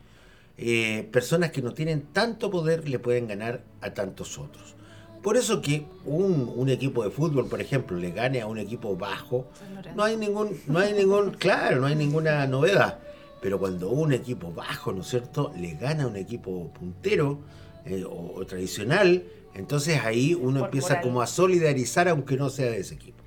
Eh, 0.56 1.08
personas 1.12 1.52
que 1.52 1.62
no 1.62 1.72
tienen 1.72 2.02
tanto 2.12 2.50
poder 2.50 2.88
le 2.88 2.98
pueden 2.98 3.28
ganar 3.28 3.62
a 3.80 3.94
tantos 3.94 4.38
otros. 4.38 4.74
Por 5.22 5.36
eso 5.36 5.60
que 5.60 5.84
un, 6.04 6.52
un 6.54 6.68
equipo 6.68 7.04
de 7.04 7.10
fútbol, 7.10 7.48
por 7.48 7.60
ejemplo, 7.60 7.96
le 7.96 8.10
gane 8.10 8.40
a 8.40 8.46
un 8.46 8.58
equipo 8.58 8.96
bajo, 8.96 9.46
no 9.94 10.04
hay 10.04 10.16
ningún, 10.16 10.60
no 10.66 10.78
hay 10.78 10.92
ningún, 10.94 11.30
claro, 11.38 11.80
no 11.80 11.86
hay 11.86 11.94
ninguna 11.94 12.46
novedad. 12.46 12.98
Pero 13.40 13.58
cuando 13.58 13.90
un 13.90 14.12
equipo 14.12 14.52
bajo, 14.52 14.92
¿no 14.92 15.02
es 15.02 15.08
cierto?, 15.08 15.52
le 15.56 15.74
gana 15.74 16.04
a 16.04 16.06
un 16.08 16.16
equipo 16.16 16.72
puntero 16.72 17.38
eh, 17.84 18.04
o, 18.04 18.34
o 18.34 18.46
tradicional, 18.46 19.24
entonces 19.54 20.00
ahí 20.04 20.34
uno 20.34 20.64
empieza 20.64 21.00
como 21.00 21.20
a 21.20 21.26
solidarizar 21.26 22.08
aunque 22.08 22.36
no 22.36 22.50
sea 22.50 22.70
de 22.70 22.80
ese 22.80 22.94
equipo. 22.94 23.18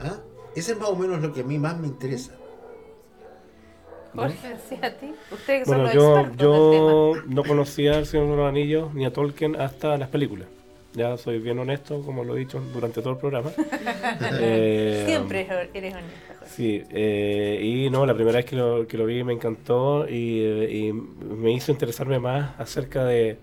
¿Ah? 0.00 0.18
Ese 0.54 0.72
es 0.72 0.78
más 0.78 0.88
o 0.88 0.96
menos 0.96 1.20
lo 1.20 1.32
que 1.32 1.40
a 1.40 1.44
mí 1.44 1.58
más 1.58 1.78
me 1.78 1.86
interesa. 1.86 2.32
Jorge, 4.14 4.56
sí, 4.68 4.76
a 4.82 4.96
ti. 4.96 5.12
Ustedes 5.30 5.60
que 5.60 5.64
son 5.66 5.76
Bueno, 5.76 5.84
los 5.84 5.94
yo, 5.94 6.18
expertos 6.18 6.38
yo 6.40 7.22
no 7.26 7.44
conocía 7.44 7.98
al 7.98 8.06
Señor 8.06 8.30
de 8.30 8.36
los 8.36 8.48
Anillos 8.48 8.94
ni 8.94 9.04
a 9.04 9.12
Tolkien 9.12 9.56
hasta 9.60 9.96
las 9.98 10.08
películas. 10.08 10.48
Ya 10.94 11.18
soy 11.18 11.40
bien 11.40 11.58
honesto, 11.58 12.00
como 12.00 12.24
lo 12.24 12.34
he 12.34 12.38
dicho 12.38 12.58
durante 12.72 13.02
todo 13.02 13.12
el 13.12 13.18
programa. 13.18 13.50
Eh, 14.40 15.04
Siempre 15.06 15.46
eres 15.74 15.94
honesta, 15.94 16.34
Jorge. 16.38 16.54
Sí, 16.54 16.82
eh, 16.90 17.60
y 17.62 17.90
no, 17.90 18.06
la 18.06 18.14
primera 18.14 18.38
vez 18.38 18.46
que 18.46 18.56
lo, 18.56 18.86
que 18.86 18.96
lo 18.96 19.04
vi 19.04 19.22
me 19.24 19.34
encantó 19.34 20.08
y, 20.08 20.40
eh, 20.40 20.70
y 20.72 20.92
me 20.92 21.52
hizo 21.52 21.70
interesarme 21.70 22.18
más 22.18 22.58
acerca 22.58 23.04
de, 23.04 23.36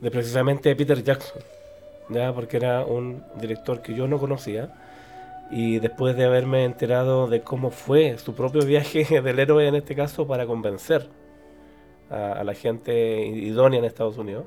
de 0.00 0.10
precisamente 0.10 0.74
Peter 0.76 1.02
Jackson, 1.02 1.42
ya 2.08 2.32
porque 2.32 2.56
era 2.58 2.84
un 2.84 3.24
director 3.36 3.82
que 3.82 3.94
yo 3.94 4.06
no 4.08 4.18
conocía 4.18 4.70
y 5.50 5.78
después 5.78 6.16
de 6.16 6.24
haberme 6.24 6.64
enterado 6.64 7.28
de 7.28 7.42
cómo 7.42 7.70
fue 7.70 8.18
su 8.18 8.34
propio 8.34 8.62
viaje 8.64 9.04
del 9.22 9.38
héroe 9.38 9.68
en 9.68 9.76
este 9.76 9.94
caso 9.96 10.26
para 10.26 10.46
convencer 10.46 11.08
a, 12.10 12.32
a 12.32 12.44
la 12.44 12.54
gente 12.54 13.26
idónea 13.26 13.78
en 13.78 13.84
Estados 13.84 14.18
Unidos 14.18 14.44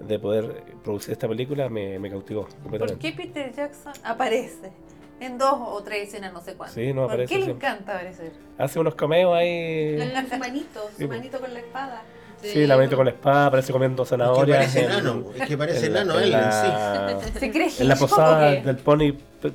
de 0.00 0.18
poder 0.18 0.62
producir 0.84 1.12
esta 1.12 1.28
película, 1.28 1.68
me, 1.68 1.98
me 1.98 2.10
cautivó 2.10 2.48
¿Por 2.48 2.54
completamente. 2.62 2.98
qué 2.98 3.12
Peter 3.12 3.52
Jackson 3.52 3.92
aparece 4.04 4.72
en 5.20 5.38
dos 5.38 5.54
o 5.60 5.82
tres 5.82 6.08
escenas, 6.08 6.32
no 6.32 6.40
sé 6.40 6.54
cuántas? 6.54 6.74
Sí, 6.74 6.92
no 6.92 7.08
¿Por 7.08 7.10
aparece 7.12 7.34
qué 7.34 7.38
le 7.40 7.44
siempre. 7.46 7.68
encanta 7.68 7.94
aparecer? 7.96 8.32
Hace 8.58 8.78
unos 8.78 8.94
cameos 8.94 9.34
ahí. 9.34 9.98
Su 10.30 10.36
manito, 10.38 10.80
Sí, 10.96 11.02
su 11.02 11.08
po. 11.08 11.14
manito 11.14 11.40
con 11.40 11.52
la 11.52 11.60
espada. 11.60 12.02
Sí, 12.42 12.66
la 12.66 12.76
manito 12.76 12.96
con 12.96 13.04
la 13.06 13.10
espada, 13.12 13.50
parece 13.50 13.72
comiendo 13.72 14.02
Es 14.04 14.08
que 14.08 14.16
zanahorias. 14.16 14.58
parece 14.58 14.78
en- 14.84 14.90
enano, 14.92 15.24
es 15.34 15.46
que 15.48 15.58
parece 15.58 15.86
enano 15.86 16.14
en 16.18 16.24
él 16.24 16.24
en 16.34 16.40
la- 16.40 17.18
sí. 17.20 17.38
¿Se 17.38 17.50
cree 17.50 17.68
En 17.78 17.88
la 17.88 17.96
posada 17.96 18.50
del 18.52 18.76
pony, 18.76 19.12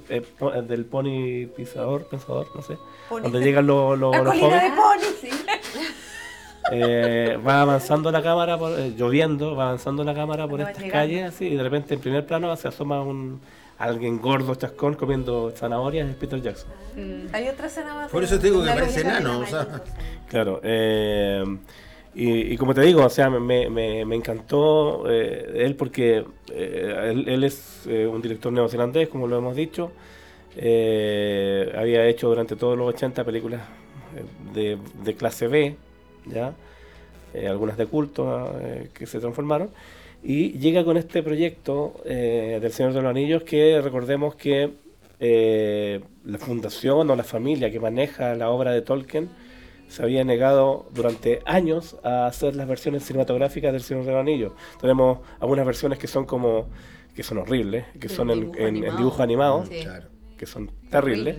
eh, 0.10 0.22
po- 0.38 0.51
del 0.51 0.85
pony 0.85 1.47
pisador, 1.55 2.05
pensador, 2.07 2.47
no 2.55 2.61
sé. 2.61 2.77
Pony. 3.10 3.22
Donde 3.22 3.39
llegan 3.39 3.65
los, 3.68 3.97
los, 3.97 4.11
La 4.15 4.22
los 4.23 4.34
colina 4.34 4.64
de. 4.64 4.69
Pony. 4.72 5.30
Eh, 6.72 7.38
va 7.45 7.61
avanzando 7.61 8.10
la 8.10 8.23
cámara, 8.23 8.57
por- 8.57 8.80
eh, 8.80 8.93
lloviendo, 8.97 9.53
va 9.55 9.65
avanzando 9.65 10.03
la 10.05 10.14
cámara 10.14 10.47
por 10.47 10.61
estas 10.61 10.84
calles, 10.85 11.26
así, 11.27 11.47
y 11.47 11.55
de 11.57 11.64
repente 11.64 11.93
en 11.95 11.99
primer 11.99 12.26
plano 12.26 12.55
se 12.55 12.69
asoma 12.69 13.01
un 13.01 13.41
alguien 13.77 14.22
gordo, 14.22 14.55
chascón, 14.55 14.93
comiendo 14.93 15.51
zanahorias, 15.53 16.07
es 16.10 16.15
Peter 16.15 16.41
Jackson. 16.41 16.69
Hay 17.34 17.49
otra 17.49 17.68
más. 17.93 18.10
Por 18.10 18.23
eso 18.23 18.39
te 18.39 18.47
digo 18.47 18.64
que 18.64 18.69
parece 18.69 19.01
enano, 19.01 19.39
o 19.39 19.45
sea. 19.45 19.68
Claro, 20.30 20.61
eh, 20.64 21.43
y, 22.14 22.53
y 22.53 22.57
como 22.57 22.73
te 22.73 22.81
digo, 22.81 23.03
o 23.06 23.10
sea, 23.10 23.30
me, 23.30 23.69
me- 23.69 24.06
me 24.06 24.15
encantó 24.15 25.10
eh, 25.10 25.64
él 25.65 25.76
porque 25.76 26.26
eh, 26.52 27.10
él, 27.11 27.27
él 27.27 27.44
es 27.44 27.85
eh, 27.88 28.07
un 28.07 28.22
director 28.22 28.52
neozelandés, 28.53 29.10
como 29.10 29.27
lo 29.27 29.38
hemos 29.38 29.56
dicho. 29.56 29.91
Eh, 30.56 31.72
había 31.76 32.07
hecho 32.07 32.30
durante 32.30 32.56
todos 32.56 32.77
los 32.77 32.88
80 32.90 33.23
películas 33.23 33.61
eh, 34.15 34.23
de, 34.53 34.77
de 35.03 35.15
clase 35.15 35.48
B, 35.48 35.76
¿ya? 36.26 36.56
Eh, 37.34 37.48
algunas 37.48 37.77
de 37.77 37.88
culto 37.88 38.52
que 38.94 39.06
se 39.07 39.19
transformaron. 39.19 39.72
Y 40.23 40.53
llega 40.60 40.85
con 40.85 40.98
este 40.98 41.23
proyecto 41.23 41.95
del 42.06 42.72
Señor 42.72 42.94
de 42.94 43.02
los 43.02 43.10
Anillos 43.10 43.44
que 43.44 43.81
recordemos 43.81 44.35
que 44.35 44.72
la 46.26 46.38
fundación 46.38 47.10
o 47.10 47.15
la 47.15 47.23
familia 47.23 47.72
que 47.72 47.80
maneja 47.80 48.35
la 48.35 48.49
obra 48.49 48.72
de 48.72 48.81
Tolkien 48.81 49.30
se 49.94 50.03
había 50.03 50.24
negado 50.24 50.88
durante 50.91 51.41
años 51.45 51.98
a 52.03 52.26
hacer 52.26 52.56
las 52.56 52.68
versiones 52.68 53.03
cinematográficas 53.06 53.72
del 53.72 53.82
Señor 53.84 54.06
de 54.06 54.11
los 54.11 54.20
Anillos. 54.22 54.53
Tenemos 54.82 55.20
algunas 55.40 55.65
versiones 55.65 55.99
que 55.99 56.07
son 56.07 56.26
como 56.26 56.68
que 57.15 57.22
son 57.22 57.38
horribles, 57.38 57.86
que 57.99 58.10
son 58.10 58.32
en, 58.32 58.40
dibujo 58.40 58.57
en- 58.57 58.64
en 58.64 58.68
animado. 58.76 58.98
dibujo 58.98 59.24
animado, 59.24 59.65
Sí. 59.68 59.80
Claro. 59.84 60.07
que 60.38 60.45
son 60.48 60.72
terribles. 60.90 61.38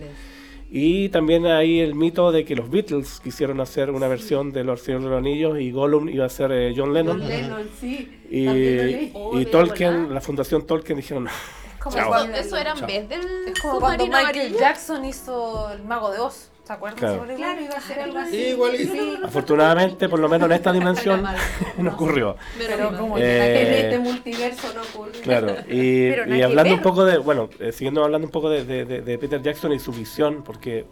Y 0.71 1.09
también 1.09 1.45
hay 1.45 1.79
el 1.81 1.95
mito 1.95 2.31
de 2.31 2.43
que 2.45 2.55
los 2.55 2.69
Beatles 2.69 3.19
quisieron 3.23 3.59
hacer 3.61 3.91
una 3.91 4.07
versión 4.07 4.51
de 4.51 4.63
Los 4.63 4.81
Señor 4.81 5.03
de 5.03 5.09
los 5.09 5.17
Anillos 5.19 5.59
y 5.59 5.71
Gollum 5.71 6.09
iba 6.09 6.25
a 6.25 6.29
ser 6.29 6.51
eh, 6.53 6.73
John 6.75 6.93
Lennon. 6.93 7.19
John 7.19 7.27
Lennon, 7.29 7.69
sí. 7.79 8.19
Y. 8.31 9.11
Oh, 9.13 9.39
Tolkien, 9.51 10.13
la 10.13 10.21
fundación 10.21 10.65
Tolkien 10.65 10.97
dijeron, 10.97 11.27
Es 11.27 11.33
como 11.83 11.95
Chao. 11.97 12.07
cuando, 12.07 12.37
Eso 12.37 12.57
era 12.57 12.71
en 12.71 12.77
Chao. 12.77 12.87
vez 12.87 13.09
del 13.09 13.21
es 13.47 13.59
como 13.61 13.79
cuando 13.79 14.05
Michael 14.05 14.25
amarillo. 14.25 14.59
Jackson 14.59 15.05
hizo 15.05 15.71
El 15.71 15.83
Mago 15.83 16.11
de 16.11 16.19
Oz. 16.19 16.49
¿Se 16.65 16.73
acuerdan? 16.73 16.97
Claro. 16.99 17.35
Claro, 17.35 17.61
iba 17.61 17.75
a 17.75 17.81
ser 17.81 17.99
algo 17.99 18.17
así. 18.17 18.31
Sí, 18.31 18.43
igualito. 18.49 18.91
Sí. 18.93 19.13
afortunadamente, 19.23 20.09
por 20.09 20.19
lo 20.19 20.27
menos 20.27 20.47
en 20.47 20.51
esta 20.53 20.71
dimensión, 20.73 21.23
no 21.77 21.91
ocurrió. 21.91 22.35
Pero 22.57 22.97
como 22.97 23.17
Eh, 23.19 23.21
que 23.21 23.61
en 23.61 23.73
este 23.85 23.99
multiverso 23.99 24.73
no 24.73 24.81
ocurre. 24.81 25.11
Claro, 25.21 25.55
y, 25.69 26.09
Pero 26.09 26.25
nada 26.25 26.37
y 26.37 26.41
hablando 26.41 26.73
un 26.73 26.81
poco 26.81 27.05
de, 27.05 27.19
bueno, 27.19 27.49
eh, 27.59 27.71
siguiendo 27.71 28.03
hablando 28.03 28.25
un 28.27 28.31
poco 28.31 28.49
de, 28.49 28.65
de- 28.65 28.85
de- 28.85 29.01
de 29.01 29.17
Peter 29.19 29.41
Jackson 29.41 29.73
y 29.73 29.79
su 29.79 29.91
visión, 29.91 30.41
porque, 30.43 30.79
eh, 30.79 30.85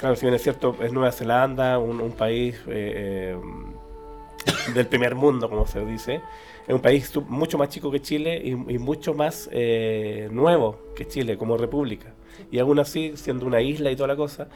claro, 0.00 0.16
si 0.16 0.22
bien 0.24 0.34
es 0.34 0.42
cierto, 0.42 0.74
es 0.82 0.90
Nueva 0.90 1.12
Zelanda, 1.12 1.78
un, 1.78 2.00
un 2.00 2.12
país 2.12 2.54
eh, 2.68 3.36
eh, 3.36 4.72
del 4.72 4.86
primer 4.86 5.14
mundo, 5.14 5.50
como 5.50 5.66
se 5.66 5.84
dice, 5.84 6.22
es 6.66 6.74
un 6.74 6.80
país 6.80 7.14
mucho 7.28 7.58
más 7.58 7.68
chico 7.68 7.90
que 7.90 8.00
Chile 8.00 8.40
y, 8.42 8.50
y 8.52 8.78
mucho 8.78 9.12
más 9.12 9.50
eh, 9.52 10.28
nuevo 10.32 10.78
que 10.96 11.06
Chile 11.06 11.36
como 11.36 11.56
república. 11.58 12.14
Y 12.50 12.58
aún 12.58 12.78
así, 12.78 13.12
siendo 13.16 13.46
una 13.46 13.60
isla 13.60 13.90
y 13.90 13.96
toda 13.96 14.08
la 14.08 14.16
cosa, 14.16 14.48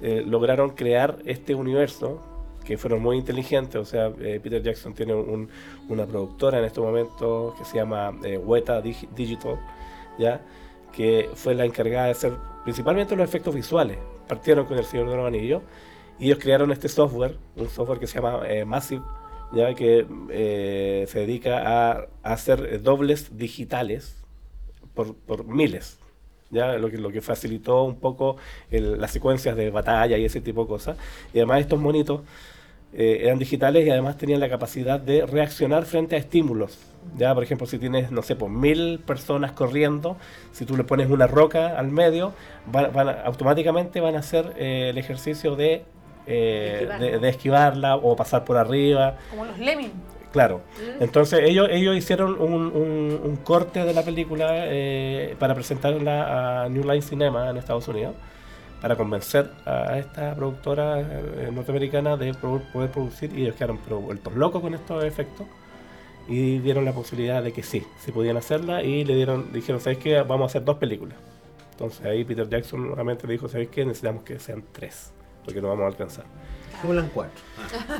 eh, 0.00 0.22
lograron 0.26 0.70
crear 0.70 1.18
este 1.24 1.54
universo 1.54 2.20
que 2.64 2.76
fueron 2.76 3.00
muy 3.00 3.16
inteligentes. 3.16 3.76
O 3.76 3.84
sea, 3.84 4.12
eh, 4.20 4.40
Peter 4.42 4.62
Jackson 4.62 4.92
tiene 4.94 5.14
un- 5.14 5.48
una 5.88 6.04
productora 6.06 6.58
en 6.58 6.64
estos 6.64 6.84
momentos 6.84 7.54
que 7.54 7.64
se 7.64 7.76
llama 7.76 8.12
eh, 8.24 8.38
Weta 8.38 8.82
Dig- 8.82 9.08
Digital, 9.14 9.58
¿ya? 10.18 10.40
que 10.92 11.28
fue 11.34 11.54
la 11.54 11.64
encargada 11.64 12.06
de 12.06 12.10
hacer 12.12 12.32
principalmente 12.64 13.14
los 13.16 13.24
efectos 13.28 13.54
visuales. 13.54 13.98
Partieron 14.28 14.66
con 14.66 14.78
El 14.78 14.84
Señor 14.84 15.08
de 15.10 15.16
los 15.16 15.26
Anillos 15.26 15.62
y 16.18 16.26
ellos 16.26 16.38
crearon 16.40 16.72
este 16.72 16.88
software, 16.88 17.36
un 17.56 17.68
software 17.68 17.98
que 18.00 18.06
se 18.06 18.14
llama 18.20 18.40
eh, 18.48 18.64
Massive, 18.64 19.02
ya 19.52 19.72
que 19.74 20.04
se 21.08 21.18
dedica 21.20 21.62
a, 21.94 22.06
hacer 22.24 22.82
dobles 22.82 23.36
digitales 23.36 24.24
por 24.94 25.44
miles. 25.44 25.98
¿Ya? 26.50 26.74
Lo, 26.78 26.90
que, 26.90 26.98
lo 26.98 27.10
que 27.10 27.20
facilitó 27.20 27.84
un 27.84 27.96
poco 27.96 28.36
el- 28.70 29.00
las 29.00 29.10
secuencias 29.10 29.56
de 29.56 29.70
batalla 29.70 30.16
y 30.18 30.24
ese 30.24 30.40
tipo 30.40 30.62
de 30.62 30.68
cosas. 30.68 30.96
Y 31.32 31.38
además 31.38 31.60
estos 31.60 31.78
monitos 31.80 32.20
eh, 32.92 33.20
eran 33.24 33.38
digitales 33.38 33.86
y 33.86 33.90
además 33.90 34.16
tenían 34.16 34.40
la 34.40 34.48
capacidad 34.48 34.98
de 34.98 35.26
reaccionar 35.26 35.84
frente 35.84 36.16
a 36.16 36.18
estímulos. 36.18 36.78
Ya, 37.16 37.34
por 37.34 37.42
ejemplo, 37.44 37.66
si 37.66 37.78
tienes, 37.78 38.10
no 38.10 38.22
sé, 38.22 38.34
pues 38.36 38.50
mil 38.50 38.98
personas 39.00 39.52
corriendo, 39.52 40.16
si 40.52 40.64
tú 40.64 40.76
le 40.76 40.82
pones 40.84 41.08
una 41.10 41.26
roca 41.26 41.78
al 41.78 41.88
medio, 41.88 42.32
van, 42.66 42.92
van 42.92 43.08
automáticamente 43.24 44.00
van 44.00 44.16
a 44.16 44.20
hacer 44.20 44.54
eh, 44.56 44.88
el 44.90 44.98
ejercicio 44.98 45.54
de, 45.56 45.84
eh, 46.26 46.72
Esquivar. 46.80 47.00
de, 47.00 47.18
de 47.20 47.28
esquivarla 47.28 47.96
o 47.96 48.16
pasar 48.16 48.44
por 48.44 48.56
arriba. 48.56 49.16
Como 49.30 49.44
los 49.44 49.58
Lemming. 49.58 49.92
Claro. 50.36 50.60
Entonces 51.00 51.40
ellos, 51.44 51.66
ellos 51.70 51.96
hicieron 51.96 52.38
un, 52.40 52.52
un- 52.66 53.20
un 53.24 53.36
corte 53.36 53.84
de 53.84 53.94
la 53.94 54.02
película 54.02 54.48
eh, 54.52 55.34
para 55.38 55.54
presentarla 55.54 56.64
a 56.64 56.68
New 56.68 56.82
Line 56.82 57.00
Cinema 57.00 57.48
en 57.48 57.56
Estados 57.56 57.88
Unidos, 57.88 58.14
para 58.82 58.96
convencer 58.96 59.50
a 59.64 59.96
esta 59.98 60.34
productora 60.34 61.00
eh, 61.00 61.50
norteamericana 61.52 62.18
de 62.18 62.34
poder 62.34 62.90
producir 62.90 63.32
y 63.36 63.44
ellos 63.44 63.54
quedaron 63.54 63.78
vueltos 64.04 64.34
locos 64.34 64.60
con 64.60 64.74
estos 64.74 65.02
efectos 65.04 65.46
y 66.28 66.58
dieron 66.58 66.84
la 66.84 66.92
posibilidad 66.92 67.42
de 67.42 67.52
que 67.52 67.62
sí, 67.62 67.82
se 67.98 68.12
podían 68.12 68.36
hacerla 68.36 68.82
y 68.82 69.04
le 69.06 69.14
dieron, 69.14 69.52
dijeron, 69.54 69.80
¿sabes 69.80 69.96
qué? 69.98 70.20
Vamos 70.20 70.42
a 70.42 70.46
hacer 70.46 70.64
dos 70.64 70.76
películas. 70.76 71.16
Entonces 71.70 72.04
ahí 72.04 72.24
Peter 72.24 72.46
Jackson 72.46 72.88
nuevamente 72.88 73.26
dijo, 73.26 73.48
¿sabes 73.48 73.68
qué? 73.68 73.86
Necesitamos 73.86 74.22
que 74.22 74.38
sean 74.38 74.62
tres, 74.72 75.12
porque 75.44 75.62
no 75.62 75.68
vamos 75.68 75.84
a 75.84 75.88
alcanzar. 75.88 76.24
Vuelan 76.82 77.10
cuatro. 77.12 77.40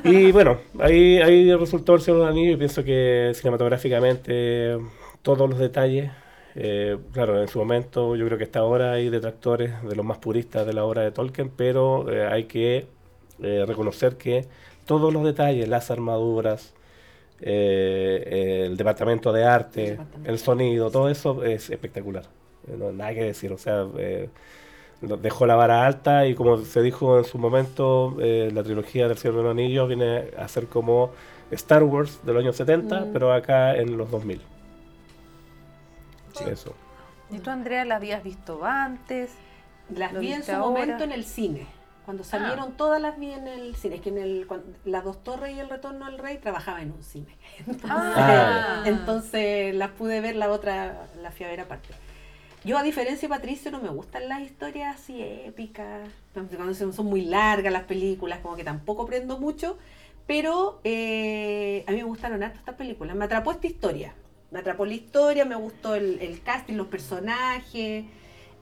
Y 0.04 0.32
bueno, 0.32 0.58
ahí, 0.78 1.18
ahí 1.18 1.54
resultó 1.54 1.94
el 1.94 2.00
Señor 2.00 2.20
de 2.20 2.26
los 2.26 2.32
Anillos 2.32 2.54
y 2.54 2.56
pienso 2.56 2.84
que 2.84 3.32
cinematográficamente 3.34 4.78
todos 5.22 5.48
los 5.48 5.58
detalles, 5.58 6.10
eh, 6.54 6.96
claro, 7.12 7.40
en 7.40 7.48
su 7.48 7.58
momento 7.58 8.16
yo 8.16 8.26
creo 8.26 8.38
que 8.38 8.44
hasta 8.44 8.60
ahora 8.60 8.92
hay 8.92 9.08
detractores 9.08 9.82
de 9.82 9.96
los 9.96 10.04
más 10.04 10.18
puristas 10.18 10.66
de 10.66 10.72
la 10.72 10.84
obra 10.84 11.02
de 11.02 11.10
Tolkien, 11.10 11.50
pero 11.50 12.10
eh, 12.12 12.26
hay 12.26 12.44
que 12.44 12.86
eh, 13.42 13.64
reconocer 13.66 14.16
que 14.16 14.46
todos 14.86 15.12
los 15.12 15.24
detalles, 15.24 15.68
las 15.68 15.90
armaduras, 15.90 16.74
eh, 17.40 18.64
el 18.66 18.76
departamento 18.76 19.32
de 19.32 19.44
arte, 19.44 19.98
el 20.24 20.38
sonido, 20.38 20.90
todo 20.90 21.08
eso 21.10 21.44
es 21.44 21.70
espectacular. 21.70 22.24
No, 22.66 22.92
nada 22.92 23.14
que 23.14 23.24
decir, 23.24 23.52
o 23.52 23.58
sea, 23.58 23.86
eh, 23.98 24.28
dejó 25.00 25.46
la 25.46 25.54
vara 25.56 25.86
alta 25.86 26.26
y 26.26 26.34
como 26.34 26.58
se 26.58 26.82
dijo 26.82 27.18
en 27.18 27.24
su 27.24 27.38
momento, 27.38 28.16
eh, 28.20 28.50
la 28.52 28.62
trilogía 28.62 29.08
del 29.08 29.18
Señor 29.18 29.36
de 29.38 29.42
los 29.42 29.50
Anillos 29.52 29.88
viene 29.88 30.30
a 30.38 30.48
ser 30.48 30.66
como 30.66 31.10
Star 31.50 31.82
Wars 31.84 32.20
de 32.24 32.32
los 32.32 32.42
años 32.42 32.56
70, 32.56 33.00
Mm. 33.00 33.12
pero 33.12 33.32
acá 33.32 33.76
en 33.76 33.96
los 33.96 34.10
2000. 34.10 34.40
Sí. 36.34 36.44
Eso. 36.48 36.74
¿Y 37.30 37.38
tú, 37.38 37.50
Andrea, 37.50 37.84
la 37.84 37.96
habías 37.96 38.22
visto 38.22 38.64
antes? 38.64 39.32
Las 39.94 40.12
¿Lo 40.12 40.20
vi 40.20 40.32
en 40.32 40.42
su 40.42 40.52
ahora? 40.52 40.66
momento 40.66 41.04
en 41.04 41.12
el 41.12 41.24
cine. 41.24 41.66
Cuando 42.04 42.22
salieron 42.22 42.72
todas 42.76 43.00
las 43.00 43.18
vi 43.18 43.32
en 43.32 43.48
el 43.48 43.74
cine. 43.74 43.96
Es 43.96 44.00
que 44.00 44.10
en 44.10 44.18
el, 44.18 44.46
cuan- 44.46 44.62
Las 44.84 45.02
dos 45.04 45.22
torres 45.24 45.56
y 45.56 45.58
el 45.60 45.68
retorno 45.68 46.06
del 46.06 46.18
rey 46.18 46.38
trabajaba 46.38 46.80
en 46.82 46.92
un 46.92 47.02
cine. 47.02 47.36
Ah, 47.88 48.82
Entonces 48.84 49.74
las 49.74 49.90
pude 49.90 50.20
ver, 50.20 50.36
la 50.36 50.50
otra 50.50 51.08
la 51.20 51.30
fui 51.32 51.46
a 51.46 51.48
ver 51.48 51.60
aparte. 51.60 51.88
Yo, 52.66 52.76
a 52.76 52.82
diferencia 52.82 53.28
de 53.28 53.34
Patricio, 53.34 53.70
no 53.70 53.80
me 53.80 53.88
gustan 53.90 54.28
las 54.28 54.42
historias 54.42 54.96
así 54.96 55.22
épicas, 55.22 56.08
cuando 56.34 56.74
son 56.74 57.06
muy 57.06 57.22
largas 57.22 57.72
las 57.72 57.84
películas, 57.84 58.40
como 58.40 58.56
que 58.56 58.64
tampoco 58.64 59.04
aprendo 59.04 59.38
mucho, 59.38 59.78
pero 60.26 60.80
eh, 60.82 61.84
a 61.86 61.92
mí 61.92 61.98
me 61.98 62.02
gustaron 62.02 62.42
harto 62.42 62.58
estas 62.58 62.74
películas. 62.74 63.14
Me 63.14 63.24
atrapó 63.26 63.52
esta 63.52 63.68
historia, 63.68 64.14
me 64.50 64.58
atrapó 64.58 64.84
la 64.84 64.94
historia, 64.94 65.44
me 65.44 65.54
gustó 65.54 65.94
el, 65.94 66.18
el 66.20 66.42
casting, 66.42 66.74
los 66.74 66.88
personajes, 66.88 68.04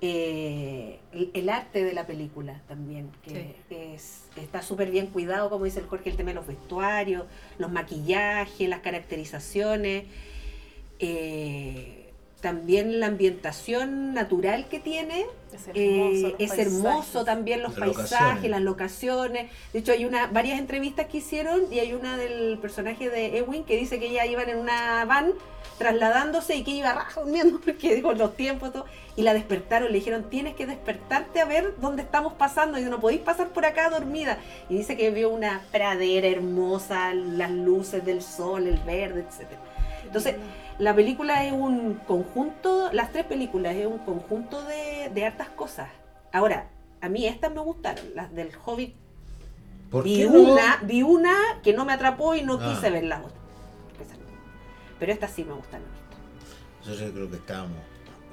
eh, 0.03 0.99
el, 1.13 1.31
el 1.33 1.49
arte 1.49 1.83
de 1.83 1.95
la 1.95 2.07
película 2.07 2.61
también, 2.69 3.11
que, 3.25 3.57
que 3.71 3.95
es- 3.95 4.25
que 4.35 4.43
está 4.43 4.61
súper 4.61 4.91
bien 4.91 5.07
cuidado, 5.07 5.49
como 5.49 5.65
dice 5.65 5.81
el 5.81 5.87
Jorge, 5.87 6.11
el 6.11 6.17
tema 6.19 6.29
de 6.31 6.35
los 6.35 6.47
vestuarios, 6.47 7.25
los 7.57 7.73
maquillajes, 7.73 8.69
las 8.69 8.81
caracterizaciones. 8.81 10.05
eh, 10.99 12.04
también 12.45 13.01
la 13.01 13.07
ambientación 13.07 14.13
natural 14.13 14.69
que 14.69 14.79
tiene 14.79 15.25
Es 15.51 15.67
eh, 15.73 15.97
hermoso. 15.97 16.29
los 16.29 16.35
es 16.39 16.59
hermoso 16.59 17.25
también 17.25 17.63
los 17.63 17.71
Las 17.71 17.81
paisajes, 17.81 18.11
locaciones. 18.11 18.51
las 18.51 18.61
locaciones. 18.61 19.51
De 19.73 19.79
hecho, 19.79 19.93
hay 19.93 20.05
una 20.05 20.27
varias 20.27 20.59
entrevistas 20.59 21.07
que 21.07 21.17
hicieron 21.19 21.73
y 21.73 21.79
hay 21.79 21.95
una 21.95 22.19
del 22.19 22.59
personaje 22.59 23.09
de 23.09 23.39
Ewin 23.39 23.65
que 23.65 23.79
dice 23.79 23.99
que 23.99 24.09
ella 24.09 24.27
iban 24.27 24.51
en 24.51 24.59
una 24.59 25.07
van 25.07 25.33
trasladándose 25.79 26.55
y 26.57 26.65
que 26.65 26.73
iba 26.73 27.07
durmiendo 27.17 27.59
porque 27.65 28.03
con 28.03 28.19
los 28.19 28.37
tiempos 28.37 28.75
todo, 28.75 28.85
y 29.17 29.23
la 29.23 29.33
despertaron, 29.33 29.89
le 29.89 29.95
dijeron 29.95 30.29
tienes 30.29 30.55
que 30.55 30.67
despertarte 30.67 31.41
a 31.41 31.47
ver 31.47 31.73
dónde 31.79 32.03
estamos 32.03 32.35
pasando 32.35 32.79
y 32.79 32.83
no 32.83 33.01
podéis 33.01 33.23
pasar 33.23 33.49
por 33.55 33.65
acá 33.65 33.89
dormida 33.89 34.37
y 34.69 34.77
dice 34.77 34.99
que 34.99 35.11
vio 35.11 35.31
una 35.31 35.63
pradera 35.73 36.29
hermosa, 36.29 37.15
las 37.15 37.51
luces 37.51 38.05
del 38.05 38.21
sol, 38.21 38.67
el 38.67 38.77
verde, 38.81 39.25
etcétera. 39.27 39.63
Entonces, 40.05 40.37
la 40.79 40.95
película 40.95 41.45
es 41.45 41.53
un 41.53 41.95
conjunto, 42.07 42.91
las 42.93 43.13
tres 43.13 43.25
películas 43.27 43.75
es 43.77 43.87
un 43.87 43.99
conjunto 43.99 44.63
de, 44.65 45.11
de 45.15 45.25
hartas 45.25 45.49
cosas. 45.51 45.89
Ahora, 46.33 46.69
a 47.01 47.09
mí 47.09 47.27
estas 47.27 47.53
me 47.53 47.61
gustaron, 47.61 48.05
las 48.15 48.35
del 48.35 48.51
Hobbit. 48.65 48.95
¿Por 49.91 50.05
Vi 50.05 50.17
qué 50.17 50.25
no? 50.27 50.41
una, 50.41 50.79
vi 50.83 51.03
una 51.03 51.35
que 51.63 51.73
no 51.73 51.85
me 51.85 51.93
atrapó 51.93 52.35
y 52.35 52.43
no 52.43 52.59
Ah. 52.61 52.75
quise 52.75 52.91
ver 52.91 53.05
la 53.05 53.19
otra. 53.19 53.39
Pero 54.99 55.13
estas 55.13 55.31
sí 55.33 55.45
me 55.45 55.53
gustaron. 55.55 55.87
Nosotros 56.87 57.11
creo 57.15 57.31
que 57.31 57.37
estábamos. 57.37 57.79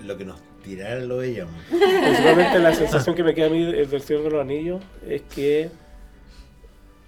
Lo 0.03 0.17
que 0.17 0.25
nos 0.25 0.39
tiraran 0.63 1.07
lo 1.07 1.17
veíamos. 1.17 1.53
Principalmente 1.69 2.59
la 2.59 2.73
sensación 2.73 3.15
que 3.15 3.23
me 3.23 3.33
queda 3.35 3.47
a 3.47 3.49
mí 3.49 3.63
del 3.65 3.89
del 3.89 4.01
Señor 4.01 4.23
de 4.23 4.29
los 4.31 4.41
Anillos 4.41 4.81
es 5.07 5.21
que 5.23 5.69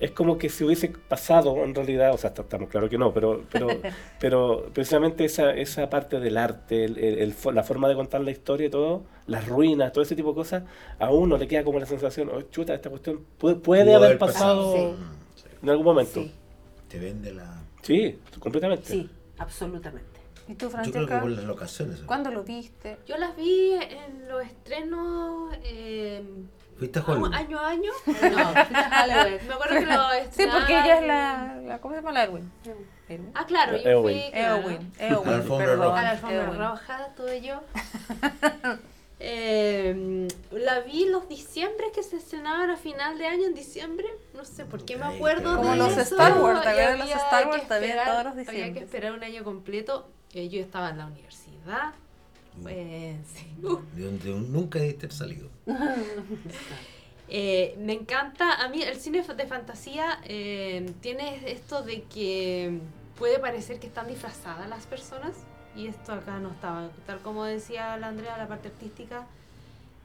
es 0.04 0.12
como 0.12 0.38
que 0.38 0.50
si 0.50 0.64
hubiese 0.64 0.90
pasado 0.90 1.64
en 1.64 1.74
realidad, 1.74 2.14
o 2.14 2.18
sea, 2.18 2.32
estamos 2.32 2.70
claro 2.70 2.90
que 2.90 2.98
no, 2.98 3.14
pero 3.14 3.44
pero 3.52 3.68
pero 4.20 4.66
precisamente 4.74 5.26
esa, 5.26 5.52
esa 5.56 5.90
parte 5.90 6.20
del 6.20 6.38
arte, 6.38 6.86
el- 6.86 6.98
el- 6.98 7.36
la 7.54 7.64
forma 7.64 7.88
de 7.90 7.96
contar 7.96 8.22
la 8.22 8.32
historia 8.32 8.68
y 8.68 8.70
todo, 8.70 9.04
las 9.28 9.48
ruinas, 9.48 9.92
todo 9.94 10.04
ese 10.04 10.16
tipo 10.16 10.30
de 10.30 10.36
cosas, 10.36 10.64
a 11.00 11.12
uno 11.12 11.38
le 11.38 11.48
queda 11.48 11.64
como 11.64 11.80
la 11.80 11.86
sensación, 11.86 12.30
oh, 12.34 12.42
chuta, 12.44 12.74
esta 12.74 12.90
cuestión 12.90 13.22
puede, 13.38 13.56
puede 13.56 13.94
haber 13.96 14.18
pasado 14.18 14.74
sí. 15.36 15.44
en 15.62 15.70
algún 15.70 15.86
momento. 15.86 16.22
Sí, 16.22 16.32
Te 16.90 17.00
vende 17.00 17.34
la. 17.34 17.64
Sí, 17.82 18.20
completamente. 18.40 18.86
sí, 18.88 19.10
absolutamente. 19.38 20.13
¿Y 20.48 20.56
tú, 20.56 20.66
Yo 20.66 20.72
creo 20.72 20.84
que 20.84 20.92
Francesca? 20.92 21.22
por 21.22 21.30
las 21.32 21.44
locaciones. 21.46 22.00
¿Cuándo 22.02 22.32
lo 22.32 22.44
viste? 22.44 22.98
Yo 23.08 23.18
las 23.18 23.36
vi 23.36 23.74
en 23.74 24.28
los 24.28 24.44
estrenos 24.44 25.54
eh, 25.64 26.24
¿Fuiste 26.78 27.00
a 27.00 27.02
año 27.04 27.12
Hollywood? 27.14 27.34
año. 27.34 27.60
año. 27.60 27.92
No, 28.06 28.54
me 29.48 29.54
acuerdo 29.54 29.76
que 29.80 29.86
lo 29.86 30.04
Sí, 30.32 30.44
porque 30.52 30.74
ella 30.74 31.00
es 31.00 31.08
la, 31.08 31.56
la 31.66 31.80
¿cómo 31.80 31.94
se 31.96 32.02
llama 32.02 32.12
la 32.12 32.24
Erwin? 32.24 32.52
Erwin. 33.08 33.32
Ah, 33.36 33.46
claro, 33.46 33.78
yo 33.78 33.90
Eowyn. 33.90 34.18
fui 34.32 34.40
Eowyn, 34.40 34.92
Eowyn, 35.00 35.28
A 35.28 35.32
la 35.32 35.36
alfombra 35.38 35.68
perdón, 35.68 35.86
roja. 35.86 36.00
a 36.00 36.04
la 36.04 36.10
alfombra 36.12 36.70
roja, 36.70 37.08
todo 37.16 37.34
yo. 37.36 37.62
Eh, 39.26 40.28
la 40.52 40.82
vi 40.82 41.06
los 41.08 41.30
diciembre 41.30 41.86
que 41.96 42.04
se 42.04 42.18
estrenaban 42.18 42.70
a 42.70 42.76
final 42.76 43.18
de 43.18 43.26
año 43.28 43.46
en 43.46 43.54
diciembre. 43.54 44.06
No 44.34 44.44
sé 44.44 44.66
por 44.66 44.84
qué 44.84 44.98
me 44.98 45.06
acuerdo. 45.06 45.56
Como 45.56 45.72
de 45.72 45.78
los 45.78 45.92
eso, 45.94 46.02
Star 46.02 46.42
Wars, 46.42 46.62
¿te 46.62 46.68
y 46.68 46.72
acuerdas 46.72 46.92
de 46.92 46.98
los 46.98 47.02
había 47.04 47.16
Star 47.24 47.44
que 47.44 47.50
Wars? 47.50 47.68
También 47.70 47.92
esperar- 47.98 48.22
todos 48.24 48.36
los 48.36 48.48
Había 48.50 48.74
que 48.74 48.80
esperar 48.80 49.12
un 49.14 49.24
año 49.24 49.44
completo. 49.46 50.10
Eh, 50.34 50.50
yo 50.50 50.60
estaba 50.62 50.90
en 50.90 50.98
la 50.98 51.06
universidad. 51.08 51.94
Pues, 52.62 53.18
sí. 53.36 53.48
De 53.96 54.04
donde 54.04 54.30
nunca 54.50 54.80
haber 54.80 55.12
salido. 55.12 55.50
Eh, 57.30 57.76
me 57.80 57.94
encanta, 57.94 58.62
a 58.62 58.68
mí 58.68 58.82
el 58.84 58.98
cine 59.00 59.24
de 59.24 59.46
fantasía 59.48 60.20
eh, 60.26 60.86
tiene 61.02 61.50
esto 61.52 61.82
de 61.82 62.04
que 62.04 62.80
puede 63.18 63.40
parecer 63.40 63.80
que 63.80 63.88
están 63.88 64.08
disfrazadas 64.08 64.70
las 64.70 64.86
personas 64.86 65.32
y 65.76 65.88
esto 65.88 66.12
acá 66.12 66.38
no 66.40 66.52
estaba, 66.52 66.90
tal 67.08 67.20
como 67.22 67.46
decía 67.46 67.96
la 67.98 68.10
Andrea, 68.10 68.38
la 68.38 68.48
parte 68.50 68.68
artística, 68.68 69.26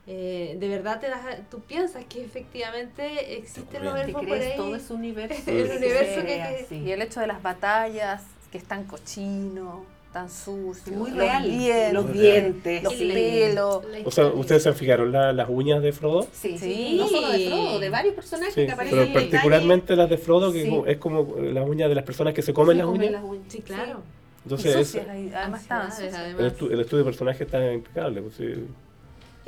eh, 0.06 0.56
de 0.58 0.68
verdad 0.68 1.00
te 1.00 1.10
das, 1.10 1.20
tú 1.50 1.58
piensas 1.60 2.04
que 2.04 2.24
efectivamente 2.24 3.36
existen 3.36 3.84
los 3.84 3.94
Te 3.94 4.00
¿Te 4.00 4.06
elfos 4.06 4.24
por 4.24 4.38
ahí. 4.38 4.52
todo 4.56 4.76
ese 4.76 4.92
universo? 4.94 5.42
El 5.50 5.70
universo 5.76 6.20
que- 6.24 6.66
que-. 6.68 6.74
Y 6.76 6.92
el 6.92 7.02
hecho 7.02 7.18
de 7.20 7.26
las 7.26 7.42
batallas, 7.42 8.22
que 8.52 8.58
es 8.58 8.64
tan 8.64 8.84
cochino, 8.84 9.84
tan 10.12 10.30
sucio, 10.30 10.92
muy 10.94 11.10
los 11.10 11.18
real. 11.18 11.44
dientes, 11.44 11.92
los 11.92 12.12
dientes, 12.12 12.82
los 12.82 12.94
sí. 12.94 13.08
pelos. 13.12 13.80
O 14.04 14.10
sea. 14.10 14.26
¿ustedes 14.28 14.62
se 14.62 14.72
fijaron 14.72 15.12
la- 15.12 15.32
las 15.32 15.48
uñas 15.48 15.82
de 15.82 15.92
Frodo? 15.92 16.26
Sí, 16.32 16.56
Sí. 16.58 16.96
no 16.98 17.06
solo 17.08 17.28
de 17.28 17.46
Frodo, 17.48 17.78
de 17.78 17.90
varios 17.90 18.14
personajes 18.14 18.54
Sí, 18.54 18.66
que 18.66 18.72
aparecen 18.72 18.98
pero 18.98 19.06
en 19.08 19.12
particularmente 19.30 19.96
las 19.96 20.08
de 20.10 20.18
Frodo, 20.18 20.52
que 20.52 20.62
Sí. 20.64 20.82
es 20.86 20.96
como 20.98 21.36
las 21.40 21.68
uñas 21.68 21.88
de 21.88 21.94
las 21.94 22.04
personas 22.04 22.32
que 22.34 22.42
se 22.42 22.52
comen 22.54 22.78
las 22.78 22.86
comen 22.86 23.00
uñas. 23.02 23.12
las 23.12 23.24
uñas. 23.24 23.44
Sí, 23.48 23.60
claro. 23.60 24.00
Entonces, 24.44 24.94
y 24.94 24.98
es- 24.98 25.04
además 25.34 25.66
el, 26.00 26.14
además. 26.14 26.52
estu- 26.54 26.70
el 26.72 26.80
estudio 26.80 26.98
de 26.98 27.04
personaje 27.04 27.44
está 27.44 27.72
impecable. 27.72 28.22
pues, 28.22 28.34
sí. 28.36 28.64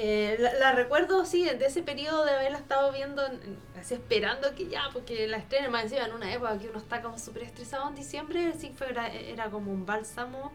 Eh, 0.02 0.36
la, 0.38 0.54
la 0.54 0.72
recuerdo, 0.72 1.26
sí, 1.26 1.44
de 1.44 1.66
ese 1.66 1.82
periodo 1.82 2.24
de 2.24 2.30
haberla 2.32 2.56
estado 2.56 2.90
viendo, 2.90 3.26
en- 3.26 3.34
en- 3.42 3.58
así 3.78 3.92
esperando 3.94 4.54
que 4.54 4.66
ya, 4.66 4.88
porque 4.94 5.26
la 5.28 5.36
estrenen 5.36 5.70
más 5.70 5.82
encima 5.84 6.06
en 6.06 6.14
una 6.14 6.32
época 6.32 6.58
que 6.58 6.68
uno 6.70 6.78
está 6.78 7.02
como 7.02 7.18
súper 7.18 7.42
estresado 7.42 7.86
en 7.88 7.96
diciembre, 7.96 8.54
sí 8.58 8.72
fue, 8.74 8.88
era, 8.88 9.08
era 9.08 9.50
como 9.50 9.70
un 9.70 9.84
bálsamo. 9.84 10.52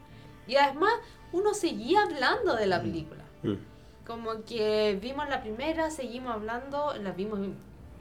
Y 0.47 0.55
además, 0.55 0.93
uno 1.31 1.53
seguía 1.53 2.01
hablando 2.03 2.55
de 2.55 2.65
la 2.65 2.81
película. 2.81 3.23
Mm. 3.43 3.53
Como 4.07 4.43
que 4.45 4.97
vimos 4.99 5.29
la 5.29 5.41
primera, 5.41 5.91
seguimos 5.91 6.33
hablando, 6.33 6.95
la 6.97 7.11
vimos 7.11 7.39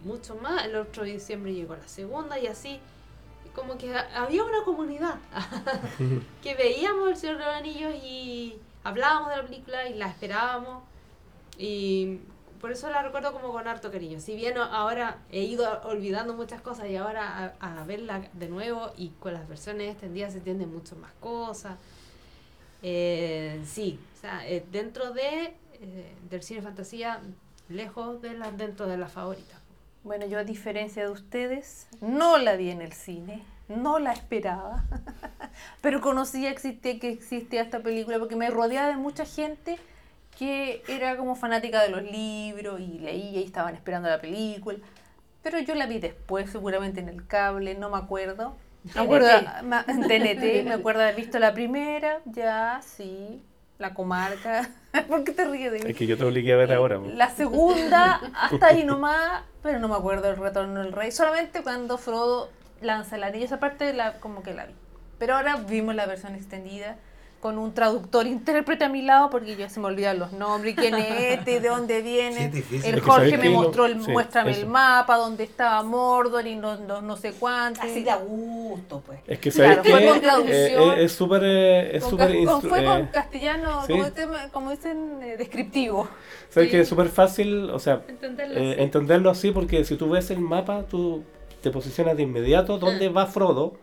mucho 0.02 0.36
más, 0.36 0.64
el 0.64 0.76
otro 0.76 1.04
diciembre 1.04 1.52
llegó 1.52 1.76
la 1.76 1.88
segunda 1.88 2.38
y 2.38 2.46
así. 2.46 2.80
Como 3.54 3.76
que 3.76 3.94
ha- 3.94 4.08
había 4.22 4.44
una 4.44 4.62
comunidad 4.64 5.16
que 6.42 6.54
veíamos 6.54 7.10
El 7.10 7.16
Señor 7.16 7.38
de 7.38 7.44
los 7.44 7.54
Anillos 7.54 7.94
y 8.02 8.56
hablábamos 8.82 9.28
de 9.30 9.36
la 9.36 9.42
película 9.42 9.88
y 9.88 9.94
la 9.94 10.08
esperábamos. 10.08 10.82
Y 11.58 12.20
por 12.60 12.72
eso 12.72 12.90
la 12.90 13.02
recuerdo 13.02 13.32
como 13.32 13.52
con 13.52 13.68
harto 13.68 13.90
cariño. 13.90 14.20
Si 14.20 14.36
bien 14.36 14.56
ahora 14.58 15.18
he 15.30 15.42
ido 15.42 15.80
olvidando 15.82 16.34
muchas 16.34 16.60
cosas 16.60 16.88
y 16.88 16.96
ahora 16.96 17.54
a, 17.60 17.80
a 17.80 17.84
verla 17.84 18.28
de 18.32 18.48
nuevo 18.48 18.92
y 18.96 19.10
con 19.20 19.34
las 19.34 19.48
versiones 19.48 19.92
extendidas 19.92 20.32
se 20.32 20.38
entienden 20.38 20.72
mucho 20.72 20.96
más 20.96 21.12
cosas. 21.20 21.78
Eh, 22.82 23.62
sí, 23.66 23.98
o 24.14 24.20
sea, 24.20 24.46
eh, 24.46 24.64
dentro 24.70 25.12
de 25.12 25.54
eh, 25.80 26.14
del 26.30 26.42
cine 26.42 26.62
fantasía, 26.62 27.20
lejos 27.68 28.22
de 28.22 28.34
la, 28.34 28.50
dentro 28.52 28.86
de 28.86 28.96
la 28.96 29.08
favorita. 29.08 29.60
Bueno, 30.02 30.26
yo 30.26 30.38
a 30.38 30.44
diferencia 30.44 31.02
de 31.02 31.10
ustedes, 31.10 31.88
no 32.00 32.38
la 32.38 32.56
vi 32.56 32.70
en 32.70 32.80
el 32.80 32.92
cine, 32.92 33.42
no 33.68 33.98
la 33.98 34.12
esperaba, 34.12 34.84
pero 35.82 36.00
conocía 36.00 36.50
existía, 36.50 36.98
que 37.00 37.10
existía 37.10 37.62
esta 37.62 37.80
película 37.80 38.18
porque 38.18 38.36
me 38.36 38.50
rodeaba 38.50 38.88
de 38.88 38.96
mucha 38.96 39.24
gente 39.24 39.78
que 40.38 40.82
era 40.88 41.16
como 41.16 41.36
fanática 41.36 41.82
de 41.82 41.88
los 41.88 42.02
libros 42.02 42.80
y 42.80 42.98
leía 42.98 43.40
y 43.40 43.44
estaban 43.44 43.74
esperando 43.74 44.08
la 44.08 44.20
película. 44.20 44.78
Pero 45.42 45.58
yo 45.60 45.74
la 45.74 45.86
vi 45.86 45.98
después, 45.98 46.50
seguramente 46.50 47.00
en 47.00 47.08
el 47.08 47.26
cable, 47.26 47.74
no 47.74 47.90
me 47.90 47.98
acuerdo. 47.98 48.56
Me 48.94 49.00
acuerdo, 49.00 49.28
en 49.30 50.02
TNT, 50.02 50.64
me 50.66 50.74
acuerdo 50.74 51.00
haber 51.00 51.14
visto 51.14 51.38
la 51.38 51.54
primera, 51.54 52.18
ya, 52.26 52.82
sí, 52.84 53.40
la 53.78 53.94
comarca. 53.94 54.68
¿Por 55.08 55.24
qué 55.24 55.32
te 55.32 55.46
ríes 55.46 55.72
de 55.72 55.78
mí? 55.78 55.90
Es 55.90 55.96
que 55.96 56.06
yo 56.06 56.18
te 56.18 56.24
obligué 56.24 56.52
a 56.52 56.56
ver 56.56 56.70
ahora. 56.70 57.00
pues. 57.00 57.14
La 57.14 57.30
segunda, 57.30 58.20
hasta 58.34 58.66
ahí 58.66 58.84
nomás, 58.84 59.42
pero 59.62 59.78
no 59.78 59.88
me 59.88 59.94
acuerdo 59.94 60.28
del 60.28 60.36
retorno 60.36 60.80
del 60.80 60.92
rey. 60.92 61.12
Solamente 61.12 61.62
cuando 61.62 61.96
Frodo 61.96 62.50
lanza 62.82 63.16
el 63.16 63.22
anillo, 63.24 63.46
esa 63.46 63.58
parte 63.58 63.90
la, 63.94 64.20
como 64.20 64.42
que 64.42 64.52
la 64.52 64.66
vi. 64.66 64.74
Pero 65.18 65.36
ahora 65.36 65.56
vimos 65.56 65.94
la 65.94 66.04
versión 66.04 66.34
extendida 66.34 66.98
con 67.44 67.58
un 67.58 67.74
traductor 67.74 68.26
intérprete 68.26 68.84
a 68.84 68.88
mi 68.88 69.02
lado 69.02 69.28
porque 69.28 69.54
ya 69.54 69.68
se 69.68 69.78
me 69.78 69.84
olvidan 69.88 70.18
los 70.18 70.32
nombres, 70.32 70.74
quién 70.76 70.94
es 70.94 71.38
este, 71.38 71.60
de 71.60 71.68
dónde 71.68 72.00
viene. 72.00 72.50
Sí, 72.50 72.64
es 72.76 72.84
el 72.86 72.94
Es 72.94 73.02
que 73.02 73.10
Jorge 73.10 73.36
me 73.36 73.42
que 73.42 73.50
mostró 73.50 73.84
el, 73.84 74.02
sí, 74.02 74.10
muéstrame 74.10 74.52
eso. 74.52 74.60
el 74.62 74.66
mapa, 74.66 75.18
donde 75.18 75.44
estaba 75.44 75.82
Mordor 75.82 76.46
y 76.46 76.56
no, 76.56 76.78
no, 76.78 77.02
no 77.02 77.16
sé 77.18 77.34
cuánto. 77.38 77.82
Así 77.82 78.02
da 78.02 78.16
gusto, 78.16 79.02
pues. 79.04 79.18
Es 79.26 79.38
que 79.40 79.50
Claro, 79.50 79.74
sabes 79.74 79.90
fue 79.92 80.00
que 80.00 80.08
con 80.08 80.20
traducción. 80.22 80.98
es 80.98 81.12
súper 81.12 81.42
eh, 81.44 81.96
es 81.98 82.04
súper 82.04 82.28
con- 82.28 82.36
instru- 82.38 82.68
fue 82.70 82.82
con 82.82 83.00
eh, 83.02 83.08
castellano, 83.12 83.82
sí. 83.86 83.92
como, 83.92 84.04
dicen, 84.06 84.28
como 84.50 84.70
dicen, 84.70 85.18
eh, 85.22 85.36
descriptivo. 85.36 86.08
sabes 86.48 86.70
que 86.70 86.80
es 86.80 86.88
súper 86.88 87.10
fácil, 87.10 87.68
o 87.68 87.78
sea, 87.78 88.00
Entenderlo 88.08 88.58
eh, 88.58 88.72
así. 88.72 88.82
entenderlo 88.82 89.28
así 89.28 89.50
porque 89.50 89.84
si 89.84 89.96
tú 89.96 90.08
ves 90.08 90.30
el 90.30 90.38
mapa, 90.40 90.84
tú 90.88 91.22
te 91.60 91.70
posicionas 91.70 92.16
de 92.16 92.22
inmediato 92.22 92.78
dónde 92.78 93.10
va 93.10 93.26
Frodo 93.26 93.74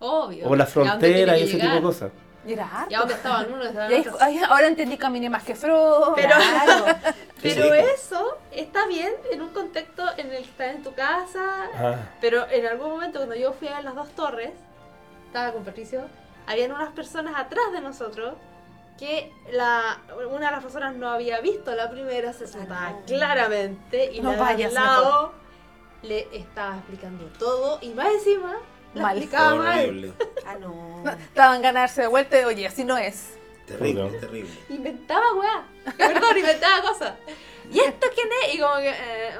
Obvio. 0.00 0.46
o 0.48 0.54
la 0.54 0.64
¿Y 0.64 0.66
a 0.66 0.66
dónde 0.66 0.66
frontera 0.66 1.38
y 1.38 1.40
que 1.40 1.46
ese 1.46 1.58
tipo 1.58 1.74
de 1.74 1.80
cosas. 1.80 2.10
Y 2.46 2.52
era 2.52 2.64
harto. 2.64 2.90
¿Y 2.90 2.94
a 2.94 2.98
dónde 3.00 3.14
estaban 3.14 3.52
unos? 3.52 3.66
Estaban 3.66 3.92
Y 3.92 3.94
otros. 4.00 4.22
ahí- 4.22 4.40
ahora 4.48 4.66
entendí 4.68 4.96
caminé 4.96 5.28
más 5.28 5.42
que 5.42 5.54
Frodo. 5.54 6.14
Pero, 6.14 6.34
pero 7.42 7.62
Sí. 7.64 7.70
eso 7.94 8.38
está 8.52 8.86
bien 8.86 9.12
en 9.32 9.42
un 9.42 9.48
contexto 9.50 10.04
en 10.16 10.32
el 10.32 10.42
que 10.44 10.50
estás 10.50 10.74
en 10.76 10.82
tu 10.82 10.94
casa, 10.94 11.68
Ah, 11.74 11.94
pero 12.20 12.46
en 12.50 12.66
algún 12.66 12.90
momento 12.90 13.18
cuando 13.18 13.34
yo 13.34 13.52
fui 13.52 13.68
a 13.68 13.80
las 13.82 13.94
dos 13.94 14.08
torres, 14.10 14.50
estaba 15.26 15.52
con 15.52 15.64
Patricio, 15.64 16.02
habían 16.46 16.72
unas 16.72 16.92
personas 16.92 17.34
atrás 17.36 17.72
de 17.72 17.80
nosotros 17.80 18.34
que 18.98 19.30
la, 19.52 19.98
una 20.30 20.46
de 20.46 20.52
las 20.52 20.62
personas 20.62 20.94
no 20.94 21.10
había 21.10 21.40
visto 21.40 21.74
la 21.74 21.90
primera, 21.90 22.32
se 22.32 22.46
notaba 22.58 22.90
no. 22.90 23.00
claramente 23.06 24.10
y 24.12 24.20
No 24.20 24.32
la 24.32 24.54
de 24.54 24.64
al 24.64 24.74
lado 24.74 25.32
le 26.02 26.28
estaba 26.32 26.76
explicando 26.76 27.24
todo 27.38 27.78
y 27.82 27.90
más 27.90 28.08
encima 28.14 28.54
la 28.94 29.02
Mal. 29.02 29.16
explicaba 29.18 29.54
mal. 29.56 30.14
Ah, 30.46 30.56
no. 30.60 31.02
Estaban 31.10 31.60
ganarse 31.62 32.02
de 32.02 32.06
vuelta 32.08 32.40
y 32.40 32.44
oye, 32.44 32.66
así 32.66 32.84
no 32.84 32.96
es. 32.96 33.30
Terrible, 33.66 34.02
Perdón. 34.04 34.20
terrible. 34.20 34.50
Inventaba 34.68 35.24
weá, 35.34 35.66
perdón, 35.98 36.38
inventaba 36.38 36.82
cosas. 36.82 37.14
¿Y 37.68 37.80
esto 37.80 38.06
quién 38.14 38.28
es? 38.44 38.54
Y 38.54 38.58
como 38.60 38.76
que, 38.76 38.90
eh, 38.90 39.30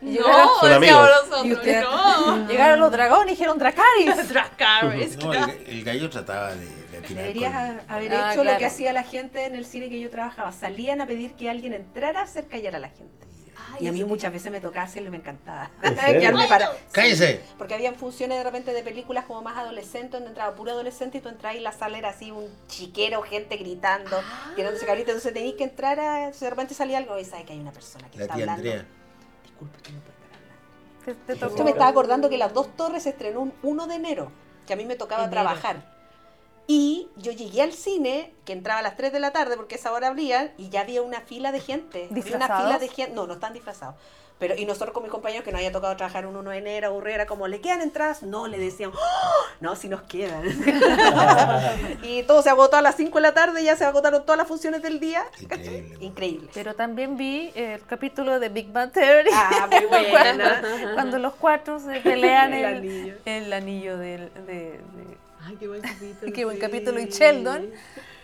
Y 0.00 0.04
no, 0.04 0.12
llegaron- 0.12 0.48
Son 0.60 0.80
decíamos 0.80 1.10
amigos. 1.10 1.10
nosotros, 1.28 1.66
Y 1.66 1.70
no. 1.80 2.46
Llegaron 2.48 2.78
los 2.80 2.92
dragones 2.92 3.26
y 3.26 3.30
dijeron 3.30 3.58
Dracaris. 3.58 4.28
Dracarys, 4.32 5.16
No, 5.18 5.32
el, 5.34 5.50
el 5.66 5.84
gallo 5.84 6.08
trataba 6.08 6.54
de, 6.54 6.66
de 6.66 7.00
Deberías 7.00 7.52
con- 7.52 7.80
haber 7.96 8.14
Ah, 8.14 8.32
hecho 8.32 8.44
lo 8.44 8.56
que 8.58 8.66
hacía 8.66 8.92
la 8.92 9.02
gente 9.02 9.44
en 9.44 9.56
el 9.56 9.66
cine 9.66 9.88
que 9.88 9.98
yo 9.98 10.08
trabajaba. 10.08 10.52
Salían 10.52 11.00
a 11.00 11.06
pedir 11.06 11.32
que 11.34 11.50
alguien 11.50 11.72
entrara 11.72 12.20
a 12.20 12.22
hacer 12.22 12.46
callar 12.46 12.76
a 12.76 12.78
la 12.78 12.90
gente. 12.90 13.26
Ay, 13.74 13.84
Y 13.84 13.88
a 13.88 13.92
mí 13.92 14.04
muchas 14.04 14.32
veces 14.32 14.50
me 14.52 14.60
tocaba 14.60 14.84
hacerlo 14.86 15.08
y 15.08 15.10
me 15.12 15.16
encantaba. 15.18 15.70
Quedarme 15.82 16.46
para- 16.46 16.70
¡Cállese! 16.92 17.42
Porque 17.58 17.74
habían 17.74 17.94
funciones 17.94 18.38
de 18.38 18.44
repente 18.44 18.72
de 18.72 18.82
películas 18.82 19.24
como 19.26 19.42
más 19.42 19.56
adolescentes, 19.56 20.12
donde 20.12 20.28
entraba 20.28 20.54
puro 20.54 20.70
adolescente 20.72 21.18
y 21.18 21.20
tú 21.20 21.28
entrabas 21.28 21.58
y 21.58 21.60
la 21.60 21.72
sala 21.72 21.98
era 21.98 22.10
así, 22.10 22.30
un 22.30 22.48
chiquero, 22.68 23.22
gente 23.22 23.56
gritando, 23.56 24.16
Ah. 24.22 24.52
tirándose 24.56 24.86
cabrita. 24.86 25.10
Entonces 25.10 25.32
tenías 25.32 25.54
que 25.56 25.64
entrar 25.64 25.98
a. 26.00 26.30
de 26.30 26.50
repente 26.50 26.74
salía 26.74 26.98
algo 26.98 27.18
y 27.18 27.24
sabes 27.24 27.44
que 27.46 27.52
hay 27.52 27.60
una 27.60 27.72
persona 27.72 28.08
que 28.10 28.18
La 28.18 28.24
está 28.24 28.34
tía 28.34 28.44
hablando. 28.44 28.62
Andrea. 28.70 28.86
Disculpe, 29.44 29.78
que 29.82 29.92
no 29.92 30.00
puedo 30.00 31.38
hablar. 31.38 31.56
Yo 31.56 31.64
me 31.64 31.70
estaba 31.70 31.88
acordando 31.90 32.28
que 32.28 32.38
Las 32.38 32.52
Dos 32.52 32.76
Torres 32.76 33.02
se 33.04 33.10
estrenó 33.10 33.40
un 33.40 33.54
1 33.62 33.86
de 33.86 33.94
enero, 33.94 34.30
que 34.66 34.72
a 34.72 34.76
mí 34.76 34.84
me 34.84 34.94
tocaba 34.96 35.24
Enero. 35.24 35.32
trabajar. 35.42 35.97
Y 36.70 37.08
yo 37.16 37.32
llegué 37.32 37.62
al 37.62 37.72
cine, 37.72 38.32
que 38.44 38.52
entraba 38.52 38.80
a 38.80 38.82
las 38.82 38.94
3 38.96 39.10
de 39.10 39.20
la 39.20 39.30
tarde, 39.32 39.56
porque 39.56 39.76
esa 39.76 39.90
hora 39.90 40.08
abrían, 40.08 40.52
y 40.58 40.68
ya 40.68 40.82
había 40.82 41.00
una 41.00 41.22
fila 41.22 41.50
de 41.50 41.60
gente. 41.60 42.08
Había 42.10 42.36
una 42.36 42.46
fila 42.46 42.78
de 42.78 42.88
gente. 42.88 43.14
No, 43.14 43.26
no 43.26 43.32
están 43.34 43.54
disfrazados. 43.54 43.94
Pero, 44.38 44.54
y 44.54 44.66
nosotros 44.66 44.92
con 44.92 45.02
mis 45.02 45.10
compañeros 45.10 45.44
que 45.44 45.50
nos 45.50 45.58
había 45.60 45.72
tocado 45.72 45.96
trabajar 45.96 46.24
un 46.26 46.36
1 46.36 46.50
de 46.50 46.58
enero, 46.58 46.88
aburrido, 46.88 47.14
era 47.16 47.26
como, 47.26 47.48
¿le 47.48 47.60
quedan 47.62 47.80
entradas? 47.80 48.22
No, 48.22 48.46
le 48.46 48.58
decían, 48.58 48.92
¡Oh! 48.94 49.44
no, 49.60 49.74
si 49.76 49.88
nos 49.88 50.02
quedan. 50.02 50.44
y 52.04 52.22
todo 52.24 52.42
se 52.42 52.50
agotó 52.50 52.76
a 52.76 52.82
las 52.82 52.94
5 52.96 53.16
de 53.16 53.22
la 53.22 53.32
tarde, 53.34 53.64
ya 53.64 53.74
se 53.74 53.84
agotaron 53.84 54.22
todas 54.24 54.36
las 54.38 54.46
funciones 54.46 54.80
del 54.82 55.00
día. 55.00 55.24
Increíble. 55.40 55.96
Increíble. 56.00 56.50
Pero 56.54 56.74
también 56.74 57.16
vi 57.16 57.50
el 57.56 57.84
capítulo 57.86 58.38
de 58.38 58.48
Big 58.50 58.70
Bang 58.70 58.92
Theory. 58.92 59.30
Ah, 59.32 59.68
muy 59.70 59.86
buena. 60.10 60.60
cuando, 60.60 60.94
cuando 60.94 61.18
los 61.18 61.34
cuatro 61.34 61.80
se 61.80 61.98
pelean 62.00 62.52
El 62.52 62.64
el, 62.64 62.76
anillo. 62.76 63.14
el 63.24 63.52
anillo 63.52 63.98
del, 63.98 64.32
de, 64.46 64.54
de- 64.54 65.27
Ay, 65.44 65.56
qué 65.56 65.68
buen 65.68 65.80
capítulo. 65.80 66.32
Qué 66.34 66.44
buen 66.44 66.56
sí. 66.56 66.60
capítulo. 66.60 67.00
Y 67.00 67.06
Sheldon. 67.06 67.70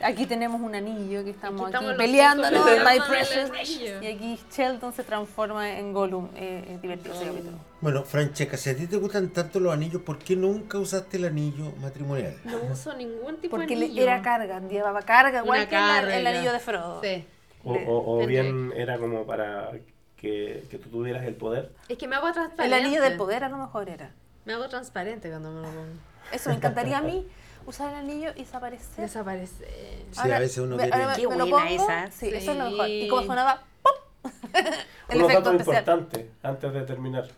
Aquí 0.03 0.27
tenemos 0.27 0.61
un 0.61 0.74
anillo 0.74 1.24
que 1.24 1.31
estamos 1.31 1.61
aquí, 1.62 1.70
estamos 1.70 1.91
los 1.91 1.97
peleándonos, 1.99 2.62
cinco 2.69 2.85
My 2.85 3.01
Precious. 3.09 3.51
el 3.51 3.57
anillo. 3.57 4.03
Y 4.03 4.07
aquí 4.09 4.41
Sheldon 4.55 4.93
se 4.93 5.03
transforma 5.05 5.78
en 5.78 5.93
Gollum. 5.95 6.28
Eh, 6.36 6.65
es 6.74 6.82
divertido 6.82 7.15
ese 7.15 7.24
capítulo. 7.27 7.57
Bueno, 7.81 8.03
Francesca, 8.03 8.57
si 8.57 8.70
a 8.70 8.77
ti 8.77 8.86
te 8.86 8.97
gustan 8.97 9.31
tanto 9.31 9.61
los 9.61 9.73
anillos, 9.73 10.03
¿por 10.03 10.19
qué 10.19 10.36
nunca 10.36 10.78
usaste 10.78 11.16
el 11.16 11.24
anillo 11.27 11.73
matrimonial? 11.81 12.36
No 12.45 12.59
uso 12.70 12.95
ningún 12.95 13.36
tipo 13.36 13.57
Porque 13.57 13.77
de 13.77 13.85
anillo. 13.86 14.03
era 14.03 14.20
carga, 14.20 14.61
llevaba 14.69 15.03
carga, 15.03 15.41
igual 15.43 15.61
Una 15.61 15.69
que 15.69 15.77
el- 15.77 15.82
el, 15.82 16.24
carga. 16.24 16.31
anillo 16.39 16.53
de 16.53 16.59
Frodo. 16.61 17.01
Sí. 17.03 17.24
o, 17.62 17.73
o- 17.73 18.23
o 18.23 18.27
bien 18.27 18.73
era 18.77 18.99
como 18.99 19.24
para 19.24 19.70
que, 20.16 20.65
que 20.70 20.78
tú 20.78 20.91
tuvieras 20.91 21.24
el 21.24 21.35
poder. 21.36 21.70
Es 21.89 21.97
que 21.97 22.09
me 22.09 22.16
hago 22.16 22.31
transparente. 22.32 22.65
El 22.77 22.85
anillo 22.85 23.01
del 23.01 23.16
poder 23.16 23.45
a 23.45 23.49
lo 23.49 23.57
mejor 23.59 23.89
era. 23.89 24.11
Me 24.45 24.53
hago 24.53 24.69
transparente 24.69 25.31
cuando 25.31 25.51
me 25.51 25.62
lo 25.62 25.69
pongo. 25.69 25.85
Eso 26.32 26.51
me 26.51 26.56
encantaría 26.56 26.98
a 26.98 27.02
mí, 27.02 27.26
usar 27.66 27.90
el 27.90 27.96
anillo 27.96 28.30
y 28.34 28.40
desaparecer. 28.40 29.05
Desaparece. 29.05 29.66
Sí, 30.10 30.30
a 30.30 30.38
veces 30.38 30.59
uno 30.59 30.76
me, 30.76 30.82
quiere- 30.82 30.92
ahora 31.02 31.09
me- 31.09 31.14
Qué 31.16 31.28
me 31.28 31.36
buena 31.36 31.44
pongo, 31.44 31.82
esa. 31.84 32.10
Sí, 32.10 32.30
Sí. 32.30 32.36
eso 32.36 32.52
es 32.52 32.59
lo 32.59 32.70
mejor. 32.70 32.88
Y 32.88 33.09
como 33.09 33.22
sonaba 33.22 33.62
¡pop! 33.82 34.32
el 35.09 35.16
Unos 35.18 35.30
efecto 35.30 35.52
importantes 35.52 36.26
antes 36.42 36.72
de 36.72 36.82
terminar. 36.82 37.28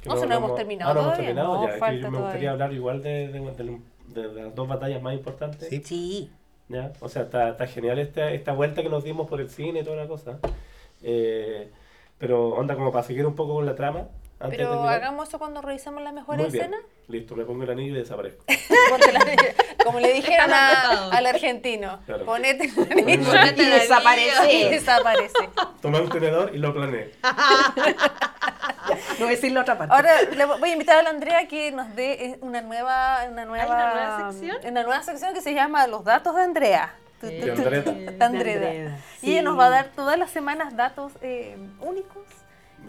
Que 0.00 0.08
No, 0.08 0.16
si 0.20 0.26
no 0.26 0.34
hemos 0.36 0.54
terminado 0.54 0.90
Ah, 0.90 0.94
no 0.94 1.00
hemos 1.00 1.14
terminado 1.16 1.54
no, 1.54 1.66
ya. 1.66 1.78
Falta 1.78 2.02
yo 2.02 2.10
me 2.10 2.18
gustaría 2.18 2.22
todavía. 2.28 2.50
hablar 2.52 2.72
igual 2.72 3.02
de, 3.02 3.28
de- 3.28 3.40
de- 3.40 3.80
de- 4.22 4.28
de 4.28 4.42
las 4.44 4.54
dos 4.54 4.68
batallas 4.68 5.02
más 5.02 5.14
importantes. 5.14 5.68
Sí. 5.68 5.82
Sí. 5.84 6.30
¿ya? 6.68 6.92
O 7.00 7.08
sea, 7.08 7.22
está, 7.22 7.50
está 7.50 7.66
genial 7.66 7.98
esta, 7.98 8.30
esta 8.30 8.52
vuelta 8.52 8.82
que 8.82 8.88
nos 8.88 9.02
dimos 9.04 9.28
por 9.28 9.40
el 9.40 9.50
cine 9.50 9.80
y 9.80 9.84
toda 9.84 9.96
la 9.96 10.06
cosa. 10.08 10.38
Eh, 11.02 11.70
pero 12.18 12.48
onda 12.50 12.74
como 12.74 12.90
para 12.92 13.04
seguir 13.04 13.26
un 13.26 13.34
poco 13.34 13.54
con 13.54 13.66
la 13.66 13.74
trama. 13.74 14.08
Antes 14.38 14.58
Pero 14.58 14.82
hagamos 14.86 15.28
eso 15.28 15.38
cuando 15.38 15.62
revisemos 15.62 16.02
la 16.02 16.12
mejor 16.12 16.36
Muy 16.36 16.50
bien. 16.50 16.56
escena. 16.64 16.76
Listo, 17.08 17.34
me 17.36 17.44
pongo 17.44 17.62
el 17.62 17.70
anillo 17.70 17.94
y 17.94 17.98
desaparezco. 18.00 18.44
Como 19.84 20.00
le 20.00 20.12
dijeron 20.12 20.52
a- 20.52 21.08
al 21.10 21.26
argentino, 21.26 22.00
Claro. 22.04 22.24
ponete 22.26 22.64
el 22.64 22.92
anillo 22.92 23.30
Ponete 23.30 23.62
Y 23.62 23.66
desaparece. 23.66 24.52
y 24.52 24.68
desaparece. 24.68 25.48
Tomé 25.80 26.00
un 26.00 26.08
tenedor 26.10 26.54
y 26.54 26.58
lo 26.58 26.74
planeé. 26.74 27.12
No 29.18 29.24
voy 29.24 29.28
a 29.28 29.30
decir 29.30 29.50
la 29.52 29.62
otra 29.62 29.76
parte. 29.76 29.92
Ahora 29.94 30.22
le 30.22 30.44
voy 30.44 30.70
a 30.70 30.72
invitar 30.72 30.98
a 30.98 31.02
la 31.02 31.10
Andrea 31.10 31.48
que 31.48 31.72
nos 31.72 31.94
dé 31.96 32.12
eh, 32.26 32.38
una 32.40 32.60
nueva, 32.60 33.18
una 33.28 33.44
nueva, 33.44 33.66
nueva 33.66 34.30
sección? 34.30 34.56
Una 34.64 34.82
nueva 34.84 35.02
sección 35.02 35.34
que 35.34 35.40
se 35.40 35.54
llama 35.54 35.86
Los 35.88 36.04
datos 36.04 36.36
de 36.36 36.42
Andrea. 36.42 36.94
Tu, 37.20 37.26
de. 37.26 38.16
Andreda, 38.20 38.98
Y 39.22 39.32
ella 39.32 39.42
nos 39.42 39.58
va 39.58 39.66
a 39.66 39.70
dar 39.70 39.86
todas 39.96 40.16
las 40.18 40.30
semanas 40.30 40.76
datos 40.76 41.12
eh, 41.20 41.56
únicos. 41.80 42.22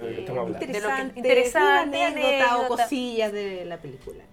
¿De 0.01 0.13
qué 0.13 0.19
estamos 0.21 0.41
hablando? 0.41 0.65
interesante, 0.65 1.19
interesante, 1.19 2.03
anécdota 2.03 2.59
o 2.59 2.67
cosillas 2.67 3.31
de 3.33 3.65
la 3.65 3.77
película. 3.81 4.23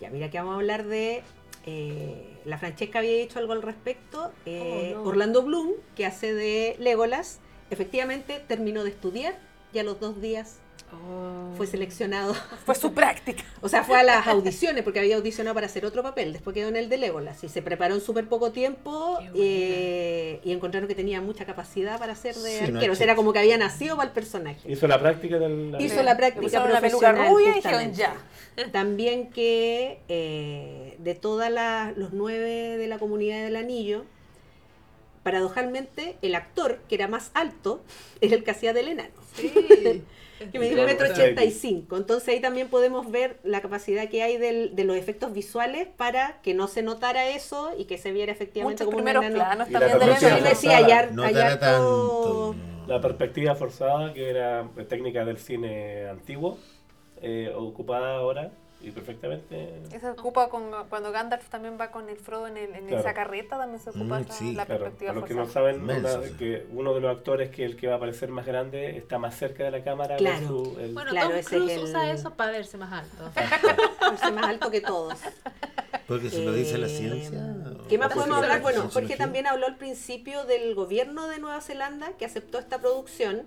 Ya, 0.00 0.10
mira 0.10 0.30
que 0.30 0.38
vamos 0.38 0.52
a 0.52 0.56
hablar 0.56 0.84
de. 0.86 1.22
eh, 1.66 2.38
la 2.44 2.58
Francesca 2.58 3.00
había 3.00 3.16
dicho 3.16 3.38
algo 3.38 3.52
al 3.52 3.62
respecto. 3.62 4.32
eh, 4.46 4.92
Oh, 4.96 5.02
no. 5.02 5.08
Orlando 5.10 5.42
Bloom, 5.42 5.72
que 5.96 6.06
hace 6.06 6.32
de 6.34 6.76
Legolas, 6.78 7.40
efectivamente 7.70 8.40
terminó 8.46 8.84
de 8.84 8.90
estudiar 8.90 9.36
y 9.72 9.78
a 9.78 9.82
los 9.82 9.98
dos 10.00 10.20
días 10.20 10.60
Oh. 10.92 11.52
fue 11.56 11.66
seleccionado. 11.66 12.34
Fue 12.64 12.74
su 12.74 12.92
práctica. 12.92 13.42
O 13.62 13.68
sea, 13.68 13.82
fue 13.82 13.98
a 13.98 14.04
las 14.04 14.28
audiciones 14.28 14.84
porque 14.84 15.00
había 15.00 15.16
audicionado 15.16 15.54
para 15.54 15.66
hacer 15.66 15.84
otro 15.84 16.02
papel. 16.02 16.32
Después 16.32 16.54
quedó 16.54 16.68
en 16.68 16.76
el 16.76 16.88
de 16.88 16.98
Legolas 16.98 17.42
y 17.42 17.48
se 17.48 17.60
preparó 17.60 17.94
en 17.94 18.00
súper 18.00 18.28
poco 18.28 18.52
tiempo 18.52 19.18
eh, 19.34 20.40
y 20.44 20.52
encontraron 20.52 20.86
que 20.86 20.94
tenía 20.94 21.20
mucha 21.20 21.44
capacidad 21.44 21.98
para 21.98 22.14
ser 22.14 22.36
de 22.36 22.50
Sí, 22.50 22.70
no 22.70 22.76
arquero. 22.76 22.92
O 22.92 22.96
sea, 22.96 23.04
era 23.04 23.16
como 23.16 23.32
que 23.32 23.40
había 23.40 23.58
nacido 23.58 23.96
para 23.96 24.08
el 24.08 24.14
personaje. 24.14 24.70
Hizo 24.70 24.86
la 24.86 25.00
práctica 25.00 25.38
del. 25.38 25.76
Hizo 25.80 26.02
la 26.04 26.16
práctica 26.16 26.62
profesional. 26.64 27.28
rubia 27.28 27.56
y 27.58 27.92
ya. 27.92 28.14
También 28.72 29.30
que 29.30 30.00
eh, 30.08 30.96
de 30.98 31.14
todos 31.14 31.44
los 31.96 32.12
nueve 32.12 32.76
de 32.76 32.86
la 32.86 32.98
comunidad 32.98 33.42
del 33.42 33.56
anillo, 33.56 34.04
paradojalmente, 35.24 36.18
el 36.22 36.36
actor 36.36 36.78
que 36.88 36.94
era 36.94 37.08
más 37.08 37.32
alto 37.34 37.82
era 38.20 38.36
el 38.36 38.44
que 38.44 38.52
hacía 38.52 38.72
del 38.72 38.88
enano, 38.88 39.14
Sí. 39.34 40.04
Que 40.52 40.58
medía 40.58 40.78
un 40.80 40.86
metro 40.86 41.08
ochenta 41.10 41.44
y 41.44 41.50
cinco. 41.50 41.96
Entonces 41.96 42.28
ahí 42.28 42.40
también 42.40 42.68
podemos 42.68 43.10
ver 43.10 43.38
la 43.42 43.60
capacidad 43.60 44.08
que 44.08 44.22
hay 44.22 44.36
del- 44.36 44.74
de 44.76 44.84
los 44.84 44.96
efectos 44.96 45.32
visuales 45.32 45.88
para 45.96 46.40
que 46.42 46.54
no 46.54 46.68
se 46.68 46.82
notara 46.82 47.28
eso 47.28 47.70
y 47.78 47.84
que 47.86 47.98
se 47.98 48.12
viera 48.12 48.32
efectivamente 48.32 48.84
Muchos 48.84 48.94
como 48.94 48.98
un 48.98 49.04
primeros 49.04 49.34
planos 49.34 49.70
la 49.70 49.80
también 49.80 49.98
de 50.00 50.06
No 51.12 51.24
tanto. 51.58 52.54
La 52.86 53.00
perspectiva 53.00 53.54
forzada, 53.56 54.12
que 54.12 54.30
era 54.30 54.68
técnica 54.88 55.24
del 55.24 55.38
cine 55.38 56.06
antiguo, 56.08 56.58
eh, 57.20 57.52
ocupada 57.56 58.16
ahora 58.16 58.50
y 58.80 58.90
perfectamente. 58.90 59.80
Y 59.94 59.98
se 59.98 60.10
ocupa 60.10 60.48
con, 60.48 60.70
cuando 60.88 61.10
Gandalf 61.10 61.48
también 61.48 61.76
va 61.80 61.90
con 61.90 62.08
el 62.08 62.16
Frodo 62.18 62.46
en, 62.46 62.56
el- 62.56 62.74
en 62.74 62.86
Claro. 62.86 63.00
esa 63.00 63.14
carreta, 63.14 63.56
también 63.58 63.80
se 63.80 63.90
ocupa 63.90 64.18
Mm, 64.18 64.22
esa- 64.22 64.32
sí, 64.34 64.52
la 64.54 64.66
Claro, 64.66 64.80
perspectiva 64.84 65.10
para 65.10 65.20
los 65.20 65.28
que 65.28 65.34
no 65.34 65.46
saben, 65.48 65.76
Inmenso, 65.76 66.18
una- 66.18 66.28
sí. 66.28 66.34
que 66.38 66.66
uno 66.72 66.94
de 66.94 67.00
los 67.00 67.16
actores 67.16 67.50
que 67.50 67.64
el 67.64 67.76
que 67.76 67.88
va 67.88 67.94
a 67.94 67.96
aparecer 67.96 68.28
más 68.28 68.46
grande 68.46 68.96
está 68.96 69.18
más 69.18 69.34
cerca 69.36 69.64
de 69.64 69.70
la 69.70 69.82
cámara. 69.82 70.16
Claro. 70.16 70.38
versus 70.62 70.78
el- 70.78 70.94
Bueno, 70.94 71.10
Claro, 71.10 71.28
Tom 71.30 71.38
ese 71.38 71.40
es 71.40 71.62
Cruise 71.62 71.72
el- 71.72 71.82
usa 71.84 72.10
eso 72.12 72.34
para 72.34 72.52
verse 72.52 72.76
más 72.76 72.92
alto. 72.92 73.30
Verse 74.10 74.30
más 74.32 74.44
alto 74.46 74.70
que 74.70 74.80
todos. 74.80 75.18
Porque 76.06 76.30
se 76.30 76.44
lo 76.44 76.52
dice 76.52 76.78
la 76.78 76.86
Eh, 76.86 76.90
ciencia. 76.90 77.54
¿Qué 77.88 77.98
más 77.98 78.12
¿O 78.12 78.14
podemos 78.14 78.38
la 78.38 78.44
hablar? 78.44 78.60
Bueno? 78.62 78.88
Jorge 78.92 79.16
también 79.16 79.46
habló 79.48 79.66
al 79.66 79.76
principio 79.76 80.44
del 80.44 80.74
gobierno 80.76 81.26
de 81.26 81.38
Nueva 81.40 81.60
Zelanda 81.60 82.12
que 82.18 82.24
aceptó 82.24 82.58
esta 82.58 82.78
producción 82.78 83.42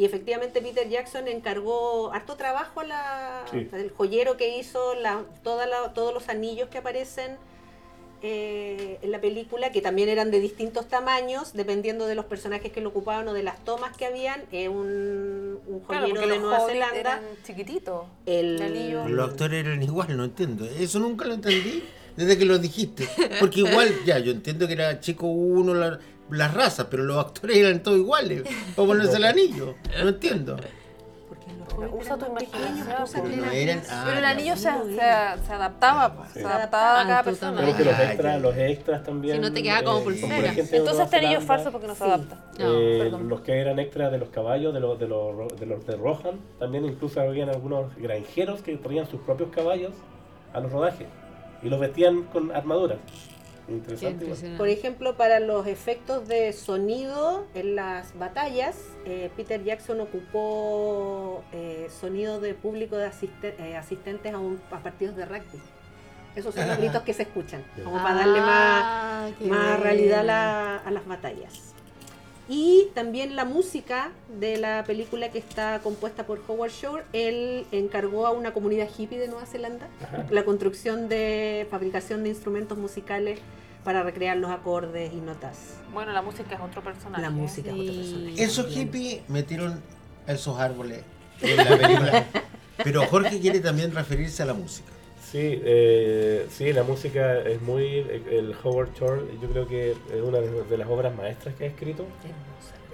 y 0.00 0.04
efectivamente 0.06 0.62
Peter 0.62 0.88
Jackson 0.88 1.28
encargó 1.28 2.10
harto 2.12 2.36
trabajo 2.36 2.80
a 2.80 2.84
la, 2.84 3.44
Sí. 3.50 3.68
al 3.72 3.90
joyero 3.90 4.36
que 4.38 4.56
hizo 4.58 4.94
la, 4.94 5.22
toda 5.44 5.66
la- 5.66 5.92
todos 5.92 6.14
los 6.14 6.28
anillos 6.30 6.68
que 6.70 6.78
aparecen 6.78 7.36
eh, 8.22 8.98
en 9.00 9.10
la 9.12 9.20
película, 9.20 9.72
que 9.72 9.80
también 9.80 10.08
eran 10.10 10.30
de 10.30 10.40
distintos 10.40 10.86
tamaños, 10.88 11.54
dependiendo 11.54 12.06
de 12.06 12.14
los 12.14 12.26
personajes 12.26 12.70
que 12.70 12.82
lo 12.82 12.90
ocupaban 12.90 13.26
o 13.28 13.32
de 13.32 13.42
las 13.42 13.64
tomas 13.64 13.96
que 13.96 14.04
habían. 14.04 14.42
eh, 14.52 14.68
un, 14.68 15.58
joyero 15.86 16.20
de 16.28 16.38
Nueva 16.38 16.66
Zelanda. 16.66 16.96
eran 16.98 17.20
chiquititos. 17.46 18.04
El, 18.26 18.56
el 18.56 18.62
anillo. 18.62 19.08
Los 19.08 19.30
actores 19.30 19.64
eran 19.64 19.82
igual, 19.82 20.14
no 20.16 20.24
entiendo. 20.24 20.66
Eso 20.66 20.98
nunca 20.98 21.24
lo 21.26 21.34
entendí. 21.34 21.82
desde 22.16 22.36
que 22.36 22.44
lo 22.44 22.58
dijiste. 22.58 23.08
Porque 23.38 23.60
igual, 23.60 23.88
ya, 24.04 24.18
yo 24.18 24.32
entiendo 24.32 24.66
que 24.66 24.74
era 24.74 25.00
chico 25.00 25.26
uno 25.26 25.72
la- 25.74 25.98
las 26.32 26.54
razas, 26.54 26.86
pero 26.90 27.02
los 27.04 27.16
actores 27.18 27.56
eran 27.56 27.82
todos 27.82 27.98
iguales. 27.98 28.42
Para 28.76 28.86
ponerse 28.88 29.16
el 29.16 29.24
anillo. 29.24 29.74
No 30.02 30.08
entiendo. 30.08 30.56
Usa 31.98 32.16
tu 32.18 32.26
imaginación. 32.26 33.24
tu 33.30 33.36
no 33.36 33.50
eran. 33.50 33.82
ah, 33.88 34.02
Pero 34.06 34.18
el 34.18 34.24
anillo 34.24 34.54
se, 34.56 34.62
se, 34.70 34.96
se 35.46 35.52
adaptaba, 35.52 36.14
pues, 36.14 36.32
se 36.32 36.44
adaptaba 36.44 37.00
a 37.00 37.04
cada 37.04 37.18
Ah, 37.20 37.22
persona. 37.22 37.56
también. 37.56 37.76
Pero 37.76 37.78
que 37.78 37.84
los 37.90 37.94
Ah, 38.00 38.12
extras, 38.12 38.42
los 38.42 38.56
extras 38.56 39.04
también. 39.04 39.36
Si 39.36 39.40
no 39.42 39.52
te 39.52 39.62
queda 39.62 39.82
como 39.82 40.00
eh, 40.00 40.02
pulsera. 40.02 40.34
por 40.36 40.44
ejemplo, 40.44 40.76
en 40.76 40.80
Entonces 40.82 41.04
este 41.04 41.16
anillo 41.16 41.38
es 41.38 41.44
falso 41.44 41.72
porque 41.72 41.86
no 41.86 41.94
se 41.94 42.04
Sí. 42.04 42.10
adapta. 42.10 42.44
No, 42.58 42.74
eh, 42.78 42.98
perdón. 43.04 43.28
los 43.30 43.40
que 43.40 43.58
eran 43.60 43.78
extras 43.78 44.12
de 44.12 44.18
los 44.18 44.28
caballos, 44.28 44.74
de 44.74 44.80
los 44.80 44.98
de 44.98 45.08
los, 45.08 45.58
de 45.58 45.66
los 45.66 45.86
de 45.86 45.96
Rohan, 45.96 46.38
también 46.58 46.84
incluso 46.84 47.20
habían 47.20 47.48
algunos 47.48 47.96
granjeros 47.96 48.60
que 48.60 48.76
traían 48.76 49.08
sus 49.08 49.20
propios 49.22 49.48
caballos 49.50 49.92
a 50.52 50.60
los 50.60 50.70
rodajes 50.70 51.06
y 51.62 51.68
los 51.70 51.80
vestían 51.80 52.24
con 52.24 52.54
armaduras. 52.54 52.98
Interesante. 53.70 54.26
Por 54.58 54.68
ejemplo, 54.68 55.16
para 55.16 55.38
los 55.40 55.66
efectos 55.66 56.26
de 56.28 56.52
sonido 56.52 57.46
en 57.54 57.76
las 57.76 58.16
batallas, 58.18 58.76
eh, 59.04 59.30
Peter 59.36 59.62
Jackson 59.62 60.00
ocupó 60.00 61.42
eh, 61.52 61.88
sonido 62.00 62.40
de 62.40 62.54
público 62.54 62.96
de 62.96 63.06
asiste- 63.06 63.54
eh, 63.58 63.76
asistentes 63.76 64.32
a, 64.34 64.38
un- 64.38 64.60
a 64.70 64.78
partidos 64.78 65.16
de 65.16 65.24
rugby. 65.24 65.60
Esos 66.36 66.54
son 66.54 66.68
los 66.68 66.78
gritos 66.78 67.02
que 67.02 67.12
se 67.12 67.22
escuchan, 67.22 67.64
como 67.84 67.96
para 68.02 68.14
darle 68.16 68.40
más, 68.40 68.82
Ah, 68.84 69.28
qué 69.38 69.46
más 69.46 69.58
bueno. 69.66 69.82
realidad 69.82 70.20
a, 70.20 70.24
la- 70.24 70.76
a 70.76 70.90
las 70.92 71.06
batallas. 71.06 71.74
Y 72.50 72.88
también 72.94 73.36
la 73.36 73.44
música 73.44 74.10
de 74.40 74.56
la 74.56 74.82
película 74.82 75.30
que 75.30 75.38
está 75.38 75.78
compuesta 75.84 76.26
por 76.26 76.42
Howard 76.48 76.72
Shore, 76.72 77.04
él 77.12 77.64
encargó 77.70 78.26
a 78.26 78.32
una 78.32 78.52
comunidad 78.52 78.88
hippie 78.98 79.20
de 79.20 79.28
Nueva 79.28 79.46
Zelanda 79.46 79.86
la 80.30 80.44
construcción 80.44 81.08
de 81.08 81.68
fabricación 81.70 82.24
de 82.24 82.30
instrumentos 82.30 82.76
musicales 82.76 83.38
para 83.84 84.02
recrear 84.02 84.36
los 84.36 84.50
acordes 84.50 85.12
y 85.12 85.20
notas. 85.20 85.76
Bueno, 85.94 86.10
la 86.10 86.22
música 86.22 86.56
es 86.56 86.60
otro 86.60 86.82
personaje. 86.82 87.22
La 87.22 87.30
música 87.30 87.70
es 87.70 87.74
otro 87.74 87.94
personaje. 87.94 88.42
Esos 88.42 88.66
hippies 88.66 89.28
metieron 89.28 89.80
esos 90.26 90.58
árboles 90.58 91.04
en 91.40 91.56
la 91.56 91.78
película. 91.78 92.26
Pero 92.82 93.06
Jorge 93.06 93.38
quiere 93.38 93.60
también 93.60 93.94
referirse 93.94 94.42
a 94.42 94.46
la 94.46 94.54
música. 94.54 94.90
Sí, 95.30 95.60
eh, 95.64 96.46
sí, 96.50 96.72
la 96.72 96.82
música 96.82 97.38
es 97.42 97.62
muy. 97.62 98.04
El 98.30 98.52
Howard 98.64 98.92
Shore, 98.94 99.22
yo 99.40 99.48
creo 99.48 99.68
que 99.68 99.92
es 99.92 100.22
una 100.24 100.40
de, 100.40 100.76
las 100.76 100.88
obras 100.88 101.14
maestras 101.14 101.54
que 101.54 101.64
ha 101.64 101.66
escrito. 101.68 102.04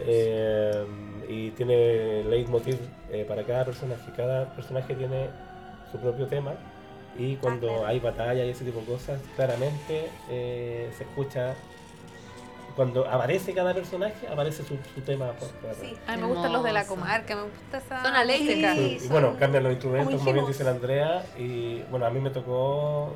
Eh, 0.00 0.84
y 1.26 1.50
tiene 1.52 2.24
leitmotiv 2.24 2.76
eh, 3.10 3.24
para 3.26 3.42
cada 3.44 3.64
personaje. 3.64 4.12
Cada 4.14 4.54
personaje 4.54 4.94
tiene 4.94 5.30
su 5.90 5.98
propio 5.98 6.26
tema. 6.26 6.52
Y 7.18 7.36
cuando 7.36 7.68
claro. 7.68 7.86
hay 7.86 8.00
batalla 8.00 8.44
y 8.44 8.50
ese 8.50 8.66
tipo 8.66 8.80
de 8.80 8.86
cosas, 8.86 9.18
claramente 9.34 10.10
eh, 10.30 10.90
se 10.96 11.04
escucha. 11.04 11.54
Cuando 12.76 13.08
aparece 13.08 13.54
cada 13.54 13.72
personaje, 13.72 14.28
aparece 14.28 14.62
su, 14.62 14.76
su 14.94 15.00
tema. 15.00 15.32
por 15.32 15.48
Sí, 15.80 15.96
a 16.06 16.14
mí 16.16 16.22
me 16.22 16.28
gustan 16.28 16.52
los 16.52 16.62
de 16.62 16.72
la 16.72 16.86
comarca, 16.86 17.34
me 17.34 17.42
gusta 17.42 17.78
esa 17.78 18.02
Son 18.04 18.14
alegres. 18.14 19.00
Sí. 19.00 19.06
Y 19.06 19.08
bueno, 19.08 19.34
cambian 19.38 19.62
los 19.64 19.72
instrumentos, 19.72 20.12
como 20.12 20.18
como 20.24 20.32
bien 20.34 20.46
dice 20.46 20.62
la 20.62 20.70
Andrea. 20.72 21.24
Y 21.38 21.82
bueno, 21.90 22.04
a 22.06 22.10
mí 22.10 22.20
me 22.20 22.28
tocó, 22.30 23.14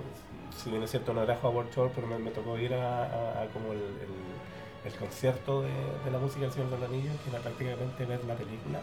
si 0.57 0.71
bien 0.71 0.83
es 0.83 0.91
cierto, 0.91 1.13
no 1.13 1.23
era 1.23 1.39
Howard 1.43 1.71
Shore, 1.75 1.93
pero 1.95 2.07
me, 2.07 2.19
me 2.19 2.31
tocó 2.31 2.57
ir 2.59 2.73
a, 2.75 3.05
a- 3.05 3.43
a 3.43 3.47
como 3.53 3.73
el, 3.73 3.79
el- 3.79 4.91
el 4.91 4.95
concierto 4.99 5.61
de, 5.61 5.69
de 6.07 6.11
la 6.11 6.19
música 6.19 6.41
del 6.41 6.53
Señor 6.53 6.71
del 6.71 6.83
Anillo, 6.85 7.11
que 7.23 7.29
era 7.31 7.39
prácticamente 7.41 8.07
ver 8.07 8.25
la 8.25 8.35
película 8.35 8.81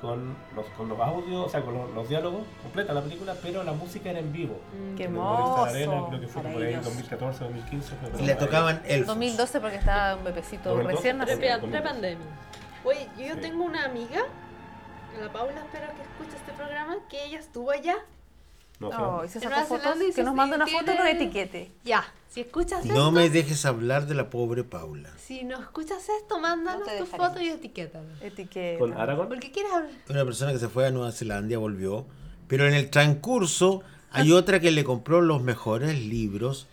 con 0.00 0.36
los, 0.54 0.66
con 0.76 0.88
los 0.88 0.98
audios, 1.00 1.46
o 1.46 1.48
sea, 1.48 1.60
con 1.62 1.74
los, 1.74 1.90
los 1.92 2.08
diálogos, 2.08 2.42
completa 2.62 2.92
la 2.92 3.02
película, 3.02 3.34
pero 3.42 3.62
la 3.64 3.72
música 3.72 4.10
era 4.10 4.18
en 4.20 4.32
vivo. 4.32 4.58
Qué 4.96 5.04
En 5.04 5.14
el 5.14 5.18
Movistar 5.20 5.68
Arena, 5.68 5.92
hermoso. 5.92 6.08
creo 6.08 6.20
que 6.20 6.28
fue 6.28 6.42
por 6.42 6.50
ahí 6.50 6.56
en 6.56 6.60
Maravilloso. 6.62 6.88
2014, 6.90 7.44
2015. 7.44 7.94
fue 7.96 8.08
por 8.10 8.20
Y 8.20 8.24
le 8.26 8.34
tocaban 8.36 8.82
elfos. 8.86 9.06
2012 9.08 9.60
porque 9.60 9.76
estaba 9.76 10.16
un 10.16 10.24
bebecito 10.24 10.68
2012. 10.70 10.96
recién 10.96 11.18
nacido. 11.18 11.38
Pre- 11.38 11.58
Pre- 11.58 11.68
Pre-pandemia. 11.70 12.26
Oye, 12.84 13.08
yo 13.18 13.34
Sí. 13.34 13.40
tengo 13.40 13.64
una 13.64 13.84
amiga, 13.84 14.20
la 15.20 15.32
Paula, 15.32 15.60
espero 15.60 15.86
que 15.94 16.02
escuche 16.02 16.36
este 16.36 16.52
programa, 16.52 16.96
que 17.08 17.24
ella 17.24 17.38
estuvo 17.38 17.70
allá. 17.70 17.96
No. 18.80 18.88
Oh, 18.90 19.24
y 19.24 19.28
se 19.28 19.38
En 19.38 19.44
sacó 19.44 19.56
Nueva 19.56 19.66
fotos, 19.66 19.98
que 20.06 20.12
se- 20.12 20.22
nos 20.22 20.34
mande 20.34 20.56
una 20.56 20.64
tiene- 20.66 20.80
foto 20.80 20.92
y 20.92 20.96
nos 20.96 21.06
etiquete. 21.08 21.72
Ya, 21.84 22.04
si 22.28 22.42
escuchas 22.42 22.84
No 22.84 22.92
esto, 22.94 23.10
me 23.10 23.28
dejes 23.28 23.64
hablar 23.66 24.06
de 24.06 24.14
la 24.14 24.30
pobre 24.30 24.62
Paula. 24.62 25.10
si 25.18 25.42
no 25.44 25.60
escuchas 25.60 26.08
esto, 26.20 26.38
mándanos 26.38 26.86
No 26.86 26.98
tu 26.98 27.06
foto 27.06 27.40
y 27.40 27.48
etiquétala. 27.48 28.06
Etiqueta. 28.20 28.78
¿Con 28.78 28.92
Aragorn? 28.92 29.28
Porque 29.28 29.50
quieres 29.50 29.72
hablar. 29.72 29.90
Una 30.08 30.24
persona 30.24 30.52
que 30.52 30.58
se 30.58 30.68
fue 30.68 30.86
a 30.86 30.90
Nueva 30.92 31.10
Zelanda 31.12 31.58
volvió. 31.58 32.06
Pero 32.46 32.66
en 32.68 32.74
el 32.74 32.88
transcurso 32.88 33.82
hay 34.10 34.32
otra 34.32 34.60
que 34.60 34.70
le 34.70 34.84
compró 34.84 35.20
los 35.20 35.42
mejores 35.42 35.98
libros 35.98 36.66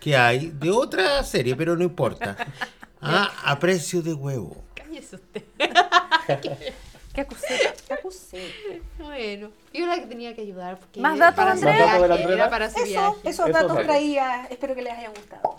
que 0.00 0.16
hay 0.16 0.48
de 0.48 0.70
otra 0.70 1.22
serie, 1.24 1.54
pero 1.56 1.76
no 1.76 1.84
importa. 1.84 2.36
Ah, 3.02 3.30
a 3.46 3.58
precio 3.58 4.02
de 4.02 4.12
huevo. 4.12 4.62
Cállese 4.74 5.16
usted. 5.16 5.42
¿Qué 7.12 7.22
acusé? 7.22 7.74
¿Qué 7.88 7.94
acusé? 7.94 8.52
Bueno, 8.98 9.50
yo 9.72 9.86
la 9.86 9.96
que 9.96 10.06
tenía 10.06 10.34
que 10.34 10.42
ayudar. 10.42 10.78
Porque 10.78 11.00
¿Más 11.00 11.18
datos, 11.18 11.34
para 11.36 11.52
Andrea? 11.52 11.72
¿Más 11.86 12.00
datos 12.00 12.08
de 12.08 12.14
Andrea? 12.14 12.34
Era 12.36 12.50
para 12.50 12.70
su 12.70 12.76
Eso, 12.76 12.86
viaje. 12.86 13.16
esos 13.24 13.48
Esos 13.48 13.52
datos 13.52 13.82
traía, 13.82 14.46
espero 14.50 14.74
que 14.76 14.82
les 14.82 14.92
hayan 14.92 15.12
gustado. 15.12 15.56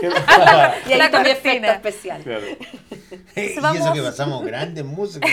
¿Qué- 0.00 0.08
Y 0.88 0.92
ahí 0.92 1.00
está 1.00 1.20
mi 1.22 1.30
efecto 1.30 1.70
especial. 1.70 2.22
Claro. 2.22 2.44
y 3.36 3.40
eso 3.40 3.92
que 3.92 4.02
pasamos 4.02 4.44
grandes 4.44 4.84
músicos. 4.84 5.30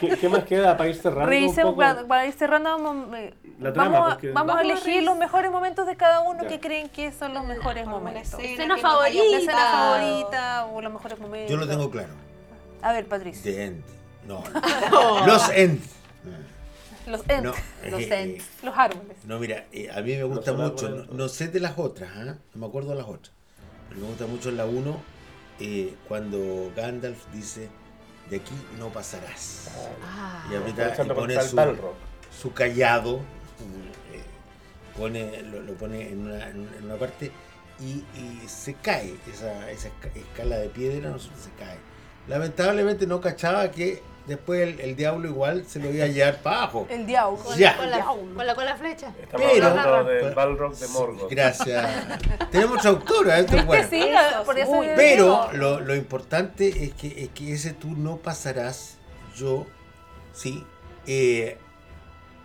¿Qué, 0.00 0.08
qué 0.16 0.28
más 0.28 0.42
queda 0.44 0.76
para 0.76 0.90
ir 0.90 0.96
cerrando? 0.96 1.22
un 1.24 1.28
Revisemos, 1.30 1.70
poco? 1.72 1.76
para, 1.76 2.06
para 2.06 2.26
ir 2.26 2.32
cerrando, 2.32 2.70
vamos, 2.70 3.16
eh, 3.16 3.34
La 3.60 3.72
trama, 3.72 3.90
vamos, 3.90 4.08
a- 4.10 4.14
porque- 4.14 4.30
vamos 4.32 4.50
a 4.52 4.56
Vamos 4.56 4.70
a 4.70 4.72
elegir 4.82 5.02
los 5.04 5.16
mejores 5.16 5.50
momentos 5.52 5.86
de 5.86 5.96
cada 5.96 6.20
uno 6.22 6.42
Ya. 6.42 6.48
que 6.48 6.60
creen 6.60 6.88
que 6.88 7.12
son 7.12 7.32
los 7.34 7.44
mejores 7.44 7.86
momentos. 7.86 8.34
escena 8.40 8.76
favorita. 8.78 9.22
Escena 9.36 9.70
favorita 9.70 10.66
o 10.66 10.80
los 10.82 10.92
mejores 10.92 11.18
momentos. 11.20 11.50
Yo 11.50 11.56
lo 11.56 11.68
tengo 11.68 11.88
claro. 11.88 12.08
A 12.82 12.92
ver, 12.92 13.06
Patricia. 13.06 13.42
The 13.42 13.64
End. 13.64 13.82
No, 14.26 14.42
no. 14.90 15.26
Los 15.26 15.48
End. 15.50 15.80
Los 17.06 17.24
No, 17.28 17.54
los 17.88 18.00
eh, 18.00 18.20
ents, 18.22 18.44
los 18.64 18.76
árboles. 18.76 19.16
No, 19.26 19.38
mira, 19.38 19.66
eh, 19.70 19.88
a 19.94 20.00
mí 20.00 20.16
me 20.16 20.24
gusta 20.24 20.52
mucho, 20.54 20.88
no, 20.88 21.04
no 21.04 21.28
sé 21.28 21.46
de 21.46 21.60
las 21.60 21.78
otras, 21.78 22.10
¿ah? 22.16 22.34
no 22.52 22.60
me 22.60 22.66
acuerdo 22.66 22.90
de 22.90 22.96
las 22.96 23.06
otras, 23.06 23.30
pero 23.88 24.00
me 24.00 24.08
gusta 24.08 24.26
mucho 24.26 24.50
la 24.50 24.66
1 24.66 25.00
cuando 26.08 26.72
Gandalf 26.74 27.24
dice, 27.32 27.68
de 28.28 28.38
aquí 28.38 28.54
no 28.80 28.88
pasarás. 28.88 29.70
Ah, 30.04 30.48
Y 30.50 30.56
aprieta 30.56 31.00
y 31.04 31.08
pone 31.10 31.40
su, 31.42 31.56
su 32.42 32.52
callado, 32.52 33.18
eh, 34.12 34.22
pone, 34.98 35.42
lo, 35.42 35.62
lo 35.62 35.74
pone 35.74 36.08
en 36.08 36.26
una, 36.26 36.50
en 36.50 36.68
una 36.84 36.96
parte 36.96 37.30
y, 37.78 38.02
y 38.18 38.48
se 38.48 38.74
cae, 38.74 39.14
esa, 39.32 39.70
esa 39.70 39.90
esca- 39.90 40.10
escala 40.16 40.56
de 40.58 40.68
piedra 40.70 41.10
no, 41.10 41.20
se 41.20 41.28
se 41.28 41.50
cae. 41.56 41.78
Lamentablemente 42.28 43.06
no 43.06 43.20
cachaba 43.20 43.70
que 43.70 44.02
después 44.26 44.60
el, 44.62 44.80
el 44.80 44.96
diablo 44.96 45.28
igual 45.28 45.64
se 45.66 45.78
lo 45.78 45.90
iba 45.92 46.04
a 46.04 46.08
llevar 46.08 46.38
para 46.42 46.56
abajo. 46.58 46.86
El 46.90 47.06
diablo. 47.06 47.38
con, 47.38 47.56
Ya. 47.56 47.76
la, 47.86 48.04
con, 48.04 48.46
la, 48.46 48.54
con 48.54 48.64
la 48.64 48.76
flecha. 48.76 49.12
Estamos 49.22 49.46
Pero- 49.52 49.66
hablando 49.68 50.04
del 50.10 50.34
Balrog 50.34 50.76
de 50.76 50.88
Morgoth. 50.88 51.30
Gracias. 51.30 51.86
Tenemos 52.50 52.80
traductora, 52.82 53.38
esto 53.38 53.56
es 53.56 53.66
¿Viste? 53.66 53.66
bueno. 53.66 53.88
Sí, 53.88 54.02
Eso, 54.02 54.44
por 54.44 54.58
eso 54.58 54.70
muy 54.72 54.86
yo 54.88 54.92
Pero 54.96 55.52
lo, 55.52 55.80
lo 55.80 55.94
importante 55.94 56.84
es 56.84 56.94
que, 56.94 57.22
es 57.24 57.28
que 57.30 57.52
ese 57.52 57.72
tú 57.72 57.90
no 57.92 58.16
pasarás. 58.16 58.96
Yo, 59.36 59.66
sí. 60.32 60.64
eh, 61.06 61.58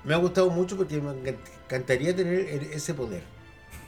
me 0.04 0.14
ha 0.14 0.18
gustado 0.18 0.50
mucho 0.50 0.78
porque 0.78 1.00
me 1.02 1.12
encan- 1.12 1.38
encantaría 1.66 2.16
tener 2.16 2.40
e- 2.40 2.70
ese 2.74 2.94
poder. 2.94 3.24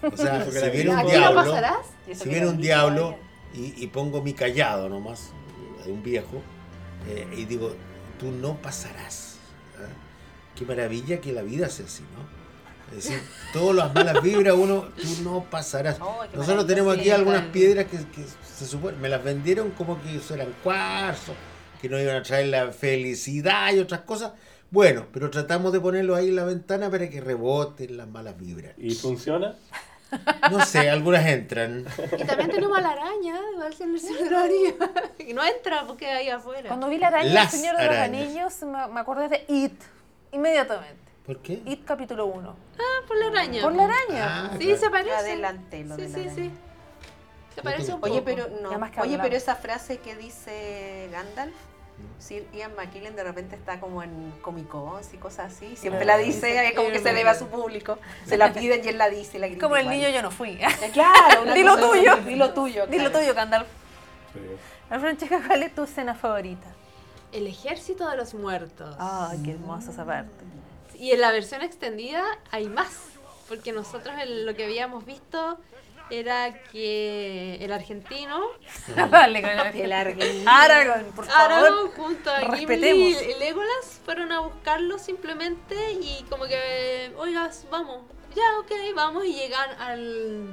O 0.01 0.15
sea, 0.17 0.43
si 0.51 0.69
viene 0.69 0.89
un 0.91 0.97
¿Aquí 0.99 1.11
Diablo. 1.11 1.43
no 1.43 2.15
si 2.15 2.29
viene 2.29 2.47
un 2.47 2.57
diablo 2.57 3.01
todavía. 3.01 3.19
y, 3.77 3.83
y 3.83 3.87
pongo 3.87 4.21
mi 4.21 4.33
callado 4.33 4.89
nomás, 4.89 5.31
de 5.85 5.91
un 5.91 6.03
viejo, 6.03 6.41
eh, 7.07 7.27
y 7.37 7.45
digo, 7.45 7.75
tú 8.19 8.31
no 8.31 8.55
pasarás. 8.61 9.37
¿ah? 9.77 9.87
Qué 10.55 10.65
maravilla 10.65 11.19
que 11.19 11.31
la 11.31 11.41
vida 11.41 11.69
sea 11.69 11.85
así, 11.85 12.03
¿no? 12.03 12.43
Es 12.97 13.05
decir, 13.05 13.21
todas 13.53 13.75
las 13.75 13.93
malas 13.93 14.21
vibras, 14.21 14.53
uno, 14.55 14.89
tú 14.95 15.23
no 15.23 15.43
pasarás. 15.49 15.97
Oh, 15.99 16.23
Nosotros 16.35 16.67
tenemos 16.67 16.93
aquí 16.95 17.05
Sí, 17.05 17.11
algunas 17.11 17.45
piedras 17.47 17.85
que, 17.85 17.97
que 17.97 18.25
se 18.55 18.65
supone, 18.65 18.97
me 18.97 19.09
las 19.09 19.23
vendieron 19.23 19.71
como 19.71 19.99
que 20.01 20.19
eran 20.33 20.53
cuarzo, 20.63 21.33
que 21.81 21.89
nos 21.89 22.01
iban 22.01 22.17
a 22.17 22.23
traer 22.23 22.47
la 22.47 22.71
felicidad 22.71 23.73
y 23.73 23.79
otras 23.79 24.01
cosas. 24.01 24.33
Bueno, 24.69 25.05
pero 25.13 25.29
tratamos 25.29 25.71
de 25.71 25.79
ponerlo 25.79 26.15
ahí 26.15 26.29
en 26.29 26.35
la 26.35 26.45
ventana 26.45 26.89
para 26.89 27.07
que 27.09 27.21
reboten 27.21 27.95
las 27.95 28.07
malas 28.07 28.37
vibras. 28.37 28.73
¿Y 28.77 28.91
funciona? 28.95 29.55
No 30.51 30.65
sé, 30.65 30.89
algunas 30.89 31.25
entran. 31.25 31.85
Y 32.17 32.23
también 32.25 32.49
tenemos 32.51 32.77
a 32.77 32.81
la 32.81 32.89
araña, 32.91 33.35
igual 33.53 33.75
que 33.75 33.83
en 33.83 33.93
el 33.93 33.99
celular. 33.99 34.49
Y 35.19 35.33
no 35.33 35.43
entra 35.43 35.85
porque 35.87 36.07
ahí 36.09 36.29
afuera. 36.29 36.67
Cuando 36.69 36.87
vi 36.89 36.97
la 36.97 37.07
araña 37.07 37.25
del 37.25 37.33
Las 37.33 37.51
Señor 37.51 37.77
de 37.77 37.85
los. 37.85 37.95
Anillos, 37.95 38.61
me, 38.63 38.87
me 38.87 38.99
acordé 38.99 39.29
de 39.29 39.45
It. 39.47 39.81
Inmediatamente. 40.31 40.97
¿Por 41.25 41.37
qué? 41.41 41.61
It 41.65 41.85
capítulo 41.85 42.25
1. 42.25 42.55
Ah, 42.77 43.05
por 43.07 43.17
la 43.17 43.27
araña. 43.27 43.61
Por 43.61 43.73
la 43.75 43.83
araña. 43.85 44.45
Ah, 44.45 44.49
Sí, 44.57 44.65
claro. 44.65 44.79
se 44.79 44.89
parece. 44.89 45.15
Adelante 45.15 45.83
lo 45.85 45.95
Sí, 45.95 46.01
de 46.01 46.07
la 46.09 46.13
sí, 46.15 46.21
araña. 46.21 46.35
sí. 46.35 46.51
Se 47.55 47.61
parece 47.61 47.93
un 47.93 48.01
poco. 48.01 48.11
Oye, 48.11 48.21
pero 48.23 48.47
no. 48.61 48.69
Oye, 49.01 49.19
pero 49.21 49.35
esa 49.35 49.55
frase 49.55 49.97
que 49.99 50.15
dice 50.15 51.07
Gandalf 51.11 51.53
Sí, 52.19 52.45
Ian 52.53 52.73
McKellen 52.75 53.15
de 53.15 53.23
repente 53.23 53.55
está 53.55 53.79
como 53.79 54.01
en 54.01 54.31
Comic 54.41 54.67
Cons 54.69 55.13
y 55.13 55.17
cosas 55.17 55.51
así. 55.53 55.75
Siempre 55.75 56.05
la 56.05 56.17
dice, 56.17 56.67
eh, 56.69 56.73
como 56.73 56.89
que 56.89 56.99
se 56.99 57.13
debe 57.13 57.29
a 57.29 57.35
su 57.35 57.47
público. 57.47 57.97
Se 58.25 58.37
la 58.37 58.53
piden 58.53 58.81
y 58.83 58.87
él 58.89 58.97
la 58.97 59.09
dice 59.09 59.39
la 59.39 59.47
grita 59.47 59.61
Como 59.61 59.75
el 59.75 59.83
igual. 59.83 59.97
niño 59.97 60.09
yo 60.09 60.21
no 60.21 60.31
fui. 60.31 60.51
Eh, 60.61 60.89
Claro, 60.93 61.41
una 61.43 61.53
Dilo 61.53 61.73
cosa 61.75 61.85
así. 61.85 61.97
tuyo. 61.99 62.15
Dilo 62.17 62.53
tuyo. 62.53 62.87
Dilo 62.87 63.09
claro. 63.09 63.19
tuyo, 63.19 63.33
Gandalf. 63.35 63.67
Sí. 64.33 64.39
La 64.89 64.99
Francesca, 64.99 65.41
¿cuál 65.45 65.63
es 65.63 65.75
tu 65.75 65.83
escena 65.83 66.15
favorita? 66.15 66.67
El 67.31 67.47
ejército 67.47 68.07
de 68.09 68.15
los 68.15 68.33
muertos. 68.33 68.95
Ay, 68.99 69.41
qué 69.43 69.51
hermosa 69.51 69.91
esa 69.91 70.05
parte. 70.05 70.29
Y 70.95 71.11
en 71.11 71.19
la 71.21 71.31
versión 71.31 71.61
extendida 71.61 72.23
hay 72.51 72.69
más, 72.69 72.91
porque 73.49 73.71
nosotros 73.73 74.15
el- 74.21 74.45
lo 74.45 74.55
que 74.55 74.63
habíamos 74.65 75.05
visto 75.05 75.57
era 76.09 76.53
que 76.71 77.57
el 77.61 77.71
argentino, 77.71 78.41
Dale 79.09 79.41
con 79.41 79.49
el 79.51 79.75
El 79.81 79.91
argentino. 79.91 80.51
Aragorn, 80.51 81.05
por 81.15 81.25
favor. 81.25 81.51
Aragorn 81.51 81.91
junto 81.91 82.29
a 82.29 82.39
Gimli 82.39 82.65
respetemos. 82.65 83.21
y 83.23 83.39
Legolas 83.39 84.01
fueron 84.05 84.31
a 84.31 84.39
buscarlo 84.41 84.99
simplemente 84.99 85.93
y 85.93 86.23
como 86.29 86.45
que, 86.45 87.11
oiga, 87.17 87.49
vamos, 87.71 88.01
ya, 88.35 88.59
ok, 88.59 88.71
vamos 88.95 89.25
y 89.25 89.33
llegan 89.33 89.69
al, 89.79 90.47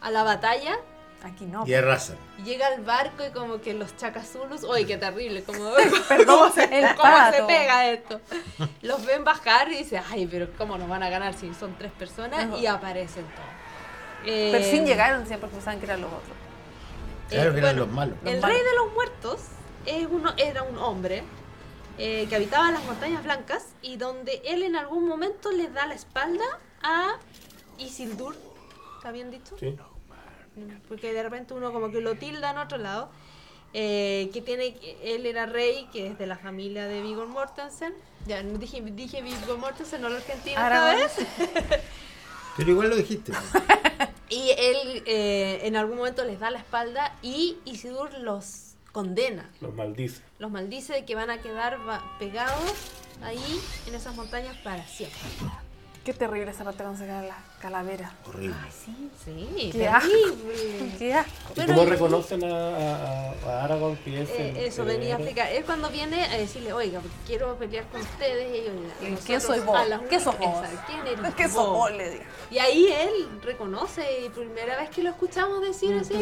a 0.00 0.10
la 0.10 0.22
batalla. 0.22 0.76
Aquí 1.22 1.46
no. 1.46 1.66
Y 1.66 1.72
arrasan. 1.72 2.18
y 2.38 2.42
Llega 2.42 2.66
al 2.66 2.82
barco 2.82 3.24
y 3.26 3.30
como 3.30 3.58
que 3.62 3.72
los 3.72 3.96
chacazulus, 3.96 4.62
oye, 4.64 4.84
qué 4.84 4.98
terrible, 4.98 5.42
como, 5.42 5.70
¿cómo, 6.26 6.50
se, 6.50 6.64
el 6.64 6.94
cómo 6.96 7.32
se 7.32 7.42
pega 7.44 7.88
esto? 7.90 8.20
Los 8.82 9.06
ven 9.06 9.24
bajar 9.24 9.72
y 9.72 9.78
dicen, 9.78 10.02
ay, 10.10 10.26
pero 10.26 10.48
¿cómo 10.58 10.76
nos 10.76 10.86
van 10.86 11.02
a 11.02 11.08
ganar 11.08 11.32
si 11.32 11.54
son 11.54 11.74
tres 11.78 11.92
personas? 11.92 12.44
Ajá. 12.44 12.58
Y 12.58 12.66
aparecen 12.66 13.24
todos. 13.24 13.53
Eh, 14.26 14.48
Pero 14.52 14.64
sin 14.64 14.86
llegaron 14.86 15.26
siempre 15.26 15.40
porque 15.48 15.56
pensaban 15.56 15.78
que 15.80 15.86
eran 15.86 16.00
los 16.00 16.10
otros. 16.12 16.36
Claro 17.28 17.52
que 17.52 17.58
eran 17.58 17.76
bueno, 17.76 17.86
los 17.86 17.94
malos. 17.94 18.18
El 18.24 18.40
malos. 18.40 18.56
rey 18.56 18.58
de 18.64 18.76
los 18.76 18.92
muertos 18.94 19.40
es 19.86 20.06
uno, 20.10 20.32
era 20.36 20.62
un 20.62 20.78
hombre 20.78 21.22
eh, 21.98 22.26
que 22.28 22.36
habitaba 22.36 22.70
las 22.70 22.84
montañas 22.84 23.22
blancas 23.24 23.66
y 23.82 23.96
donde 23.96 24.42
él 24.44 24.62
en 24.62 24.76
algún 24.76 25.06
momento 25.08 25.50
le 25.52 25.68
da 25.68 25.86
la 25.86 25.94
espalda 25.94 26.44
a 26.82 27.16
Isildur. 27.78 28.36
¿Está 28.98 29.10
bien 29.12 29.30
dicho? 29.30 29.56
Sí. 29.58 29.76
Porque 30.88 31.12
de 31.12 31.22
repente 31.22 31.52
uno 31.54 31.72
como 31.72 31.90
que 31.90 32.00
lo 32.00 32.14
tilda 32.14 32.50
en 32.52 32.58
otro 32.58 32.78
lado. 32.78 33.10
eh, 33.76 34.30
que 34.32 34.40
tiene 34.40 34.76
él 35.02 35.26
era 35.26 35.46
rey 35.46 35.88
que 35.92 36.06
es 36.06 36.16
de 36.18 36.26
la 36.28 36.36
familia 36.38 36.86
de 36.86 37.02
Viggo 37.02 37.26
Mortensen 37.26 37.92
ya 38.24 38.40
no 38.44 38.56
dije 38.56 38.80
dije 38.82 39.20
Viggo 39.20 39.56
Mortensen 39.58 40.00
no 40.00 40.06
el 40.06 40.14
argentino 40.16 40.60
esta 40.60 40.94
vez 40.94 41.12
Pero 42.56 42.70
igual 42.70 42.90
lo 42.90 42.96
dijiste. 42.96 43.32
y 44.28 44.50
él 44.56 45.02
eh, 45.06 45.60
en 45.64 45.76
algún 45.76 45.96
momento 45.98 46.24
les 46.24 46.38
da 46.40 46.50
la 46.50 46.58
espalda 46.58 47.16
y 47.22 47.56
Isildur 47.64 48.12
los 48.18 48.74
condena 48.92 49.50
Los 49.60 49.74
maldice. 49.74 50.22
los 50.38 50.50
maldice 50.52 50.92
de 50.92 51.04
que 51.04 51.14
van 51.16 51.30
a 51.30 51.42
quedar 51.42 51.78
pegados 52.20 52.72
ahí 53.22 53.60
en 53.88 53.94
esas 53.94 54.14
montañas 54.14 54.56
para 54.58 54.86
siempre. 54.86 55.18
Qué 56.04 56.12
terrible 56.14 56.50
esa 56.50 56.64
parte 56.64 56.84
cuando 56.84 56.98
se 56.98 57.06
las 57.70 57.82
calaveras. 57.82 58.12
Horrible. 58.26 58.54
Sí, 58.84 59.10
sí, 59.24 59.70
Qué 59.72 59.88
asco. 59.88 60.08
terrible. 60.10 60.94
Qué 60.98 61.14
asco. 61.14 61.32
¿Y 61.56 61.66
cómo 61.66 61.84
reconocen 61.86 62.44
a, 62.44 62.68
a, 62.68 63.32
a 63.46 63.64
Aragorn 63.64 63.96
que 63.98 64.22
es 64.22 64.30
el- 64.30 64.56
Eh, 64.56 64.66
eso 64.66 64.84
venía 64.84 65.14
a 65.14 65.18
explicar. 65.18 65.50
Es 65.52 65.64
cuando 65.64 65.88
viene 65.90 66.22
a 66.24 66.36
decirle, 66.36 66.72
oiga, 66.72 67.00
quiero 67.26 67.56
pelear 67.56 67.84
con 67.86 68.00
ustedes. 68.00 68.54
Y 68.54 68.58
ellos, 68.60 68.74
¿Y 69.00 69.04
nosotros 69.04 69.24
quién 69.26 69.40
soy 69.40 69.60
vos? 69.60 69.78
¿Qué 70.10 70.20
sos 70.20 70.38
vos? 70.38 70.64
Exacto, 70.64 70.80
¿Quién 70.86 71.18
eres 71.18 71.34
¿Qué 71.36 71.44
sos 71.44 71.54
vos? 71.54 71.66
vos? 71.78 71.92
Le 71.92 72.10
digo. 72.10 72.24
Y 72.50 72.58
ahí 72.58 72.86
él 72.92 73.28
reconoce, 73.42 74.04
y 74.24 74.28
primera 74.28 74.76
vez 74.76 74.90
que 74.90 75.02
lo 75.02 75.10
escuchamos 75.10 75.62
decir 75.62 75.94
así, 75.98 76.14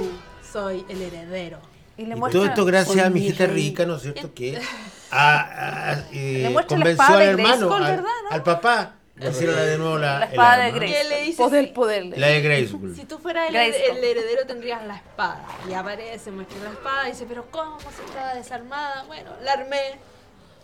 soy 0.53 0.85
el 0.89 1.03
heredero. 1.03 1.59
Y 1.99 2.07
le 2.07 2.15
Y 2.15 2.19
muestra. 2.19 2.41
todo 2.41 2.49
esto 2.49 2.65
gracias 2.65 3.05
a 3.05 3.11
mi 3.11 3.31
rey. 3.33 3.47
rica, 3.49 3.85
¿no 3.85 3.97
es 3.97 4.03
cierto? 4.03 4.33
Que 4.33 4.59
a- 5.11 5.91
a- 5.91 6.05
eh, 6.13 6.55
convenció 6.69 7.05
al 7.17 7.23
hermano, 7.23 7.67
Grayskull, 7.69 7.83
al, 7.85 7.91
¿verdad, 7.97 8.11
no? 8.31 8.35
al 8.35 8.43
papá, 8.43 8.95
hacerle 9.21 9.55
de 9.67 9.79
nuevo 9.79 9.99
la, 9.99 10.19
La 10.21 10.25
el 10.27 10.31
espada 10.31 10.65
de. 10.65 10.71
Grace. 10.73 10.89
Y 10.91 10.95
él 10.95 11.09
le 11.09 11.67
Poder, 11.69 12.19
La 12.19 12.27
de 12.29 12.41
Grayskull. 12.41 12.95
Si 12.97 13.05
tú 13.05 13.19
fueras 13.19 13.49
el, 13.49 13.57
el 13.57 14.05
heredero 14.05 14.47
tendrías 14.47 14.85
la 14.87 14.97
espada. 14.97 15.47
Y 15.69 15.75
aparece, 15.75 16.31
muestra 16.31 16.59
la 16.65 16.71
espada 16.71 17.09
y 17.09 17.13
dice, 17.13 17.27
pero 17.29 17.47
¿cómo 17.51 17.79
si 17.81 18.03
estaba 18.07 18.35
desarmada? 18.35 19.05
Bueno, 19.05 19.31
la 19.43 19.53
armé. 19.53 19.99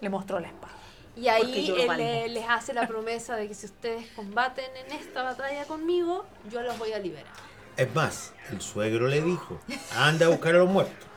Le 0.00 0.08
mostró 0.08 0.38
la 0.40 0.46
espada. 0.48 0.74
Y 1.16 1.26
ahí 1.28 1.74
él 1.76 1.88
le- 1.96 2.28
les 2.28 2.48
hace 2.48 2.72
la 2.72 2.86
promesa 2.86 3.34
de 3.34 3.48
que 3.48 3.54
si 3.54 3.66
ustedes 3.66 4.06
combaten 4.14 4.64
en 4.86 4.92
esta 4.92 5.24
batalla 5.24 5.64
conmigo, 5.64 6.24
yo 6.50 6.62
los 6.62 6.78
voy 6.78 6.92
a 6.92 6.98
liberar. 7.00 7.32
Es 7.76 7.92
más, 7.94 8.32
el 8.50 8.60
suegro 8.60 9.08
le 9.08 9.20
dijo, 9.20 9.60
anda 9.96 10.26
a 10.26 10.28
buscar 10.28 10.54
a 10.54 10.58
los 10.58 10.68
muertos. 10.68 11.07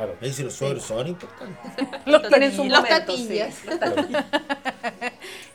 Claro. 0.00 0.16
Ahí 0.22 0.28
dice, 0.28 0.44
los 0.44 0.54
suegros 0.54 0.82
son 0.84 1.06
importantes. 1.08 1.56
Los 2.06 2.26
tienen 2.28 2.56
su 2.56 2.64
Los 2.64 2.80
momento, 2.80 3.16
sí. 3.16 3.22
tatillas. 3.24 3.64
Los 3.66 3.78
tatillas. 3.78 4.24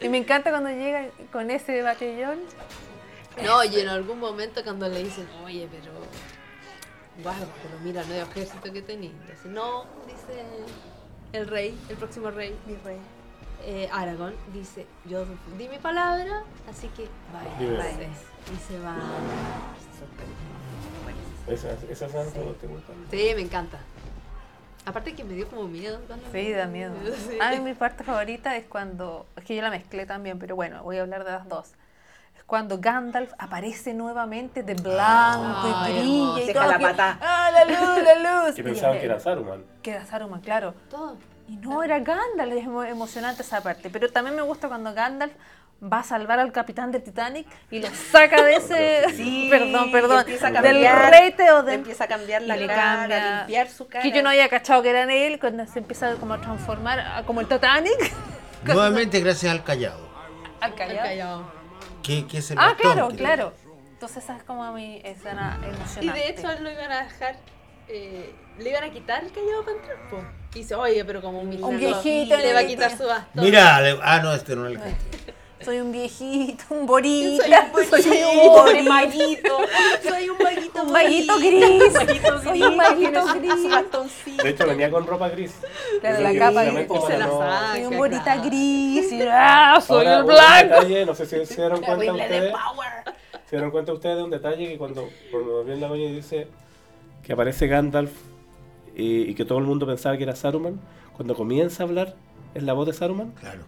Y 0.01 0.09
me 0.09 0.17
encanta 0.19 0.51
cuando 0.51 0.69
llega 0.69 1.07
con 1.31 1.49
ese 1.49 1.81
batallón. 1.81 2.38
No, 3.43 3.63
y 3.63 3.80
en 3.80 3.88
algún 3.88 4.19
momento 4.19 4.63
cuando 4.63 4.88
le 4.88 5.03
dicen, 5.03 5.27
oye, 5.43 5.67
pero 5.72 5.91
guarda, 7.23 7.47
pero 7.63 7.80
mira 7.84 8.01
el 8.01 8.07
nuevo 8.09 8.30
ejército 8.30 8.72
que 8.72 8.84
tenéis. 8.84 9.13
Dice, 9.27 9.47
no, 9.49 9.85
dice 10.05 10.43
el 11.34 11.47
rey, 11.47 11.76
el 11.89 11.95
próximo 11.97 12.30
rey, 12.30 12.55
mi 12.67 12.76
rey. 12.84 12.97
Eh, 13.63 13.89
Aragón 13.91 14.35
dice, 14.53 14.85
yo 15.05 15.26
di 15.57 15.67
mi 15.69 15.80
palabra, 15.80 16.43
así 16.69 16.88
que 16.89 17.07
Dime. 17.57 17.77
vaya. 17.77 18.07
Y 18.53 18.72
se 18.72 18.80
va. 18.80 18.95
Esa, 21.47 21.72
esa 21.89 22.05
escena 22.05 22.26
te 22.59 22.67
gusta. 22.67 22.93
Sí, 23.09 23.31
me 23.35 23.41
encanta. 23.41 23.80
Aparte 24.86 25.14
que 25.14 25.24
me 25.24 25.34
dio 25.34 25.48
como 25.49 25.64
miedo. 25.68 25.99
Sí, 26.32 26.52
da 26.52 26.68
miedo. 26.68 26.94
Sí. 27.30 27.38
A 27.41 27.52
mí 27.52 27.60
mi 27.60 27.74
parte 27.74 28.03
favorita 28.03 28.56
es 28.56 28.66
cuando. 28.66 29.26
Es 29.36 29.44
que 29.44 29.56
yo 29.56 29.62
la 29.62 29.70
mezclé 29.70 30.06
también, 30.06 30.38
pero 30.40 30.56
bueno, 30.56 30.84
voy 30.84 30.98
a 30.98 31.02
hablar 31.02 31.24
de 31.24 31.32
las 31.32 31.48
dos. 31.49 31.72
Es 32.38 32.44
cuando 32.44 32.78
Gandalf 32.80 33.32
aparece 33.40 33.94
nuevamente 33.94 34.62
de 34.64 34.76
blanco 34.76 35.68
y 35.68 35.91
brilla 35.91 35.99
hermoso. 36.02 36.40
y 36.40 36.45
Deja 36.48 36.60
todo. 36.62 36.72
la 36.72 36.78
que- 36.78 36.84
pata. 36.86 37.18
¡Ah, 37.22 37.52
la 37.52 37.66
luz, 37.66 38.03
la 38.03 38.16
luz! 38.45 38.56
Que 38.56 38.62
Y 38.62 38.64
pensaban 38.64 38.99
que 38.99 39.06
era 39.06 39.20
Saruman. 39.20 39.64
Que 39.82 39.91
era 39.91 40.06
Saruman, 40.06 40.41
claro. 40.41 40.74
Todo. 40.90 41.18
Y 41.48 41.57
no, 41.57 41.84
era 41.84 41.99
Gandalf, 41.99 42.53
es 42.53 42.66
emo- 42.66 42.86
emocionante 42.88 43.41
esa 43.44 43.62
parte. 43.62 43.90
Pero 43.90 44.12
también 44.12 44.36
me 44.36 44.41
gusta 44.41 44.68
cuando 44.68 44.94
Gandalf 44.94 45.34
va 45.84 45.99
a 45.99 46.03
salvar 46.03 46.39
al 46.39 46.52
capitán 46.52 46.91
del 46.91 47.03
Titanic 47.03 47.45
y 47.69 47.80
lo 47.80 47.88
saca 48.11 48.43
de 48.43 48.56
ese. 48.56 49.06
Sí, 49.15 49.47
perdón, 49.52 49.91
perdón. 49.91 50.19
empieza 50.22 50.47
a 50.47 50.52
Del 50.52 50.61
cambiar, 50.64 51.11
rey 51.11 51.31
Theoden. 51.31 51.73
Empieza 51.76 52.03
a 52.06 52.07
cambiar 52.07 52.41
la 52.43 52.57
Y 52.57 52.61
le 52.61 52.68
cara, 52.68 52.81
cambia- 53.02 53.35
a 53.35 53.38
limpiar 53.39 53.69
su 53.69 53.88
cara. 53.88 54.02
Que 54.03 54.11
yo 54.11 54.23
no 54.23 54.30
había 54.30 54.49
cachado 54.49 54.81
que 54.81 54.89
era 54.89 55.03
él 55.14 55.39
cuando 55.39 55.65
se 55.68 55.80
empieza 55.80 56.15
como 56.15 56.34
a 56.34 56.41
transformar 56.41 57.23
como 57.26 57.41
el 57.41 57.47
Titanic. 57.47 58.14
Nuevamente 58.64 59.19
gracias 59.19 59.52
al 59.52 59.64
callado. 59.64 60.10
Al 60.61 60.73
callado. 60.73 61.52
Que, 62.02 62.26
que 62.27 62.38
es 62.39 62.52
el 62.52 62.57
Ah, 62.60 62.69
bastón 62.69 62.91
claro, 62.93 63.07
que- 63.10 63.15
claro. 63.18 63.53
Entonces 63.93 64.23
esa 64.23 64.38
es 64.38 64.43
como 64.43 64.72
mi 64.73 65.02
escena 65.03 65.57
Y 65.61 65.73
emocionante. 65.73 66.19
de 66.19 66.30
hecho 66.30 66.61
lo 66.61 66.69
iban 66.72 66.91
a 66.91 67.03
dejar, 67.03 67.35
eh, 67.88 68.34
le 68.60 68.69
iban 68.69 68.84
a 68.84 68.89
quitar 68.91 69.23
el 69.23 69.31
callado 69.31 69.64
para 69.64 69.77
entrar, 69.77 69.97
po. 70.10 70.18
Y 70.53 70.60
dice, 70.60 70.76
oye, 70.76 71.03
pero 71.06 71.22
como 71.22 71.39
un, 71.39 71.64
Un 71.64 71.77
viejito 71.77 72.38
le 72.38 72.53
va 72.53 72.60
a 72.60 72.61
le 72.64 72.68
quitar 72.68 72.95
su 72.97 73.06
bastón. 73.06 73.43
Mira, 73.43 73.81
le- 73.81 73.99
ah, 74.03 74.19
no, 74.22 74.34
este 74.34 74.56
no 74.56 74.68
es 74.68 74.73
el 74.76 74.81
que. 74.81 75.35
Soy 75.66 75.80
un 75.80 75.92
viejito, 75.92 76.64
un 76.70 76.86
boricua. 76.86 77.46
Soy 77.90 78.22
un 78.22 78.54
pobre 78.54 78.84
maguito. 78.84 79.58
Soy 80.08 80.30
un 80.30 80.38
maguito 80.38 80.84
Un 80.84 80.92
maguito 80.92 81.38
gris. 81.40 81.94
Soy 82.44 82.62
un 82.62 82.78
maguito 82.78 83.26
gris. 83.40 84.38
De 84.44 84.50
hecho, 84.50 84.68
venía 84.68 84.92
con 84.92 85.08
ropa 85.08 85.30
gris. 85.30 85.56
Claro, 86.02 86.22
la 86.22 86.38
capa 86.38 86.64
gris. 86.66 86.78
Se 86.88 86.88
para 86.88 87.18
la 87.18 87.26
no- 87.28 87.40
saca. 87.40 87.72
Soy 87.72 87.86
un 87.86 87.98
borita 87.98 88.24
claro. 88.24 88.42
gris. 88.44 89.12
Y, 89.12 89.22
¡Ah, 89.32 89.82
soy 89.86 89.98
Ahora, 90.06 90.18
el 90.20 90.24
blanco! 90.24 90.74
detalle, 90.76 91.06
no 91.06 91.16
sé 91.16 91.26
si 91.26 91.46
se 91.46 91.56
dieron 91.62 91.82
cuenta 91.82 92.12
ustedes. 92.14 92.52
power. 92.52 93.16
Se 93.50 93.56
dieron 93.56 93.72
cuenta 93.72 93.94
ustedes 93.94 94.18
de 94.18 94.24
un 94.24 94.30
detalle 94.30 94.68
que 94.68 94.78
cuando, 94.78 95.10
cuando 95.32 95.64
viene 95.64 95.82
la 95.82 95.88
doña 95.88 96.04
y 96.04 96.14
dice 96.16 96.48
que 97.24 97.34
aparece 97.34 97.68
Gandalf 97.68 98.12
y, 98.96 99.22
y 99.30 99.36
que 99.36 99.46
todo 99.46 99.58
el 99.58 99.64
mundo 99.66 99.86
pensaba 99.88 100.16
que 100.18 100.24
era 100.24 100.36
Saruman, 100.36 100.80
cuando 101.16 101.36
comienza 101.36 101.84
a 101.84 101.86
hablar 101.88 102.16
es 102.54 102.64
la 102.64 102.74
voz 102.74 102.86
de 102.88 102.94
Saruman. 102.94 103.32
Claro. 103.32 103.62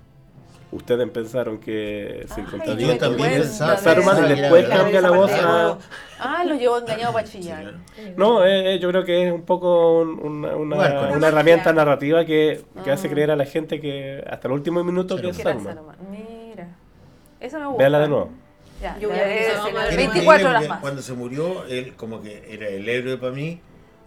Ustedes 0.69 1.09
pensaron 1.09 1.59
que 1.59 2.25
se 2.27 2.41
Ay, 2.41 2.45
encontraría 2.45 2.87
yo 2.87 2.93
Yo 2.93 2.99
también 2.99 3.31
pensaba 3.41 3.77
Saruman 3.77 4.25
y 4.25 4.35
después 4.35 4.67
cambia 4.67 4.99
la 4.99 5.11
voz 5.11 5.31
a... 5.31 5.77
Ah, 6.19 6.43
lo 6.45 6.55
llevó 6.55 6.79
engañado 6.79 7.13
para 7.13 7.25
chillar. 7.25 7.75
No, 8.17 8.43
eh, 8.45 8.73
eh, 8.75 8.79
yo 8.79 8.89
creo 8.89 9.05
que 9.05 9.27
es 9.27 9.31
un 9.33 9.43
poco 9.43 10.01
un- 10.01 10.19
una, 10.19 10.55
una- 10.57 10.75
Bueno, 10.75 11.13
una 11.13 11.27
herramienta 11.29 11.71
narrativa 11.71 12.25
que, 12.25 12.63
que 12.83 12.91
Ah. 12.91 12.95
hace 12.95 13.09
creer 13.09 13.31
a 13.31 13.37
la 13.37 13.45
gente 13.45 13.79
que 13.79 14.21
hasta 14.29 14.49
el 14.49 14.53
último 14.55 14.83
minuto 14.83 15.15
que 15.15 15.29
es 15.29 15.37
Saruman. 15.37 15.63
Saruman. 15.63 15.95
Mira. 16.11 16.67
Eso 17.39 17.59
me 17.59 17.65
gusta. 17.67 17.77
Véala 17.79 17.99
de 17.99 18.07
nuevo. 18.09 18.29
Ya, 18.81 18.97
Yo 18.99 19.07
voy 19.09 19.17
ya, 19.17 19.23
a 19.23 19.27
ver 19.27 19.37
esa 19.37 19.51
escena. 19.59 19.87
Era 19.87 19.95
24 19.95 20.11
increíble 20.21 20.45
horas 20.49 20.67
más. 20.69 20.79
Cuando 20.81 21.01
se 21.01 21.13
murió, 21.13 21.65
él 21.67 21.93
como 21.95 22.21
que 22.21 22.45
era 22.53 22.67
el 22.67 22.87
héroe 22.89 23.17
para 23.17 23.31
mí. 23.31 23.59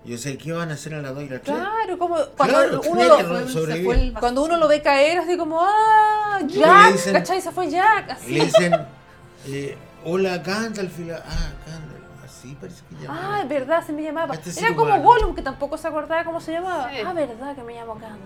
Yo 0.05 0.17
sé, 0.17 0.39
¿qué 0.39 0.53
van 0.53 0.71
a 0.71 0.75
hacer 0.75 0.95
a 0.95 1.03
las 1.03 1.15
2 1.15 1.25
y 1.25 1.29
las 1.29 1.43
3? 1.43 1.57
Claro, 1.59 1.99
como 1.99 2.17
cuando 2.37 2.55
Claro, 2.57 2.81
uno 2.89 3.05
lo, 3.05 3.17
fue 3.49 4.13
cuando 4.19 4.45
uno 4.45 4.57
lo 4.57 4.67
ve 4.67 4.81
caer 4.81 5.19
así 5.19 5.37
como 5.37 5.61
ah 5.61 6.41
Jack, 6.47 6.93
dicen- 6.95 7.13
¿cachai? 7.13 7.41
Se 7.41 7.51
fue 7.53 7.69
Jack, 7.71 8.09
Y 8.09 8.13
así. 8.13 8.33
le 8.35 8.45
dicen, 8.47 8.73
eh, 9.49 9.77
hola 10.05 10.39
Gandalf. 10.39 10.99
Y 10.99 11.05
la, 11.05 11.17
ah, 11.17 11.53
Gandalf. 11.67 12.25
Así 12.25 12.57
parece 12.59 12.83
que 12.89 13.05
llama. 13.05 13.37
Ah, 13.37 13.43
es 13.43 13.49
verdad, 13.49 13.85
se 13.87 13.93
me 13.93 14.03
llamaba. 14.03 14.35
Este 14.35 14.59
Era 14.59 14.75
como. 14.75 14.99
Gollum, 15.03 15.35
que 15.35 15.43
tampoco 15.43 15.77
se 15.77 15.89
acordaba 15.89 16.25
cómo 16.25 16.41
se 16.41 16.53
llamaba. 16.53 16.89
Sí. 16.91 16.97
Ah, 17.05 17.13
verdad 17.13 17.55
que 17.55 17.63
me 17.63 17.75
llamo 17.75 17.95
Gandalf. 17.95 18.21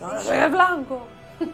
No 0.00 0.20
soy 0.20 0.36
el 0.38 0.50
blanco. 0.50 1.06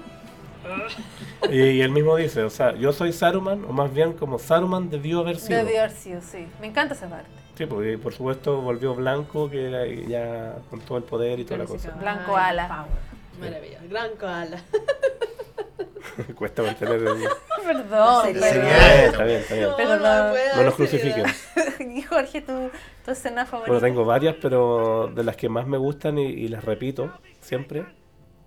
Y, 1.48 1.60
y 1.60 1.80
él 1.80 1.90
mismo 1.90 2.16
dice, 2.16 2.42
o 2.42 2.50
sea, 2.50 2.74
yo 2.74 2.92
soy 2.92 3.12
Saruman, 3.12 3.64
o 3.66 3.72
más 3.72 3.92
bien 3.94 4.14
como 4.14 4.36
Saruman 4.36 4.90
debió 4.90 5.20
haber 5.20 5.38
sido. 5.38 5.58
Debió 5.64 5.78
haber 5.78 5.92
sido, 5.92 6.20
sí. 6.20 6.48
Me 6.60 6.66
encanta 6.66 6.94
esa 6.94 7.08
parte. 7.08 7.30
Sí, 7.56 7.64
y 7.64 7.96
por 7.96 8.12
supuesto 8.12 8.60
volvió 8.60 8.94
blanco, 8.94 9.48
que 9.48 9.68
era 9.68 9.86
ya 9.86 10.56
con 10.68 10.80
todo 10.80 10.98
el 10.98 11.04
poder 11.04 11.40
y 11.40 11.44
toda 11.44 11.58
la 11.58 11.64
cosa. 11.64 11.90
Blanco 11.92 12.36
Ay, 12.36 12.50
ala. 12.50 12.68
power. 12.68 13.16
Maravilloso. 13.40 13.84
Gran 13.88 14.16
koala. 14.16 14.62
Cuesta 16.34 16.62
mantener 16.62 17.02
el... 17.02 17.24
Perdón. 17.64 18.28
Eh, 18.28 19.06
está 19.06 19.24
bien, 19.24 19.40
está 19.40 19.54
bien. 19.54 19.68
No 19.68 19.76
puedo 19.76 19.96
No 19.96 20.62
nos 20.62 20.78
decir 20.78 21.00
crucifiquen. 21.00 21.26
Y 21.96 22.02
Jorge, 22.02 22.40
tu, 22.40 22.70
tu 23.04 23.10
escena 23.10 23.44
favorita. 23.44 23.72
Bueno, 23.72 23.86
tengo 23.86 24.04
varias, 24.04 24.36
pero 24.40 25.10
de 25.14 25.24
las 25.24 25.36
que 25.36 25.48
más 25.48 25.66
me 25.66 25.76
gustan 25.76 26.18
y, 26.18 26.26
y 26.26 26.48
las 26.48 26.64
repito 26.64 27.12
siempre, 27.40 27.84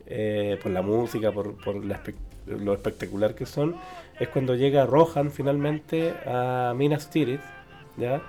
eh, 0.07 0.59
por 0.61 0.71
la 0.71 0.81
música, 0.81 1.31
por, 1.31 1.55
por 1.63 1.83
la 1.85 2.01
lo 2.45 2.73
espectacular 2.73 3.35
que 3.35 3.45
son, 3.45 3.75
es 4.19 4.27
cuando 4.29 4.55
llega 4.55 4.85
Rohan 4.85 5.29
finalmente 5.29 6.15
a 6.25 6.73
Minas 6.75 7.11
Tirith, 7.11 7.41
¿ya? 7.97 8.21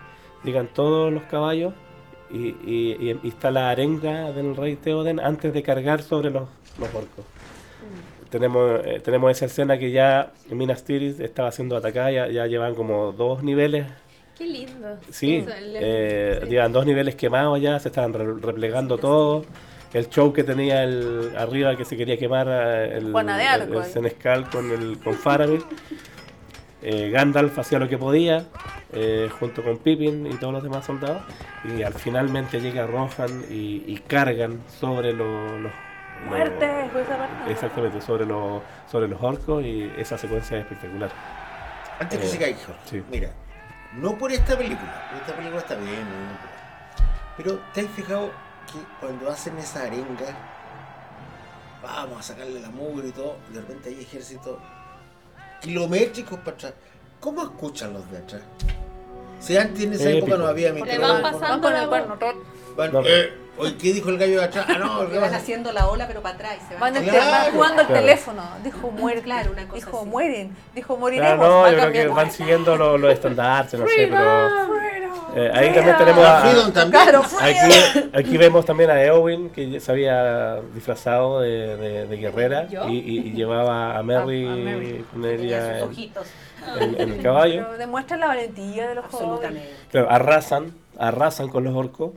Llegan 0.45 0.69
todos 0.69 1.13
los 1.13 1.23
caballos 1.25 1.75
y, 2.31 2.49
y- 2.65 3.19
y- 3.23 3.29
está 3.29 3.51
la 3.51 3.71
arenga 3.71 4.33
del 4.33 4.57
rey 4.57 4.77
Theoden 4.77 5.21
antes 5.21 5.53
de 5.53 5.63
cargar 5.63 6.03
sobre 6.03 6.31
los, 6.31 6.49
los 6.79 6.89
orcos. 6.95 7.25
Tenemos, 8.31 8.81
eh, 8.85 9.01
tenemos 9.05 9.31
esa 9.33 9.47
escena 9.47 9.77
que 9.79 9.91
ya 9.91 10.33
Minas 10.51 10.85
Tirith 10.85 11.19
estaba 11.21 11.51
siendo 11.51 11.77
atacada, 11.77 12.13
ya, 12.13 12.29
ya 12.29 12.47
llevan 12.47 12.75
como 12.75 13.13
dos 13.13 13.43
niveles 13.43 13.87
Qué 14.39 14.47
lindo. 14.47 14.97
Sí, 15.11 15.37
Eso, 15.37 15.51
el- 15.53 15.77
eh, 15.79 16.39
sí. 16.45 16.49
llevan 16.49 16.73
dos 16.73 16.87
niveles 16.87 17.15
quemados 17.17 17.61
ya, 17.61 17.79
se 17.79 17.89
estaban 17.89 18.15
re- 18.15 18.35
replegando 18.41 18.97
todo. 18.97 19.45
El 19.93 20.09
show 20.09 20.33
que 20.33 20.45
tenía 20.45 20.85
el 20.85 21.33
arriba 21.37 21.77
que 21.77 21.85
se 21.85 21.95
quería 21.97 22.17
quemar 22.17 22.47
eh, 22.49 22.97
el, 22.99 23.13
el- 23.57 23.63
el. 23.63 23.69
Senescal 23.93 24.49
con 24.49 24.71
el 24.71 24.99
con 25.01 25.13
Faramir. 25.15 25.61
Eh, 26.83 27.11
Gandalf 27.11 27.59
hacía 27.59 27.79
lo 27.79 27.89
que 27.89 27.99
podía 27.99 28.47
eh, 28.93 29.29
junto 29.39 29.63
con 29.63 29.79
Pippin 29.79 30.27
y 30.27 30.35
todos 30.37 30.53
los 30.55 30.63
demás 30.63 30.87
soldados 30.87 31.23
y 31.65 31.83
al 31.83 31.93
finalmente 31.93 32.59
llega 32.61 32.87
Rohan 32.87 33.45
y, 33.51 33.85
y 33.87 34.03
cargan 34.07 34.61
sobre 34.81 35.13
los, 35.13 35.61
los- 35.61 35.73
Muerte, 36.27 36.67
parte. 36.67 37.51
exactamente 37.53 38.01
sobre 38.03 38.27
los 38.27 38.63
sobre 38.91 39.09
los 39.09 39.23
orcos 39.23 39.65
y 39.65 39.91
esa 39.97 40.19
secuencia 40.19 40.59
es 40.59 40.65
espectacular. 40.65 41.11
Antes 41.99 42.19
que 42.19 42.27
Eh, 42.27 42.29
se 42.29 42.39
caiga, 42.39 42.59
sí. 42.85 43.03
mira, 43.11 43.31
no 43.95 44.17
por 44.19 44.31
esta 44.33 44.57
película, 44.57 45.11
esta 45.19 45.35
película 45.35 45.61
está 45.61 45.75
bien, 45.77 46.01
¿no? 46.01 46.51
pero 47.37 47.59
¿te 47.75 47.81
has 47.83 47.87
fijado 47.89 48.31
que 48.71 48.79
cuando 49.01 49.31
hacen 49.31 49.57
esa 49.59 49.83
arenga, 49.85 50.35
vamos 51.83 52.19
a 52.19 52.23
sacarle 52.23 52.61
la 52.61 52.69
mugre 52.71 53.09
y 53.09 53.13
todo, 53.13 53.37
de 53.53 53.61
repente 53.61 53.89
hay 53.89 54.01
ejércitos 54.03 54.59
kilométricos 55.61 56.39
para 56.41 56.57
atrás? 56.57 56.73
¿Cómo 57.21 57.43
escuchan 57.43 57.93
los 57.93 58.11
de 58.11 58.19
atrás? 58.19 58.43
Si 59.41 59.57
antes 59.57 59.85
en 59.85 59.93
esa 59.95 60.11
Épico. 60.11 60.27
época 60.27 60.39
no 60.43 60.47
había 60.49 60.69
Le 60.73 60.75
micrófono. 60.83 61.09
van 61.09 61.23
Van 61.23 61.33
pasando 61.33 61.69
con 61.69 61.77
el 61.77 61.89
cuerno. 61.89 62.19
No, 62.89 63.03
eh, 63.07 63.33
¿qué 63.81 63.93
dijo 63.93 64.09
el 64.11 64.19
gallo 64.19 64.39
de 64.41 64.45
atrás? 64.47 64.67
Ah, 64.69 64.79
no, 64.79 65.03
el 65.13 65.21
van 65.21 65.35
haciendo 65.35 65.73
la 65.73 65.89
ola 65.89 66.07
pero 66.07 66.23
para 66.23 66.35
atrás 66.35 66.57
se 66.69 66.75
van, 66.75 66.81
Van, 66.95 66.97
este- 66.97 67.11
Claro. 67.11 67.31
van 67.31 67.53
jugando 67.53 67.81
al 67.83 67.87
Claro. 67.87 68.01
teléfono. 68.03 68.43
Dijo 68.65 68.91
muere, 68.91 69.23
Claro, 69.23 69.51
una 69.53 69.65
cosa 69.69 69.75
Dijo 69.87 69.99
así. 70.01 70.07
mueren. 70.09 70.57
Dijo 70.75 70.87
Claro, 70.89 71.01
moriremos. 71.01 71.49
no, 71.49 71.61
Va 71.61 71.71
yo 71.71 71.77
creo 71.79 71.93
que 71.93 72.07
van 72.09 72.31
siguiendo 72.31 72.77
los, 72.77 73.01
los 73.01 73.13
estandartes, 73.13 73.79
no 73.79 73.87
sé, 73.87 74.09
pero 74.11 74.49
eh, 75.37 75.49
ahí 75.55 75.73
también 75.73 75.97
tenemos 75.97 76.25
Ah, 76.25 76.39
a, 76.41 76.73
también. 76.73 76.91
Claro, 77.05 77.23
Aquí, 77.41 78.11
aquí 78.15 78.37
vemos 78.37 78.65
también 78.65 78.91
a 78.91 79.01
Eowyn, 79.03 79.51
que 79.51 79.79
se 79.79 79.93
había 79.93 80.57
disfrazado 80.75 81.41
de, 81.41 81.77
de- 81.77 82.07
de 82.07 82.17
guerrera 82.17 82.67
y, 82.89 82.97
y- 82.97 83.19
y 83.29 83.33
llevaba 83.33 83.97
a 83.97 84.03
Merry, 84.03 84.45
A- 84.47 85.59
a 85.59 85.61
sus 85.61 85.77
en, 85.79 85.83
ojitos. 85.85 86.27
en- 86.81 87.01
en 87.01 87.13
el 87.13 87.23
caballo. 87.23 87.63
Pero 87.67 87.79
demuestra 87.79 88.17
la 88.17 88.27
valentía 88.27 88.89
de 88.89 88.95
los 88.97 89.05
jóvenes. 89.07 89.63
Claro, 89.93 90.11
arrasan, 90.11 90.75
arrasan 90.99 91.49
con 91.49 91.63
los 91.63 91.75
orcos 91.77 92.11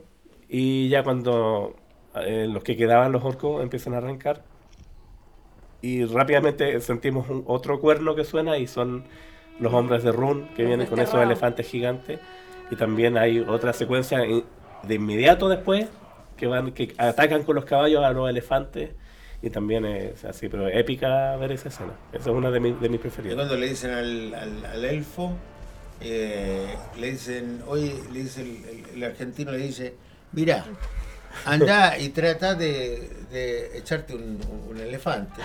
y 0.56 0.88
ya 0.88 1.02
cuando 1.02 1.74
eh, 2.14 2.46
los 2.48 2.62
que 2.62 2.76
quedaban 2.76 3.10
los 3.10 3.24
orcos 3.24 3.60
empiezan 3.60 3.94
a 3.94 3.96
arrancar 3.98 4.44
y 5.82 6.04
rápidamente 6.04 6.80
sentimos 6.80 7.28
un- 7.28 7.42
otro 7.46 7.80
cuerno 7.80 8.14
que 8.14 8.22
suena 8.24 8.56
y 8.56 8.68
son 8.68 9.04
los 9.58 9.72
hombres 9.74 10.04
de 10.04 10.12
Run 10.12 10.46
que 10.54 10.64
vienen 10.64 10.86
con 10.86 11.00
esos 11.00 11.20
elefantes 11.20 11.66
gigantes. 11.66 12.20
Y 12.70 12.76
también 12.76 13.18
hay 13.18 13.40
otra 13.40 13.72
secuencia 13.72 14.24
in- 14.24 14.44
de 14.84 14.94
inmediato 14.94 15.48
después 15.48 15.88
que 16.36 16.46
van 16.46 16.70
que 16.72 16.94
atacan 16.98 17.42
con 17.42 17.56
los 17.56 17.64
caballos 17.64 18.04
a 18.04 18.12
los 18.12 18.30
elefantes. 18.30 18.90
Y 19.42 19.50
también 19.50 19.84
es 19.84 20.24
así 20.24 20.48
pero 20.48 20.68
épica 20.68 21.36
ver 21.36 21.50
esa 21.52 21.68
escena. 21.68 21.92
Esa 22.12 22.30
es 22.30 22.36
una 22.36 22.50
de, 22.52 22.60
mis- 22.60 22.80
de 22.80 22.88
mis 22.88 22.98
Y 22.98 23.02
preferidas 23.02 23.36
cuando 23.36 23.56
le 23.56 23.68
dicen 23.68 23.90
al, 23.90 24.34
al- 24.34 24.64
al 24.66 24.84
elfo, 24.84 25.32
eh, 26.00 26.66
le 26.98 27.10
dicen, 27.10 27.60
oye, 27.66 27.94
le 28.12 28.22
dice 28.22 28.40
el, 28.42 28.48
el- 28.64 28.84
el 28.96 29.04
argentino, 29.04 29.50
le 29.52 29.58
dice, 29.58 29.94
mira, 30.34 30.64
anda 31.44 31.98
y 31.98 32.08
trata 32.10 32.54
de, 32.54 33.10
de 33.30 33.78
echarte 33.78 34.14
un, 34.14 34.40
un 34.68 34.80
elefante. 34.80 35.40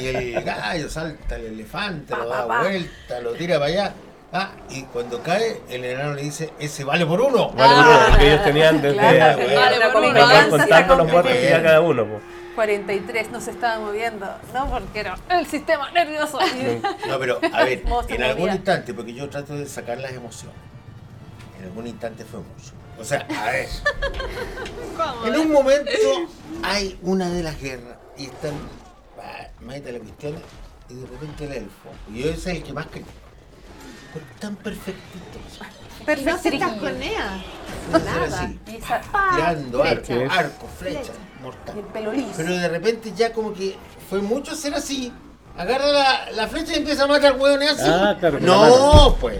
Y 0.00 0.06
el 0.06 0.42
gallo 0.44 0.88
salta 0.88 1.34
al 1.34 1.46
elefante, 1.46 2.14
lo 2.16 2.28
da 2.28 2.44
vuelta, 2.44 3.20
lo 3.20 3.32
tira 3.32 3.58
para 3.58 3.66
allá. 3.66 3.94
Ah, 4.32 4.52
y 4.70 4.82
cuando 4.84 5.20
cae, 5.22 5.60
el 5.68 5.84
enano 5.84 6.14
le 6.14 6.22
dice, 6.22 6.52
ese 6.60 6.84
vale 6.84 7.04
por 7.04 7.20
uno. 7.20 7.50
Vale, 7.50 7.74
bueno, 7.74 8.00
porque 8.10 8.26
ellos 8.28 8.44
tenían 8.44 8.80
desde 8.80 8.96
Claro, 8.96 9.42
bueno. 9.42 9.60
Vale, 9.60 9.90
por 9.92 10.02
uno. 10.04 10.20
Van 10.20 10.50
contando 10.50 10.96
los 10.96 11.10
muertos 11.10 11.32
que 11.32 11.50
cada 11.50 11.80
uno. 11.80 12.04
po. 12.04 12.20
43 12.54 13.30
no 13.30 13.40
se 13.40 13.52
estaba 13.52 13.78
moviendo, 13.80 14.26
no 14.52 14.70
porque 14.70 15.00
era 15.00 15.16
el 15.30 15.46
sistema 15.46 15.90
nervioso. 15.92 16.38
No, 17.08 17.18
pero 17.18 17.40
a 17.52 17.64
ver, 17.64 17.82
en 18.08 18.22
algún 18.22 18.50
instante, 18.50 18.94
porque 18.94 19.14
yo 19.14 19.28
trato 19.28 19.54
de 19.56 19.66
sacar 19.66 19.98
las 19.98 20.12
emociones, 20.12 20.56
en 21.58 21.64
algún 21.64 21.86
instante 21.86 22.24
fue 22.24 22.40
mucho. 22.40 22.72
O 23.00 23.04
sea, 23.04 23.26
a 23.38 23.50
ver, 23.50 23.68
¿Cómo? 24.96 25.26
en 25.26 25.36
un 25.40 25.50
momento 25.52 25.90
hay 26.62 26.98
una 27.02 27.30
de 27.30 27.42
las 27.42 27.58
guerras 27.60 27.96
y 28.18 28.26
están, 28.26 28.52
mete 29.60 29.92
la 29.92 29.98
cuestión, 30.00 30.34
y 30.90 30.94
de 30.94 31.06
repente 31.06 31.44
el 31.46 31.52
elfo, 31.52 31.88
y 32.12 32.22
yo 32.22 32.30
ese 32.30 32.50
es 32.52 32.56
el 32.58 32.62
que 32.62 32.72
más 32.74 32.86
creo, 32.90 33.06
porque 34.12 34.30
están 34.34 34.56
perfectitos. 34.56 35.60
No 36.00 36.04
se 36.04 36.04
Perfecto. 36.04 36.58
casconea. 36.58 37.44
Hacer 37.92 38.22
así, 38.34 38.60
Y 38.66 38.76
esa- 38.76 39.00
tirando 39.34 39.82
arco, 39.82 40.04
flecha. 40.06 40.38
arco, 40.38 40.68
flecha, 40.78 41.12
Y 41.12 41.36
el 41.36 41.42
mortal. 41.42 41.84
pelo 41.92 42.12
liso. 42.12 42.32
Pero 42.36 42.52
de 42.56 42.68
repente 42.68 43.12
ya 43.16 43.32
como 43.32 43.52
que 43.52 43.76
fue 44.08 44.20
mucho 44.20 44.54
ser 44.56 44.74
así. 44.74 45.12
Agarra 45.60 45.88
la, 45.92 46.30
la 46.34 46.48
flecha 46.48 46.72
y 46.72 46.76
empieza 46.76 47.04
a 47.04 47.06
matar 47.06 47.36
hueones 47.38 47.72
así. 47.72 47.82
Ah, 47.84 48.16
claro, 48.18 48.40
No, 48.40 49.14
pues. 49.20 49.38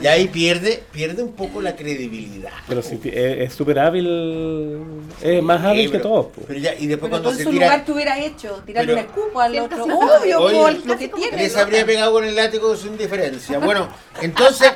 Y 0.00 0.06
ahí 0.06 0.26
pierde, 0.28 0.82
pierde 0.90 1.22
un 1.22 1.32
poco 1.32 1.60
la 1.60 1.76
credibilidad. 1.76 2.52
Pero 2.66 2.80
si 2.80 2.96
ti- 2.96 3.10
es 3.10 3.38
es 3.48 3.52
súper 3.54 3.78
hábil, 3.80 4.80
es 5.20 5.42
más 5.42 5.62
hábil 5.62 5.86
Sí, 5.86 5.92
que 5.92 5.98
pero- 5.98 6.08
todos. 6.08 6.26
po. 6.26 6.42
Pero 6.46 6.58
ya, 6.58 6.74
y 6.74 6.86
después 6.86 7.10
Pero 7.10 7.22
tú 7.22 7.22
cuando 7.24 7.30
en 7.32 7.36
se 7.36 7.44
su 7.44 7.50
tira, 7.50 7.66
lugar 7.66 7.84
que 7.84 7.92
hubiera 7.92 8.18
hecho, 8.18 8.62
tirarle 8.64 8.94
Pero- 8.94 9.06
escupo 9.08 9.40
al 9.40 9.52
Siempre 9.52 9.80
otro. 9.82 9.94
Obvio, 9.98 10.40
Oye, 10.40 10.56
por 10.58 10.86
lo 10.86 10.96
que 10.96 11.08
tiene. 11.08 11.36
les 11.36 11.54
¿no? 11.54 11.60
habría 11.60 11.84
pegado 11.84 12.12
con 12.12 12.24
el 12.24 12.34
látigo 12.34 12.70
de 12.70 12.76
su 12.78 12.86
indiferencia. 12.86 13.58
Bueno, 13.58 13.88
entonces, 14.22 14.72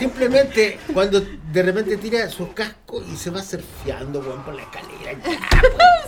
simplemente 0.00 0.78
cuando 0.94 1.20
de 1.20 1.62
repente 1.62 1.98
tira 1.98 2.28
su 2.30 2.54
casco 2.54 3.02
y 3.12 3.16
se 3.16 3.28
va 3.28 3.42
surfeando, 3.42 4.20
weón, 4.20 4.42
por 4.42 4.54
la 4.54 4.62
escalera. 4.62 5.12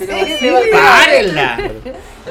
Ya, 0.01 0.73
¡Párenla! 0.73 1.71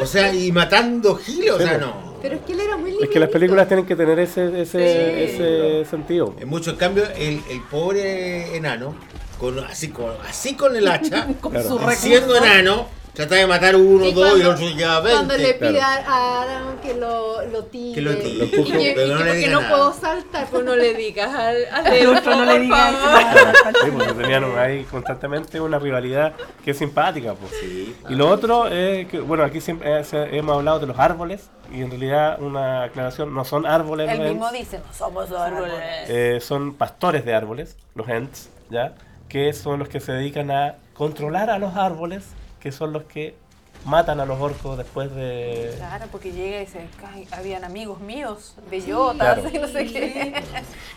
O 0.01 0.05
sea, 0.07 0.33
y 0.33 0.51
matando 0.51 1.15
giles, 1.15 1.51
o 1.51 1.59
sea, 1.59 1.77
no. 1.77 2.15
Pero 2.21 2.35
es 2.35 2.41
que 2.41 2.53
él 2.53 2.61
era 2.61 2.77
muy 2.77 2.97
Es 3.01 3.09
que 3.09 3.19
las 3.19 3.29
películas 3.29 3.67
tienen 3.67 3.85
que 3.85 3.95
tener 3.95 4.17
ese, 4.19 4.61
ese, 4.61 4.65
Sí. 4.65 5.33
ese 5.35 5.85
sentido. 5.89 6.35
En 6.39 6.49
muchos 6.49 6.75
cambios, 6.77 7.09
el, 7.15 7.41
el 7.49 7.61
pobre 7.69 8.55
enano, 8.55 8.95
con, 9.39 9.59
así, 9.59 9.89
con, 9.89 10.11
así 10.27 10.55
con 10.55 10.75
el 10.75 10.87
hacha, 10.87 11.27
Claro. 11.41 11.79
y 11.91 11.95
siendo 11.95 12.35
enano, 12.37 12.87
trata 13.13 13.35
de 13.35 13.45
matar 13.47 13.75
uno, 13.75 14.05
Y 14.05 14.13
dos 14.13 14.27
y 14.37 14.41
el 14.41 14.47
cuando- 14.47 14.65
otro 14.65 14.77
ya 14.77 15.01
Cuando 15.01 15.37
le 15.37 15.43
20. 15.43 15.67
pide 15.67 15.81
a 15.81 15.87
a 16.07 16.41
Aaron 16.43 16.77
que 16.81 16.93
lo, 16.95 17.45
lo 17.47 17.63
tire. 17.65 17.95
Que 17.95 18.01
lo 18.01 18.15
tire. 18.15 18.45
Y 18.45 18.55
y 18.55 18.57
no 18.57 18.63
que 18.65 18.93
le 18.93 18.93
porque 18.95 19.33
diga 19.37 19.51
no 19.51 19.61
nada. 19.61 19.69
puedo 19.75 19.93
saltar, 19.93 20.47
pues 20.49 20.63
no 20.63 20.75
le 20.75 20.93
digas 20.93 21.29
al, 21.33 21.55
al 21.71 21.87
El 21.87 21.93
elfo, 21.93 22.17
otro 22.19 22.35
no 22.35 22.45
le 22.45 22.51
por 22.53 22.61
diga 22.61 22.91
favor. 22.91 23.53
Sí, 23.83 23.91
porque 23.91 24.13
tenían 24.13 24.57
ahí 24.57 24.83
constantemente 24.85 25.59
una 25.61 25.79
rivalidad 25.79 26.33
que 26.63 26.71
es 26.71 26.77
simpática. 26.77 27.33
po. 27.33 27.47
Sí. 27.59 27.95
Y 28.09 28.15
lo 28.15 28.29
otro 28.29 28.67
es 28.67 29.07
que, 29.07 29.19
bueno, 29.19 29.43
aquí 29.43 29.61
siempre 29.61 29.99
eh, 29.99 30.03
se- 30.03 30.35
hemos 30.37 30.55
hablado 30.55 30.79
de 30.79 30.87
los 30.87 30.97
árboles 30.99 31.49
y 31.73 31.81
en 31.81 31.89
realidad 31.89 32.41
una 32.41 32.83
aclaración, 32.83 33.33
no 33.33 33.45
son 33.45 33.65
árboles 33.65 34.09
Él 34.09 34.17
los 34.19 34.27
mismo 34.29 34.47
Ents, 34.49 34.59
dice, 34.59 34.79
no 34.79 34.93
somos 34.93 35.31
árboles. 35.31 35.73
eh, 36.07 36.39
son 36.41 36.73
pastores 36.75 37.23
de 37.25 37.33
árboles, 37.33 37.77
los 37.95 38.07
Ents, 38.09 38.49
¿ya? 38.69 38.93
Que 39.29 39.53
son 39.53 39.79
los 39.79 39.87
que 39.87 39.99
se 40.01 40.11
dedican 40.11 40.51
a 40.51 40.75
controlar 40.93 41.49
a 41.49 41.57
los 41.59 41.75
árboles, 41.77 42.25
que 42.61 42.71
son 42.71 42.93
los 42.93 43.03
que 43.03 43.35
matan 43.83 44.19
a 44.19 44.25
los 44.27 44.39
orcos 44.39 44.77
después 44.77 45.13
de... 45.15 45.73
Claro, 45.77 46.05
porque 46.11 46.31
llega 46.31 46.57
y 46.57 46.65
dice, 46.65 46.87
"Ay, 47.11 47.27
habían 47.31 47.63
amigos 47.63 47.99
míos, 47.99 48.55
bellotas, 48.69 49.39
Claro. 49.39 49.49
y 49.53 49.57
no 49.57 49.67
sé 49.67 49.85
qué. 49.87 50.43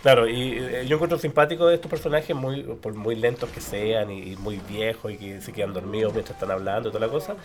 Claro, 0.02 0.28
y 0.28 0.52
eh, 0.58 0.84
yo 0.86 0.96
encuentro 0.96 1.18
simpático 1.18 1.70
estos 1.70 1.90
personajes, 1.90 2.36
muy 2.36 2.62
por 2.62 2.92
muy 2.94 3.14
lentos 3.16 3.48
que 3.48 3.62
sean 3.62 4.10
y, 4.10 4.32
y 4.32 4.36
muy 4.36 4.60
viejos 4.68 5.12
y 5.12 5.16
que 5.16 5.40
se 5.40 5.52
quedan 5.52 5.72
dormidos 5.72 6.12
mientras 6.12 6.36
están 6.36 6.50
hablando 6.50 6.90
y 6.90 6.92
toda 6.92 7.06
la 7.06 7.10
cosa, 7.10 7.36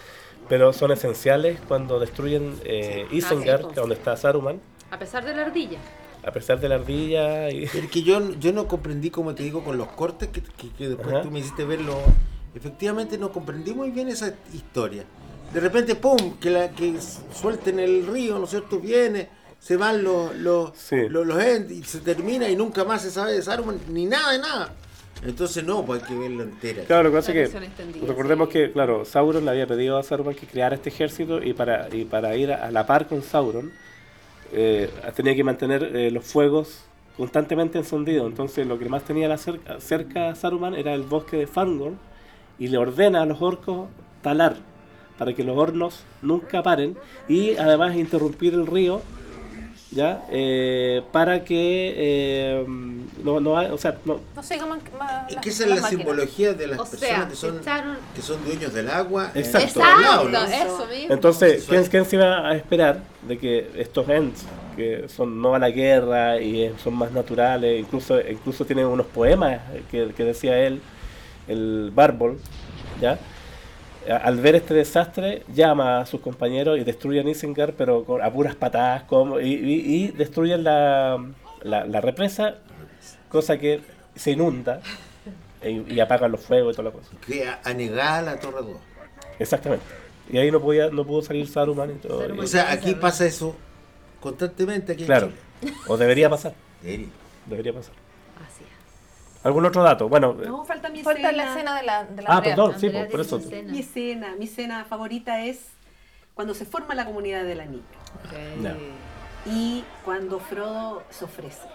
pero 0.50 0.74
son 0.74 0.92
esenciales 0.92 1.58
cuando 1.70 2.00
destruyen 2.02 2.60
eh, 2.66 3.08
Isengard, 3.10 3.62
sí, 3.62 3.66
que 3.68 3.72
es 3.72 3.76
donde 3.78 3.96
está 3.96 4.18
Saruman, 4.18 4.60
A 4.92 5.00
pesar 5.00 5.24
de 5.24 5.34
la 5.36 5.44
ardilla. 5.44 5.78
a 6.28 6.32
pesar 6.34 6.60
de 6.60 6.68
la 6.68 6.76
ardilla 6.76 7.50
y... 7.50 7.66
Pero 7.68 7.90
que 7.90 8.04
yo, 8.04 8.34
yo 8.42 8.52
no 8.52 8.68
comprendí, 8.68 9.10
como 9.10 9.34
te 9.36 9.44
digo, 9.44 9.64
con 9.64 9.78
los 9.78 9.88
cortes 9.88 10.28
que, 10.28 10.42
que- 10.42 10.70
que 10.78 10.90
después 10.90 11.14
Ajá. 11.14 11.22
tú 11.22 11.32
me 11.32 11.40
hiciste 11.40 11.64
verlo. 11.64 11.96
Efectivamente 12.56 13.18
no 13.18 13.32
comprendí 13.32 13.74
muy 13.74 13.92
bien 13.92 14.08
esa 14.10 14.34
historia. 14.54 15.04
De 15.54 15.60
repente, 15.60 15.96
¡pum! 15.96 16.38
Que, 16.40 16.50
la, 16.50 16.70
que 16.70 16.96
suelten 17.34 17.80
el 17.80 18.06
río, 18.08 18.38
¿no 18.38 18.46
es 18.46 18.52
cierto? 18.52 18.80
Viene, 18.80 19.30
se 19.60 19.78
van 19.78 20.04
los, 20.04 20.36
los, 20.36 20.72
Sí. 20.78 21.08
los, 21.10 21.26
los 21.26 21.44
y 21.70 21.84
se 21.84 22.00
termina 22.00 22.48
y 22.50 22.56
nunca 22.56 22.84
más 22.84 23.02
se 23.02 23.12
sabe 23.12 23.34
de 23.34 23.42
Saruman, 23.42 23.80
ni 23.90 24.06
nada 24.06 24.32
de 24.32 24.40
nada. 24.40 24.74
Entonces 25.24 25.64
no, 25.66 25.86
pues 25.86 26.02
hay 26.02 26.08
que 26.08 26.16
verlo 26.16 26.44
entera. 26.44 26.84
Claro, 26.86 27.04
lo 27.04 27.10
que 27.10 27.16
pasa 27.18 27.34
es 27.34 27.50
que 27.50 28.06
recordemos 28.08 28.48
sí. 28.48 28.54
que, 28.54 28.72
claro, 28.72 29.04
Sauron 29.06 29.44
le 29.44 29.52
había 29.52 29.68
pedido 29.68 29.98
a 29.98 30.04
Saruman 30.04 30.34
que 30.36 30.48
creara 30.48 30.76
este 30.76 30.90
ejército 30.90 31.44
y 31.44 31.54
para, 31.54 31.94
y 31.94 32.06
para 32.06 32.36
ir 32.38 32.54
a, 32.54 32.68
a 32.68 32.72
la 32.72 32.86
par 32.88 33.08
con 33.08 33.22
Sauron 33.22 33.72
eh, 34.54 34.90
tenía 35.16 35.36
que 35.36 35.44
mantener 35.44 35.84
eh, 35.96 36.10
los 36.12 36.26
fuegos 36.26 36.86
constantemente 37.18 37.78
encendidos. 37.78 38.28
Entonces 38.28 38.66
lo 38.66 38.80
que 38.80 38.88
más 38.88 39.04
tenía 39.04 39.28
la 39.28 39.38
cerca, 39.38 39.82
cerca 39.82 40.30
a 40.30 40.36
Saruman 40.36 40.74
era 40.74 40.94
el 40.94 41.04
bosque 41.04 41.36
de 41.38 41.48
Fangorn 41.48 42.00
y 42.60 42.68
le 42.68 42.78
ordena 42.78 43.22
a 43.22 43.26
los 43.26 43.42
orcos 43.42 43.88
talar 44.22 44.58
para 45.18 45.34
que 45.34 45.44
los 45.44 45.58
hornos 45.58 46.04
nunca 46.22 46.62
paren 46.64 46.98
y 47.28 47.56
además 47.58 47.96
interrumpir 47.96 48.54
el 48.54 48.68
río 48.68 49.02
ya 49.92 50.24
Eh, 50.30 51.02
para 51.12 51.44
que 51.44 51.94
eh, 51.98 52.66
no, 53.24 53.40
no 53.40 53.54
o 53.54 53.78
sea 53.78 53.98
no, 54.06 54.20
No. 54.36 54.42
Es 55.28 55.38
que 55.38 55.50
esa 55.50 55.64
es 55.64 55.70
la 55.82 55.88
simbología 55.88 56.54
de 56.54 56.68
las 56.68 56.80
O 56.80 56.84
personas 56.84 57.00
sea, 57.10 57.28
que 57.28 57.36
son, 57.36 57.58
echaron. 57.60 57.98
que 58.16 58.22
son 58.22 58.44
dueños 58.46 58.74
del 58.74 58.90
agua. 58.90 59.32
Exacto. 59.34 59.80
Exacto, 59.80 60.30
¿no? 60.30 60.44
eso 60.46 60.86
mismo. 60.88 61.14
Entonces, 61.14 61.66
¿quién, 61.68 61.84
quién 61.86 62.06
se 62.06 62.16
iba 62.18 62.48
a 62.48 62.56
esperar 62.56 63.02
de 63.28 63.38
que 63.40 63.72
estos 63.78 64.08
Ents, 64.10 64.46
que 64.76 65.08
son 65.10 65.42
no 65.42 65.56
a 65.56 65.60
la 65.60 65.72
guerra 65.72 66.40
y 66.40 66.64
eh, 66.66 66.74
son 66.84 66.94
más 66.94 67.12
naturales, 67.12 67.80
incluso 67.80 68.20
incluso 68.22 68.66
tienen 68.66 68.86
unos 68.86 69.08
poemas 69.08 69.60
que, 69.90 70.14
que 70.16 70.24
decía 70.24 70.58
él, 70.60 70.82
el 71.50 71.92
Bárbol, 71.94 72.40
¿ya? 73.02 73.20
Al 74.24 74.38
ver 74.38 74.56
este 74.56 74.74
desastre, 74.74 75.44
llama 75.54 76.00
a 76.00 76.06
sus 76.06 76.22
compañeros 76.22 76.80
y 76.80 76.84
destruyen 76.84 77.28
Isengard, 77.28 77.74
pero 77.74 78.06
con, 78.06 78.22
a 78.22 78.32
puras 78.32 78.56
patadas, 78.56 79.04
como, 79.04 79.40
y, 79.40 79.54
y- 79.54 79.96
y 80.06 80.08
destruyen 80.08 80.64
la, 80.64 81.24
la, 81.64 81.86
la 81.86 82.02
represa, 82.02 82.56
cosa 83.30 83.58
que 83.60 83.82
se 84.16 84.32
inunda 84.32 84.82
y, 85.64 85.94
y 85.94 86.00
apagan 86.00 86.32
los 86.32 86.42
fuegos 86.42 86.74
y 86.74 86.78
toda 86.78 86.90
la 86.90 86.96
cosa. 86.96 87.12
Que 87.28 87.48
a- 87.48 87.60
anegada 87.66 88.22
la 88.22 88.40
Torre 88.40 88.62
2. 88.62 88.78
Exactamente. 89.38 89.86
Y 90.32 90.38
ahí 90.38 90.50
no 90.52 90.60
podía 90.62 90.90
no 90.90 91.06
pudo 91.06 91.22
salir 91.22 91.48
Saruman 91.48 91.92
y 91.92 91.94
todo. 91.96 92.22
Saruman. 92.22 92.44
y- 92.44 92.46
O 92.46 92.48
sea, 92.48 92.72
aquí 92.72 92.96
pasa 92.96 93.26
eso 93.26 93.56
constantemente 94.22 94.94
aquí 94.94 95.04
en 95.04 95.08
Claro. 95.08 95.32
Chile. 95.62 95.74
O 95.88 95.98
debería 95.98 96.30
pasar. 96.30 96.54
Debería. 96.82 97.08
Debería 97.46 97.74
pasar. 97.74 97.94
¿Algún 99.44 99.66
otro 99.66 99.84
dato? 99.84 100.10
Bueno, 100.10 100.34
No, 100.34 100.66
falta 100.66 100.90
mi 100.90 101.02
Falta 101.04 101.32
la 101.32 101.44
escena. 101.44 101.52
escena 101.54 101.76
de 101.76 101.84
la, 101.84 102.04
de 102.04 102.22
la 102.24 102.30
ah, 102.30 102.38
Andrea. 102.38 102.56
perdón, 102.56 102.80
sí, 102.80 102.88
Andrea 102.88 103.08
por 103.10 103.20
eso. 103.22 103.38
escena. 103.38 103.72
Mi 103.72 103.80
escena, 103.80 104.36
mi 104.38 104.46
escena 104.46 104.86
favorita 104.86 105.44
es 105.44 105.68
cuando 106.34 106.54
se 106.54 106.66
forma 106.66 106.94
la 106.96 107.06
comunidad 107.06 107.44
del 107.44 107.62
anillo 107.62 107.84
y 109.46 109.84
cuando 110.04 110.40
Frodo 110.40 111.04
se 111.10 111.26
ofrece 111.26 111.68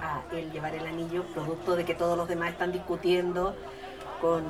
a 0.00 0.22
él 0.32 0.50
llevar 0.52 0.74
el 0.76 0.86
anillo, 0.86 1.24
producto 1.34 1.74
de 1.74 1.84
que 1.84 1.94
todos 1.94 2.16
los 2.16 2.28
demás 2.28 2.50
están 2.50 2.70
discutiendo 2.72 3.56
con 4.20 4.44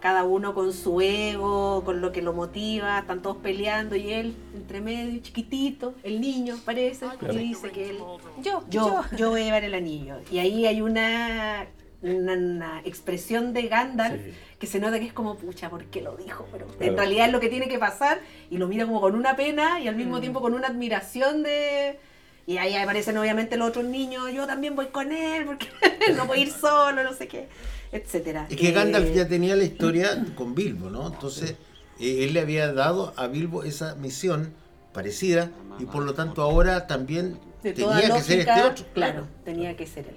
cada 0.00 0.24
uno 0.24 0.54
con 0.54 0.72
su 0.72 1.00
ego, 1.00 1.82
con 1.84 2.00
lo 2.00 2.12
que 2.12 2.22
lo 2.22 2.32
motiva, 2.32 2.98
están 3.00 3.20
todos 3.22 3.36
peleando 3.38 3.96
y 3.96 4.12
él 4.12 4.34
entre 4.54 4.80
medio, 4.80 5.20
chiquitito, 5.20 5.94
el 6.02 6.20
niño 6.20 6.56
parece, 6.64 7.06
y 7.30 7.36
dice 7.36 7.70
que 7.70 7.90
él 7.90 7.98
Yo, 8.42 8.62
yo, 8.70 9.02
yo. 9.16 9.30
voy 9.30 9.42
a 9.42 9.44
llevar 9.44 9.64
el 9.64 9.74
anillo. 9.74 10.16
Y 10.30 10.38
ahí 10.38 10.66
hay 10.66 10.80
una, 10.82 11.66
una, 12.02 12.32
una 12.34 12.80
expresión 12.84 13.52
de 13.52 13.68
Gandalf 13.68 14.22
Sí. 14.22 14.32
que 14.58 14.66
se 14.66 14.78
nota 14.80 14.98
que 15.00 15.06
es 15.06 15.12
como, 15.12 15.36
pucha, 15.36 15.68
¿por 15.70 15.84
qué 15.86 16.00
lo 16.00 16.16
dijo? 16.16 16.46
Pero 16.52 16.66
Claro. 16.66 16.92
en 16.92 16.96
realidad 16.96 17.26
es 17.26 17.32
lo 17.32 17.40
que 17.40 17.48
tiene 17.48 17.68
que 17.68 17.78
pasar 17.78 18.20
y 18.50 18.58
lo 18.58 18.68
mira 18.68 18.86
como 18.86 19.00
con 19.00 19.14
una 19.14 19.34
pena 19.36 19.80
y 19.80 19.88
al 19.88 19.96
mismo 19.96 20.20
tiempo 20.20 20.40
con 20.40 20.54
una 20.54 20.68
admiración 20.68 21.42
de... 21.42 21.98
Y 22.46 22.56
ahí 22.56 22.74
aparecen 22.76 23.18
obviamente 23.18 23.58
los 23.58 23.68
otros 23.68 23.84
niños, 23.84 24.32
yo 24.32 24.46
también 24.46 24.74
voy 24.74 24.86
con 24.86 25.12
él 25.12 25.44
porque 25.44 25.68
no 26.16 26.24
voy 26.24 26.38
a 26.38 26.42
ir 26.42 26.50
solo, 26.50 27.02
no 27.04 27.12
sé 27.12 27.28
qué, 27.28 27.46
etcétera. 27.92 28.46
Es 28.50 28.56
que 28.56 28.68
Eh, 28.68 28.72
Gandalf 28.72 29.12
ya 29.14 29.26
tenía 29.28 29.56
la 29.56 29.64
historia 29.64 30.24
con 30.36 30.54
Bilbo, 30.54 30.90
¿no? 30.90 31.06
Entonces, 31.06 31.56
eh, 32.00 32.24
él 32.24 32.34
le 32.34 32.40
había 32.40 32.72
dado 32.72 33.12
a 33.16 33.26
Bilbo 33.26 33.64
esa 33.64 33.94
misión 33.96 34.52
parecida 34.92 35.50
y 35.78 35.84
por 35.84 36.02
lo 36.02 36.14
tanto 36.14 36.42
ahora 36.42 36.86
también 36.86 37.38
de 37.62 37.72
tenía 37.72 38.00
que 38.14 38.22
ser 38.22 38.38
este 38.40 38.62
otro. 38.62 38.84
Claro, 38.94 39.26
tenía 39.44 39.76
que 39.76 39.86
ser 39.86 40.06
él. 40.08 40.16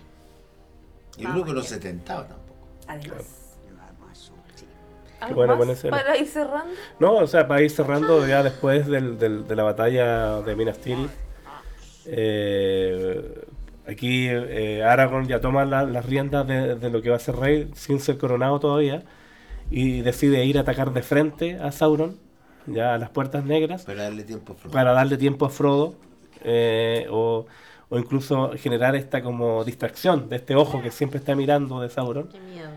Y 1.17 1.23
luego 1.23 1.45
que 1.45 1.53
no 1.53 1.61
se 1.63 1.77
tentaba 1.77 2.27
tampoco. 2.27 2.55
Además. 2.87 3.23
¿Algo 5.19 5.35
buena, 5.35 5.51
más 5.53 5.57
buena 5.57 5.73
escena. 5.73 5.97
para 5.97 6.17
ir 6.17 6.27
cerrando? 6.27 6.73
No, 6.99 7.13
o 7.17 7.27
sea, 7.27 7.47
para 7.47 7.61
ir 7.61 7.69
cerrando 7.69 8.25
ya 8.25 8.41
después 8.41 8.87
del, 8.87 9.19
del- 9.19 9.47
de 9.47 9.55
la 9.55 9.61
batalla 9.61 10.41
de 10.41 10.55
Minas 10.55 10.79
Tirith, 10.79 11.11
eh, 12.05 13.45
aquí 13.93 14.27
eh, 14.29 14.83
Aragorn 14.83 15.27
ya 15.27 15.39
toma 15.41 15.65
la- 15.65 15.83
las 15.85 16.05
riendas 16.05 16.47
de, 16.47 16.75
de 16.75 16.89
lo 16.89 17.01
que 17.01 17.09
va 17.09 17.15
a 17.17 17.19
ser 17.19 17.35
rey 17.35 17.69
sin 17.75 17.99
ser 17.99 18.17
coronado 18.17 18.59
todavía 18.59 19.03
y 19.69 20.01
decide 20.01 20.43
ir 20.45 20.57
a 20.57 20.61
atacar 20.61 20.91
de 20.93 21.01
frente 21.01 21.55
a 21.59 21.71
Sauron, 21.71 22.17
ya 22.67 22.93
a 22.93 22.97
las 22.97 23.09
puertas 23.09 23.43
negras. 23.45 23.83
Para 23.85 24.03
darle 24.03 24.23
tiempo 24.23 24.53
a 24.53 24.55
Frodo. 24.55 24.73
para 24.73 24.91
darle 24.93 25.17
tiempo 25.17 25.45
a 25.45 25.49
Frodo 25.49 25.95
eh, 26.43 27.07
o, 27.09 27.45
o 27.89 27.97
incluso 27.99 28.51
generar 28.57 28.95
esta 28.95 29.21
como 29.21 29.63
distracción 29.63 30.27
de 30.29 30.35
este 30.37 30.55
ojo 30.55 30.81
que 30.81 30.91
siempre 30.91 31.19
está 31.19 31.35
mirando 31.35 31.79
de 31.81 31.89
Sauron 31.89 32.27
Qué 32.27 32.39
miedo. 32.39 32.69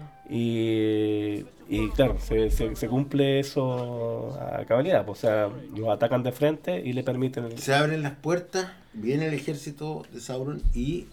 y, 0.58 1.44
y 1.68 1.88
claro, 1.90 2.16
se, 2.20 2.50
se- 2.50 2.76
se 2.76 2.88
cumple 2.88 3.40
eso 3.40 4.38
a 4.40 4.64
cabalidad, 4.64 5.04
pues, 5.04 5.18
o 5.18 5.20
sea, 5.26 5.48
los 5.76 5.88
atacan 5.88 6.22
de 6.22 6.32
frente 6.32 6.80
y 6.80 6.92
le 6.92 7.02
permiten... 7.02 7.44
el- 7.44 7.58
Se 7.58 7.74
abren 7.74 8.02
las 8.02 8.12
puertas, 8.14 8.66
viene 8.94 9.26
el 9.28 9.34
ejército 9.34 10.04
de 10.12 10.20
Sauron 10.20 10.62
y 10.74 11.06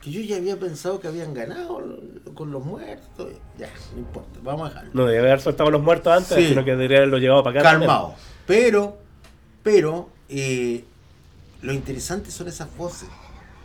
que 0.00 0.10
yo 0.10 0.20
ya 0.20 0.36
había 0.36 0.58
pensado 0.58 1.00
que 1.00 1.08
habían 1.08 1.32
ganado 1.32 1.82
con 2.34 2.50
los 2.50 2.64
muertos. 2.64 3.32
Ya, 3.58 3.70
no 3.94 4.00
importa, 4.00 4.38
vamos 4.42 4.66
a 4.66 4.68
dejarlo. 4.70 4.90
No 4.94 5.06
debe 5.06 5.20
haber 5.28 5.40
soltado 5.40 5.70
los 5.70 5.82
muertos 5.82 6.12
antes, 6.12 6.36
Sí. 6.36 6.48
sino 6.48 6.64
que 6.64 6.72
debería 6.72 6.98
haberlo 6.98 7.18
llevado 7.18 7.42
para 7.42 7.60
acá. 7.60 7.70
también. 7.70 7.88
calmado. 7.90 8.14
Pero, 8.46 8.98
pero, 9.62 10.10
eh, 10.28 10.84
lo 11.62 11.72
interesante 11.72 12.30
son 12.30 12.48
esas 12.48 12.74
voces. 12.76 13.08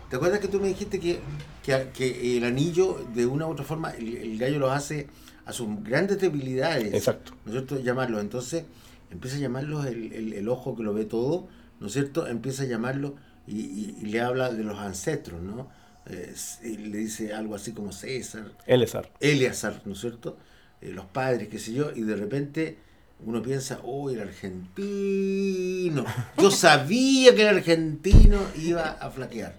¿Te 0.10 0.16
acuerdas 0.16 0.40
que 0.40 0.48
tú 0.48 0.60
me 0.62 0.70
dijiste 0.70 1.00
que, 1.00 1.20
que, 1.64 1.90
que 1.94 2.38
el 2.38 2.44
anillo, 2.46 3.06
de 3.14 3.26
una 3.26 3.46
u 3.46 3.52
otra 3.52 3.66
forma, 3.66 3.92
el, 3.92 4.16
el 4.18 4.38
gallo 4.40 4.60
los 4.60 4.72
hace 4.72 5.08
a 5.46 5.52
sus 5.52 5.68
grandes 5.84 6.20
debilidades? 6.22 6.94
Exacto. 6.94 7.34
¿No 7.46 7.52
es 7.52 7.58
cierto? 7.58 7.80
Llamarlos. 7.84 8.22
Entonces, 8.22 8.64
empieza 9.12 9.36
a 9.36 9.40
llamarlos 9.40 9.86
el, 9.88 10.14
el- 10.14 10.34
el 10.34 10.48
ojo 10.50 10.76
que 10.78 10.84
lo 10.84 10.94
ve 10.94 11.04
todo, 11.06 11.48
¿no 11.82 11.88
es 11.88 11.94
cierto? 11.94 12.26
Empieza 12.28 12.64
a 12.64 12.66
llamarlo 12.68 13.16
y, 13.50 13.60
y- 13.60 13.98
y 14.02 14.06
le 14.08 14.22
habla 14.22 14.50
de 14.52 14.64
los 14.64 14.78
ancestros, 14.80 15.42
¿no? 15.42 15.68
Eh, 16.06 16.34
y 16.64 16.78
le 16.78 16.98
dice 17.00 17.34
algo 17.34 17.56
así 17.56 17.74
como 17.74 17.92
César, 17.92 18.46
Eleazar. 18.66 19.10
Eleazar, 19.20 19.82
¿no 19.86 19.94
es 19.94 20.00
cierto? 20.00 20.38
Eh, 20.82 20.90
los 20.90 21.06
padres, 21.06 21.48
qué 21.50 21.60
sé 21.60 21.74
yo, 21.74 21.92
y 21.96 22.02
de 22.02 22.16
repente 22.16 22.78
uno 23.26 23.42
piensa, 23.42 23.80
oh, 23.84 24.10
el 24.10 24.22
argentino. 24.22 26.06
Yo 26.38 26.52
sabía 26.52 27.36
que 27.36 27.42
el 27.42 27.58
argentino 27.58 28.40
iba 28.56 28.92
a 28.92 29.10
flaquear. 29.12 29.56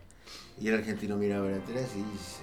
Y 0.60 0.68
el 0.68 0.74
argentino 0.74 1.16
mira 1.16 1.40
para 1.42 1.56
atrás 1.56 1.90
y 1.94 1.98
dice, 2.12 2.40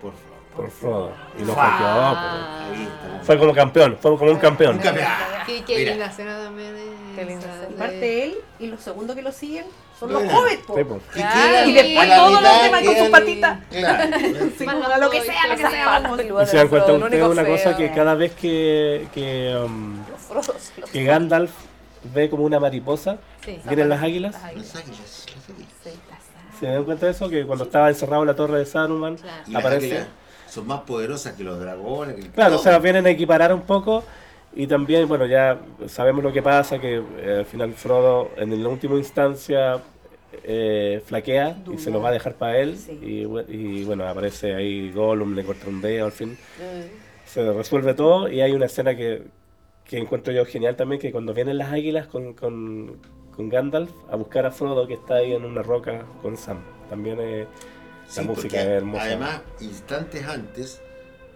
por 0.00 0.12
favor. 0.12 0.30
Por 0.56 0.68
Frodo. 0.68 1.12
Y 1.40 1.44
lo 1.44 1.54
Ah. 1.56 2.68
Pues. 2.68 3.26
Fue 3.26 3.38
como 3.38 3.54
campeón, 3.54 3.96
fue 4.00 4.18
como 4.18 4.32
un 4.32 4.38
campeón. 4.38 4.76
Un 4.76 4.82
campeón. 4.82 5.06
Qué, 5.46 5.84
linda 5.90 6.06
escena 6.06 6.36
también. 6.42 6.74
Qué 7.14 7.24
linda 7.24 7.68
Aparte 7.72 8.24
él 8.24 8.34
y 8.58 8.66
los 8.66 8.80
segundos 8.80 9.14
que 9.14 9.22
lo 9.22 9.30
siguen 9.30 9.64
son 10.00 10.12
los 10.12 10.22
hobbits, 10.24 10.62
po. 10.66 10.74
Sí. 10.74 10.80
Y, 10.80 11.20
Claro. 11.20 11.40
queda 11.40 11.66
Y 11.66 11.72
después 11.74 12.08
la 12.08 12.16
todos 12.16 12.32
los 12.32 12.40
mitad 12.40 12.62
demás 12.64 12.80
con 12.80 12.88
sus 12.88 12.94
quedan- 12.96 13.10
patitas. 13.12 13.58
Claro. 13.70 14.16
Sí, 14.58 14.64
Más 14.64 14.74
como 14.74 14.88
los 14.88 14.98
lo 15.00 15.10
que 15.10 15.20
sea, 15.22 15.46
lo 15.46 15.56
que 15.56 15.66
sea. 15.68 15.86
vamos. 16.00 16.20
Y 16.20 16.46
se 16.46 16.56
dan 16.56 16.68
cuenta 16.68 16.92
ustedes 16.94 17.22
una 17.28 17.44
cosa 17.46 17.62
feo. 17.74 17.76
que 17.76 17.90
cada 17.92 18.14
vez 18.14 18.32
que, 18.34 19.06
que, 19.14 19.56
um, 19.64 19.98
que 20.92 21.04
Gandalf 21.04 21.52
ve 22.14 22.28
como 22.30 22.44
una 22.44 22.58
mariposa, 22.58 23.18
Sí, 23.44 23.60
vienen 23.66 23.88
las 23.90 24.02
águilas. 24.02 24.32
Las 24.32 24.44
águilas. 24.44 24.74
Las 24.74 26.58
¿Se 26.58 26.66
dan 26.66 26.84
cuenta 26.84 27.06
de 27.06 27.12
eso? 27.12 27.28
Que 27.28 27.46
cuando 27.46 27.64
estaba 27.64 27.88
encerrado 27.88 28.22
en 28.22 28.28
la 28.28 28.34
torre 28.36 28.58
de 28.58 28.66
Saruman, 28.66 29.16
Claro. 29.16 29.42
Y 29.46 29.50
las 29.52 29.60
aparece. 29.64 29.86
águilas 29.86 30.06
son 30.48 30.66
más 30.66 30.80
poderosas 30.80 31.34
que 31.34 31.44
los 31.44 31.60
dragones. 31.60 32.16
que 32.16 32.30
Claro, 32.30 32.54
o 32.56 32.58
todo. 32.58 32.64
sea, 32.70 32.78
vienen 32.80 33.06
a 33.06 33.10
equiparar 33.10 33.52
un 33.54 33.62
poco 33.62 34.02
Y 34.52 34.66
también, 34.66 35.06
bueno, 35.06 35.26
ya 35.26 35.58
sabemos 35.86 36.24
lo 36.24 36.32
que 36.32 36.42
pasa, 36.42 36.80
que 36.80 36.96
eh, 37.18 37.36
al 37.38 37.46
final 37.46 37.72
Frodo 37.74 38.30
en 38.36 38.60
la 38.60 38.68
última 38.68 38.96
instancia 38.96 39.80
eh, 40.44 41.02
flaquea 41.04 41.62
y 41.72 41.78
se 41.78 41.90
lo 41.90 42.00
va 42.00 42.10
a 42.10 42.12
dejar 42.12 42.34
para 42.34 42.58
él. 42.58 42.76
Sí. 42.76 42.92
Y, 43.02 43.24
bu- 43.24 43.44
y, 43.48 43.84
bueno, 43.84 44.06
aparece 44.06 44.54
ahí 44.54 44.90
Gollum, 44.92 45.34
le 45.34 45.44
corta 45.44 45.68
un 45.68 45.80
dedo, 45.80 46.06
al 46.06 46.12
fin. 46.12 46.36
Se 47.26 47.52
resuelve 47.52 47.94
todo 47.94 48.28
y 48.28 48.40
hay 48.40 48.52
una 48.52 48.66
escena 48.66 48.96
que, 48.96 49.22
que 49.84 49.98
encuentro 49.98 50.32
yo 50.32 50.44
genial 50.44 50.76
también, 50.76 51.00
que 51.00 51.12
cuando 51.12 51.32
vienen 51.34 51.58
las 51.58 51.72
águilas 51.72 52.06
con, 52.06 52.34
con, 52.34 52.96
con 53.34 53.48
Gandalf 53.48 53.90
a 54.10 54.16
buscar 54.16 54.46
a 54.46 54.50
Frodo 54.50 54.86
que 54.86 54.94
está 54.94 55.16
ahí 55.16 55.32
en 55.32 55.44
una 55.44 55.62
roca 55.62 56.04
con 56.22 56.36
Sam. 56.36 56.58
También 56.88 57.18
eh, 57.20 57.46
Sí, 58.08 58.20
la 58.20 58.26
música 58.26 58.60
es 58.60 58.66
hermosa. 58.68 59.04
Además, 59.04 59.42
instantes 59.60 60.24
antes, 60.26 60.80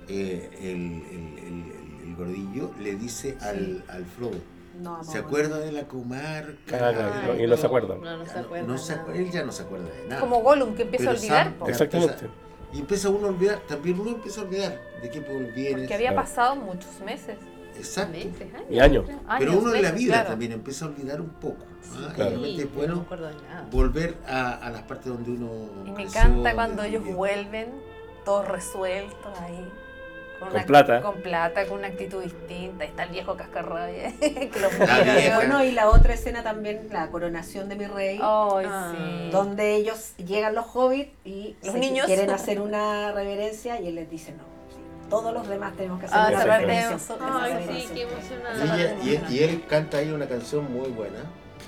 eh, 0.08 0.48
el, 0.60 0.66
el- 0.66 1.38
el- 1.38 1.44
el- 1.46 2.08
el 2.08 2.16
gordillo 2.16 2.70
le 2.82 2.96
dice 2.96 3.36
al, 3.40 3.84
al 3.88 4.04
Frodo, 4.04 4.38
No, 4.80 5.02
¿se 5.04 5.18
acuerda 5.18 5.58
de 5.60 5.72
la 5.72 5.84
comarca? 5.84 6.54
Ah, 6.72 6.92
claro, 6.92 7.40
y 7.40 7.46
no 7.46 7.56
se 7.56 7.66
acuerda. 7.66 7.94
No, 7.96 8.16
no 8.18 8.26
se 8.26 8.38
acuerda. 8.38 8.78
se 8.78 8.94
él 9.14 9.30
ya 9.30 9.44
no 9.44 9.52
se 9.52 9.62
acuerda 9.62 9.88
de 9.88 10.08
nada. 10.08 10.20
Como 10.20 10.40
Gollum 10.42 10.74
que 10.74 10.82
empieza 10.82 11.10
a 11.10 11.14
olvidar. 11.14 11.52
Sam 11.58 11.68
Exactamente. 11.68 12.12
empieza- 12.14 12.34
y 12.72 12.80
empieza 12.80 13.08
uno 13.08 13.26
a 13.26 13.30
olvidar, 13.30 13.58
también 13.68 14.00
uno 14.00 14.10
empieza 14.10 14.40
a 14.40 14.44
olvidar 14.44 14.80
de 15.00 15.10
qué 15.10 15.20
pueblo 15.20 15.48
viene. 15.54 15.78
Porque 15.78 15.94
había 15.94 16.10
Claro. 16.10 16.22
pasado 16.26 16.56
muchos 16.56 17.00
meses. 17.04 17.36
Exacto. 17.76 18.12
Meses, 18.16 18.54
años. 18.54 18.66
Y 18.70 18.78
años. 18.80 19.04
Pero 19.38 19.58
uno 19.58 19.74
en 19.74 19.82
la 19.82 19.88
meses, 19.90 19.94
vida 19.98 20.12
claro. 20.14 20.28
también 20.30 20.52
empieza 20.52 20.84
a 20.84 20.88
olvidar 20.88 21.20
un 21.20 21.28
poco. 21.30 21.64
¿ah? 21.64 22.12
claro. 22.14 22.30
Y 22.30 22.34
realmente 22.34 22.62
Sí, 22.62 22.68
es 22.68 22.74
bueno 22.74 22.96
me 22.96 23.02
acuerdo 23.02 23.26
de 23.28 23.34
nada. 23.34 23.66
volver 23.70 24.16
a, 24.26 24.52
a 24.54 24.70
las 24.70 24.82
partes 24.82 25.06
donde 25.06 25.30
uno. 25.30 25.50
Y 25.84 25.90
me 25.90 25.94
creció, 25.94 26.20
encanta 26.20 26.54
cuando 26.54 26.82
ellos 26.82 27.02
vivió. 27.02 27.16
vuelven, 27.16 27.68
todos 28.24 28.48
resueltos 28.48 29.38
ahí. 29.40 29.68
Con 30.50 30.64
plata. 30.64 31.00
Con 31.02 31.22
plata, 31.22 31.66
con 31.66 31.78
una 31.78 31.88
actitud 31.88 32.22
distinta. 32.22 32.84
Ahí 32.84 32.90
está 32.90 33.04
el 33.04 33.10
viejo 33.10 33.36
cascarrabia 33.36 34.12
que 34.20 34.50
los 34.60 34.78
La 34.78 34.98
mira. 34.98 35.14
vieja. 35.14 35.36
Bueno, 35.36 35.64
y 35.64 35.72
la 35.72 35.88
otra 35.88 36.14
escena 36.14 36.42
también, 36.42 36.88
la 36.92 37.08
coronación 37.08 37.68
de 37.68 37.76
mi 37.76 37.86
rey, 37.86 38.18
Ay, 38.22 38.66
Ah. 38.68 38.92
sí. 38.94 39.30
donde 39.30 39.74
ellos 39.76 40.14
llegan 40.16 40.54
los 40.54 40.66
hobbits 40.74 41.10
y 41.24 41.56
Los 41.62 41.74
niños. 41.74 42.06
quieren 42.06 42.30
hacer 42.30 42.60
una 42.60 43.12
reverencia 43.12 43.80
y 43.80 43.88
él 43.88 43.94
les 43.96 44.10
dice 44.10 44.32
no. 44.32 44.54
todos 45.10 45.32
los 45.34 45.46
demás 45.46 45.74
tenemos 45.76 46.00
que 46.00 46.06
hacer 46.06 46.18
Ah, 46.18 46.28
una 46.28 46.44
reverencia. 46.58 47.16
Ay, 47.20 47.64
sí, 47.68 47.88
qué 47.92 47.98
Y, 48.00 48.02
emocionante. 48.02 48.64
ella- 48.64 48.96
y- 49.30 49.34
y 49.34 49.42
él 49.42 49.64
canta 49.68 49.98
ahí 49.98 50.10
una 50.10 50.26
canción 50.26 50.72
muy 50.72 50.88
buena. 50.90 51.18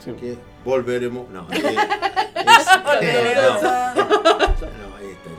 Sí. 0.05 0.12
Que 0.12 0.36
volveremos. 0.66 1.28
No, 1.30 1.47
es- 1.52 1.62
Volveremos. 2.84 3.62
no, 3.62 4.98
este, 4.98 5.30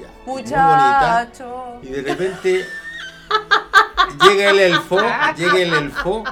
ya. 0.00 0.08
Muy 0.24 0.42
bonita. 0.42 1.28
Muchacho. 1.28 1.80
Y 1.82 1.86
de 1.88 2.02
repente 2.02 2.64
llega 4.24 4.50
el 4.50 4.58
elfo, 4.58 4.98
llega 5.36 5.58
el 5.58 5.74
elfo 5.74 6.24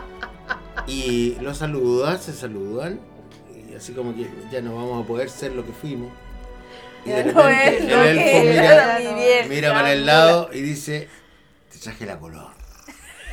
y 0.86 1.36
lo 1.40 1.54
saluda, 1.54 2.16
se 2.18 2.32
saludan. 2.32 3.00
Y 3.70 3.74
así 3.74 3.92
como 3.92 4.14
que 4.14 4.28
ya 4.50 4.60
no 4.62 4.74
vamos 4.76 5.04
a 5.04 5.06
poder 5.06 5.28
ser 5.28 5.52
lo 5.52 5.64
que 5.66 5.72
fuimos. 5.72 6.10
Y 7.04 7.10
de 7.10 7.24
Ya 7.24 7.32
no 7.32 7.42
repente 7.42 7.76
es 7.76 7.82
el 7.82 7.88
lo 7.90 8.04
elfo 8.04 8.22
que 8.22 8.50
mira, 8.50 9.46
mira 9.48 9.72
para 9.74 9.92
el 9.92 10.06
lado 10.06 10.50
y 10.52 10.60
dice, 10.60 11.08
te 11.72 11.78
traje 11.78 12.06
la 12.06 12.18
color. 12.18 12.52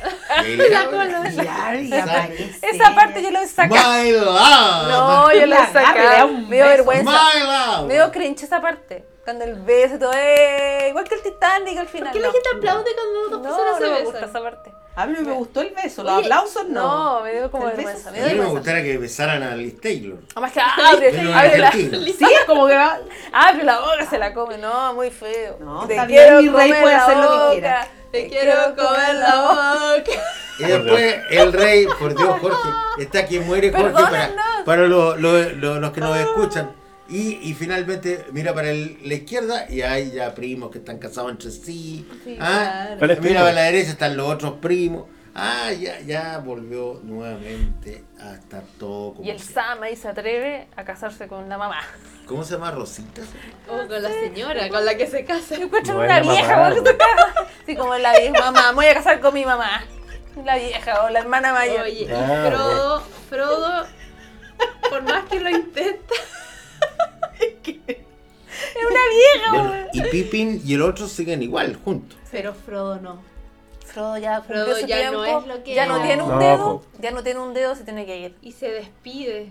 ahí 0.00 0.02
le- 0.02 0.02
La 0.02 0.02
color. 0.02 0.06
Y 0.06 0.06
aparece 0.06 0.27
Esa 2.62 2.94
parte 2.94 3.22
yo 3.22 3.30
lo 3.30 3.40
he 3.40 3.46
sacado. 3.46 3.74
My 4.02 4.12
love. 4.12 4.88
No, 4.88 5.32
yo 5.32 5.46
lo 5.46 5.56
he 5.56 5.72
La 5.72 6.24
un 6.24 6.48
Me 6.48 6.56
dio 6.56 6.64
vergüenza. 6.66 7.10
My 7.10 7.40
love. 7.42 7.86
Me 7.86 7.94
dio 7.94 8.10
cringe 8.10 8.42
esa 8.44 8.60
parte. 8.60 9.04
Cuando 9.24 9.44
el 9.44 9.56
beso 9.56 9.98
todo, 9.98 10.12
¡eh! 10.14 10.86
igual 10.88 11.04
que 11.06 11.16
el 11.16 11.22
Titanic 11.22 11.76
al 11.76 11.86
final. 11.86 12.12
¿Por 12.12 12.12
qué 12.14 12.20
la 12.20 12.26
no. 12.28 12.32
gente 12.32 12.48
aplaude 12.56 12.90
cuando 12.94 13.20
dos 13.20 13.30
No, 13.30 13.42
personas 13.42 13.72
no 13.72 13.76
se 13.76 13.82
me 13.82 13.90
besan? 13.90 14.04
gusta 14.04 14.24
esa 14.24 14.40
parte. 14.42 14.72
A 14.96 15.06
mí 15.06 15.16
me 15.20 15.32
gustó 15.32 15.60
el 15.60 15.70
beso, 15.74 16.02
los 16.02 16.12
Oye, 16.14 16.24
aplausos 16.24 16.64
no. 16.68 17.18
No, 17.18 17.20
me 17.22 17.32
dio 17.32 17.50
como 17.50 17.66
vergüenza. 17.66 18.10
Me 18.10 18.20
A 18.20 18.24
dio 18.24 18.34
mí 18.36 18.40
me 18.40 18.46
gustaría 18.46 18.82
que 18.82 18.96
besaran 18.96 19.42
a 19.42 19.54
Liz 19.54 19.78
Taylor. 19.82 20.18
Además 20.34 20.52
que 20.52 20.60
abre, 20.60 21.32
abre, 21.34 21.58
la. 21.58 21.70
Sí, 21.72 22.26
como 22.46 22.66
que 22.68 22.74
va. 22.74 22.98
abre 23.32 23.64
la 23.64 23.80
boca, 23.80 24.06
se 24.08 24.18
la 24.18 24.32
come. 24.32 24.56
No, 24.56 24.94
muy 24.94 25.10
feo. 25.10 25.58
No, 25.60 25.82
está 25.86 26.06
bien, 26.06 26.38
mi 26.38 26.48
rey 26.48 26.72
puede 26.72 26.94
la 26.96 27.04
hacer 27.04 27.16
lo 27.18 27.28
que 27.50 27.52
quiera. 27.52 27.88
Te 28.12 28.28
quiero 28.28 28.54
comer 28.76 29.14
la 29.16 29.40
boca. 29.96 30.12
Y 30.58 30.64
después 30.64 31.16
el 31.30 31.52
rey, 31.52 31.86
por 31.98 32.16
Dios, 32.16 32.40
Jorge, 32.40 32.68
está 32.98 33.26
quien 33.26 33.46
muere 33.46 33.70
Jorge 33.70 33.90
para, 33.92 34.08
Perdónanos. 34.10 34.64
para 34.64 34.86
lo- 34.86 35.16
lo- 35.16 35.50
lo- 35.50 35.80
los 35.80 35.90
que 35.92 36.00
nos 36.00 36.16
escuchan. 36.18 36.72
Y, 37.08 37.38
y 37.48 37.54
finalmente 37.54 38.26
mira 38.32 38.52
para 38.54 38.70
el- 38.70 38.98
la 39.02 39.14
izquierda 39.14 39.66
y 39.70 39.80
hay 39.82 40.10
ya 40.10 40.34
primos 40.34 40.70
que 40.70 40.78
están 40.78 40.98
casados 40.98 41.30
entre 41.30 41.50
sí. 41.50 42.06
Ah, 42.40 42.88
¿Cuál 42.98 43.12
es 43.12 43.20
Mira 43.20 43.40
para 43.40 43.52
la 43.52 43.62
derecha 43.62 43.90
están 43.92 44.16
los 44.16 44.28
otros 44.28 44.54
primos. 44.60 45.04
Ah, 45.34 45.70
ya, 45.72 46.00
ya 46.00 46.38
volvió 46.38 47.00
nuevamente 47.04 48.02
a 48.20 48.34
estar 48.34 48.62
todo 48.78 49.14
como 49.14 49.24
Y 49.26 49.30
el. 49.30 49.38
Sam 49.40 49.82
ahí 49.82 49.94
se 49.96 50.08
atreve 50.08 50.66
a 50.76 50.84
casarse 50.84 51.28
con 51.28 51.48
la 51.48 51.56
mamá. 51.58 51.80
¿Cómo 52.26 52.42
se 52.44 52.54
llama? 52.54 52.70
Rosita. 52.72 53.22
O 53.68 53.86
con 53.86 54.02
la 54.02 54.10
señora 54.10 54.68
con 54.68 54.84
la 54.84 54.96
que 54.96 55.06
se 55.06 55.24
casa. 55.24 55.54
Encuentro 55.54 55.94
No 55.94 56.00
una 56.00 56.18
es 56.18 56.28
vieja, 56.28 56.74
que. 56.74 56.96
Sí, 57.66 57.76
como 57.76 57.96
la 57.96 58.18
vieja 58.18 58.40
mamá. 58.50 58.68
Me 58.72 58.74
voy 58.76 58.86
a 58.86 58.94
casar 58.94 59.20
con 59.20 59.32
mi 59.34 59.44
mamá. 59.44 59.82
La 60.44 60.56
vieja 60.56 61.04
o 61.04 61.10
la 61.10 61.20
hermana 61.20 61.52
mayor. 61.52 61.82
Oye, 61.82 62.02
y 62.04 62.08
Ah, 62.12 62.48
Frodo, 62.50 63.00
Frodo, 63.28 63.86
por 64.90 65.02
más 65.02 65.24
que 65.24 65.40
lo 65.40 65.50
intenta, 65.50 66.14
Es 67.68 68.84
una 68.90 69.00
vieja, 69.10 69.50
Bueno, 69.52 69.70
weón. 69.70 69.86
y 69.92 70.02
Pippin 70.02 70.62
y 70.64 70.74
el 70.74 70.82
otro 70.82 71.06
siguen 71.08 71.42
igual, 71.42 71.76
juntos. 71.84 72.18
pero 72.30 72.52
Frodo 72.54 73.00
no. 73.00 73.22
Frodo 73.98 74.18
ya 74.18 74.36
cumplió 74.38 74.64
Frodo 74.64 74.76
su 74.80 74.86
ya 74.86 75.10
no 75.10 75.24
es 75.24 75.46
lo 75.46 75.62
que 75.64 75.74
ya 75.74 75.86
no 75.86 75.96
era. 75.96 76.06
tiene 76.06 76.22
un 76.22 76.28
No, 76.30 76.38
dedo. 76.38 76.80
po. 76.80 76.86
Ya 77.00 77.10
no 77.10 77.22
tiene 77.22 77.40
un 77.40 77.54
dedo, 77.54 77.74
se 77.74 77.84
tiene 77.84 78.06
que 78.06 78.16
ir. 78.18 78.36
Y 78.42 78.52
se 78.52 78.70
despide. 78.70 79.50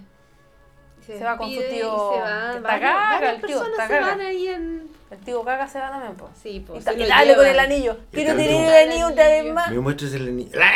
Se 1.06 1.24
va 1.24 1.38
con 1.38 1.48
su 1.50 1.56
tío, 1.56 2.12
se 2.12 2.58
que 2.58 2.62
gaga, 2.62 3.32
el 3.32 3.42
tío, 3.42 3.60
personas 3.60 3.88
se 3.88 3.94
gaga. 3.94 4.08
van 4.08 4.22
ahí 4.22 4.48
en. 4.48 4.90
El 5.10 5.18
tío 5.20 5.42
caga 5.46 5.66
se 5.68 5.80
va 5.80 5.90
también, 5.90 6.16
po. 6.16 6.30
Sí, 6.42 6.50
Y, 6.50 6.60
pues. 6.60 6.84
ta- 6.84 6.92
se 6.92 6.98
y 7.00 7.04
lo 7.04 7.08
dale 7.08 7.36
con 7.36 7.46
el 7.46 7.60
anillo. 7.60 7.98
Quiero 8.12 8.36
tener 8.36 8.50
el 8.70 8.90
anillo 8.92 9.08
otra 9.08 9.28
vez 9.30 9.54
más. 9.54 9.72
Me 9.72 9.80
muestras 9.80 10.12
el 10.14 10.28
anillo. 10.28 10.50
¡La, 10.60 10.70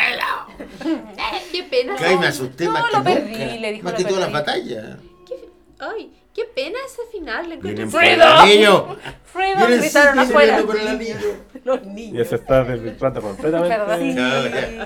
Qué 1.52 1.62
pena. 1.64 1.96
Me 2.18 2.26
asusté 2.26 2.64
No, 2.64 2.72
más 2.72 2.90
lo 2.92 2.98
que 3.04 3.10
perdí, 3.10 3.30
nunca. 3.32 3.56
le 3.56 3.72
dijo, 3.72 3.84
Más 3.84 3.92
lo 3.92 3.98
que 3.98 4.04
todas 4.04 4.32
las 4.32 4.44
perdí. 4.44 4.72
batallas. 4.74 4.96
Qué- 5.28 5.48
Ay, 5.80 6.12
qué 6.34 6.44
pena 6.54 6.78
ese 6.86 7.02
final. 7.10 7.48
Le 7.48 7.54
encuentro. 7.56 7.88
Fredo 7.90 9.56
Vienen 9.56 9.82
sí, 9.82 9.88
gritaron 9.88 10.18
afuera. 10.18 10.60
Los 11.64 11.82
Y 11.84 11.86
niños. 11.86 12.26
se 12.28 12.34
está 12.36 12.64
desvirtuando 12.64 13.20
completamente. 13.22 13.76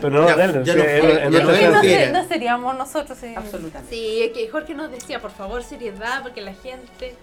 Pero 0.01 0.11
no, 0.11 0.27
Ya- 0.29 0.37
dale, 0.37 0.65
ya 0.65 0.73
sí, 0.75 0.79
no 0.79 0.85
en- 0.85 1.01
fue- 1.01 1.23
en 1.25 1.33
ya 1.33 2.13
no 2.13 2.29
seríamos 2.29 2.77
nosotros. 2.77 3.17
Sí. 3.19 3.33
Absolutamente. 3.35 3.95
Sí, 3.95 4.23
es 4.23 4.33
que 4.33 4.49
Jorge 4.49 4.75
nos 4.75 4.91
decía, 4.91 5.21
por 5.21 5.31
favor, 5.31 5.63
seriedad, 5.63 6.23
porque 6.23 6.43
la 6.43 6.53
gente, 6.53 7.15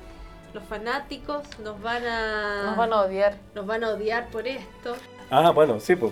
los 0.54 0.64
fanáticos, 0.64 1.44
nos 1.64 1.80
van 1.82 2.04
a. 2.06 2.64
Nos 2.66 2.78
van 2.78 2.94
a 2.94 3.02
odiar. 3.02 3.38
nos 3.54 3.66
van 3.68 3.84
a 3.84 3.90
odiar 3.90 4.28
por 4.30 4.48
esto. 4.48 4.96
Ah, 5.30 5.52
bueno, 5.52 5.80
sí, 5.80 5.96
pues. 5.96 6.12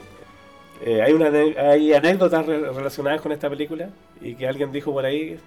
Eh, 0.84 1.02
hay, 1.02 1.14
una, 1.14 1.28
ane- 1.28 1.58
hay 1.58 1.94
anécdotas 1.94 2.46
re- 2.46 2.72
relacionadas 2.72 3.22
con 3.22 3.32
esta 3.32 3.50
película 3.50 3.90
y 4.20 4.36
que 4.36 4.48
alguien 4.48 4.72
dijo 4.72 4.92
por 4.92 5.06
ahí. 5.06 5.40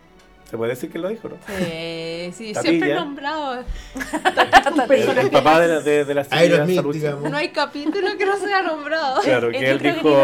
Se 0.54 0.58
puede 0.58 0.70
decir 0.70 0.88
que 0.88 1.00
lo 1.00 1.08
dijo, 1.08 1.28
¿no? 1.28 1.34
Sí, 1.48 2.32
sí, 2.32 2.52
Tapilla. 2.52 2.62
siempre 2.62 2.94
nombrado. 2.94 3.54
El, 4.88 5.18
el 5.18 5.30
papá 5.32 5.58
de 5.58 5.66
la, 5.66 5.80
de, 5.80 6.04
de 6.04 6.14
la. 6.14 6.22
No 6.22 7.36
hay 7.36 7.48
capítulo 7.48 8.16
que 8.16 8.24
no 8.24 8.36
sea 8.36 8.62
nombrado. 8.62 9.20
Claro, 9.22 9.50
que 9.50 9.68
él 9.68 9.80
que 9.80 9.94
dijo, 9.94 10.16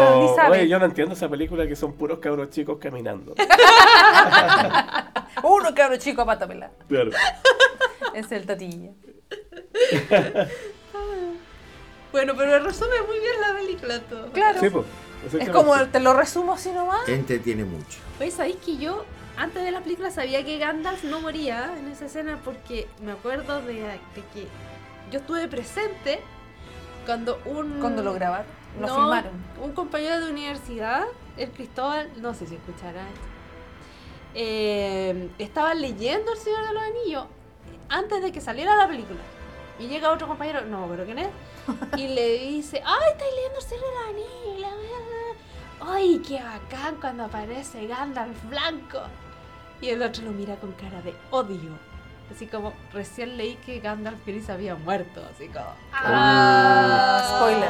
oye, 0.49 0.69
yo 0.69 0.79
no 0.79 0.85
entiendo 0.85 1.15
esa 1.15 1.27
película 1.27 1.67
que 1.67 1.75
son 1.75 1.97
puros 1.97 2.19
cabros 2.19 2.49
chicos 2.49 2.77
caminando. 2.79 3.35
Uno 5.43 5.75
cabro 5.75 5.97
chico 5.97 6.21
a 6.21 6.25
pata 6.25 6.47
pelada. 6.47 6.71
Claro. 6.87 7.11
Es 8.13 8.31
el 8.31 8.45
tatilla. 8.45 8.91
Bueno, 12.13 12.35
pero 12.37 12.59
resume 12.59 13.01
muy 13.05 13.19
bien 13.19 13.33
la 13.41 13.53
película 13.59 13.99
todo. 13.99 14.31
Claro. 14.31 14.61
Sí, 14.61 14.69
pues. 14.69 14.85
Es 15.41 15.49
como, 15.49 15.75
te 15.87 15.99
lo 15.99 16.13
resumo 16.13 16.53
así 16.53 16.71
nomás. 16.71 17.05
Entretiene 17.09 17.65
mucho. 17.65 17.99
Oye, 18.21 18.31
¿sabéis 18.31 18.55
que 18.65 18.77
yo 18.77 19.03
antes 19.37 19.63
de 19.63 19.71
la 19.71 19.81
película 19.81 20.11
sabía 20.11 20.43
que 20.45 20.57
Gandalf 20.57 21.03
no 21.03 21.21
moría 21.21 21.73
en 21.77 21.87
esa 21.87 22.05
escena 22.05 22.39
porque 22.43 22.87
me 23.01 23.11
acuerdo 23.11 23.61
de, 23.61 23.73
de 23.75 24.23
que 24.33 24.47
yo 25.11 25.19
estuve 25.19 25.47
presente 25.47 26.19
cuando 27.05 27.39
un... 27.45 27.79
Cuando 27.79 28.03
lo 28.03 28.13
grabaron, 28.13 28.45
lo 28.79 28.87
No, 28.87 28.95
filmaron. 28.95 29.31
Un 29.61 29.73
compañero 29.73 30.23
de 30.25 30.31
universidad, 30.31 31.03
el 31.37 31.49
Cristóbal, 31.51 32.09
no 32.17 32.33
sé 32.33 32.47
si 32.47 32.55
escuchará 32.55 33.01
esto, 33.01 33.27
eh, 34.33 35.29
estaba 35.39 35.73
leyendo 35.73 36.31
El 36.31 36.37
Señor 36.37 36.65
de 36.67 36.73
los 36.73 36.83
Anillos 36.83 37.25
antes 37.89 38.21
de 38.21 38.31
que 38.31 38.39
saliera 38.39 38.75
la 38.75 38.87
película. 38.87 39.19
Y 39.79 39.87
llega 39.87 40.11
otro 40.11 40.27
compañero, 40.27 40.61
no, 40.61 40.87
pero 40.89 41.05
¿quién 41.05 41.17
es? 41.19 41.29
Y 41.97 42.07
le 42.07 42.37
dice, 42.37 42.81
¡ay, 42.85 43.11
estáis 43.11 43.31
leyendo 43.35 43.59
El 43.59 43.65
Señor 43.65 43.83
de 43.83 43.91
los 43.91 44.07
Anillos! 44.09 45.20
La 45.81 45.85
verdad". 45.85 45.95
¡Ay, 45.97 46.21
qué 46.27 46.41
bacán 46.41 46.95
cuando 46.99 47.25
aparece 47.25 47.87
Gandalf 47.87 48.37
blanco! 48.49 49.01
Y 49.81 49.89
el 49.89 50.01
otro 50.01 50.25
lo 50.25 50.31
mira 50.31 50.55
con 50.55 50.71
cara 50.73 51.01
de 51.01 51.15
odio. 51.31 51.71
Así 52.31 52.47
como, 52.47 52.73
recién 52.93 53.35
leí 53.35 53.55
que 53.55 53.79
Gandalf 53.79 54.25
Gris 54.25 54.49
había 54.49 54.75
muerto, 54.75 55.21
así 55.33 55.47
como... 55.47 55.73
Ah, 55.91 57.35
spoiler. 57.37 57.69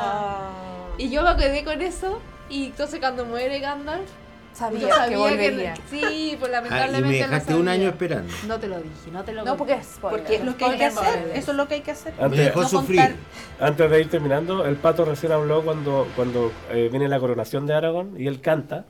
Y 0.98 1.10
yo 1.10 1.24
me 1.24 1.36
quedé 1.36 1.64
con 1.64 1.82
eso 1.82 2.22
Y 2.48 2.68
entonces 2.68 3.00
cuando 3.00 3.26
muere 3.26 3.60
Gandalf, 3.60 4.10
Sabía, 4.54 4.90
sabía 4.94 5.04
que 5.06 5.10
que, 5.12 5.18
volvería. 5.18 5.76
sí, 5.90 6.36
pues 6.40 6.44
Ah, 6.44 6.48
y 6.48 6.52
lamentablemente 6.52 7.08
me 7.08 7.20
no 7.22 7.28
dejaste 7.32 7.56
un 7.56 7.68
año 7.68 7.88
esperando. 7.90 8.34
No 8.48 8.60
te 8.60 8.68
lo 8.68 8.78
dije, 8.78 9.12
no 9.12 9.24
te 9.24 9.32
lo 9.34 9.46
No, 9.46 9.58
porque 9.58 9.74
es 9.74 9.86
spoiler. 9.86 10.20
Porque 10.20 10.36
es 10.36 10.44
lo 10.46 10.58
que 10.58 10.66
hay 10.66 10.78
que 10.78 10.86
hacer. 10.86 11.32
Eso 11.36 11.52
es 11.52 11.58
lo 11.58 11.68
que 11.68 11.74
hay 11.76 11.82
que 11.82 11.92
hacer. 11.92 12.14
Me 12.18 12.24
Antes, 12.26 12.40
dejó 12.46 12.62
no 12.62 12.68
sufrir. 12.70 13.00
contar. 13.02 13.16
antes 13.60 13.90
de 13.90 14.02
ir 14.02 14.10
terminando, 14.10 14.66
el 14.66 14.76
pato 14.76 15.06
recién 15.06 15.32
habló 15.32 15.62
cuando, 15.64 16.08
cuando 16.16 16.52
eh, 16.72 16.90
viene 16.92 17.08
la 17.08 17.20
coronación 17.20 17.66
de 17.66 17.74
Aragón 17.74 18.16
y 18.18 18.28
él 18.28 18.42
canta. 18.42 18.86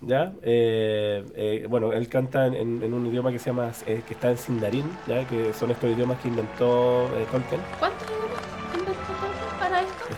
¿Ya? 0.00 0.32
Eh, 0.42 1.24
eh, 1.34 1.66
bueno, 1.68 1.92
él 1.94 2.08
canta 2.08 2.46
en, 2.46 2.54
en- 2.54 2.82
en 2.82 2.92
un 2.92 3.06
idioma 3.06 3.30
que 3.32 3.38
se 3.38 3.46
llama, 3.50 3.70
eh, 3.86 4.02
que 4.06 4.12
está 4.12 4.30
en 4.30 4.36
Sindarin, 4.36 4.84
¿ya? 5.06 5.26
Que 5.26 5.54
son 5.54 5.70
estos 5.70 5.90
idiomas 5.90 6.18
que 6.20 6.28
inventó 6.28 7.04
eh, 7.16 7.24
Tolkien. 7.32 7.60
¿Cuántos 7.78 8.06
idiomas 8.08 8.23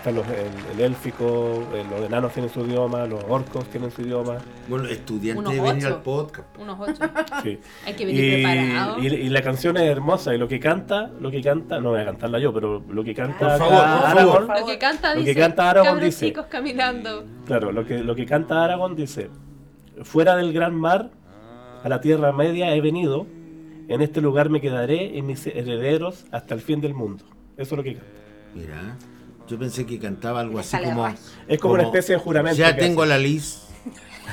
Están 0.06 0.14
los, 0.22 0.26
el, 0.28 0.78
el 0.78 0.80
élfico, 0.86 1.64
eh, 1.74 1.84
los 1.90 2.00
enanos 2.06 2.32
tienen 2.32 2.48
su 2.48 2.60
idioma, 2.64 3.06
los 3.06 3.24
orcos 3.28 3.64
tienen 3.70 3.90
su 3.90 4.02
idioma. 4.02 4.36
Bueno, 4.68 4.86
estudiante 4.88 5.40
Unos 5.40 5.52
de 5.52 5.60
venir 5.60 5.84
ocho. 5.86 5.94
al 5.96 6.02
podcast. 6.02 6.58
Unos 6.60 6.78
ocho. 6.78 7.02
Sí. 7.42 7.58
Hay 7.84 7.94
que 7.94 8.06
venir 8.06 8.24
Y, 8.24 8.42
preparado. 8.44 8.98
y- 9.00 9.06
y 9.08 9.28
la 9.30 9.42
canción 9.42 9.76
es 9.78 9.82
hermosa 9.82 10.32
y 10.32 10.38
lo 10.38 10.46
que 10.46 10.60
canta, 10.60 11.10
lo 11.20 11.28
que 11.32 11.42
canta, 11.42 11.80
no 11.80 11.90
voy 11.90 12.00
a 12.02 12.04
cantarla 12.04 12.38
yo, 12.38 12.52
pero 12.54 12.84
lo 12.88 13.02
que 13.02 13.14
canta 13.14 13.58
Por 13.58 13.58
favor, 13.58 13.68
por 13.70 14.06
Aragorn, 14.06 14.46
favor. 14.46 14.60
Lo 14.60 14.66
que 14.68 14.78
canta 14.78 15.12
Lo 15.14 15.20
dice. 15.22 15.34
que 15.34 15.40
canta 15.40 15.70
Aragorn 15.70 15.94
cabros 15.94 16.04
dice. 16.04 16.26
chicos 16.26 16.46
caminando. 16.46 17.24
claro, 17.44 17.72
lo 17.72 17.84
que, 17.84 17.98
lo 17.98 18.14
que 18.14 18.26
canta 18.26 18.62
Aragorn 18.64 18.94
dice, 18.94 19.28
fuera 20.04 20.36
del 20.36 20.52
gran 20.52 20.72
mar, 20.76 21.10
a 21.82 21.88
la 21.88 22.00
tierra 22.00 22.30
media 22.30 22.72
he 22.76 22.80
venido, 22.80 23.26
en 23.88 24.00
este 24.02 24.20
lugar 24.20 24.50
me 24.50 24.60
quedaré 24.60 25.04
y 25.16 25.22
mis 25.22 25.44
herederos 25.48 26.26
hasta 26.30 26.54
el 26.54 26.60
fin 26.60 26.80
del 26.80 26.94
mundo. 26.94 27.24
Eso 27.56 27.74
es 27.74 27.76
lo 27.78 27.82
que 27.82 27.94
canta. 27.94 28.10
Mira, 28.54 28.96
yo 29.46 29.58
pensé 29.58 29.86
que 29.86 29.98
cantaba 29.98 30.40
algo 30.40 30.58
así 30.58 30.76
como. 30.78 31.06
Es 31.48 31.58
como, 31.60 31.74
una 31.74 31.84
especie 31.84 32.14
de 32.16 32.20
juramento. 32.20 32.58
Ya 32.58 32.76
tengo 32.76 33.02
hace. 33.02 33.08
la 33.10 33.18
Liz. 33.18 33.62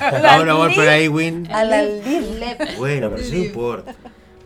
Ahora 0.00 0.54
voy 0.54 0.74
por 0.74 0.88
ahí, 0.88 1.08
Win. 1.08 1.48
A 1.52 1.64
la 1.64 1.84
Bueno, 2.78 3.10
pero 3.10 3.28
no 3.28 3.36
importa. 3.36 3.94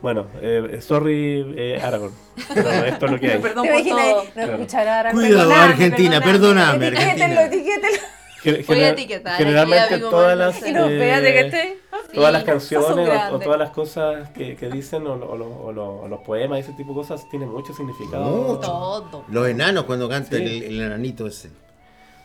Bueno, 0.01 0.29
eh, 0.41 0.79
sorry 0.81 1.55
eh, 1.57 1.81
Aragorn, 1.83 2.13
pero 2.55 2.71
esto 2.85 3.07
es 3.07 3.13
lo 3.13 3.19
que 3.19 3.33
hay. 3.33 3.39
Perdón 3.41 3.67
¿Te 3.67 3.73
por 3.73 3.83
todo. 3.83 4.25
No 4.25 4.31
Claro. 4.33 4.53
escuchar 4.53 5.07
a 5.07 5.11
Cuidado, 5.11 5.53
Argentina, 5.53 6.21
perdóname, 6.21 6.89
Etiquétenlo, 6.89 7.41
Argentina. 7.41 7.75
etiquétenlo. 7.75 8.18
Gen- 8.43 8.65
Voy 8.67 8.81
a 8.81 8.89
etiquetar, 8.91 9.37
generalmente 9.37 9.95
a 9.95 9.97
Vigo 9.97 10.11
todas 10.11 10.39
las, 10.39 10.61
no, 10.63 10.89
eh, 10.89 11.79
todas 12.15 12.33
las 12.33 12.45
canciones 12.45 13.11
o- 13.33 13.39
todas 13.41 13.59
las 13.59 13.71
cosas 13.71 14.29
que, 14.31 14.55
que 14.57 14.69
dicen 14.71 15.07
o, 15.07 15.15
o 15.15 15.37
lo- 15.37 15.57
o 15.61 15.73
lo- 15.73 15.97
o 16.03 16.09
los 16.09 16.21
poemas 16.21 16.59
y 16.59 16.61
ese 16.63 16.73
tipo 16.75 16.91
de 16.93 16.97
cosas 17.01 17.29
tienen 17.31 17.49
mucho 17.49 17.75
significado. 17.75 18.25
Mucho. 18.25 18.61
Todo. 18.61 19.25
Los 19.29 19.49
enanos 19.49 19.85
cuando 19.85 20.09
canta 20.09 20.37
Sí. 20.37 20.43
el, 20.43 20.63
el 20.63 20.81
enanito 20.83 21.27
ese. 21.27 21.51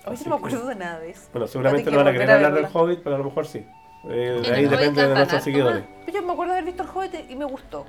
Hoy 0.06 0.18
no 0.26 0.30
me 0.32 0.36
acuerdo 0.36 0.68
de 0.68 0.76
nada 0.76 1.00
de 1.00 1.10
eso. 1.12 1.22
Bueno, 1.32 1.48
seguramente 1.48 1.90
no 1.90 1.98
van 1.98 2.08
a 2.08 2.12
querer 2.12 2.30
a 2.32 2.36
hablar 2.36 2.54
del. 2.54 2.68
Hobbit, 2.72 3.00
pero 3.04 3.16
a 3.16 3.20
lo 3.20 3.26
mejor 3.26 3.48
sí. 3.48 3.66
Eh, 4.10 4.42
En 4.46 4.54
ahí 4.54 4.64
depende 4.66 4.86
de 4.86 4.96
cantan 4.96 5.14
nuestros 5.16 5.44
seguidores. 5.44 5.84
Pero 6.06 6.20
yo 6.20 6.28
me 6.28 6.34
acuerdo 6.34 6.54
de 6.54 6.60
haber 6.60 6.74
visto 6.74 6.84
el 6.84 6.90
Hobbit 6.90 7.32
y 7.32 7.36
me 7.36 7.46
gustó. 7.46 7.86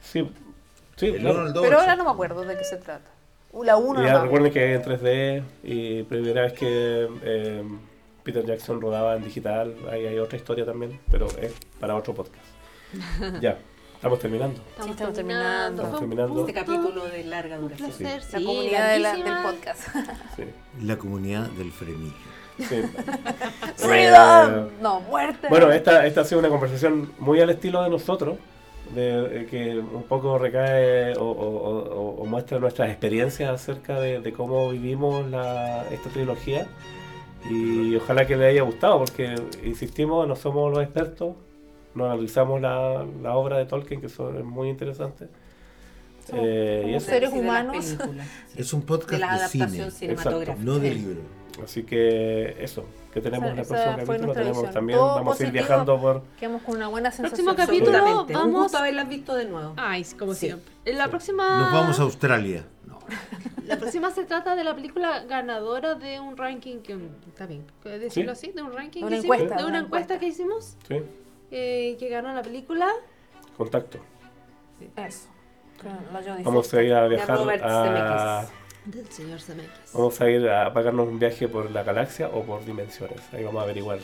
Sí, 0.00 0.30
sí, 0.96 1.06
El 1.06 1.18
claro. 1.20 1.38
uno, 1.38 1.46
el 1.48 1.52
dos, 1.52 1.62
Pero 1.64 1.80
ahora 1.80 1.96
no 1.96 2.04
me 2.04 2.10
acuerdo 2.10 2.42
de 2.44 2.56
qué 2.56 2.64
se 2.64 2.76
trata. 2.76 3.10
La 3.64 3.76
1 3.76 4.02
Y 4.02 4.06
ya 4.06 4.22
recuerden 4.22 4.52
que 4.52 4.74
en 4.74 4.82
3D 4.82 5.42
y 5.64 6.02
primera 6.04 6.42
vez 6.42 6.52
que 6.52 7.08
eh, 7.22 7.62
Peter 8.22 8.44
Jackson 8.44 8.80
rodaba 8.80 9.16
en 9.16 9.24
digital, 9.24 9.74
ahí 9.90 10.06
hay 10.06 10.18
otra 10.18 10.36
historia 10.36 10.64
también, 10.64 10.98
pero 11.10 11.26
es 11.40 11.52
para 11.80 11.94
otro 11.96 12.14
podcast. 12.14 12.44
ya, 13.40 13.58
estamos 13.94 14.18
terminando. 14.18 14.60
Estamos, 14.70 14.90
estamos 14.92 15.14
terminando. 15.14 16.40
Este 16.40 16.52
capítulo 16.54 17.06
de 17.06 17.24
larga 17.24 17.56
Un 17.58 17.62
duración. 17.68 17.90
La 18.02 18.20
sí, 18.20 18.44
comunidad 18.44 18.92
de 18.92 18.98
la- 18.98 19.12
del 19.14 19.42
podcast. 19.42 19.80
Sí, 20.36 20.44
La 20.82 20.96
comunidad 20.96 21.46
del 21.50 21.72
fremillo. 21.72 22.14
sí. 22.58 22.64
Eh, 22.70 22.88
¡Freedom! 23.76 24.68
No, 24.82 25.00
muerte. 25.02 25.46
Bueno, 25.48 25.70
esta, 25.70 26.04
esta 26.06 26.22
ha 26.22 26.24
sido 26.24 26.40
una 26.40 26.48
conversación 26.48 27.12
muy 27.18 27.40
al 27.40 27.50
estilo 27.50 27.82
de 27.82 27.90
nosotros, 27.90 28.36
de, 28.94 29.42
eh, 29.42 29.46
que 29.50 29.78
un 29.78 30.02
poco 30.04 30.38
recae 30.38 31.14
o, 31.16 31.22
o- 31.22 31.94
o- 31.94 32.22
o 32.22 32.26
muestra 32.26 32.58
nuestras 32.58 32.88
experiencias 32.90 33.50
acerca 33.50 34.00
de, 34.00 34.20
de 34.20 34.32
cómo 34.32 34.70
vivimos 34.70 35.28
la, 35.30 35.84
esta 35.90 36.10
trilogía. 36.10 36.66
Y 37.50 37.94
ojalá 37.96 38.26
que 38.26 38.36
les 38.36 38.48
haya 38.50 38.62
gustado, 38.62 38.98
porque 38.98 39.34
insistimos, 39.64 40.26
no 40.26 40.34
somos 40.36 40.72
los 40.72 40.82
expertos, 40.82 41.34
no 41.94 42.04
analizamos 42.06 42.60
la, 42.60 43.06
la 43.22 43.34
obra 43.36 43.58
de 43.58 43.66
Tolkien, 43.66 44.00
que 44.00 44.06
eso 44.08 44.36
es 44.36 44.44
muy 44.44 44.68
interesante. 44.68 45.28
Somos 46.26 46.44
Eh, 46.44 46.78
y 46.80 46.82
como 46.84 46.96
eso. 46.96 47.06
seres 47.06 47.32
humanos. 47.32 47.96
Es 48.56 48.72
un 48.72 48.80
De 48.80 48.86
podcast 48.86 49.20
la 49.20 49.26
de, 49.28 49.32
adaptación 49.38 49.70
cine, 49.70 49.90
cinematográfica. 49.90 50.64
no 50.64 50.78
de 50.78 50.94
libro. 50.94 51.20
Así 51.64 51.82
que 51.84 52.56
eso, 52.60 52.84
que 53.12 53.20
tenemos 53.20 53.50
Esa- 53.50 53.52
en 53.52 53.58
el 53.60 53.66
próximo 53.66 53.96
capítulo, 54.06 54.32
tenemos 54.34 54.56
visión. 54.58 54.74
también, 54.74 54.98
Todo 54.98 55.14
vamos 55.14 55.40
a 55.40 55.44
ir 55.44 55.50
viajando 55.52 56.00
por... 56.00 56.22
Quedamos 56.38 56.62
con 56.62 56.76
una 56.76 56.88
buena 56.88 57.10
sensación. 57.10 57.44
Próximo 57.46 57.54
capítulo. 57.66 57.96
Absolutamente. 57.98 58.36
Un 58.36 58.40
vamos- 58.42 58.62
gusto 58.64 58.78
haberlas 58.78 59.08
visto 59.08 59.34
de 59.34 59.44
nuevo. 59.46 59.74
Ay, 59.76 60.04
como 60.18 60.34
Sí. 60.34 60.46
siempre. 60.46 60.72
En 60.84 60.98
la 60.98 61.08
próxima. 61.08 61.58
Nos 61.60 61.72
vamos 61.72 61.98
a 61.98 62.02
Australia. 62.02 62.64
No. 62.86 62.98
La 63.66 63.76
próxima 63.76 64.10
se 64.10 64.24
trata 64.24 64.54
de 64.56 64.64
la 64.64 64.74
película 64.74 65.24
ganadora 65.24 65.94
de 65.94 66.20
un 66.20 66.36
ranking 66.36 66.78
que 66.80 66.98
está 67.28 67.46
bien, 67.46 67.64
¿puedes 67.82 68.00
decirlo 68.00 68.32
así? 68.32 68.52
De 68.52 68.62
un 68.62 68.72
ranking 68.72 69.00
De 69.00 69.06
una 69.06 69.16
que 69.16 69.18
hicimos, 69.20 69.36
encuesta, 69.36 69.56
de 69.56 69.62
una 69.64 69.70
una 69.70 69.78
encuesta 69.86 70.14
encuesta. 70.14 70.18
que 70.20 70.26
hicimos 70.26 70.76
¿sí? 70.88 71.02
eh, 71.50 71.96
que 71.98 72.08
ganó 72.08 72.32
la 72.34 72.42
película. 72.42 72.88
Contacto. 73.56 73.98
Eso. 74.96 75.28
Vamos 76.44 76.72
a 76.74 76.82
ir 76.82 76.92
a 76.94 77.06
viajar 77.08 77.36
Robert 77.38 77.62
a... 77.64 78.46
Del 78.84 79.06
señor 79.10 79.40
Zemeckis. 79.40 79.92
Vamos 79.92 80.20
a 80.20 80.30
ir 80.30 80.48
a 80.48 80.72
pagarnos 80.72 81.08
un 81.08 81.18
viaje 81.18 81.48
por 81.48 81.70
la 81.70 81.82
galaxia 81.82 82.28
o 82.28 82.42
por 82.42 82.64
dimensiones. 82.64 83.20
Ahí 83.32 83.44
vamos 83.44 83.60
a 83.60 83.64
averiguar. 83.64 83.98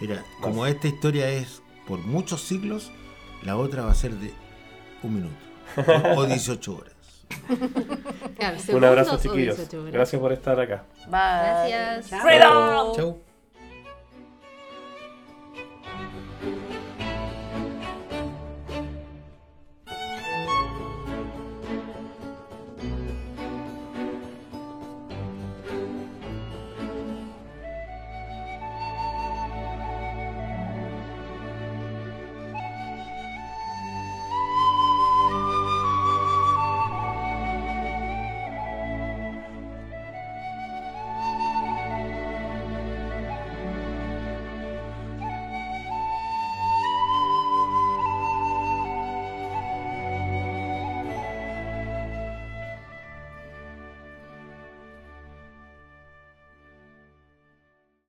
Mira, 0.00 0.24
como 0.40 0.66
esta 0.66 0.88
historia 0.88 1.28
es 1.30 1.62
por 1.86 1.98
muchos 2.00 2.42
siglos, 2.42 2.90
la 3.42 3.56
otra 3.56 3.84
va 3.84 3.92
a 3.92 3.94
ser 3.94 4.12
de 4.12 4.32
un 5.02 5.14
minuto. 5.14 5.36
O, 6.16 6.20
o 6.20 6.26
18 6.26 6.76
horas. 6.76 6.94
Claro, 8.36 8.58
Un 8.68 8.84
abrazo, 8.84 9.16
chiquillos. 9.18 9.56
18 9.56 9.80
horas. 9.80 9.92
Gracias 9.92 10.20
por 10.20 10.32
estar 10.32 10.60
acá. 10.60 10.84
Bye. 11.06 11.70
Gracias. 11.70 12.20
Freedom. 12.22 12.94
Chau. 12.96 13.23